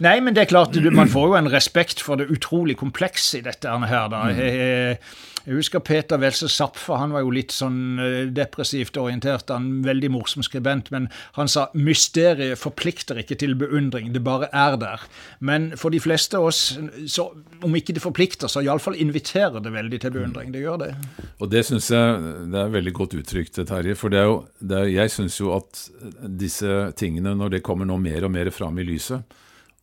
Nei, 0.00 0.20
men 0.20 0.34
det 0.34 0.46
er 0.46 0.52
klart, 0.52 0.76
man 0.92 1.08
får 1.08 1.28
jo 1.28 1.38
en 1.38 1.50
respekt 1.52 2.00
for 2.00 2.16
det 2.16 2.28
utrolig 2.30 2.76
komplekse 2.78 3.40
i 3.40 3.44
dette 3.44 3.68
her, 3.68 4.08
da. 4.08 4.28
Mm. 4.28 4.96
Jeg, 5.44 5.54
husker 5.54 5.82
Peter 5.84 6.18
Welse 6.20 6.48
Zapfe, 6.50 6.96
han 6.98 7.12
var 7.14 7.22
jo 7.24 7.32
litt 7.34 7.52
sånn 7.54 8.00
eh, 8.02 8.16
depressivt 8.34 8.96
orientert, 9.00 9.50
han 9.52 9.82
veldig 9.84 10.10
morsom 10.14 10.44
skribent, 10.46 10.90
men 10.94 11.08
han 11.36 11.50
sa 11.50 11.68
mysteriet 11.78 12.58
forplikter 12.60 13.20
ikke 13.22 13.38
til 13.40 13.54
beundring, 13.58 14.10
det 14.14 14.22
bare 14.26 14.50
er 14.52 14.78
der. 14.80 15.04
Men 15.38 15.70
for 15.78 15.94
de 15.94 16.00
fleste 16.02 16.40
av 16.40 16.48
oss, 16.50 16.62
så, 17.06 17.28
om 17.64 17.76
ikke 17.78 17.96
det 17.96 18.04
forplikter, 18.04 18.50
så 18.50 18.64
iallfall 18.64 18.98
inviterer 18.98 19.62
det 19.64 19.72
veldig 19.74 20.00
til 20.02 20.16
beundring. 20.16 20.50
Det 20.54 20.64
gjør 20.64 20.82
det. 20.82 20.90
Og 21.38 21.52
det 21.52 21.64
syns 21.68 21.90
jeg 21.94 22.32
det 22.52 22.62
er 22.62 22.74
veldig 22.74 22.94
godt 22.96 23.18
uttrykt, 23.20 23.62
Terje. 23.68 23.96
For 23.98 24.12
det 24.12 24.22
er 24.22 24.28
jo, 24.28 24.40
det 24.58 24.82
er, 24.82 24.90
jeg 24.94 25.14
syns 25.14 25.38
jo 25.40 25.52
at 25.56 25.84
disse 26.40 26.90
tingene, 26.98 27.36
når 27.38 27.56
det 27.56 27.64
kommer 27.66 27.88
nå 27.88 28.00
mer 28.02 28.26
og 28.26 28.34
mer 28.34 28.50
fram 28.54 28.80
i 28.80 28.86
lyset, 28.88 29.38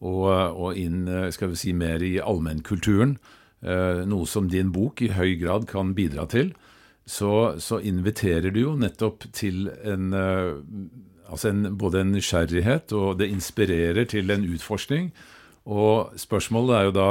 og, 0.06 0.28
og 0.28 0.78
inn 0.78 1.08
skal 1.34 1.54
vi 1.54 1.58
si, 1.58 1.72
mer 1.74 2.04
i 2.04 2.18
allmennkulturen, 2.22 3.16
Eh, 3.16 3.45
noe 3.64 4.28
som 4.30 4.50
din 4.52 4.72
bok 4.76 5.02
i 5.02 5.14
høy 5.16 5.36
grad 5.42 5.68
kan 5.70 5.94
bidra 5.98 6.28
til, 6.30 6.52
så, 7.06 7.56
så 7.62 7.80
inviterer 7.86 8.50
du 8.54 8.64
jo 8.64 8.74
nettopp 8.82 9.28
til 9.36 9.70
en, 9.86 10.10
eh, 10.18 11.30
altså 11.30 11.52
en, 11.52 11.70
både 11.78 12.02
en 12.02 12.14
nysgjerrighet, 12.16 12.94
og 12.98 13.20
det 13.22 13.30
inspirerer 13.30 14.10
til 14.10 14.34
en 14.34 14.46
utforskning. 14.56 15.12
Og 15.70 16.14
spørsmålet 16.22 16.78
er 16.78 16.90
jo 16.90 16.96
da 16.98 17.10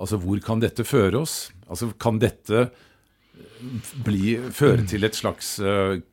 altså 0.00 0.18
hvor 0.22 0.38
kan 0.42 0.62
dette 0.62 0.86
føre 0.86 1.22
oss? 1.22 1.50
Altså 1.70 1.90
Kan 1.98 2.18
dette 2.22 2.68
bli, 4.04 4.38
føre 4.54 4.86
til 4.88 5.04
et 5.04 5.16
slags 5.16 5.58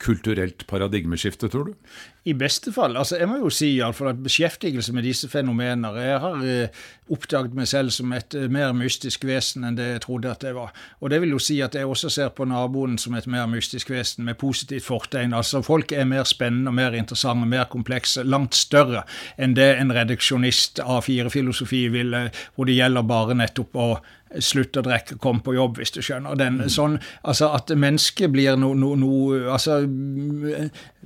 kulturelt 0.02 0.66
paradigmeskifte, 0.70 1.50
tror 1.50 1.70
du? 1.70 1.94
I 2.28 2.34
beste 2.36 2.74
fall. 2.76 2.98
altså 2.98 3.16
Jeg 3.18 3.28
må 3.30 3.38
jo 3.40 3.50
si 3.54 3.70
iallfall 3.78 4.10
at 4.12 4.20
beskjeftigelse 4.20 4.92
med 4.94 5.06
disse 5.08 5.30
fenomener 5.32 5.96
Jeg 6.02 6.20
har 6.20 6.42
uh, 6.44 6.82
oppdaget 7.14 7.54
meg 7.56 7.70
selv 7.72 7.94
som 7.96 8.12
et 8.12 8.36
uh, 8.36 8.50
mer 8.52 8.74
mystisk 8.76 9.24
vesen 9.24 9.64
enn 9.64 9.78
det 9.78 9.86
jeg 9.94 10.02
trodde 10.04 10.34
at 10.34 10.44
jeg 10.44 10.58
var. 10.58 10.74
Og 11.00 11.14
det 11.14 11.22
vil 11.24 11.32
jo 11.38 11.40
si 11.40 11.62
at 11.64 11.76
jeg 11.76 11.88
også 11.88 12.12
ser 12.12 12.34
på 12.36 12.48
naboen 12.50 12.98
som 13.00 13.16
et 13.16 13.30
mer 13.32 13.48
mystisk 13.48 13.94
vesen 13.94 14.28
med 14.28 14.36
positivt 14.42 14.84
fortegn. 14.84 15.34
Altså 15.34 15.62
Folk 15.64 15.92
er 15.96 16.04
mer 16.10 16.28
spennende, 16.28 16.74
mer 16.76 16.98
interessante, 17.00 17.48
mer 17.48 17.70
komplekse, 17.72 18.26
langt 18.28 18.56
større 18.60 19.06
enn 19.38 19.56
det 19.56 19.70
en 19.78 19.96
reduksjonist 19.96 20.84
av 20.84 21.06
firefilosofi 21.08 21.86
ville, 21.94 22.28
hvor 22.56 22.68
det 22.68 22.76
gjelder 22.76 23.08
bare 23.08 23.40
nettopp 23.40 23.80
å 23.80 23.90
slutt 24.40 24.78
å 24.78 24.84
drikke, 24.86 25.18
kom 25.24 25.40
på 25.44 25.54
jobb, 25.56 25.78
hvis 25.80 25.94
du 25.96 26.02
skjønner. 26.04 26.36
Den, 26.40 26.62
mm. 26.62 26.70
sånn, 26.74 26.98
altså 27.24 27.52
At 27.56 27.72
mennesket 27.72 28.32
blir 28.34 28.58
noe 28.60 28.76
no, 28.78 28.94
no, 29.00 29.12
altså 29.52 29.80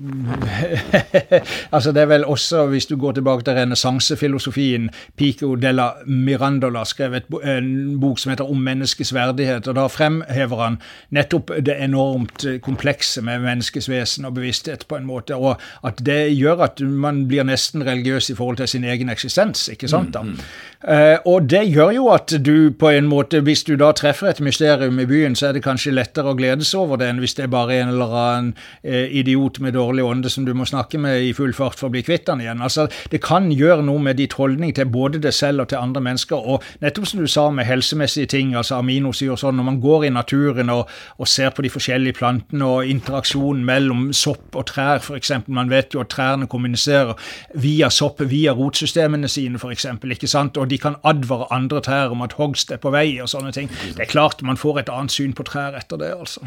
altså 1.76 1.92
Det 1.92 2.02
er 2.02 2.10
vel 2.10 2.26
også, 2.26 2.66
hvis 2.72 2.88
du 2.90 2.96
går 2.98 3.12
tilbake 3.20 3.46
til 3.46 3.54
renessansefilosofien, 3.60 4.90
Pico 5.18 5.54
della 5.56 5.92
Mirandola 6.06 6.84
skrev 6.88 7.20
en 7.20 8.00
bok 8.02 8.20
som 8.20 8.34
heter 8.34 8.50
Om 8.50 8.64
menneskets 8.66 9.14
verdighet. 9.14 9.68
og 9.68 9.76
Da 9.76 9.88
fremhever 9.88 10.64
han 10.64 10.80
nettopp 11.10 11.52
det 11.66 11.78
enormt 11.84 12.46
komplekse 12.62 13.22
med 13.22 13.44
menneskets 13.46 13.90
vesen 13.90 14.26
og 14.26 14.34
bevissthet, 14.40 14.88
på 14.88 14.98
en 14.98 15.06
måte, 15.06 15.36
og 15.36 15.62
at 15.84 16.02
det 16.06 16.34
gjør 16.34 16.66
at 16.66 16.82
man 16.82 17.26
blir 17.28 17.46
nesten 17.48 17.86
religiøs 17.86 18.30
i 18.30 18.36
forhold 18.36 18.58
til 18.58 18.68
sin 18.68 18.84
egen 18.84 19.10
eksistens. 19.10 19.68
ikke 19.70 19.88
sant 19.88 20.14
da? 20.14 20.22
Mm. 20.26 20.38
Uh, 20.82 21.18
og 21.26 21.50
det 21.50 21.68
gjør 21.70 21.92
jo 21.92 22.08
at 22.10 22.34
du 22.46 22.72
på 22.80 22.90
en 22.90 23.11
måte, 23.12 23.42
hvis 23.46 23.64
du 23.68 23.76
da 23.80 23.92
treffer 23.96 24.32
et 24.32 24.42
mysterium 24.44 25.00
i 25.00 25.08
byen, 25.10 25.36
så 25.36 25.50
er 25.50 25.58
det 25.58 25.64
kanskje 25.66 25.94
lettere 25.94 26.32
å 26.32 26.38
glede 26.38 26.66
seg 26.68 26.86
over 26.86 27.02
det 27.02 27.10
enn 27.12 27.22
hvis 27.22 27.36
det 27.38 27.46
er 27.46 27.52
bare 27.54 27.78
en 27.82 27.92
eller 27.94 28.16
annen 28.18 28.52
uh, 28.56 29.08
idiot 29.12 29.60
med 29.64 29.76
dårlig 29.76 30.06
ånde 30.08 30.32
som 30.32 30.46
du 30.48 30.54
må 30.58 30.66
snakke 30.70 31.00
med 31.02 31.22
i 31.26 31.34
full 31.38 31.54
fart 31.56 31.80
for 31.80 31.90
å 31.90 31.94
bli 31.94 32.04
kvitt 32.08 32.26
den 32.30 32.44
igjen. 32.46 32.64
Altså, 32.64 32.88
Det 33.12 33.22
kan 33.24 33.52
gjøre 33.52 33.84
noe 33.86 34.02
med 34.02 34.20
ditt 34.22 34.38
holdning 34.40 34.74
til 34.76 34.90
både 34.92 35.22
deg 35.24 35.36
selv 35.36 35.66
og 35.66 35.70
til 35.72 35.82
andre 35.82 36.04
mennesker. 36.08 36.48
Og 36.56 36.64
nettopp 36.84 37.10
som 37.12 37.22
du 37.22 37.28
sa 37.28 37.50
med 37.52 37.68
helsemessige 37.68 38.32
ting, 38.32 38.56
altså 38.56 38.80
aminosyre 38.80 39.36
og 39.36 39.42
sånn, 39.42 39.58
når 39.60 39.68
man 39.68 39.82
går 39.84 40.08
i 40.08 40.14
naturen 40.16 40.72
og, 40.74 40.90
og 41.18 41.30
ser 41.30 41.52
på 41.56 41.66
de 41.66 41.74
forskjellige 41.74 42.20
plantene 42.20 42.68
og 42.68 42.90
interaksjonen 42.90 43.66
mellom 43.68 44.10
sopp 44.16 44.56
og 44.56 44.68
trær, 44.72 45.02
f.eks. 45.04 45.34
Man 45.48 45.72
vet 45.72 45.96
jo 45.96 46.04
at 46.06 46.12
trærne 46.14 46.50
kommuniserer 46.52 47.18
via 47.62 47.90
sopp, 47.94 48.24
via 48.32 48.56
rotsystemene 48.58 49.30
sine, 49.32 49.60
f.eks. 49.60 49.90
Ikke 50.12 50.30
sant? 50.30 50.58
Og 50.58 50.70
de 50.72 50.80
kan 50.82 50.98
advare 51.08 51.50
andre 51.52 51.82
trær 51.84 52.16
om 52.16 52.24
at 52.26 52.38
hogst 52.40 52.72
er 52.72 52.82
på 52.82 52.92
vei 52.94 53.01
og 53.24 53.32
sånne 53.32 53.54
ting. 53.56 53.72
Det 53.96 54.06
er 54.06 54.12
klart 54.12 54.44
man 54.46 54.60
får 54.60 54.84
et 54.84 54.94
annet 54.94 55.14
syn 55.14 55.34
på 55.38 55.46
trær 55.48 55.78
etter 55.80 56.02
det, 56.02 56.14
altså. 56.18 56.46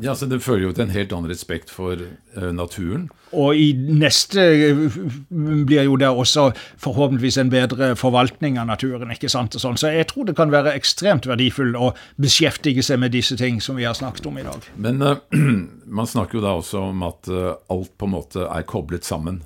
Ja, 0.00 0.14
så 0.14 0.26
Det 0.26 0.40
fører 0.42 0.68
jo 0.68 0.72
til 0.74 0.86
en 0.86 0.94
helt 0.94 1.12
annen 1.14 1.30
respekt 1.30 1.70
for 1.74 1.98
uh, 1.98 2.50
naturen. 2.54 3.08
Og 3.34 3.58
i 3.58 3.72
neste 3.74 4.44
uh, 4.78 4.98
blir 5.28 5.88
jo 5.88 5.96
det 5.98 6.08
også 6.08 6.48
forhåpentligvis 6.78 7.40
en 7.42 7.50
bedre 7.50 7.90
forvaltning 7.98 8.60
av 8.62 8.68
naturen. 8.70 9.10
ikke 9.10 9.30
sant? 9.32 9.58
Sånn. 9.58 9.78
Så 9.80 9.90
jeg 9.94 10.06
tror 10.12 10.28
det 10.28 10.36
kan 10.38 10.54
være 10.54 10.76
ekstremt 10.78 11.26
verdifullt 11.26 11.76
å 11.76 11.92
beskjeftige 12.20 12.84
seg 12.86 13.02
med 13.02 13.14
disse 13.16 13.36
ting 13.36 13.60
som 13.64 13.78
vi 13.78 13.88
har 13.88 13.98
snakket 13.98 14.30
om 14.30 14.38
i 14.38 14.46
dag. 14.46 14.70
Men 14.76 15.02
uh, 15.02 15.16
man 15.98 16.06
snakker 16.06 16.38
jo 16.38 16.46
da 16.46 16.54
også 16.60 16.88
om 16.92 17.06
at 17.08 17.28
alt 17.28 17.94
på 17.98 18.06
en 18.08 18.14
måte 18.14 18.46
er 18.46 18.68
koblet 18.68 19.06
sammen 19.06 19.42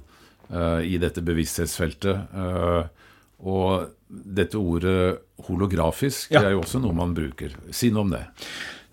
i 0.53 0.98
dette 1.00 1.22
bevissthetsfeltet. 1.24 2.34
og 3.40 3.86
dette 4.12 4.59
ordet 4.61 5.22
holografisk 5.49 6.32
ja. 6.32 6.40
det 6.40 6.53
er 6.53 6.57
jo 6.57 6.62
også 6.62 6.82
noe 6.82 6.97
man 6.97 7.16
bruker. 7.16 7.57
Si 7.70 7.90
noe 7.90 8.07
om 8.07 8.14
det. 8.14 8.24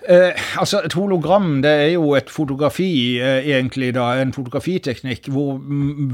Eh, 0.08 0.32
altså 0.60 0.80
Et 0.86 0.94
hologram 0.94 1.62
det 1.62 1.72
er 1.72 1.90
jo 1.92 2.14
et 2.16 2.30
fotografi, 2.32 3.20
eh, 3.20 3.44
egentlig 3.52 3.92
da, 3.96 4.14
en 4.22 4.32
fotografiteknikk 4.34 5.28
hvor 5.28 5.58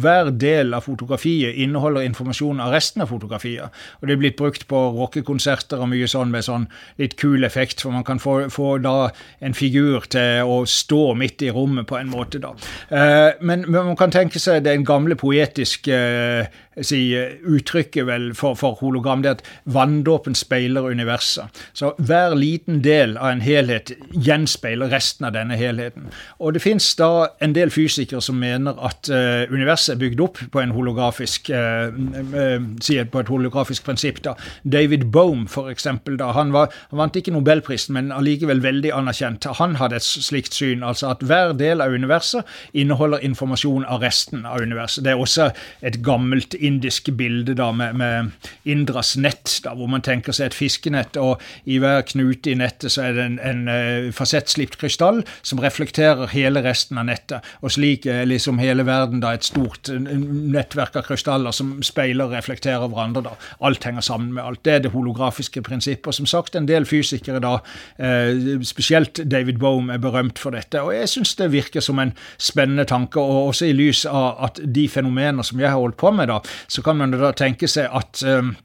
hver 0.02 0.32
del 0.34 0.74
av 0.74 0.88
fotografiet 0.88 1.54
inneholder 1.54 2.02
informasjon 2.02 2.60
av 2.60 2.74
resten 2.74 3.02
av 3.02 3.08
fotografiet. 3.14 3.70
Og 4.02 4.08
Det 4.08 4.14
er 4.14 4.18
blitt 4.18 4.38
brukt 4.38 4.68
på 4.68 4.80
rockekonserter 4.98 5.78
og 5.78 5.90
mye 5.90 6.08
sånn 6.08 6.32
med 6.32 6.44
sånn 6.44 6.68
litt 6.98 7.16
kul 7.16 7.44
effekt, 7.44 7.82
for 7.82 7.92
man 7.92 8.04
kan 8.04 8.20
få, 8.20 8.50
få 8.50 8.82
da 8.82 9.12
en 9.40 9.54
figur 9.54 10.10
til 10.10 10.42
å 10.44 10.66
stå 10.66 11.14
midt 11.14 11.42
i 11.42 11.52
rommet 11.52 11.86
på 11.86 12.00
en 12.00 12.10
måte. 12.10 12.42
da. 12.42 12.56
Eh, 12.90 13.34
men, 13.42 13.66
men, 13.68 13.86
man 13.86 13.96
kan 13.96 14.12
tenke 14.12 14.40
seg 14.40 14.64
det 14.64 14.80
gamle 14.86 15.16
poetiske 15.16 15.94
eh, 15.94 16.48
si, 16.82 17.02
uttrykket 17.46 18.08
vel 18.08 18.30
for, 18.38 18.58
for 18.60 18.78
hologram, 18.82 19.24
det 19.24 19.38
at 19.38 19.44
vanndåpen 19.64 20.36
speiler 20.36 20.90
universet. 20.92 21.64
Så 21.74 21.94
hver 21.98 22.36
liten 22.36 22.82
del 22.84 23.18
av 23.18 23.36
en 23.36 23.44
helhet 23.46 23.94
gjenspeiler 24.12 24.92
resten 24.92 25.28
av 25.28 25.36
denne 25.36 25.58
helheten. 25.60 26.10
Og 26.40 26.56
det 26.56 26.64
fins 26.64 26.88
da 27.00 27.30
en 27.44 27.56
del 27.56 27.72
fysikere 27.74 28.22
som 28.24 28.40
mener 28.40 28.78
at 28.86 29.10
uh, 29.12 29.46
universet 29.52 29.96
er 29.96 30.02
bygd 30.02 30.24
opp 30.26 30.42
på 30.52 30.62
en 30.62 30.74
holografisk 30.76 31.52
uh, 31.54 31.90
uh, 32.36 33.06
på 33.12 33.22
et 33.22 33.32
holografisk 33.32 33.86
prinsipp. 33.86 34.22
da. 34.24 34.36
David 34.64 35.08
Bohm, 35.12 35.46
for 35.52 35.70
eksempel, 35.72 36.18
da, 36.20 36.32
han, 36.36 36.54
var, 36.56 36.74
han 36.92 37.02
vant 37.04 37.16
ikke 37.16 37.34
nobelprisen, 37.36 37.96
men 37.98 38.12
allikevel 38.16 38.64
veldig 38.64 38.94
anerkjent. 38.96 39.48
Han 39.60 39.78
hadde 39.80 40.00
et 40.00 40.08
slikt 40.08 40.56
syn, 40.56 40.84
altså 40.84 41.14
at 41.14 41.24
hver 41.26 41.54
del 41.58 41.84
av 41.84 41.94
universet 41.94 42.46
inneholder 42.74 43.24
informasjon 43.26 43.86
av 43.86 44.04
resten 44.04 44.46
av 44.46 44.62
universet. 44.62 45.04
Det 45.06 45.14
er 45.14 45.22
også 45.22 45.50
et 45.86 46.02
gammelt 46.06 46.56
indisk 46.66 47.10
bilde 47.18 47.56
da 47.58 47.70
med, 47.76 47.96
med 48.00 48.32
Indras 48.66 49.16
nett, 49.18 49.60
da, 49.64 49.76
hvor 49.78 49.90
man 49.92 50.04
tenker 50.06 50.36
seg 50.36 50.50
et 50.50 50.58
fiskenett, 50.58 51.18
og 51.22 51.42
i 51.70 51.78
hver 51.82 52.04
knute 52.10 52.52
i 52.52 52.58
nettet 52.60 52.94
så 52.94 53.06
er 53.08 53.18
det 53.18 53.26
en, 53.26 53.38
en 53.40 53.64
uh, 53.70 54.12
fasettslipt 54.16 54.80
krystall 54.82 55.22
som 55.46 55.62
reflekterer 55.64 56.32
hele 56.34 56.64
resten 56.66 57.00
av 57.02 57.08
nettet. 57.10 57.46
Og 57.62 57.76
slik 57.76 58.08
er 58.10 58.26
liksom 58.30 58.60
hele 58.62 58.86
verden 58.88 59.22
da 59.24 59.34
et 59.36 59.48
stort 59.48 59.90
nettverk 59.92 61.00
av 61.00 61.08
krystaller 61.08 61.56
som 61.56 61.78
speiler 61.86 62.28
og 62.28 62.36
reflekterer 62.36 62.88
hverandre. 62.90 63.26
da. 63.30 63.36
Alt 63.66 63.86
henger 63.88 64.06
sammen 64.06 64.34
med 64.36 64.44
alt. 64.44 64.64
Det 64.66 64.74
er 64.74 64.86
det 64.86 64.94
holografiske 64.96 65.62
prinsippet. 65.66 66.10
Og 66.12 66.18
som 66.20 66.30
sagt, 66.30 66.56
en 66.56 66.70
del 66.70 66.88
fysikere 66.90 67.42
da, 67.44 67.58
uh, 68.00 68.62
spesielt 68.66 69.22
David 69.32 69.60
Bohm, 69.62 69.92
er 69.94 70.02
berømt 70.02 70.40
for 70.42 70.56
dette. 70.56 70.82
Og 70.82 70.94
jeg 70.96 71.10
syns 71.12 71.36
det 71.40 71.52
virker 71.54 71.84
som 71.84 72.00
en 72.02 72.14
spennende 72.38 72.86
tanke, 72.90 73.22
og 73.22 73.52
også 73.52 73.70
i 73.70 73.76
lys 73.76 74.06
av 74.10 74.44
at 74.50 74.60
de 74.76 74.88
fenomener 74.92 75.46
som 75.46 75.60
jeg 75.62 75.70
har 75.70 75.80
holdt 75.80 76.00
på 76.02 76.12
med, 76.16 76.30
da, 76.32 76.40
så 76.68 76.84
kan 76.86 76.98
man 76.98 77.16
da 77.16 77.32
tenke 77.36 77.70
seg 77.72 77.90
at 77.92 78.24
um, 78.26 78.56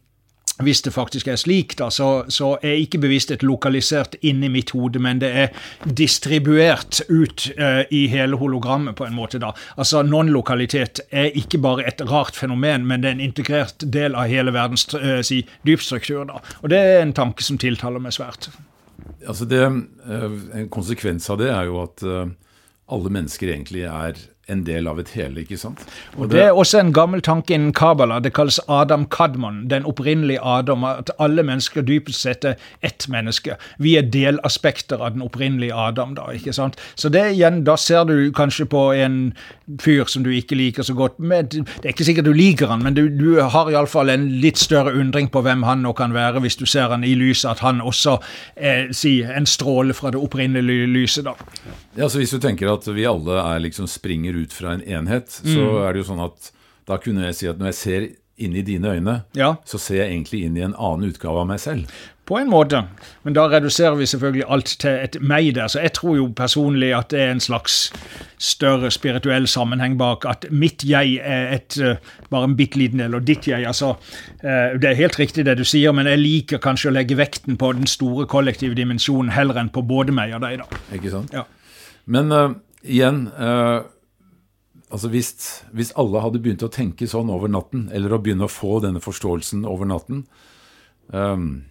hvis 0.62 0.82
det 0.82 0.92
faktisk 0.92 1.28
er 1.28 1.38
slik, 1.40 1.76
da, 1.78 1.90
så, 1.90 2.24
så 2.28 2.52
er 2.62 2.80
ikke 2.82 3.00
bevissthet 3.02 3.44
lokalisert 3.46 4.16
inni 4.26 4.50
mitt 4.52 4.72
hode, 4.76 5.00
men 5.02 5.20
det 5.22 5.30
er 5.42 5.52
distribuert 5.84 7.00
ut 7.08 7.46
uh, 7.58 7.82
i 7.90 8.06
hele 8.12 8.38
hologrammet, 8.40 8.96
på 8.98 9.06
en 9.06 9.16
måte. 9.16 9.40
da. 9.42 9.52
Altså 9.80 10.02
Non-lokalitet 10.06 11.02
er 11.10 11.30
ikke 11.38 11.60
bare 11.62 11.86
et 11.88 12.02
rart 12.10 12.36
fenomen, 12.36 12.86
men 12.86 13.02
det 13.02 13.10
er 13.10 13.18
en 13.18 13.24
integrert 13.28 13.86
del 13.92 14.16
av 14.18 14.30
hele 14.30 14.54
verdens 14.56 14.86
uh, 14.94 15.20
si, 15.26 15.42
dypstruktur. 15.66 16.26
da. 16.28 16.42
Og 16.60 16.72
det 16.72 16.82
er 16.82 17.00
en 17.04 17.16
tanke 17.16 17.46
som 17.46 17.58
tiltaler 17.60 18.02
meg 18.02 18.16
svært. 18.16 18.50
Altså 19.26 19.46
det, 19.48 19.64
uh, 19.64 20.28
En 20.56 20.68
konsekvens 20.72 21.28
av 21.30 21.40
det 21.40 21.50
er 21.52 21.70
jo 21.70 21.82
at 21.84 22.04
alle 22.90 23.10
mennesker 23.12 23.52
egentlig 23.52 23.84
er 23.86 24.18
en 24.50 24.64
del 24.66 24.88
av 24.90 25.00
et 25.00 25.12
hele, 25.16 25.44
ikke 25.44 25.58
sant? 25.60 25.82
Og, 26.16 26.28
det, 26.28 26.36
det, 26.36 26.44
er 26.48 26.58
også 26.58 26.80
en 26.80 26.92
gammel 26.96 27.22
tanke 27.24 27.54
innen 27.56 27.72
Kabbalah. 27.76 28.20
Det 28.24 28.32
kalles 28.36 28.60
Adam 28.68 29.06
Kadmon, 29.12 29.62
den 29.70 29.86
opprinnelige 29.88 30.42
Adam. 30.42 30.84
At 30.88 31.12
alle 31.18 31.44
mennesker 31.46 31.86
dypest 31.86 32.26
sett 32.26 32.46
er 32.48 32.58
ett 32.86 33.06
menneske. 33.12 33.56
Vi 33.78 33.96
er 33.98 34.08
delaspekter 34.10 35.00
av 35.00 35.14
den 35.16 35.24
opprinnelige 35.26 35.76
Adam, 35.76 36.14
da. 36.18 36.28
ikke 36.34 36.54
sant? 36.56 36.78
Så 36.94 37.12
det 37.12 37.26
igjen, 37.34 37.62
da 37.68 37.76
ser 37.80 38.06
du 38.08 38.30
kanskje 38.36 38.66
på 38.70 38.90
en 38.96 39.20
fyr 39.80 40.08
som 40.10 40.24
du 40.26 40.32
ikke 40.34 40.58
liker 40.58 40.86
så 40.86 40.94
godt. 40.98 41.18
Men 41.18 41.48
det 41.50 41.84
er 41.84 41.92
ikke 41.94 42.08
sikkert 42.08 42.28
du 42.30 42.34
liker 42.36 42.70
han, 42.72 42.82
men 42.84 42.96
du, 42.96 43.06
du 43.08 43.40
har 43.40 43.70
iallfall 43.70 44.10
en 44.12 44.26
litt 44.42 44.58
større 44.60 44.94
undring 44.98 45.30
på 45.32 45.44
hvem 45.46 45.64
han 45.68 45.84
nå 45.84 45.94
kan 45.98 46.14
være, 46.16 46.42
hvis 46.44 46.58
du 46.60 46.66
ser 46.68 46.90
han 46.92 47.06
i 47.06 47.14
lyset 47.18 47.50
at 47.50 47.62
han 47.64 47.80
også 47.84 48.18
er 48.56 48.90
si, 48.96 49.20
en 49.24 49.48
stråle 49.48 49.94
fra 49.96 50.12
det 50.14 50.20
opprinnelige 50.20 50.88
lyset, 50.90 51.26
da. 51.28 51.36
Ja, 51.98 52.08
så 52.08 52.20
Hvis 52.20 52.30
du 52.30 52.38
tenker 52.38 52.70
at 52.70 52.86
vi 52.86 53.04
alle 53.08 53.40
er 53.42 53.62
liksom 53.64 53.88
springer 53.90 54.36
ut 54.38 54.39
fra 54.48 54.72
en 54.72 54.82
enhet, 54.82 55.40
mm. 55.44 55.52
så 55.52 55.66
er 55.84 55.92
det 55.92 56.02
jo 56.02 56.08
sånn 56.12 56.24
at 56.24 56.50
da 56.88 56.96
kunne 56.98 57.28
jeg 57.28 57.36
si 57.38 57.50
at 57.50 57.60
når 57.60 57.70
jeg 57.70 57.80
ser 57.80 58.08
inn 58.40 58.56
i 58.56 58.64
dine 58.64 58.88
øyne, 58.96 59.20
ja. 59.36 59.54
så 59.68 59.78
ser 59.78 60.02
jeg 60.02 60.14
egentlig 60.14 60.44
inn 60.46 60.56
i 60.56 60.64
en 60.64 60.74
annen 60.78 61.10
utgave 61.12 61.42
av 61.42 61.48
meg 61.50 61.60
selv. 61.60 61.92
På 62.30 62.38
en 62.38 62.50
måte, 62.50 62.84
men 63.26 63.34
da 63.34 63.48
reduserer 63.50 63.96
vi 63.98 64.06
selvfølgelig 64.06 64.44
alt 64.54 64.72
til 64.80 65.00
et 65.02 65.16
meg 65.20 65.48
der. 65.56 65.66
Så 65.66 65.80
jeg 65.82 65.92
tror 65.98 66.14
jo 66.14 66.28
personlig 66.36 66.92
at 66.94 67.10
det 67.10 67.20
er 67.24 67.32
en 67.34 67.42
slags 67.42 67.78
større 68.38 68.90
spirituell 68.94 69.48
sammenheng 69.50 69.96
bak. 69.98 70.24
At 70.30 70.46
mitt 70.54 70.84
jeg 70.86 71.18
er 71.26 71.56
et, 71.56 71.74
eh, 71.82 71.98
bare 72.30 72.46
en 72.46 72.54
bitte 72.56 72.78
liten 72.78 73.02
del, 73.02 73.18
og 73.18 73.26
ditt 73.26 73.48
jeg 73.50 73.66
altså 73.66 73.96
eh, 74.44 74.78
Det 74.78 74.92
er 74.92 75.00
helt 75.02 75.18
riktig 75.18 75.44
det 75.44 75.58
du 75.58 75.64
sier, 75.66 75.92
men 75.92 76.06
jeg 76.06 76.22
liker 76.22 76.62
kanskje 76.62 76.92
å 76.92 76.94
legge 76.94 77.18
vekten 77.18 77.58
på 77.58 77.72
den 77.74 77.90
store 77.90 78.28
kollektive 78.30 78.78
dimensjonen 78.78 79.34
heller 79.34 79.58
enn 79.58 79.74
på 79.74 79.82
både 79.82 80.14
meg 80.14 80.34
og 80.38 80.46
deg. 80.46 80.62
da. 80.62 80.82
Ikke 80.94 81.10
sant? 81.10 81.34
Ja. 81.34 81.44
Men 82.06 82.30
uh, 82.30 82.54
igjen 82.86 83.26
uh, 83.34 83.82
altså 84.90 85.10
hvis, 85.12 85.32
hvis, 85.72 85.92
alle 85.98 86.22
hadde 86.22 86.42
begynt 86.42 86.64
å 86.66 86.72
tenke 86.72 87.08
sånn 87.10 87.30
over 87.32 87.50
natten, 87.50 87.88
eller 87.94 88.14
å 88.14 88.20
begynne 88.22 88.46
å 88.46 88.52
få 88.52 88.80
denne 88.84 89.02
forståelsen 89.02 89.64
over 89.68 89.88
natten 89.88 90.24
um, 91.14 91.62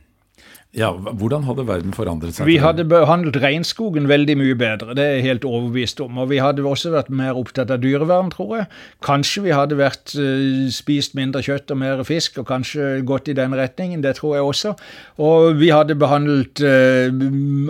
ja, 0.78 0.92
Hvordan 0.94 1.48
hadde 1.48 1.64
verden 1.66 1.96
forandret 1.98 2.36
seg? 2.38 2.46
Vi 2.46 2.60
hadde 2.62 2.84
behandlet 2.86 3.40
regnskogen 3.42 4.06
veldig 4.06 4.36
mye 4.38 4.58
bedre, 4.58 4.94
det 4.94 5.02
er 5.02 5.16
jeg 5.18 5.24
helt 5.26 5.46
overbevist 5.50 5.98
om. 6.04 6.20
Og 6.22 6.28
vi 6.30 6.38
hadde 6.38 6.62
også 6.62 6.92
vært 6.94 7.10
mer 7.10 7.40
opptatt 7.40 7.72
av 7.74 7.82
dyrevern, 7.82 8.30
tror 8.30 8.54
jeg. 8.54 8.68
Kanskje 9.02 9.48
vi 9.48 9.56
hadde 9.58 9.80
vært 9.80 10.14
uh, 10.14 10.68
spist 10.70 11.18
mindre 11.18 11.42
kjøtt 11.42 11.74
og 11.74 11.80
mer 11.82 12.04
fisk, 12.06 12.38
og 12.38 12.46
kanskje 12.52 13.00
gått 13.02 13.32
i 13.34 13.36
den 13.40 13.58
retningen. 13.58 14.04
Det 14.06 14.14
tror 14.20 14.36
jeg 14.38 14.46
også. 14.46 14.76
Og 15.26 15.58
vi 15.58 15.72
hadde 15.74 15.98
behandlet 15.98 16.62
uh, 16.62 17.10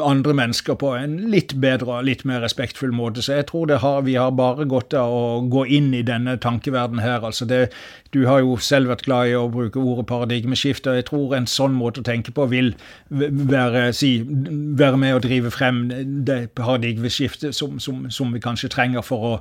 andre 0.03 0.35
mennesker 0.41 0.75
på 0.83 0.91
en 0.99 1.15
litt 1.31 1.55
bedre 1.55 2.01
og 2.01 2.09
litt 2.09 2.25
mer 2.27 2.43
respektfull 2.43 2.91
måte. 2.91 3.23
Så 3.23 3.39
jeg 3.39 3.47
tror 3.47 3.71
har, 3.79 4.03
vi 4.03 4.19
har 4.19 4.35
bare 4.35 4.67
godt 4.67 4.97
av 4.99 5.15
å 5.15 5.23
gå 5.47 5.63
inn 5.71 5.93
i 5.95 6.03
denne 6.03 6.35
tankeverdenen 6.35 7.05
her. 7.05 7.23
Altså 7.23 7.47
det, 7.47 7.69
du 8.15 8.23
har 8.25 8.41
jo 8.41 8.55
selv 8.63 8.89
vært 8.89 9.03
glad 9.05 9.29
i 9.29 9.35
å 9.37 9.49
bruke 9.53 9.81
ordet 9.81 10.07
paradigmeskifte, 10.09 10.89
og 10.89 10.99
jeg 10.99 11.07
tror 11.11 11.35
en 11.37 11.47
sånn 11.49 11.75
måte 11.77 12.01
å 12.01 12.07
tenke 12.07 12.33
på 12.33 12.47
vil 12.49 12.71
være, 13.09 13.89
si, 13.93 14.15
være 14.25 14.97
med 14.97 15.17
å 15.17 15.23
drive 15.23 15.51
frem 15.53 15.83
det 16.25 16.39
paradigmeskiftet 16.57 17.53
som, 17.55 17.77
som, 17.83 18.07
som, 18.13 18.33
vi 18.33 18.41
kanskje 18.41 18.71
trenger 18.73 19.05
for 19.05 19.27
å 19.27 19.33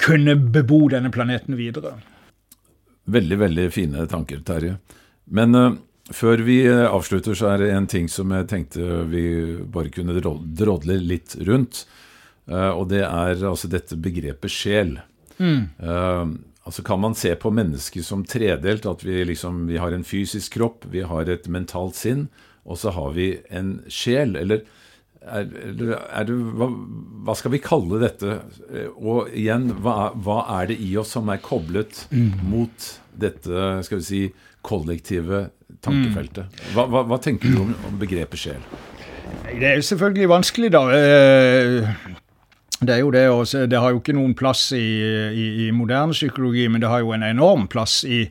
kunne 0.00 0.36
bebo 0.36 0.86
denne 0.92 1.12
planeten 1.12 1.58
videre. 1.60 1.96
Veldig, 3.12 3.38
veldig 3.44 3.68
fine 3.74 4.08
tanker, 4.10 4.40
Terje. 4.48 4.78
Men 5.36 5.56
uh, 5.56 5.76
før 6.14 6.40
vi 6.46 6.62
avslutter, 6.68 7.36
så 7.36 7.52
er 7.52 7.62
det 7.62 7.70
en 7.74 7.90
ting 7.90 8.08
som 8.12 8.32
jeg 8.32 8.48
tenkte 8.50 9.04
vi 9.12 9.26
bare 9.60 9.92
kunne 9.92 10.16
drodle 10.16 10.98
litt 11.04 11.36
rundt. 11.46 11.84
Uh, 12.48 12.72
og 12.72 12.88
det 12.94 13.04
er 13.04 13.44
altså 13.44 13.68
dette 13.68 13.98
begrepet 14.00 14.52
sjel. 14.52 14.96
Mm. 15.36 15.68
Uh, 15.82 16.36
altså 16.66 16.82
Kan 16.82 17.00
man 17.00 17.14
se 17.14 17.34
på 17.38 17.52
mennesket 17.54 18.04
som 18.06 18.24
tredelt? 18.26 18.86
At 18.86 19.04
vi, 19.06 19.22
liksom, 19.24 19.66
vi 19.70 19.78
har 19.78 19.94
en 19.94 20.04
fysisk 20.04 20.58
kropp, 20.58 20.88
vi 20.90 21.04
har 21.06 21.30
et 21.30 21.46
mentalt 21.48 21.96
sinn, 21.98 22.26
og 22.66 22.80
så 22.82 22.92
har 22.96 23.14
vi 23.14 23.36
en 23.54 23.78
sjel? 23.92 24.34
Eller 24.36 24.64
er, 25.26 25.46
er 25.46 26.26
det, 26.26 26.34
hva, 26.58 26.68
hva, 27.26 27.36
skal 27.38 27.54
vi 27.54 27.62
kalle 27.62 28.00
dette? 28.02 28.40
Og 28.96 29.30
igjen, 29.30 29.70
hva, 29.82 30.12
hva, 30.14 30.42
er 30.58 30.72
det 30.72 30.80
i 30.82 30.92
oss 30.98 31.14
som 31.16 31.30
er 31.32 31.42
koblet 31.42 32.04
mm. 32.10 32.42
mot 32.50 32.90
dette 33.16 33.70
skal 33.86 34.02
vi 34.02 34.06
si, 34.06 34.22
kollektive 34.66 35.46
tankefeltet? 35.86 36.62
Hva, 36.74 36.86
hva 37.06 37.20
tenker 37.22 37.54
du 37.54 37.62
om, 37.62 37.74
om, 37.88 37.98
begrepet 38.02 38.42
sjel? 38.42 38.62
Det 39.46 39.70
er 39.70 39.82
selvfølgelig 39.86 40.30
vanskelig, 40.30 40.72
da. 40.74 40.82
Eh, 42.80 42.86
det 42.86 42.94
er 42.94 42.98
jo 42.98 43.10
det, 43.10 43.70
det 43.70 43.80
har 43.80 43.90
jo 43.90 44.00
ikke 44.02 44.16
noen 44.16 44.34
plass 44.34 44.72
i, 44.72 44.86
i, 45.32 45.46
i 45.66 45.70
moderne 45.70 46.12
psykologi, 46.12 46.68
men 46.68 46.80
det 46.80 46.90
har 46.92 47.04
jo 47.04 47.12
en 47.16 47.26
enorm 47.26 47.66
plass 47.68 48.04
i 48.04 48.26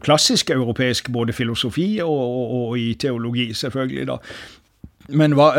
klassisk 0.00 0.50
europeisk 0.50 1.10
både 1.12 1.34
filosofi 1.36 1.98
og, 2.00 2.08
og, 2.10 2.54
og 2.68 2.78
i 2.78 2.94
teologi, 2.94 3.52
selvfølgelig. 3.54 4.06
da. 4.08 4.16
Men 5.08 5.36
hva, 5.38 5.52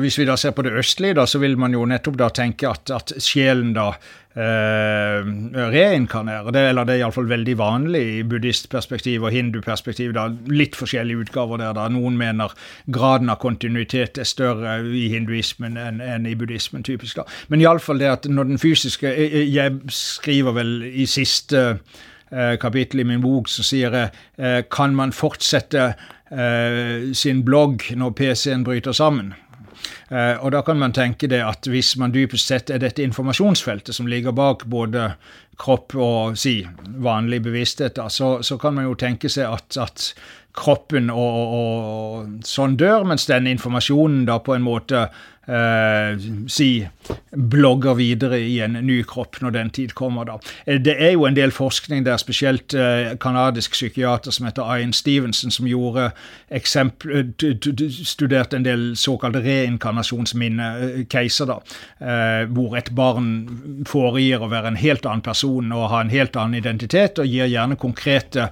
hvis 0.00 0.16
vi 0.16 0.24
da 0.24 0.36
ser 0.40 0.54
på 0.56 0.64
det 0.64 0.72
østlige, 0.80 1.18
da, 1.18 1.26
så 1.28 1.38
vil 1.42 1.58
man 1.60 1.74
jo 1.76 1.84
nettopp 1.88 2.16
da 2.16 2.30
tenke 2.32 2.70
at, 2.70 2.88
at 2.94 3.12
sjelen 3.20 3.74
da 3.76 3.90
eh, 4.34 5.26
reinkarnerer. 5.74 6.48
Det, 6.54 6.62
eller 6.70 6.88
det 6.88 6.94
er 6.96 7.02
iallfall 7.02 7.28
veldig 7.28 7.56
vanlig 7.60 8.02
i 8.14 8.22
buddhistperspektiv 8.28 9.26
og 9.26 9.34
hinduperspektiv. 9.34 10.14
da, 10.16 10.30
Litt 10.48 10.78
forskjellige 10.78 11.26
utgaver 11.26 11.60
der. 11.60 11.74
da, 11.76 11.86
Noen 11.92 12.16
mener 12.20 12.54
graden 12.86 13.32
av 13.32 13.42
kontinuitet 13.44 14.18
er 14.18 14.28
større 14.28 14.78
i 14.88 15.06
hinduismen 15.12 15.76
enn, 15.80 16.00
enn 16.00 16.30
i 16.30 16.36
buddhismen, 16.38 16.86
typisk. 16.86 17.20
da. 17.20 17.28
Men 17.52 17.60
iallfall 17.60 18.00
det 18.00 18.10
at 18.10 18.30
når 18.30 18.50
den 18.54 18.62
fysiske 18.62 19.12
Jeg 19.44 19.78
skriver 19.92 20.56
vel 20.56 20.74
i 20.88 21.06
siste 21.06 21.82
kapittel 22.60 23.02
i 23.02 23.04
min 23.06 23.20
bok, 23.22 23.48
som 23.52 23.66
sier 23.66 23.94
jeg 23.94 24.64
kan 24.72 24.94
man 24.96 25.12
fortsette 25.14 25.92
Eh, 26.34 27.12
sin 27.12 27.44
blogg 27.44 27.84
når 27.94 28.14
PC-en 28.18 28.64
bryter 28.64 28.92
sammen. 28.92 29.34
Og 30.14 30.52
da 30.52 30.60
kan 30.62 30.78
man 30.78 30.92
tenke 30.94 31.26
det 31.28 31.40
at 31.42 31.66
hvis 31.68 31.94
man 31.98 32.12
dypest 32.14 32.48
sett 32.48 32.70
er 32.70 32.78
dette 32.80 33.02
informasjonsfeltet 33.02 33.96
som 33.96 34.06
ligger 34.08 34.32
bak 34.36 34.62
både 34.70 35.08
kropp 35.60 35.96
og 35.98 36.38
si 36.38 36.60
vanlig 37.02 37.42
bevissthet, 37.44 37.96
da, 37.98 38.06
så, 38.08 38.38
så, 38.42 38.56
kan 38.60 38.76
man 38.76 38.86
jo 38.86 38.94
tenke 39.00 39.28
seg 39.32 39.50
at, 39.50 39.76
at 39.80 40.06
kroppen 40.56 41.10
og, 41.10 41.18
og, 41.18 41.56
og, 41.58 42.46
sånn 42.46 42.78
dør, 42.80 43.04
mens 43.10 43.26
den 43.28 43.50
informasjonen 43.50 44.24
da 44.30 44.38
på 44.44 44.54
en 44.54 44.64
måte 44.64 45.08
eh, 45.48 46.18
si 46.48 46.86
blogger 47.34 47.94
videre 47.98 48.38
i 48.40 48.60
en 48.64 48.78
ny 48.86 49.02
kropp 49.08 49.40
når 49.42 49.50
den 49.56 49.70
tid 49.74 49.94
kommer. 49.94 50.24
da. 50.24 50.38
Eh, 50.66 50.80
det 50.80 50.96
er 50.98 51.12
jo 51.14 51.26
en 51.26 51.36
del 51.36 51.52
forskning 51.54 52.06
der, 52.06 52.16
spesielt 52.16 52.74
eh, 52.74 53.16
kanadisk 53.20 53.72
psykiater 53.72 54.30
som 54.30 54.46
heter 54.46 54.76
Ian 54.76 54.92
Stevenson, 54.92 55.50
som 55.50 55.66
gjorde 55.66 56.10
eh, 56.48 56.62
studerte 58.04 58.56
en 58.56 58.66
del 58.66 58.96
såkalte 58.96 59.42
reinkarnasjonsminne-caser, 59.44 61.50
da, 61.50 61.58
eh, 62.00 62.44
hvor 62.54 62.76
et 62.78 62.94
barn 62.94 63.84
foregir 63.88 64.42
å 64.42 64.52
være 64.52 64.72
en 64.72 64.80
helt 64.80 65.06
annen 65.06 65.24
person 65.24 65.72
og 65.72 65.90
ha 65.92 66.04
en 66.04 66.14
helt 66.14 66.36
annen 66.36 66.60
identitet, 66.60 67.18
og 67.18 67.28
gir 67.28 67.50
gjerne 67.50 67.80
konkrete 67.80 68.42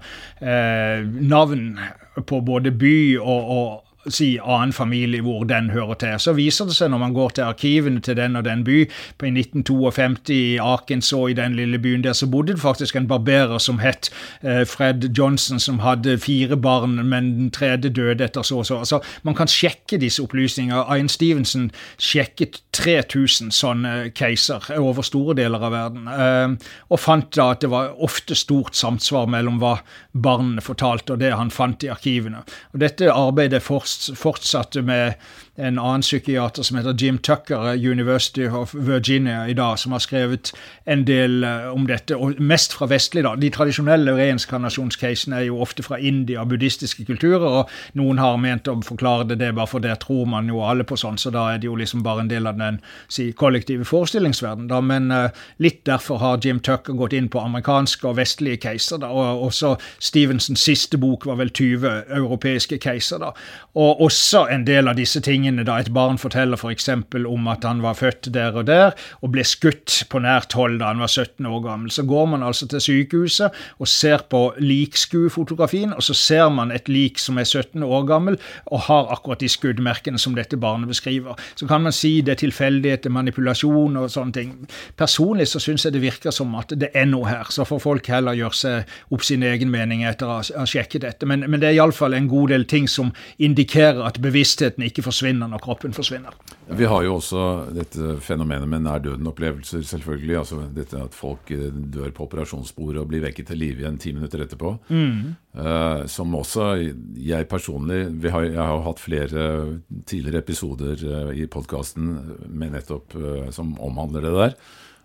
eh, 0.40 1.00
navn 1.04 1.78
på 2.26 2.40
både 2.44 2.70
by 2.76 2.96
og, 3.22 3.56
og 3.56 3.91
si 4.10 4.38
annen 4.42 4.72
familie 4.72 5.22
hvor 5.22 5.44
den 5.44 5.70
hører 5.70 5.94
til. 5.94 6.18
Så 6.18 6.34
viser 6.36 6.66
det 6.66 6.74
seg 6.76 6.90
når 6.90 7.02
man 7.04 7.14
går 7.14 7.36
til 7.36 7.46
arkivene 7.46 8.00
til 8.02 8.16
den 8.18 8.36
og 8.36 8.44
den 8.44 8.64
by, 8.66 8.84
på 9.18 9.28
i 9.28 9.32
1952 9.34 10.32
i 10.34 10.58
Arkansas, 10.58 11.30
i 11.30 11.36
den 11.38 11.54
lille 11.54 11.78
byen 11.78 12.02
der, 12.04 12.12
så 12.12 12.26
bodde 12.26 12.56
det 12.56 12.62
faktisk 12.62 12.96
en 12.96 13.06
barberer 13.08 13.58
som 13.62 13.78
het 13.82 14.10
eh, 14.42 14.64
Fred 14.66 15.06
Johnson, 15.18 15.60
som 15.60 15.78
hadde 15.84 16.18
fire 16.18 16.56
barn, 16.56 16.98
men 17.08 17.30
den 17.38 17.50
tredje 17.54 17.90
døde 17.90 18.24
etter 18.24 18.42
så 18.42 18.58
og 18.62 18.66
så. 18.66 18.78
Altså, 18.82 19.00
man 19.22 19.36
kan 19.38 19.50
sjekke 19.50 20.00
disse 20.00 20.22
opplysningene. 20.22 20.82
Ayan 20.90 21.08
Stevenson 21.08 21.70
sjekket 21.98 22.62
3000 22.72 23.52
sånne 23.54 24.10
caser 24.16 24.66
over 24.78 25.06
store 25.06 25.36
deler 25.38 25.62
av 25.62 25.76
verden, 25.76 26.10
eh, 26.10 26.74
og 26.90 27.00
fant 27.00 27.30
da 27.36 27.52
at 27.54 27.62
det 27.62 27.70
var 27.70 27.94
ofte 28.02 28.34
stort 28.38 28.74
samsvar 28.78 29.30
mellom 29.30 29.60
hva 29.62 29.76
barnene 30.12 30.64
fortalte, 30.64 31.14
og 31.14 31.22
det 31.22 31.32
han 31.36 31.54
fant 31.54 31.84
i 31.86 31.92
arkivene. 31.92 32.42
Og 32.72 32.82
Dette 32.82 33.12
arbeidet 33.12 33.60
er 33.60 33.64
fortsatt 33.64 33.91
fortsatte 34.16 34.82
med 34.82 35.14
en 35.56 35.78
annen 35.78 36.00
psykiater 36.00 36.62
som 36.62 36.78
heter 36.78 36.94
Jim 36.98 37.18
Tucker, 37.18 37.74
University 37.74 38.46
of 38.48 38.74
Virginia 38.74 39.48
i 39.48 39.54
dag, 39.54 39.78
som 39.78 39.92
har 39.92 40.00
skrevet 40.00 40.52
en 40.84 41.04
del 41.04 41.44
eh, 41.44 41.66
om 41.68 41.84
dette, 41.86 42.16
og 42.16 42.40
mest 42.40 42.72
fra 42.72 42.88
vestlig. 42.88 43.24
da. 43.26 43.34
De 43.36 43.50
tradisjonelle 43.52 44.14
reinkarnasjonscasene 44.16 45.42
er 45.42 45.50
jo 45.50 45.58
ofte 45.60 45.84
fra 45.84 45.98
India 46.00 46.44
buddhistiske 46.48 47.04
kulturer, 47.04 47.44
og 47.44 47.98
noen 48.00 48.18
har 48.22 48.38
ment 48.40 48.68
å 48.68 48.78
forklare 48.86 49.28
det, 49.28 49.38
det 49.42 49.50
bare 49.58 49.68
for 49.68 49.84
det 49.84 49.98
tror 50.06 50.24
man 50.32 50.48
jo 50.48 50.62
alle 50.64 50.86
på 50.88 50.96
sånn, 50.96 51.20
så 51.20 51.30
da 51.34 51.50
er 51.52 51.60
det 51.60 51.68
jo 51.68 51.76
liksom 51.76 52.00
bare 52.02 52.24
en 52.24 52.32
del 52.32 52.48
av 52.48 52.56
den 52.56 52.80
si, 53.12 53.28
kollektive 53.36 53.84
forestillingsverden. 53.84 54.70
da, 54.72 54.80
Men 54.80 55.12
uh, 55.12 55.28
litt 55.60 55.84
derfor 55.84 56.22
har 56.24 56.40
Jim 56.40 56.60
Tucker 56.64 56.96
gått 56.96 57.12
inn 57.12 57.28
på 57.28 57.44
amerikanske 57.44 58.08
og 58.08 58.16
vestlige 58.16 58.62
caser, 58.64 59.04
da, 59.04 59.12
og 59.12 59.44
også 59.50 59.76
Stevensons 60.00 60.64
siste 60.64 60.96
bok 60.96 61.28
var 61.28 61.36
vel 61.42 61.52
20 61.52 62.08
europeiske 62.08 62.80
caser. 62.80 63.20
da, 63.20 63.34
Og 63.76 64.00
også 64.00 64.46
en 64.48 64.64
del 64.64 64.88
av 64.88 64.96
disse 64.96 65.20
tingene 65.20 65.41
tingene 65.42 65.64
da 65.66 65.78
et 65.80 65.90
barn 65.92 66.18
forteller 66.20 66.58
f.eks. 66.58 66.88
For 67.12 67.26
om 67.28 67.48
at 67.50 67.64
han 67.66 67.82
var 67.82 67.96
født 67.98 68.30
der 68.34 68.54
og 68.56 68.66
der, 68.68 68.94
og 69.22 69.32
ble 69.34 69.44
skutt 69.46 70.02
på 70.10 70.20
nært 70.22 70.54
hold 70.56 70.78
da 70.80 70.92
han 70.92 71.02
var 71.02 71.10
17 71.10 71.46
år 71.46 71.62
gammel. 71.64 71.90
Så 71.90 72.04
går 72.08 72.26
man 72.32 72.44
altså 72.46 72.68
til 72.70 72.82
sykehuset 72.82 73.52
og 73.78 73.88
ser 73.88 74.24
på 74.30 74.42
likskuefotografien, 74.62 75.92
og 75.92 76.02
så 76.02 76.14
ser 76.14 76.48
man 76.54 76.72
et 76.72 76.88
lik 76.88 77.18
som 77.18 77.38
er 77.38 77.48
17 77.48 77.82
år 77.82 78.06
gammel 78.08 78.38
og 78.66 78.86
har 78.88 79.10
akkurat 79.12 79.42
de 79.42 79.50
skuddmerkene 79.50 80.20
som 80.20 80.36
dette 80.38 80.56
barnet 80.56 80.90
beskriver. 80.90 81.38
Så 81.56 81.66
kan 81.66 81.82
man 81.82 81.94
si 81.96 82.20
det 82.22 82.36
er 82.36 82.42
tilfeldighet, 82.44 83.10
manipulasjon 83.12 83.98
og 83.98 84.10
sånne 84.12 84.36
ting. 84.36 84.54
Personlig 84.98 85.48
så 85.50 85.60
syns 85.62 85.86
jeg 85.86 85.96
det 85.96 86.04
virker 86.04 86.34
som 86.34 86.54
at 86.58 86.74
det 86.78 86.92
er 86.94 87.08
noe 87.10 87.28
her. 87.28 87.50
Så 87.50 87.66
får 87.68 87.82
folk 87.82 88.10
heller 88.12 88.38
gjøre 88.38 88.58
seg 88.58 88.96
opp 89.12 89.26
sin 89.26 89.42
egen 89.46 89.72
mening 89.72 90.04
etter 90.06 90.28
å 90.28 90.38
ha 90.40 90.66
sjekket 90.68 91.04
dette. 91.04 91.28
Men, 91.28 91.44
men 91.48 91.62
det 91.62 91.72
er 91.72 91.80
iallfall 91.80 92.14
en 92.16 92.30
god 92.30 92.54
del 92.54 92.66
ting 92.68 92.88
som 92.90 93.12
indikerer 93.42 94.02
at 94.06 94.20
bevisstheten 94.22 94.84
ikke 94.86 95.04
forsvinner 95.06 95.31
forsvinner 95.32 95.48
når 95.48 95.62
kroppen 95.62 95.92
forsvinner. 95.92 96.34
Vi 96.68 96.86
har 96.86 97.02
jo 97.04 97.16
også 97.16 97.72
dette 97.72 98.18
fenomenet 98.20 98.68
med 98.68 98.82
nær 98.84 99.00
døden-opplevelser, 99.02 99.82
selvfølgelig. 99.82 100.36
Altså 100.38 100.68
dette 100.72 101.00
at 101.00 101.14
folk 101.14 101.50
eh, 101.50 101.70
dør 101.70 102.12
på 102.12 102.26
operasjonsbordet 102.26 103.00
og 103.00 103.08
blir 103.08 103.22
vekket 103.22 103.48
til 103.48 103.58
live 103.58 103.82
igjen 103.82 103.98
ti 103.98 104.12
minutter 104.12 104.42
etterpå. 104.44 104.76
Mm. 104.88 105.34
Uh, 105.52 106.06
som 106.08 106.32
også 106.34 106.78
jeg 107.16 107.46
personlig 107.48 108.30
har, 108.32 108.42
Jeg 108.42 108.56
har 108.56 108.80
hatt 108.86 108.98
flere 108.98 109.80
tidligere 110.06 110.40
episoder 110.40 110.96
uh, 111.04 111.32
i 111.36 111.46
podkasten 111.46 112.48
med 112.48 112.72
nettopp 112.72 113.14
uh, 113.14 113.50
som 113.50 113.76
omhandler 113.80 114.22
det 114.22 114.32
der. 114.32 114.56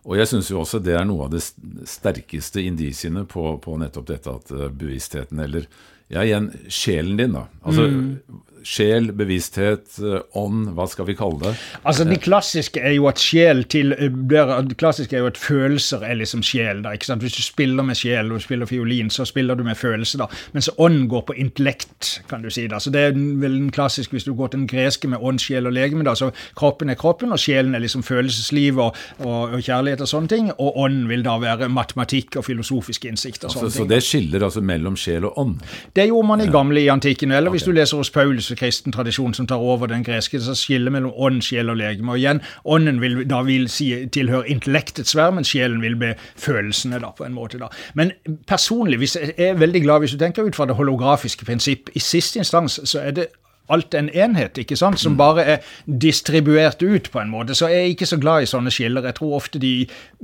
Og 0.07 0.15
jeg 0.17 0.27
syns 0.27 0.49
jo 0.49 0.61
også 0.61 0.79
det 0.79 0.95
er 0.95 1.03
noe 1.03 1.25
av 1.25 1.33
det 1.33 1.43
sterkeste 1.43 2.63
indisiene 2.63 3.25
på, 3.27 3.57
på 3.59 3.75
nettopp 3.77 4.07
dette 4.07 4.31
at 4.31 4.53
bevisstheten, 4.71 5.39
eller 5.43 5.65
ja, 6.07 6.21
igjen 6.23 6.47
sjelen 6.71 7.17
din, 7.19 7.35
da. 7.35 7.49
Altså, 7.67 7.89
mm 7.91 8.45
sjel, 8.65 9.11
bevissthet, 9.17 9.99
eh, 9.99 10.21
ånd, 10.39 10.71
hva 10.77 10.87
skal 10.89 11.07
vi 11.07 11.15
kalle 11.17 11.39
det? 11.41 11.53
Altså, 11.83 12.05
De 12.07 12.17
klassiske 12.17 12.81
er 12.81 12.95
jo 12.95 13.07
at 13.07 13.19
sjel 13.21 13.63
til 13.63 13.93
de 13.97 14.43
Det 14.67 14.77
klassiske 14.77 15.15
er 15.15 15.19
jo 15.19 15.31
at 15.31 15.37
følelser 15.37 16.03
er 16.03 16.15
liksom 16.15 16.43
sjel. 16.43 16.81
da, 16.83 16.91
ikke 16.91 17.05
sant? 17.05 17.21
Hvis 17.21 17.37
du 17.37 17.41
spiller 17.41 17.83
med 17.83 17.95
sjel 17.95 18.31
og 18.31 18.41
spiller 18.41 18.65
fiolin, 18.65 19.09
så 19.09 19.25
spiller 19.25 19.55
du 19.55 19.63
med 19.63 19.75
følelse, 19.75 20.17
da. 20.17 20.27
Mens 20.53 20.69
ånd 20.77 21.09
går 21.09 21.21
på 21.27 21.33
intellekt, 21.37 22.21
kan 22.29 22.41
du 22.41 22.49
si. 22.49 22.67
da. 22.67 22.79
Så 22.79 22.91
Det 22.91 23.01
er 23.01 23.11
vel 23.11 23.59
den 23.59 23.71
klassiske 23.71 24.11
hvis 24.11 24.23
du 24.23 24.33
går 24.33 24.47
til 24.47 24.59
den 24.59 24.67
greske 24.67 25.07
med 25.07 25.19
ånd, 25.21 25.39
sjel 25.39 25.67
og 25.67 25.73
legeme. 25.73 26.03
da, 26.03 26.15
så 26.15 26.31
Kroppen 26.55 26.89
er 26.89 26.95
kroppen, 26.95 27.31
og 27.31 27.39
sjelen 27.39 27.75
er 27.75 27.79
liksom 27.79 28.03
følelsesliv 28.03 28.79
og, 28.79 28.95
og, 29.19 29.53
og 29.53 29.61
kjærlighet 29.61 30.01
og 30.01 30.07
sånne 30.07 30.27
ting. 30.27 30.51
Og 30.57 30.77
ånd 30.77 31.07
vil 31.07 31.23
da 31.23 31.37
være 31.37 31.69
matematikk 31.69 32.37
og 32.37 32.45
filosofisk 32.45 33.05
innsikt 33.05 33.43
og 33.43 33.51
sånne 33.51 33.69
altså, 33.69 33.77
ting. 33.77 33.87
Så 33.87 33.93
det 33.93 34.03
skiller 34.03 34.43
altså 34.43 34.61
mellom 34.61 34.95
sjel 34.95 35.25
og 35.25 35.37
ånd? 35.37 35.55
Det 35.95 36.07
gjorde 36.07 36.27
man 36.27 36.41
i 36.41 36.49
gamle 36.51 36.81
i 36.81 36.87
antikken. 36.87 37.31
Eller 37.31 37.49
okay. 37.49 37.57
hvis 37.57 37.67
du 37.67 37.71
leser 37.71 37.97
hos 37.97 38.11
Paulus 38.13 38.46
kristen 38.55 38.91
tradisjon 38.91 39.33
som 39.33 39.47
tar 39.47 39.57
over 39.57 39.87
den 39.87 40.03
greske. 40.03 40.39
Så 40.41 40.55
skillet 40.55 40.93
mellom 40.93 41.11
ånd, 41.15 41.41
sjel 41.41 41.69
og 41.69 41.77
legeme. 41.77 42.11
Og 42.11 42.21
igjen, 42.21 42.41
ånden 42.65 43.01
vil 43.01 43.23
da 43.29 43.41
vil 43.47 43.67
si 43.71 43.89
tilhøre 44.13 44.47
intellektets 44.49 45.11
sfære, 45.15 45.35
men 45.39 45.47
sjelen 45.47 45.81
vil 45.81 45.97
bli 45.99 46.13
følelsene, 46.35 47.01
da, 47.03 47.11
på 47.17 47.25
en 47.25 47.35
måte. 47.35 47.59
da. 47.59 47.71
Men 47.93 48.11
personlig, 48.47 48.97
hvis 48.97 49.15
jeg 49.15 49.33
er 49.37 49.59
veldig 49.59 49.83
glad 49.83 49.99
hvis 49.99 50.15
du 50.15 50.21
tenker 50.21 50.47
ut 50.47 50.55
fra 50.55 50.65
det 50.65 50.75
holografiske 50.75 51.45
prinsipp, 51.45 51.89
i 51.95 51.99
siste 51.99 52.39
instans 52.39 52.79
så 52.83 53.01
er 53.01 53.11
det 53.11 53.27
alt 53.73 53.97
en 53.97 54.09
enhet, 54.13 54.57
ikke 54.57 54.77
sant, 54.79 54.99
som 54.99 55.17
bare 55.19 55.45
er 55.55 55.71
distribuert 55.85 56.81
ut 56.83 57.09
på 57.11 57.21
en 57.21 57.31
måte. 57.33 57.55
Så 57.57 57.71
jeg 57.71 57.83
er 57.83 57.91
ikke 57.91 58.09
så 58.09 58.19
glad 58.21 58.45
i 58.45 58.49
sånne 58.49 58.71
skiller. 58.73 59.05
Jeg 59.05 59.19
tror 59.19 59.35
ofte 59.39 59.59
de 59.61 59.73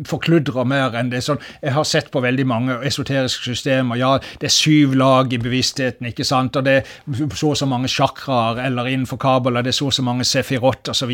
forkludrer 0.09 0.67
mer 0.69 0.95
enn 0.99 1.11
det. 1.11 1.23
Sånn, 1.25 1.41
jeg 1.61 1.75
har 1.75 1.87
sett 1.87 2.11
på 2.13 2.23
veldig 2.23 2.47
mange 2.47 2.79
esoteriske 2.87 3.49
systemer. 3.51 3.99
Ja, 3.99 4.13
det 4.39 4.49
er 4.49 4.55
syv 4.55 4.95
lag 4.99 5.33
i 5.33 5.41
bevisstheten, 5.41 6.07
ikke 6.09 6.27
sant, 6.27 6.55
og 6.59 6.67
det 6.67 6.79
er 6.81 7.35
så 7.35 7.53
og 7.53 7.59
så 7.59 7.67
mange 7.69 7.91
chakraer, 7.91 8.61
eller 8.65 8.87
innenfor 8.89 9.19
kabler 9.21 9.63
det 9.63 9.73
er 9.73 9.77
så 9.77 9.89
og 9.91 9.95
så 9.95 10.05
mange 10.05 10.25
sefirot 10.27 10.89
osv. 10.89 11.11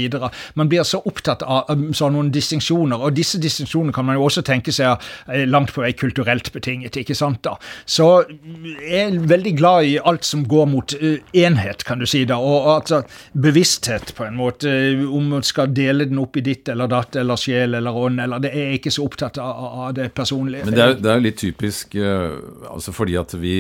Man 0.59 0.69
blir 0.69 0.85
så 0.87 1.01
opptatt 1.09 1.43
av 1.43 1.69
sånne 1.69 2.19
noen 2.19 2.31
distinksjoner, 2.33 2.99
og 2.99 3.15
disse 3.17 3.39
distinksjonene 3.41 3.95
kan 3.95 4.07
man 4.07 4.17
jo 4.17 4.25
også 4.27 4.43
tenke 4.45 4.73
seg 4.75 4.99
langt 5.49 5.73
på 5.75 5.83
vei 5.83 5.93
kulturelt 5.97 6.51
betinget, 6.53 6.97
ikke 6.99 7.17
sant 7.17 7.41
da. 7.45 7.55
Så 7.89 8.07
jeg 8.27 9.05
er 9.05 9.19
veldig 9.29 9.55
glad 9.59 9.89
i 9.89 9.97
alt 10.11 10.27
som 10.27 10.45
går 10.49 10.69
mot 10.71 10.95
uh, 10.99 11.17
enhet, 11.37 11.85
kan 11.87 12.01
du 12.01 12.07
si, 12.09 12.18
da, 12.29 12.39
og, 12.41 12.67
altså 12.73 13.01
bevissthet, 13.33 14.13
på 14.17 14.25
en 14.27 14.37
måte. 14.39 14.71
Om 15.05 15.29
man 15.35 15.45
skal 15.47 15.73
dele 15.75 16.07
den 16.09 16.21
opp 16.21 16.39
i 16.39 16.45
ditt 16.45 16.69
eller 16.71 16.89
datt 16.91 17.19
eller 17.19 17.39
sjel 17.39 17.77
eller 17.79 17.95
ånd, 17.95 18.21
eller 18.23 18.43
det 18.43 18.53
er 18.53 18.71
jeg 18.71 18.81
ikke 18.81 18.95
så 18.95 19.05
opptatt 19.07 19.39
av, 19.43 19.67
av 19.85 19.93
det 19.97 20.09
personlige. 20.17 20.67
Men 20.67 20.77
det 20.77 20.87
er, 20.87 20.97
er 21.15 21.23
litt 21.23 21.39
typisk, 21.41 21.95
uh, 21.99 22.35
altså 22.71 22.95
fordi 22.95 23.19
at 23.19 23.35
vi 23.39 23.55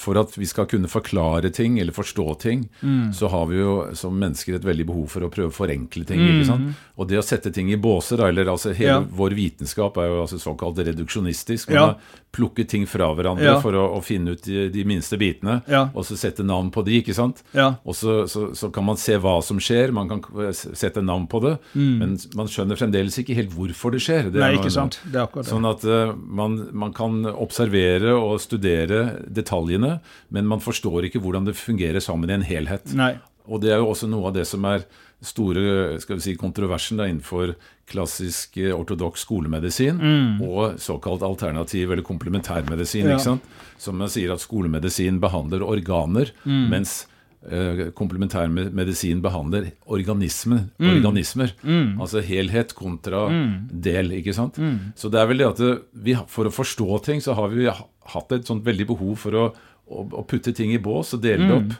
for 0.00 0.18
at 0.20 0.34
vi 0.38 0.46
skal 0.48 0.68
kunne 0.70 0.90
forklare 0.90 1.50
ting 1.54 1.78
eller 1.80 1.94
forstå 1.94 2.26
ting, 2.42 2.64
mm. 2.80 3.12
så 3.16 3.30
har 3.32 3.46
vi 3.50 3.60
jo 3.60 3.74
som 3.98 4.16
mennesker 4.18 4.58
et 4.58 4.66
veldig 4.66 4.86
behov 4.88 5.06
for 5.14 5.26
å 5.26 5.30
prøve 5.32 5.52
å 5.52 5.54
forenkle 5.54 6.06
ting. 6.08 6.22
Mm. 6.42 6.72
Og 7.00 7.08
det 7.08 7.20
å 7.20 7.24
sette 7.24 7.52
ting 7.54 7.70
i 7.72 7.78
båser, 7.80 8.22
eller 8.26 8.50
altså 8.52 8.74
hele 8.76 9.00
ja. 9.00 9.04
vår 9.20 9.36
vitenskap 9.38 9.98
er 10.00 10.10
jo 10.10 10.24
altså 10.24 10.40
såkalt 10.42 10.80
reduksjonistisk. 10.84 11.70
Man 11.70 11.78
ja. 11.78 11.86
har 11.92 12.18
plukket 12.30 12.70
ting 12.70 12.86
fra 12.86 13.08
hverandre 13.16 13.48
ja. 13.48 13.56
for 13.62 13.74
å, 13.74 13.86
å, 13.96 14.00
finne 14.04 14.36
ut 14.36 14.44
de, 14.46 14.68
de 14.70 14.84
minste 14.86 15.18
bitene, 15.20 15.60
og 15.90 16.04
så 16.06 16.18
sette 16.18 16.44
navn 16.46 16.70
på 16.74 16.84
de, 16.86 17.00
ikke 17.02 17.16
sant? 17.16 17.42
Og 17.56 17.94
så, 17.96 18.20
så, 18.30 18.50
så, 18.56 18.70
kan 18.74 18.86
man 18.86 19.00
se 19.00 19.16
hva 19.20 19.38
som 19.44 19.58
skjer, 19.62 19.94
man 19.96 20.10
kan 20.10 20.52
sette 20.54 21.02
navn 21.02 21.26
på 21.30 21.42
det, 21.44 21.56
mm. 21.74 21.94
men 22.02 22.14
man 22.38 22.50
skjønner 22.50 22.78
fremdeles 22.78 23.18
ikke 23.22 23.38
helt 23.38 23.54
hvorfor 23.54 23.94
det 23.94 24.02
skjer. 24.04 24.30
Det 24.30 24.42
Nei, 24.42 24.52
ikke 24.58 24.72
sant? 24.74 25.00
Det 25.06 25.18
er 25.18 25.26
akkurat 25.26 25.48
det. 25.48 25.52
Sånn 25.52 25.68
at 25.68 25.86
uh, 25.88 26.14
man, 26.14 26.58
man 26.84 26.94
kan 26.96 27.24
observere 27.32 28.14
og 28.18 28.38
studere 28.42 29.02
detaljer 29.26 29.59
detaljene, 29.60 30.00
men 30.30 30.48
man 30.48 30.60
forstår 30.60 31.08
ikke 31.08 31.20
hvordan 31.20 31.48
det 31.48 31.58
fungerer 31.58 32.00
sammen 32.00 32.30
i 32.30 32.38
en 32.38 32.46
helhet. 32.46 32.94
Nei. 32.94 33.18
Og 33.50 33.60
det 33.62 33.72
er 33.72 33.80
jo 33.80 33.90
også 33.90 34.08
noe 34.08 34.28
av 34.28 34.36
det 34.36 34.46
som 34.46 34.64
er 34.68 34.84
store 35.20 35.98
skal 36.00 36.16
vi 36.16 36.24
si, 36.24 36.34
kontroversen 36.38 37.00
da, 37.00 37.06
innenfor 37.08 37.54
klassisk 37.90 38.56
eh, 38.60 38.72
ortodoks 38.72 39.26
skolemedisin 39.26 39.98
mm. 39.98 40.42
og 40.46 40.80
såkalt 40.80 41.24
alternativ 41.26 41.90
eller 41.90 42.06
komplementærmedisin. 42.06 43.08
Ja. 43.08 43.18
ikke 43.18 43.26
sant? 43.26 43.48
Som 43.80 43.98
man 44.00 44.12
sier 44.12 44.32
at 44.32 44.44
skolemedisin 44.44 45.20
behandler 45.20 45.64
organer, 45.66 46.30
mm. 46.44 46.62
mens 46.72 46.94
eh, 47.42 47.90
komplementærmedisin 47.96 49.20
behandler 49.24 49.72
mm. 49.72 50.86
organismer. 50.86 51.52
Mm. 51.60 51.98
Altså 52.00 52.24
helhet 52.24 52.72
kontra 52.78 53.26
mm. 53.28 53.54
del, 53.72 54.14
ikke 54.22 54.36
sant. 54.36 54.60
Mm. 54.62 54.92
Så 54.96 55.12
det 55.12 55.20
er 55.20 55.28
vel 55.32 55.42
det 55.42 55.50
at 55.50 55.64
vi, 55.92 56.16
for 56.32 56.48
å 56.48 56.54
forstå 56.54 57.02
ting, 57.10 57.20
så 57.24 57.36
har 57.36 57.52
vi 57.52 57.66
hatt 58.14 58.34
et 58.36 58.48
sånt 58.50 58.66
veldig 58.66 58.86
behov 58.92 59.16
for 59.24 59.38
å, 59.38 59.46
å, 59.90 60.04
å 60.20 60.24
putte 60.28 60.54
ting 60.56 60.74
i 60.74 60.82
bås 60.82 61.14
og 61.16 61.24
dele 61.24 61.46
det 61.46 61.56
opp. 61.60 61.78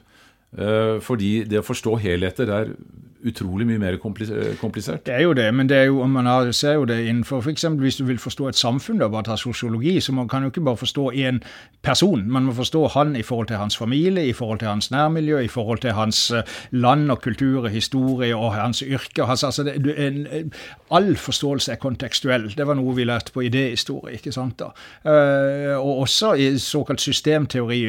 Mm. 0.51 0.99
fordi 1.07 1.45
det 1.47 1.61
å 1.61 1.67
forstå 1.67 1.93
helheter 2.03 2.51
er 2.51 2.73
utrolig 3.27 3.67
mye 3.67 3.79
mer 3.79 3.97
komplisert. 4.01 5.07
Det 5.07 5.15
er 5.15 5.23
jo 5.23 5.33
det, 5.37 5.49
men 5.55 5.69
det 5.69 5.77
er 5.77 5.85
jo, 5.85 6.07
man 6.07 6.27
har, 6.27 6.51
ser 6.57 6.79
jo 6.79 6.85
det 6.89 6.99
innenfor 7.05 7.41
f.eks. 7.41 7.67
hvis 7.81 7.97
du 7.97 8.05
vil 8.05 8.19
forstå 8.19 8.49
et 8.49 8.57
samfunn, 8.57 8.99
da, 9.01 9.09
bare 9.09 9.29
ta 9.29 9.37
sosiologi, 9.37 10.01
så 10.01 10.13
man 10.17 10.29
kan 10.29 10.43
jo 10.43 10.53
ikke 10.53 10.65
bare 10.65 10.81
forstå 10.81 11.11
én 11.11 11.41
person. 11.83 12.25
Man 12.29 12.49
må 12.49 12.55
forstå 12.57 12.87
han 12.95 13.17
i 13.17 13.23
forhold 13.23 13.49
til 13.49 13.57
hans 13.57 13.77
familie, 13.77 14.27
i 14.27 14.33
forhold 14.33 14.59
til 14.59 14.69
hans 14.69 14.91
nærmiljø, 14.91 15.39
i 15.45 15.49
forhold 15.49 15.79
til 15.79 15.93
hans 15.93 16.31
eh, 16.31 16.43
land 16.71 17.11
og 17.11 17.21
kultur 17.23 17.65
og 17.65 17.71
historie 17.71 18.37
og 18.37 18.55
hans 18.55 18.83
yrke. 18.87 19.25
Altså, 19.25 19.63
det, 19.63 20.07
en, 20.07 20.53
all 20.91 21.17
forståelse 21.17 21.73
er 21.73 21.81
kontekstuell. 21.81 22.49
Det 22.57 22.67
var 22.67 22.79
noe 22.79 22.97
vi 22.97 23.05
lærte 23.05 23.33
på 23.33 23.45
idéhistorie. 23.45 24.17
ikke 24.17 24.33
sant 24.33 24.61
da? 24.61 24.71
Og 25.79 25.99
også 26.01 26.33
i 26.35 26.59
såkalt 26.59 27.01
systemteori, 27.01 27.81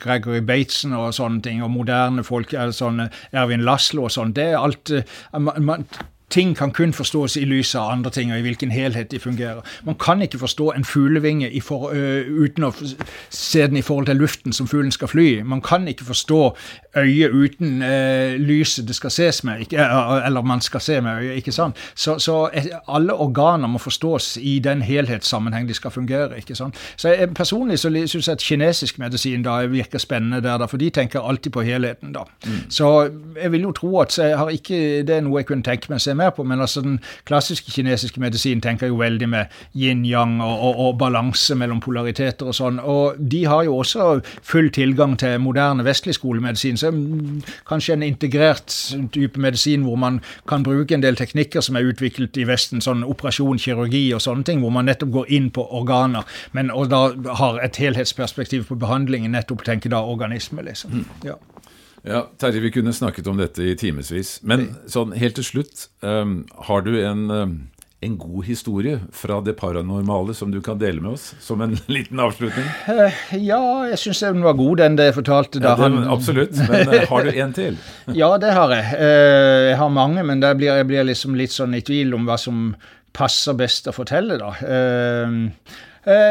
Gregory 0.00 0.40
Bateson 0.40 0.92
og 0.92 1.14
sånne 1.14 1.42
ting, 1.42 1.62
og 1.62 1.70
moderne 1.70 2.24
folk, 2.24 2.54
sånn 2.72 3.02
Ervin 3.32 3.64
Laslo 3.66 4.06
og 4.08 4.14
sånn. 4.14 4.32
det 4.36 4.50
er 4.52 4.59
alt 4.60 4.90
eh, 4.90 5.02
man, 5.38 5.64
man, 5.64 5.86
ting 6.30 6.56
kan 6.56 6.70
kun 6.70 6.92
forstås 6.92 7.36
i 7.36 7.44
lys 7.44 7.74
av 7.74 7.90
andre 7.92 8.10
ting, 8.10 8.32
og 8.32 8.38
i 8.38 8.44
hvilken 8.46 8.70
helhet 8.70 9.10
de 9.10 9.18
fungerer. 9.18 9.60
Man 9.84 9.94
kan 10.00 10.22
ikke 10.22 10.38
forstå 10.38 10.70
en 10.76 10.84
fuglevinge 10.84 11.50
for, 11.62 11.90
uh, 11.90 12.44
uten 12.44 12.64
å 12.64 12.72
se 13.30 13.66
den 13.66 13.76
i 13.76 13.82
forhold 13.82 14.06
til 14.06 14.16
luften 14.16 14.52
som 14.52 14.68
fuglen 14.68 14.92
skal 14.92 15.08
fly. 15.08 15.26
i. 15.40 15.42
Man 15.42 15.60
kan 15.60 15.88
ikke 15.88 16.04
forstå 16.04 16.56
øyet 16.96 17.30
uten 17.30 17.82
uh, 17.82 18.36
lyset 18.38 18.88
det 18.88 18.96
skal 18.96 19.10
ses 19.10 19.44
med, 19.44 19.60
ikke, 19.60 19.78
eller 20.26 20.42
man 20.42 20.60
skal 20.60 20.80
se 20.80 21.00
med 21.00 21.22
øyet. 21.22 21.36
ikke 21.36 21.52
sant? 21.52 21.76
Så, 21.94 22.18
så 22.18 22.48
alle 22.88 23.14
organer 23.14 23.68
må 23.68 23.78
forstås 23.78 24.36
i 24.40 24.58
den 24.58 24.82
helhetssammenheng 24.82 25.68
de 25.68 25.74
skal 25.74 25.90
fungere. 25.90 26.36
ikke 26.36 26.54
sant? 26.54 26.76
Så 26.96 27.08
jeg, 27.08 27.34
Personlig 27.34 27.78
så 27.78 27.90
syns 28.06 28.28
jeg 28.28 28.32
at 28.32 28.42
kinesisk 28.42 28.98
medisin 28.98 29.42
da 29.42 29.60
virker 29.66 29.98
spennende 29.98 30.40
der, 30.42 30.58
da, 30.58 30.66
for 30.66 30.76
de 30.76 30.90
tenker 30.90 31.20
alltid 31.20 31.52
på 31.52 31.60
helheten. 31.60 32.12
da. 32.12 32.24
Mm. 32.46 32.70
Så 32.70 33.10
jeg 33.42 33.52
vil 33.52 33.60
jo 33.60 33.72
tro 33.72 34.00
at 34.00 34.18
jeg 34.18 34.38
har 34.38 34.48
ikke, 34.48 35.02
det 35.06 35.16
er 35.16 35.20
noe 35.20 35.40
jeg 35.40 35.46
kunne 35.46 35.64
tenke 35.66 35.90
meg 35.90 36.00
å 36.00 36.04
se 36.04 36.14
mer 36.20 36.34
på. 36.36 36.44
Men 36.46 36.60
altså 36.60 36.84
den 36.84 36.98
klassiske 37.28 37.72
kinesiske 37.74 38.20
medisin 38.20 38.62
tenker 38.64 38.90
jo 38.90 39.00
veldig 39.00 39.28
med 39.32 39.56
yin-yang 39.76 40.38
og, 40.44 40.56
og, 40.68 40.80
og, 40.86 40.98
balanse 41.00 41.56
mellom 41.56 41.80
polariteter 41.80 42.50
og 42.50 42.56
sånn. 42.56 42.80
Og 42.80 43.18
de 43.32 43.44
har 43.48 43.64
jo 43.66 43.78
også 43.80 44.10
full 44.46 44.70
tilgang 44.74 45.16
til 45.20 45.38
moderne 45.40 45.84
vestlig 45.86 46.16
skolemedisin. 46.18 46.78
Så 46.80 46.92
kanskje 47.68 47.96
en 47.96 48.06
integrert 48.06 48.74
type 49.14 49.40
medisin 49.40 49.84
hvor 49.86 49.98
man 50.00 50.20
kan 50.48 50.64
bruke 50.66 50.94
en 50.94 51.04
del 51.04 51.18
teknikker 51.18 51.64
som 51.64 51.78
er 51.78 51.88
utviklet 51.90 52.36
i 52.40 52.46
Vesten, 52.48 52.82
sånn 52.84 53.04
operasjon, 53.06 53.60
kirurgi 53.60 54.04
og 54.16 54.22
sånne 54.24 54.46
ting, 54.46 54.60
hvor 54.64 54.74
man 54.74 54.88
nettopp 54.90 55.12
går 55.14 55.32
inn 55.36 55.50
på 55.54 55.64
organer, 55.76 56.26
men 56.56 56.70
og 56.70 56.90
da 56.92 57.02
har 57.40 57.60
et 57.64 57.78
helhetsperspektiv 57.80 58.68
på 58.68 58.78
behandlingen, 58.80 59.34
nettopp 59.36 59.64
tenker 59.66 59.92
da 59.92 60.02
organisme, 60.06 60.64
liksom. 60.66 61.00
Mm. 61.00 61.06
Ja. 61.24 61.38
Ja, 62.02 62.30
Terje, 62.38 62.60
vi 62.60 62.70
kunne 62.70 62.92
snakket 62.92 63.26
om 63.26 63.36
dette 63.36 63.64
i 63.64 63.74
timevis. 63.76 64.38
Men 64.42 64.70
sånn 64.88 65.12
helt 65.20 65.36
til 65.36 65.46
slutt, 65.46 65.88
um, 66.00 66.42
har 66.68 66.84
du 66.86 66.94
en, 67.02 67.26
um, 67.28 67.52
en, 68.00 68.14
god 68.20 68.46
historie 68.46 69.00
fra 69.12 69.40
det 69.44 69.58
paranormale 69.60 70.34
som 70.36 70.52
du 70.54 70.62
kan 70.64 70.80
dele 70.80 71.02
med 71.04 71.18
oss? 71.18 71.34
Som 71.44 71.60
en 71.64 71.76
liten 71.96 72.22
avslutning? 72.22 72.70
Uh, 72.88 73.20
ja, 73.36 73.60
jeg 73.92 74.00
syns 74.04 74.22
den 74.24 74.46
var 74.46 74.56
god, 74.60 74.80
den 74.80 74.96
jeg 75.00 75.16
fortalte. 75.18 75.60
Ja, 75.60 75.74
det, 75.74 75.84
han... 75.84 76.00
Absolutt. 76.08 76.56
Men 76.70 76.88
uh, 76.88 77.04
har 77.12 77.28
du 77.28 77.34
en 77.34 77.52
til? 77.60 77.76
ja, 78.22 78.32
det 78.40 78.54
har 78.56 78.74
jeg. 78.78 78.96
Uh, 78.96 79.60
jeg 79.68 79.76
har 79.82 79.92
mange, 80.00 80.24
men 80.24 80.40
der 80.40 80.56
blir 80.56 80.72
jeg 80.80 80.88
blir 80.88 81.12
liksom 81.12 81.36
litt 81.36 81.52
sånn 81.52 81.76
i 81.76 81.84
tvil 81.84 82.16
om 82.16 82.24
hva 82.28 82.40
som 82.40 82.72
passer 83.12 83.56
best 83.58 83.90
å 83.90 83.94
fortelle, 83.94 84.40
da. 84.40 84.56
Uh, 84.64 85.48
Eh, 85.50 85.89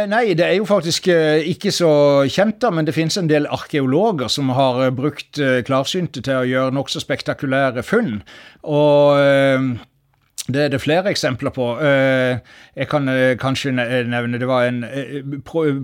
nei, 0.10 0.34
det 0.34 0.46
er 0.48 0.56
jo 0.58 0.66
faktisk 0.66 1.12
eh, 1.14 1.46
ikke 1.52 1.70
så 1.74 1.92
kjent, 2.26 2.58
da, 2.64 2.72
men 2.74 2.88
det 2.88 2.96
finnes 2.96 3.20
en 3.22 3.30
del 3.30 3.46
arkeologer 3.54 4.32
som 4.32 4.50
har 4.58 4.82
eh, 4.82 4.96
brukt 4.96 5.38
eh, 5.38 5.60
klarsynte 5.66 6.24
til 6.26 6.40
å 6.40 6.48
gjøre 6.50 6.74
nokså 6.74 7.04
spektakulære 7.04 7.84
funn. 7.86 8.24
Og 8.66 9.20
eh, 9.22 9.70
det 10.50 10.64
er 10.64 10.74
det 10.74 10.82
flere 10.82 11.14
eksempler 11.14 11.54
på. 11.54 11.70
Eh, 11.86 12.42
jeg 12.74 12.90
kan 12.90 13.14
kanskje 13.38 13.76
nevne 13.78 14.42
det 14.42 14.50
var 14.50 14.66
en 14.66 14.82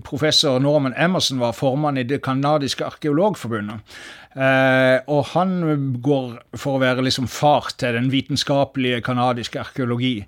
professor 0.02 0.58
Norman 0.58 0.98
Emerson 0.98 1.44
var 1.44 1.54
formann 1.54 2.02
i 2.02 2.08
det 2.10 2.24
canadiske 2.26 2.86
arkeologforbundet. 2.86 3.86
og 5.08 5.22
han 5.32 5.52
går 6.04 6.58
for 6.58 6.76
å 6.76 6.82
være 6.82 7.06
liksom 7.06 7.28
far 7.28 7.70
til 7.78 7.94
den 7.94 8.10
vitenskapelige 8.12 9.02
canadiske 9.06 9.60
arkeologi. 9.60 10.26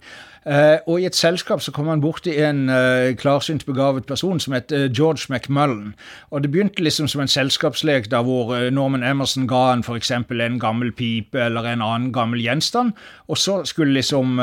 Uh, 0.48 0.80
og 0.88 1.02
i 1.02 1.06
et 1.10 1.16
selskap 1.16 1.60
så 1.60 1.74
kom 1.76 1.90
han 1.92 2.00
borti 2.00 2.32
en 2.40 2.70
uh, 2.72 3.12
klarsynt 3.20 3.66
begavet 3.68 4.06
person 4.08 4.40
som 4.40 4.54
het 4.56 4.72
uh, 4.72 4.86
George 4.88 5.28
McMullen. 5.28 5.90
Og 6.32 6.44
det 6.44 6.52
begynte 6.54 6.84
liksom 6.84 7.10
som 7.12 7.22
en 7.22 7.32
selskapslek 7.32 8.08
da 8.14 8.22
hvor 8.24 8.54
Norman 8.72 9.04
Emerson 9.04 9.48
ga 9.48 9.66
han 9.74 9.84
f.eks. 9.84 10.12
en 10.12 10.60
gammel 10.62 10.94
pipe 10.96 11.42
eller 11.50 11.68
en 11.68 11.84
annen 11.84 12.14
gammel 12.16 12.40
gjenstand, 12.40 12.96
og 13.28 13.38
så 13.38 13.60
skulle 13.68 13.98
liksom 13.98 14.40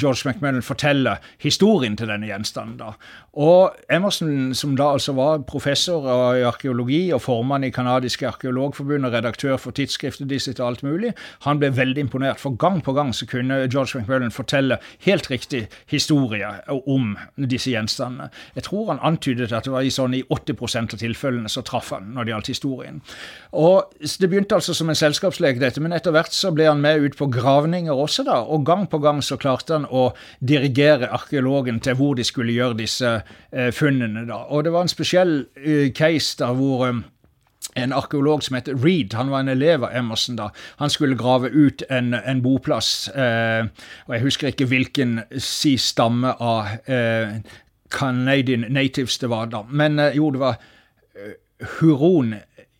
George 0.00 0.24
McMullen 0.24 0.64
fortelle 0.64 1.18
historien 1.42 1.96
til 1.96 2.08
denne 2.08 2.30
gjenstanden. 2.30 2.78
da. 2.80 2.94
Og 3.36 3.74
Emerson, 3.92 4.54
som 4.56 4.72
da 4.78 4.86
altså 4.96 5.12
var 5.12 5.42
professor 5.44 6.06
i 6.38 6.44
arkeologi 6.48 7.10
og 7.12 7.20
formann 7.20 7.66
i 7.66 7.70
Kanadiske 7.70 8.24
arkeologforbund 8.30 9.04
og 9.04 9.12
redaktør 9.12 9.58
for 9.60 9.76
tidsskriftet 9.76 10.30
disse 10.30 10.54
og 10.56 10.62
alt 10.70 10.84
mulig, 10.86 11.10
han 11.44 11.60
ble 11.60 11.68
veldig 11.76 12.06
imponert. 12.06 12.40
For 12.40 12.56
gang 12.56 12.80
på 12.84 12.94
gang 12.96 13.12
så 13.14 13.28
kunne 13.28 13.58
George 13.68 14.00
McMullen 14.00 14.32
fortelle 14.32 14.78
helt 15.04 15.28
riktig 15.30 15.66
historie 15.92 16.48
om 16.72 17.12
disse 17.36 17.74
gjenstandene. 17.74 18.30
Jeg 18.56 18.64
tror 18.70 18.94
han 18.94 19.02
antydet 19.04 19.52
at 19.52 19.68
det 19.68 19.74
var 19.74 19.84
i 19.84 19.92
sånn 19.92 20.16
i 20.16 20.22
80% 20.32 20.96
av 20.96 21.04
tilfellene 21.04 21.52
så 21.52 21.60
traff 21.60 21.92
han 21.92 22.08
når 22.16 22.24
det 22.24 22.34
gjaldt 22.34 22.52
historien. 22.54 23.02
Og 23.52 23.92
Det 24.16 24.30
begynte 24.30 24.56
altså 24.56 24.72
som 24.74 24.88
en 24.88 24.96
selskapslek, 24.96 25.60
dette, 25.60 25.80
men 25.80 25.92
etter 25.92 26.14
hvert 26.14 26.32
så 26.32 26.54
ble 26.56 26.70
han 26.70 26.80
med 26.80 27.04
ut 27.04 27.16
på 27.18 27.28
gravninger 27.28 27.92
også, 27.92 28.24
da. 28.24 28.40
Og 28.40 28.64
gang 28.64 28.88
på 28.88 28.98
gang 28.98 29.20
så 29.22 29.36
klarte 29.36 29.76
han 29.76 29.84
å 29.92 30.08
dirigere 30.40 31.12
arkeologen 31.12 31.82
til 31.84 32.00
hvor 32.00 32.16
de 32.16 32.24
skulle 32.24 32.56
gjøre 32.56 32.80
disse 32.80 33.12
funnene. 33.72 34.26
da. 34.28 34.42
Og 34.50 34.64
det 34.64 34.72
var 34.72 34.82
en 34.86 34.88
spesiell 34.88 35.46
eh, 35.56 35.92
case 35.92 36.36
der 36.38 36.52
hvor 36.54 36.86
eh, 36.86 37.02
en 37.76 37.92
arkeolog 37.92 38.42
som 38.42 38.54
heter 38.54 38.76
Reed. 38.84 39.14
Han 39.14 39.30
var 39.30 39.40
en 39.40 39.48
elev 39.48 39.84
av 39.84 39.96
Emerson 39.96 40.36
da. 40.36 40.48
Han 40.80 40.90
skulle 40.90 41.18
grave 41.18 41.50
ut 41.52 41.82
en, 41.90 42.14
en 42.14 42.42
boplass. 42.42 43.08
Eh, 43.08 43.66
og 44.06 44.14
Jeg 44.14 44.22
husker 44.22 44.48
ikke 44.48 44.68
hvilken 44.70 45.20
si 45.38 45.76
stamme 45.76 46.32
av 46.40 46.66
eh, 46.88 47.38
Canadian 47.90 48.66
natives 48.72 49.18
det 49.18 49.30
var 49.30 49.50
da. 49.52 49.62
Men 49.70 49.98
eh, 49.98 50.16
jo, 50.16 50.30
det 50.30 50.40
var 50.40 50.56
eh, 51.16 51.36
Huron 51.78 52.34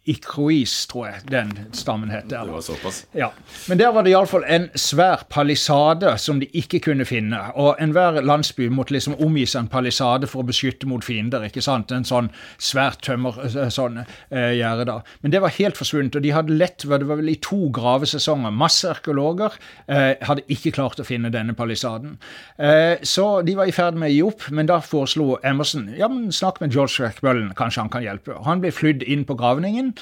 Ikrois, 0.07 0.73
tror 0.91 1.09
jeg 1.09 1.27
den 1.31 1.53
stammen 1.77 2.11
het. 2.13 2.29
Det 2.31 2.41
var 2.49 2.63
såpass. 2.65 3.05
Ja. 3.17 3.31
Men 3.69 3.81
der 3.81 3.93
var 3.95 4.07
det 4.07 4.13
iallfall 4.13 4.45
en 4.47 4.69
svær 4.79 5.25
palisade 5.33 6.13
som 6.23 6.41
de 6.41 6.49
ikke 6.57 6.81
kunne 6.85 7.07
finne. 7.09 7.41
Og 7.59 7.81
enhver 7.83 8.21
landsby 8.23 8.69
måtte 8.73 8.95
liksom 8.95 9.17
omgi 9.23 9.47
seg 9.47 9.65
en 9.65 9.73
palisade 9.73 10.31
for 10.31 10.45
å 10.45 10.49
beskytte 10.51 10.89
mot 10.89 11.05
fiender. 11.05 11.47
ikke 11.49 11.65
sant? 11.65 11.93
En 11.93 12.07
sånn 12.07 12.31
svært 12.59 13.03
tømmer 13.07 13.41
eh, 13.47 13.71
sånn 13.73 14.03
eh, 14.03 14.53
gjerde 14.59 14.87
da. 14.89 15.01
Men 15.23 15.35
det 15.35 15.43
var 15.43 15.55
helt 15.59 15.79
forsvunnet. 15.79 16.17
Og 16.17 16.23
de 16.25 16.35
hadde 16.35 16.57
lett, 16.57 16.79
det 16.87 17.09
var 17.09 17.21
vel 17.21 17.33
i 17.33 17.39
to 17.43 17.67
gravesesonger, 17.75 18.55
masse 18.55 18.87
arkeologer 18.91 19.59
eh, 19.87 20.15
hadde 20.27 20.47
ikke 20.53 20.75
klart 20.77 21.01
å 21.03 21.07
finne 21.07 21.33
denne 21.35 21.57
palisaden. 21.59 22.17
Eh, 22.59 23.03
så 23.03 23.43
de 23.47 23.57
var 23.59 23.69
i 23.69 23.75
ferd 23.75 23.99
med 23.99 24.13
å 24.13 24.15
gi 24.15 24.23
opp, 24.27 24.49
men 24.55 24.71
da 24.71 24.79
foreslo 24.85 25.37
Emerson 25.47 25.89
ja, 25.99 26.09
men 26.13 26.31
snakk 26.35 26.61
med 26.63 26.75
George 26.75 27.03
Rackbullen, 27.03 27.53
kanskje 27.59 27.85
han 27.85 27.93
kan 27.93 28.05
hjelpe. 28.05 28.39
Han 28.47 28.63
ble 28.63 28.73
flydd 28.75 29.05
inn 29.07 29.27
på 29.27 29.37
gravningen. 29.39 29.96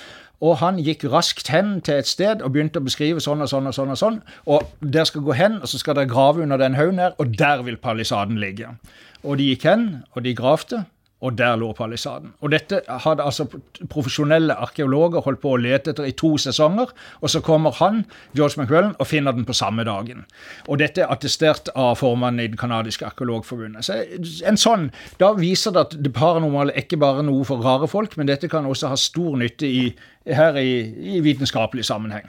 Og 0.44 0.58
han 0.60 0.80
gikk 0.82 1.06
raskt 1.12 1.48
hen 1.48 1.78
til 1.84 2.02
et 2.02 2.10
sted 2.10 2.42
og 2.42 2.52
begynte 2.52 2.82
å 2.82 2.84
beskrive 2.84 3.22
sånn 3.22 3.44
og 3.44 3.48
sånn 3.48 3.70
og 3.70 3.76
sånn. 3.76 3.92
Og 3.94 4.00
sånn. 4.00 4.18
Og 4.50 4.66
dere 4.82 5.06
skal 5.08 5.24
gå 5.24 5.36
hen, 5.38 5.60
og 5.62 5.70
så 5.70 5.80
skal 5.80 5.96
dere 5.96 6.10
grave 6.10 6.42
under 6.44 6.60
den 6.60 6.76
haugen 6.76 7.00
her, 7.00 7.14
og 7.18 7.38
der 7.38 7.62
vil 7.64 7.78
palisaden 7.80 8.40
ligge. 8.42 8.74
Og 9.22 9.38
de 9.40 9.52
gikk 9.52 9.64
hen, 9.70 9.86
og 10.12 10.26
de 10.26 10.34
gravde, 10.36 10.82
og 11.24 11.38
der 11.38 11.56
lå 11.56 11.70
palisaden. 11.72 12.34
Og 12.44 12.52
dette 12.52 12.82
hadde 12.88 13.24
altså 13.24 13.46
profesjonelle 13.90 14.55
arkeologer 14.66 15.24
holdt 15.24 15.40
på 15.40 15.55
å 15.55 15.60
lete 15.60 15.94
etter 15.94 16.09
i 16.09 16.12
to 16.20 16.34
sesonger, 16.40 16.92
og 17.20 17.32
så 17.32 17.40
kommer 17.44 17.72
han, 17.80 18.02
George 18.36 18.60
McWellen, 18.60 18.92
og 18.98 19.09
finner 19.09 19.32
den 19.32 19.46
på 19.48 19.56
samme 19.56 19.86
dagen. 19.88 20.26
Og 20.68 20.78
dette 20.82 21.05
er 21.05 21.12
attestert 21.14 21.70
av 21.74 21.96
formannen 22.02 22.44
i 22.44 22.51
Den 22.52 22.60
canadiske 22.60 23.06
arkeologforbundet. 23.09 23.84
Så 23.84 24.01
en 24.44 24.60
sånn, 24.60 24.90
Da 25.18 25.32
viser 25.32 25.72
det 25.72 25.80
at 25.80 25.96
det 26.05 26.12
paranormale 26.12 26.72
er 26.74 26.84
ikke 26.84 26.98
bare 27.01 27.22
noe 27.22 27.44
for 27.44 27.62
rare 27.64 27.88
folk, 27.88 28.16
men 28.16 28.28
dette 28.28 28.48
kan 28.48 28.66
også 28.66 28.90
ha 28.92 28.96
stor 28.96 29.36
nytte 29.38 29.66
i, 29.66 29.94
her 30.26 30.56
i, 30.60 31.16
i 31.16 31.20
vitenskapelig 31.24 31.84
sammenheng. 31.84 32.28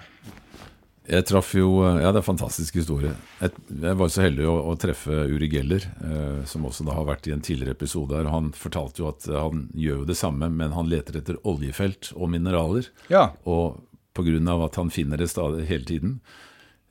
Jeg 1.05 1.25
traff 1.29 1.51
jo 1.53 1.83
Ja, 1.83 2.09
det 2.09 2.17
er 2.17 2.23
en 2.23 2.27
fantastisk 2.27 2.79
historie. 2.79 3.13
Jeg, 3.41 3.53
jeg 3.69 3.97
var 3.99 4.11
så 4.11 4.23
heldig 4.25 4.47
å, 4.49 4.55
å 4.71 4.75
treffe 4.81 5.25
Uri 5.29 5.49
Geller, 5.51 5.85
eh, 6.01 6.39
som 6.49 6.65
også 6.65 6.85
da 6.87 6.95
har 6.97 7.07
vært 7.09 7.29
i 7.29 7.33
en 7.35 7.43
tidligere 7.45 7.75
episode 7.77 8.17
her. 8.17 8.29
Han 8.33 8.51
fortalte 8.57 9.03
jo 9.03 9.09
at 9.11 9.27
han 9.29 9.67
gjør 9.77 10.01
jo 10.01 10.07
det 10.09 10.17
samme, 10.17 10.49
men 10.49 10.73
han 10.73 10.89
leter 10.89 11.19
etter 11.21 11.37
oljefelt 11.45 12.11
og 12.15 12.31
mineraler. 12.33 12.89
Ja. 13.13 13.29
Og 13.45 13.83
pga. 14.15 14.65
at 14.65 14.75
han 14.75 14.89
finner 14.89 15.17
det 15.17 15.29
stadig 15.29 15.67
hele 15.67 15.85
tiden, 15.85 16.19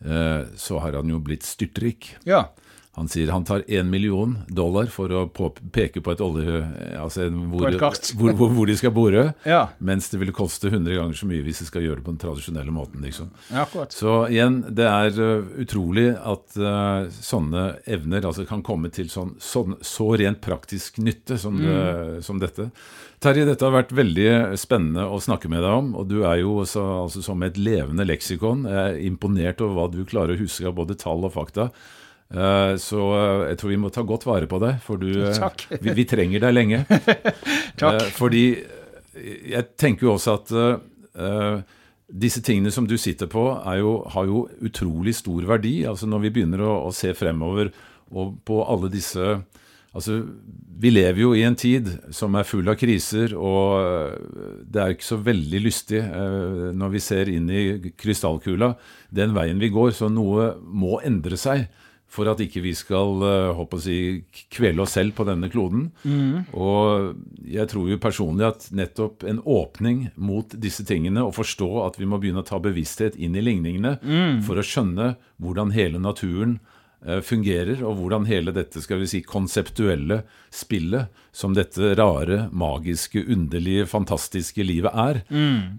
eh, 0.05 0.45
så 0.57 0.78
har 0.78 0.93
han 0.93 1.11
jo 1.11 1.19
blitt 1.19 1.43
styrtrik. 1.43 2.15
Ja. 2.24 2.51
Han 2.95 3.09
sier 3.11 3.33
han 3.35 3.45
tar 3.45 3.65
én 3.66 3.89
million 3.91 4.37
dollar 4.47 4.87
for 4.93 5.11
å 5.11 5.25
på, 5.35 5.49
peke 5.75 5.99
på 6.05 6.12
et 6.15 6.21
olje... 6.23 6.61
Altså 7.01 7.27
hvor, 7.33 7.65
På 7.66 7.89
et 7.91 8.11
hvor, 8.15 8.35
hvor, 8.39 8.53
hvor 8.55 8.71
de 8.71 8.77
skal 8.79 8.95
bore, 8.95 9.25
Ja. 9.55 9.65
mens 9.79 10.12
det 10.12 10.21
vil 10.23 10.31
koste 10.37 10.71
100 10.71 10.95
ganger 10.95 11.19
så 11.19 11.27
mye 11.27 11.43
hvis 11.43 11.65
de 11.65 11.66
skal 11.66 11.83
gjøre 11.83 11.99
det 11.99 12.07
på 12.07 12.15
den 12.15 12.23
tradisjonelle 12.23 12.75
måten. 12.75 13.03
liksom. 13.03 13.33
Ja. 13.51 13.66
Så 13.91 14.19
igjen, 14.31 14.61
det 14.79 14.87
er 14.87 15.19
uh, 15.19 15.49
utrolig 15.65 16.12
at 16.15 16.55
uh, 16.61 17.11
sånne 17.11 17.65
evner 17.97 18.29
altså 18.31 18.47
kan 18.47 18.62
komme 18.62 18.93
til 18.95 19.11
sånn, 19.11 19.35
sånn, 19.43 19.75
så 19.83 20.12
rent 20.21 20.39
praktisk 20.45 21.03
nytte 21.03 21.41
som, 21.41 21.59
det, 21.59 22.23
som 22.23 22.39
dette. 22.39 22.71
Terje, 23.25 23.47
dette 23.49 23.65
har 23.65 23.73
vært 23.75 23.93
veldig 23.97 24.55
spennende 24.61 25.09
å 25.09 25.19
snakke 25.23 25.49
med 25.51 25.65
deg 25.65 25.75
om, 25.81 25.91
og 25.99 26.09
du 26.11 26.21
er 26.29 26.43
jo 26.43 26.61
så, 26.69 26.83
altså, 27.07 27.25
som 27.25 27.43
et 27.43 27.59
levende 27.59 28.07
leksikon. 28.07 28.66
Jeg 28.69 28.81
er 28.85 29.03
imponert 29.07 29.62
over 29.65 29.79
hva 29.79 29.91
du 29.91 30.03
klarer 30.07 30.37
å 30.37 30.43
huske 30.45 30.69
av 30.69 30.77
både 30.79 30.99
tall 31.01 31.25
og 31.25 31.33
fakta. 31.35 31.71
Uh, 32.35 32.74
så 32.82 32.98
uh, 33.15 33.44
jeg 33.47 33.61
tror 33.61 33.70
vi 33.70 33.78
må 33.78 33.93
ta 33.94 34.02
godt 34.06 34.27
vare 34.27 34.48
på 34.51 34.59
deg, 34.62 34.81
for 34.82 34.98
du, 34.98 35.12
Takk. 35.39 35.69
vi, 35.85 35.94
vi 35.94 36.06
trenger 36.09 36.43
deg 36.43 36.56
lenge. 36.56 36.82
Takk. 37.81 38.02
Eh, 38.02 38.11
fordi 38.16 38.44
jeg 39.15 39.70
tenker 39.78 40.09
jo 40.09 40.16
også 40.16 40.36
at 40.40 40.55
uh, 40.59 41.62
disse 42.11 42.43
tingene 42.44 42.73
som 42.74 42.89
du 42.90 42.97
sitter 42.98 43.31
på, 43.31 43.47
jo, 43.78 43.97
har 44.11 44.31
jo 44.31 44.47
utrolig 44.66 45.15
stor 45.16 45.47
verdi. 45.55 45.85
Altså 45.89 46.11
Når 46.11 46.27
vi 46.27 46.32
begynner 46.39 46.65
å, 46.66 46.73
å 46.89 46.94
se 46.94 47.15
fremover 47.16 47.70
og 48.15 48.39
på 48.47 48.62
alle 48.69 48.90
disse 48.93 49.39
Altså, 49.94 50.24
Vi 50.82 50.90
lever 50.90 51.20
jo 51.23 51.28
i 51.39 51.44
en 51.47 51.55
tid 51.55 51.86
som 52.11 52.35
er 52.35 52.47
full 52.48 52.66
av 52.66 52.74
kriser, 52.81 53.31
og 53.39 53.77
eh, 53.78 54.16
det 54.66 54.81
er 54.82 54.94
ikke 54.94 55.06
så 55.06 55.20
veldig 55.23 55.61
lystig 55.62 56.01
eh, 56.02 56.73
når 56.74 56.90
vi 56.97 57.02
ser 57.05 57.31
inn 57.31 57.47
i 57.47 57.93
krystallkula, 57.94 58.73
den 59.15 59.36
veien 59.36 59.62
vi 59.62 59.70
går. 59.70 59.93
Så 59.94 60.11
noe 60.11 60.51
må 60.66 60.98
endre 61.06 61.39
seg 61.39 61.69
for 62.15 62.31
at 62.31 62.39
ikke 62.45 62.62
vi 62.62 62.70
skal 62.78 63.24
eh, 63.27 63.49
håper 63.59 63.81
å 63.81 63.82
si, 63.82 63.97
kvele 64.55 64.85
oss 64.85 64.95
selv 64.95 65.16
på 65.19 65.27
denne 65.27 65.49
kloden. 65.51 65.89
Og 66.55 67.16
jeg 67.51 67.66
tror 67.73 67.89
jo 67.91 67.99
personlig 68.03 68.47
at 68.47 68.69
nettopp 68.70 69.27
en 69.27 69.41
åpning 69.43 70.05
mot 70.15 70.55
disse 70.62 70.86
tingene, 70.86 71.24
og 71.27 71.35
forstå 71.35 71.70
at 71.89 71.99
vi 71.99 72.07
må 72.07 72.20
begynne 72.23 72.45
å 72.45 72.47
ta 72.47 72.61
bevissthet 72.62 73.19
inn 73.19 73.35
i 73.35 73.43
ligningene 73.43 73.97
for 74.47 74.61
å 74.62 74.65
skjønne 74.65 75.16
hvordan 75.43 75.74
hele 75.74 75.99
naturen 75.99 76.61
eh, 77.05 77.19
fungerer, 77.27 77.82
og 77.82 77.99
hvordan 77.99 78.28
hele 78.31 78.55
dette 78.55 78.78
skal 78.85 79.03
vi 79.03 79.11
si, 79.11 79.20
konseptuelle 79.27 80.23
spillet, 80.55 81.11
som 81.35 81.55
dette 81.59 81.97
rare, 81.99 82.45
magiske, 82.55 83.24
underlige, 83.27 83.89
fantastiske 83.91 84.62
livet 84.62 84.95
er. 84.95 85.24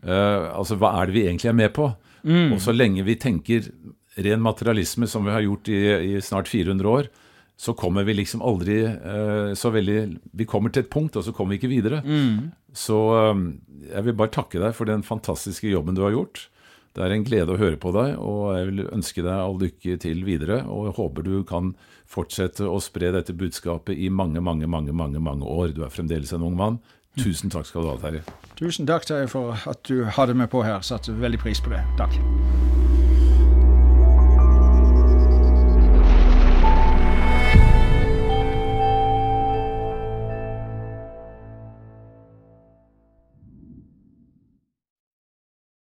Eh, 0.04 0.50
altså, 0.52 0.76
hva 0.82 0.98
er 1.00 1.08
det 1.08 1.16
vi 1.16 1.26
egentlig 1.30 1.54
er 1.54 1.62
med 1.64 1.72
på? 1.80 1.94
Og 2.26 2.58
så 2.60 2.74
lenge 2.74 3.04
vi 3.06 3.14
tenker 3.22 3.68
ren 4.16 4.42
materialisme, 4.44 5.08
som 5.08 5.26
vi 5.26 5.34
har 5.36 5.44
gjort 5.46 5.70
i, 5.70 5.80
i 6.16 6.22
snart 6.24 6.48
400 6.52 6.90
år, 6.90 7.10
så 7.58 7.74
kommer 7.74 8.04
vi 8.04 8.18
liksom 8.18 8.42
aldri 8.44 8.82
eh, 8.84 9.54
så 9.56 9.72
veldig 9.72 10.00
Vi 10.36 10.46
kommer 10.46 10.70
til 10.70 10.84
et 10.84 10.92
punkt, 10.92 11.16
og 11.16 11.24
så 11.24 11.32
kommer 11.32 11.56
vi 11.56 11.62
ikke 11.62 11.72
videre. 11.72 12.02
Så 12.76 12.98
eh, 13.16 13.46
jeg 13.94 14.08
vil 14.10 14.18
bare 14.20 14.34
takke 14.36 14.60
deg 14.60 14.76
for 14.76 14.90
den 14.90 15.06
fantastiske 15.08 15.72
jobben 15.72 15.96
du 15.96 16.04
har 16.04 16.16
gjort. 16.16 16.50
Det 16.96 17.04
er 17.04 17.12
en 17.12 17.26
glede 17.28 17.52
å 17.52 17.60
høre 17.60 17.76
på 17.80 17.92
deg, 17.92 18.14
og 18.24 18.56
jeg 18.56 18.68
vil 18.70 18.86
ønske 18.88 19.24
deg 19.24 19.36
all 19.36 19.58
lykke 19.60 19.98
til 20.00 20.24
videre. 20.28 20.62
Og 20.72 20.90
jeg 20.90 20.98
håper 21.00 21.28
du 21.28 21.34
kan 21.48 21.74
fortsette 22.08 22.68
å 22.68 22.80
spre 22.84 23.12
dette 23.12 23.36
budskapet 23.36 24.00
i 24.00 24.08
mange, 24.08 24.40
mange, 24.40 24.68
mange, 24.68 24.96
mange, 24.96 25.20
mange 25.20 25.44
år. 25.44 25.76
Du 25.76 25.84
er 25.84 25.92
fremdeles 25.92 26.32
en 26.36 26.46
ung 26.48 26.56
mann. 26.60 26.80
Tusen 27.20 27.52
takk 27.52 27.68
skal 27.68 27.84
du 27.84 27.92
ha, 27.92 28.00
Terje. 28.00 28.24
Tusen 28.60 28.88
takk 28.88 29.08
Terje, 29.08 29.28
for 29.32 29.60
at 29.68 29.84
du 29.88 30.04
hadde 30.18 30.36
meg 30.40 30.52
på 30.52 30.64
her. 30.68 30.80
Satte 30.84 31.16
veldig 31.20 31.44
pris 31.44 31.64
på 31.64 31.76
det. 31.76 31.84
Takk. 32.00 32.20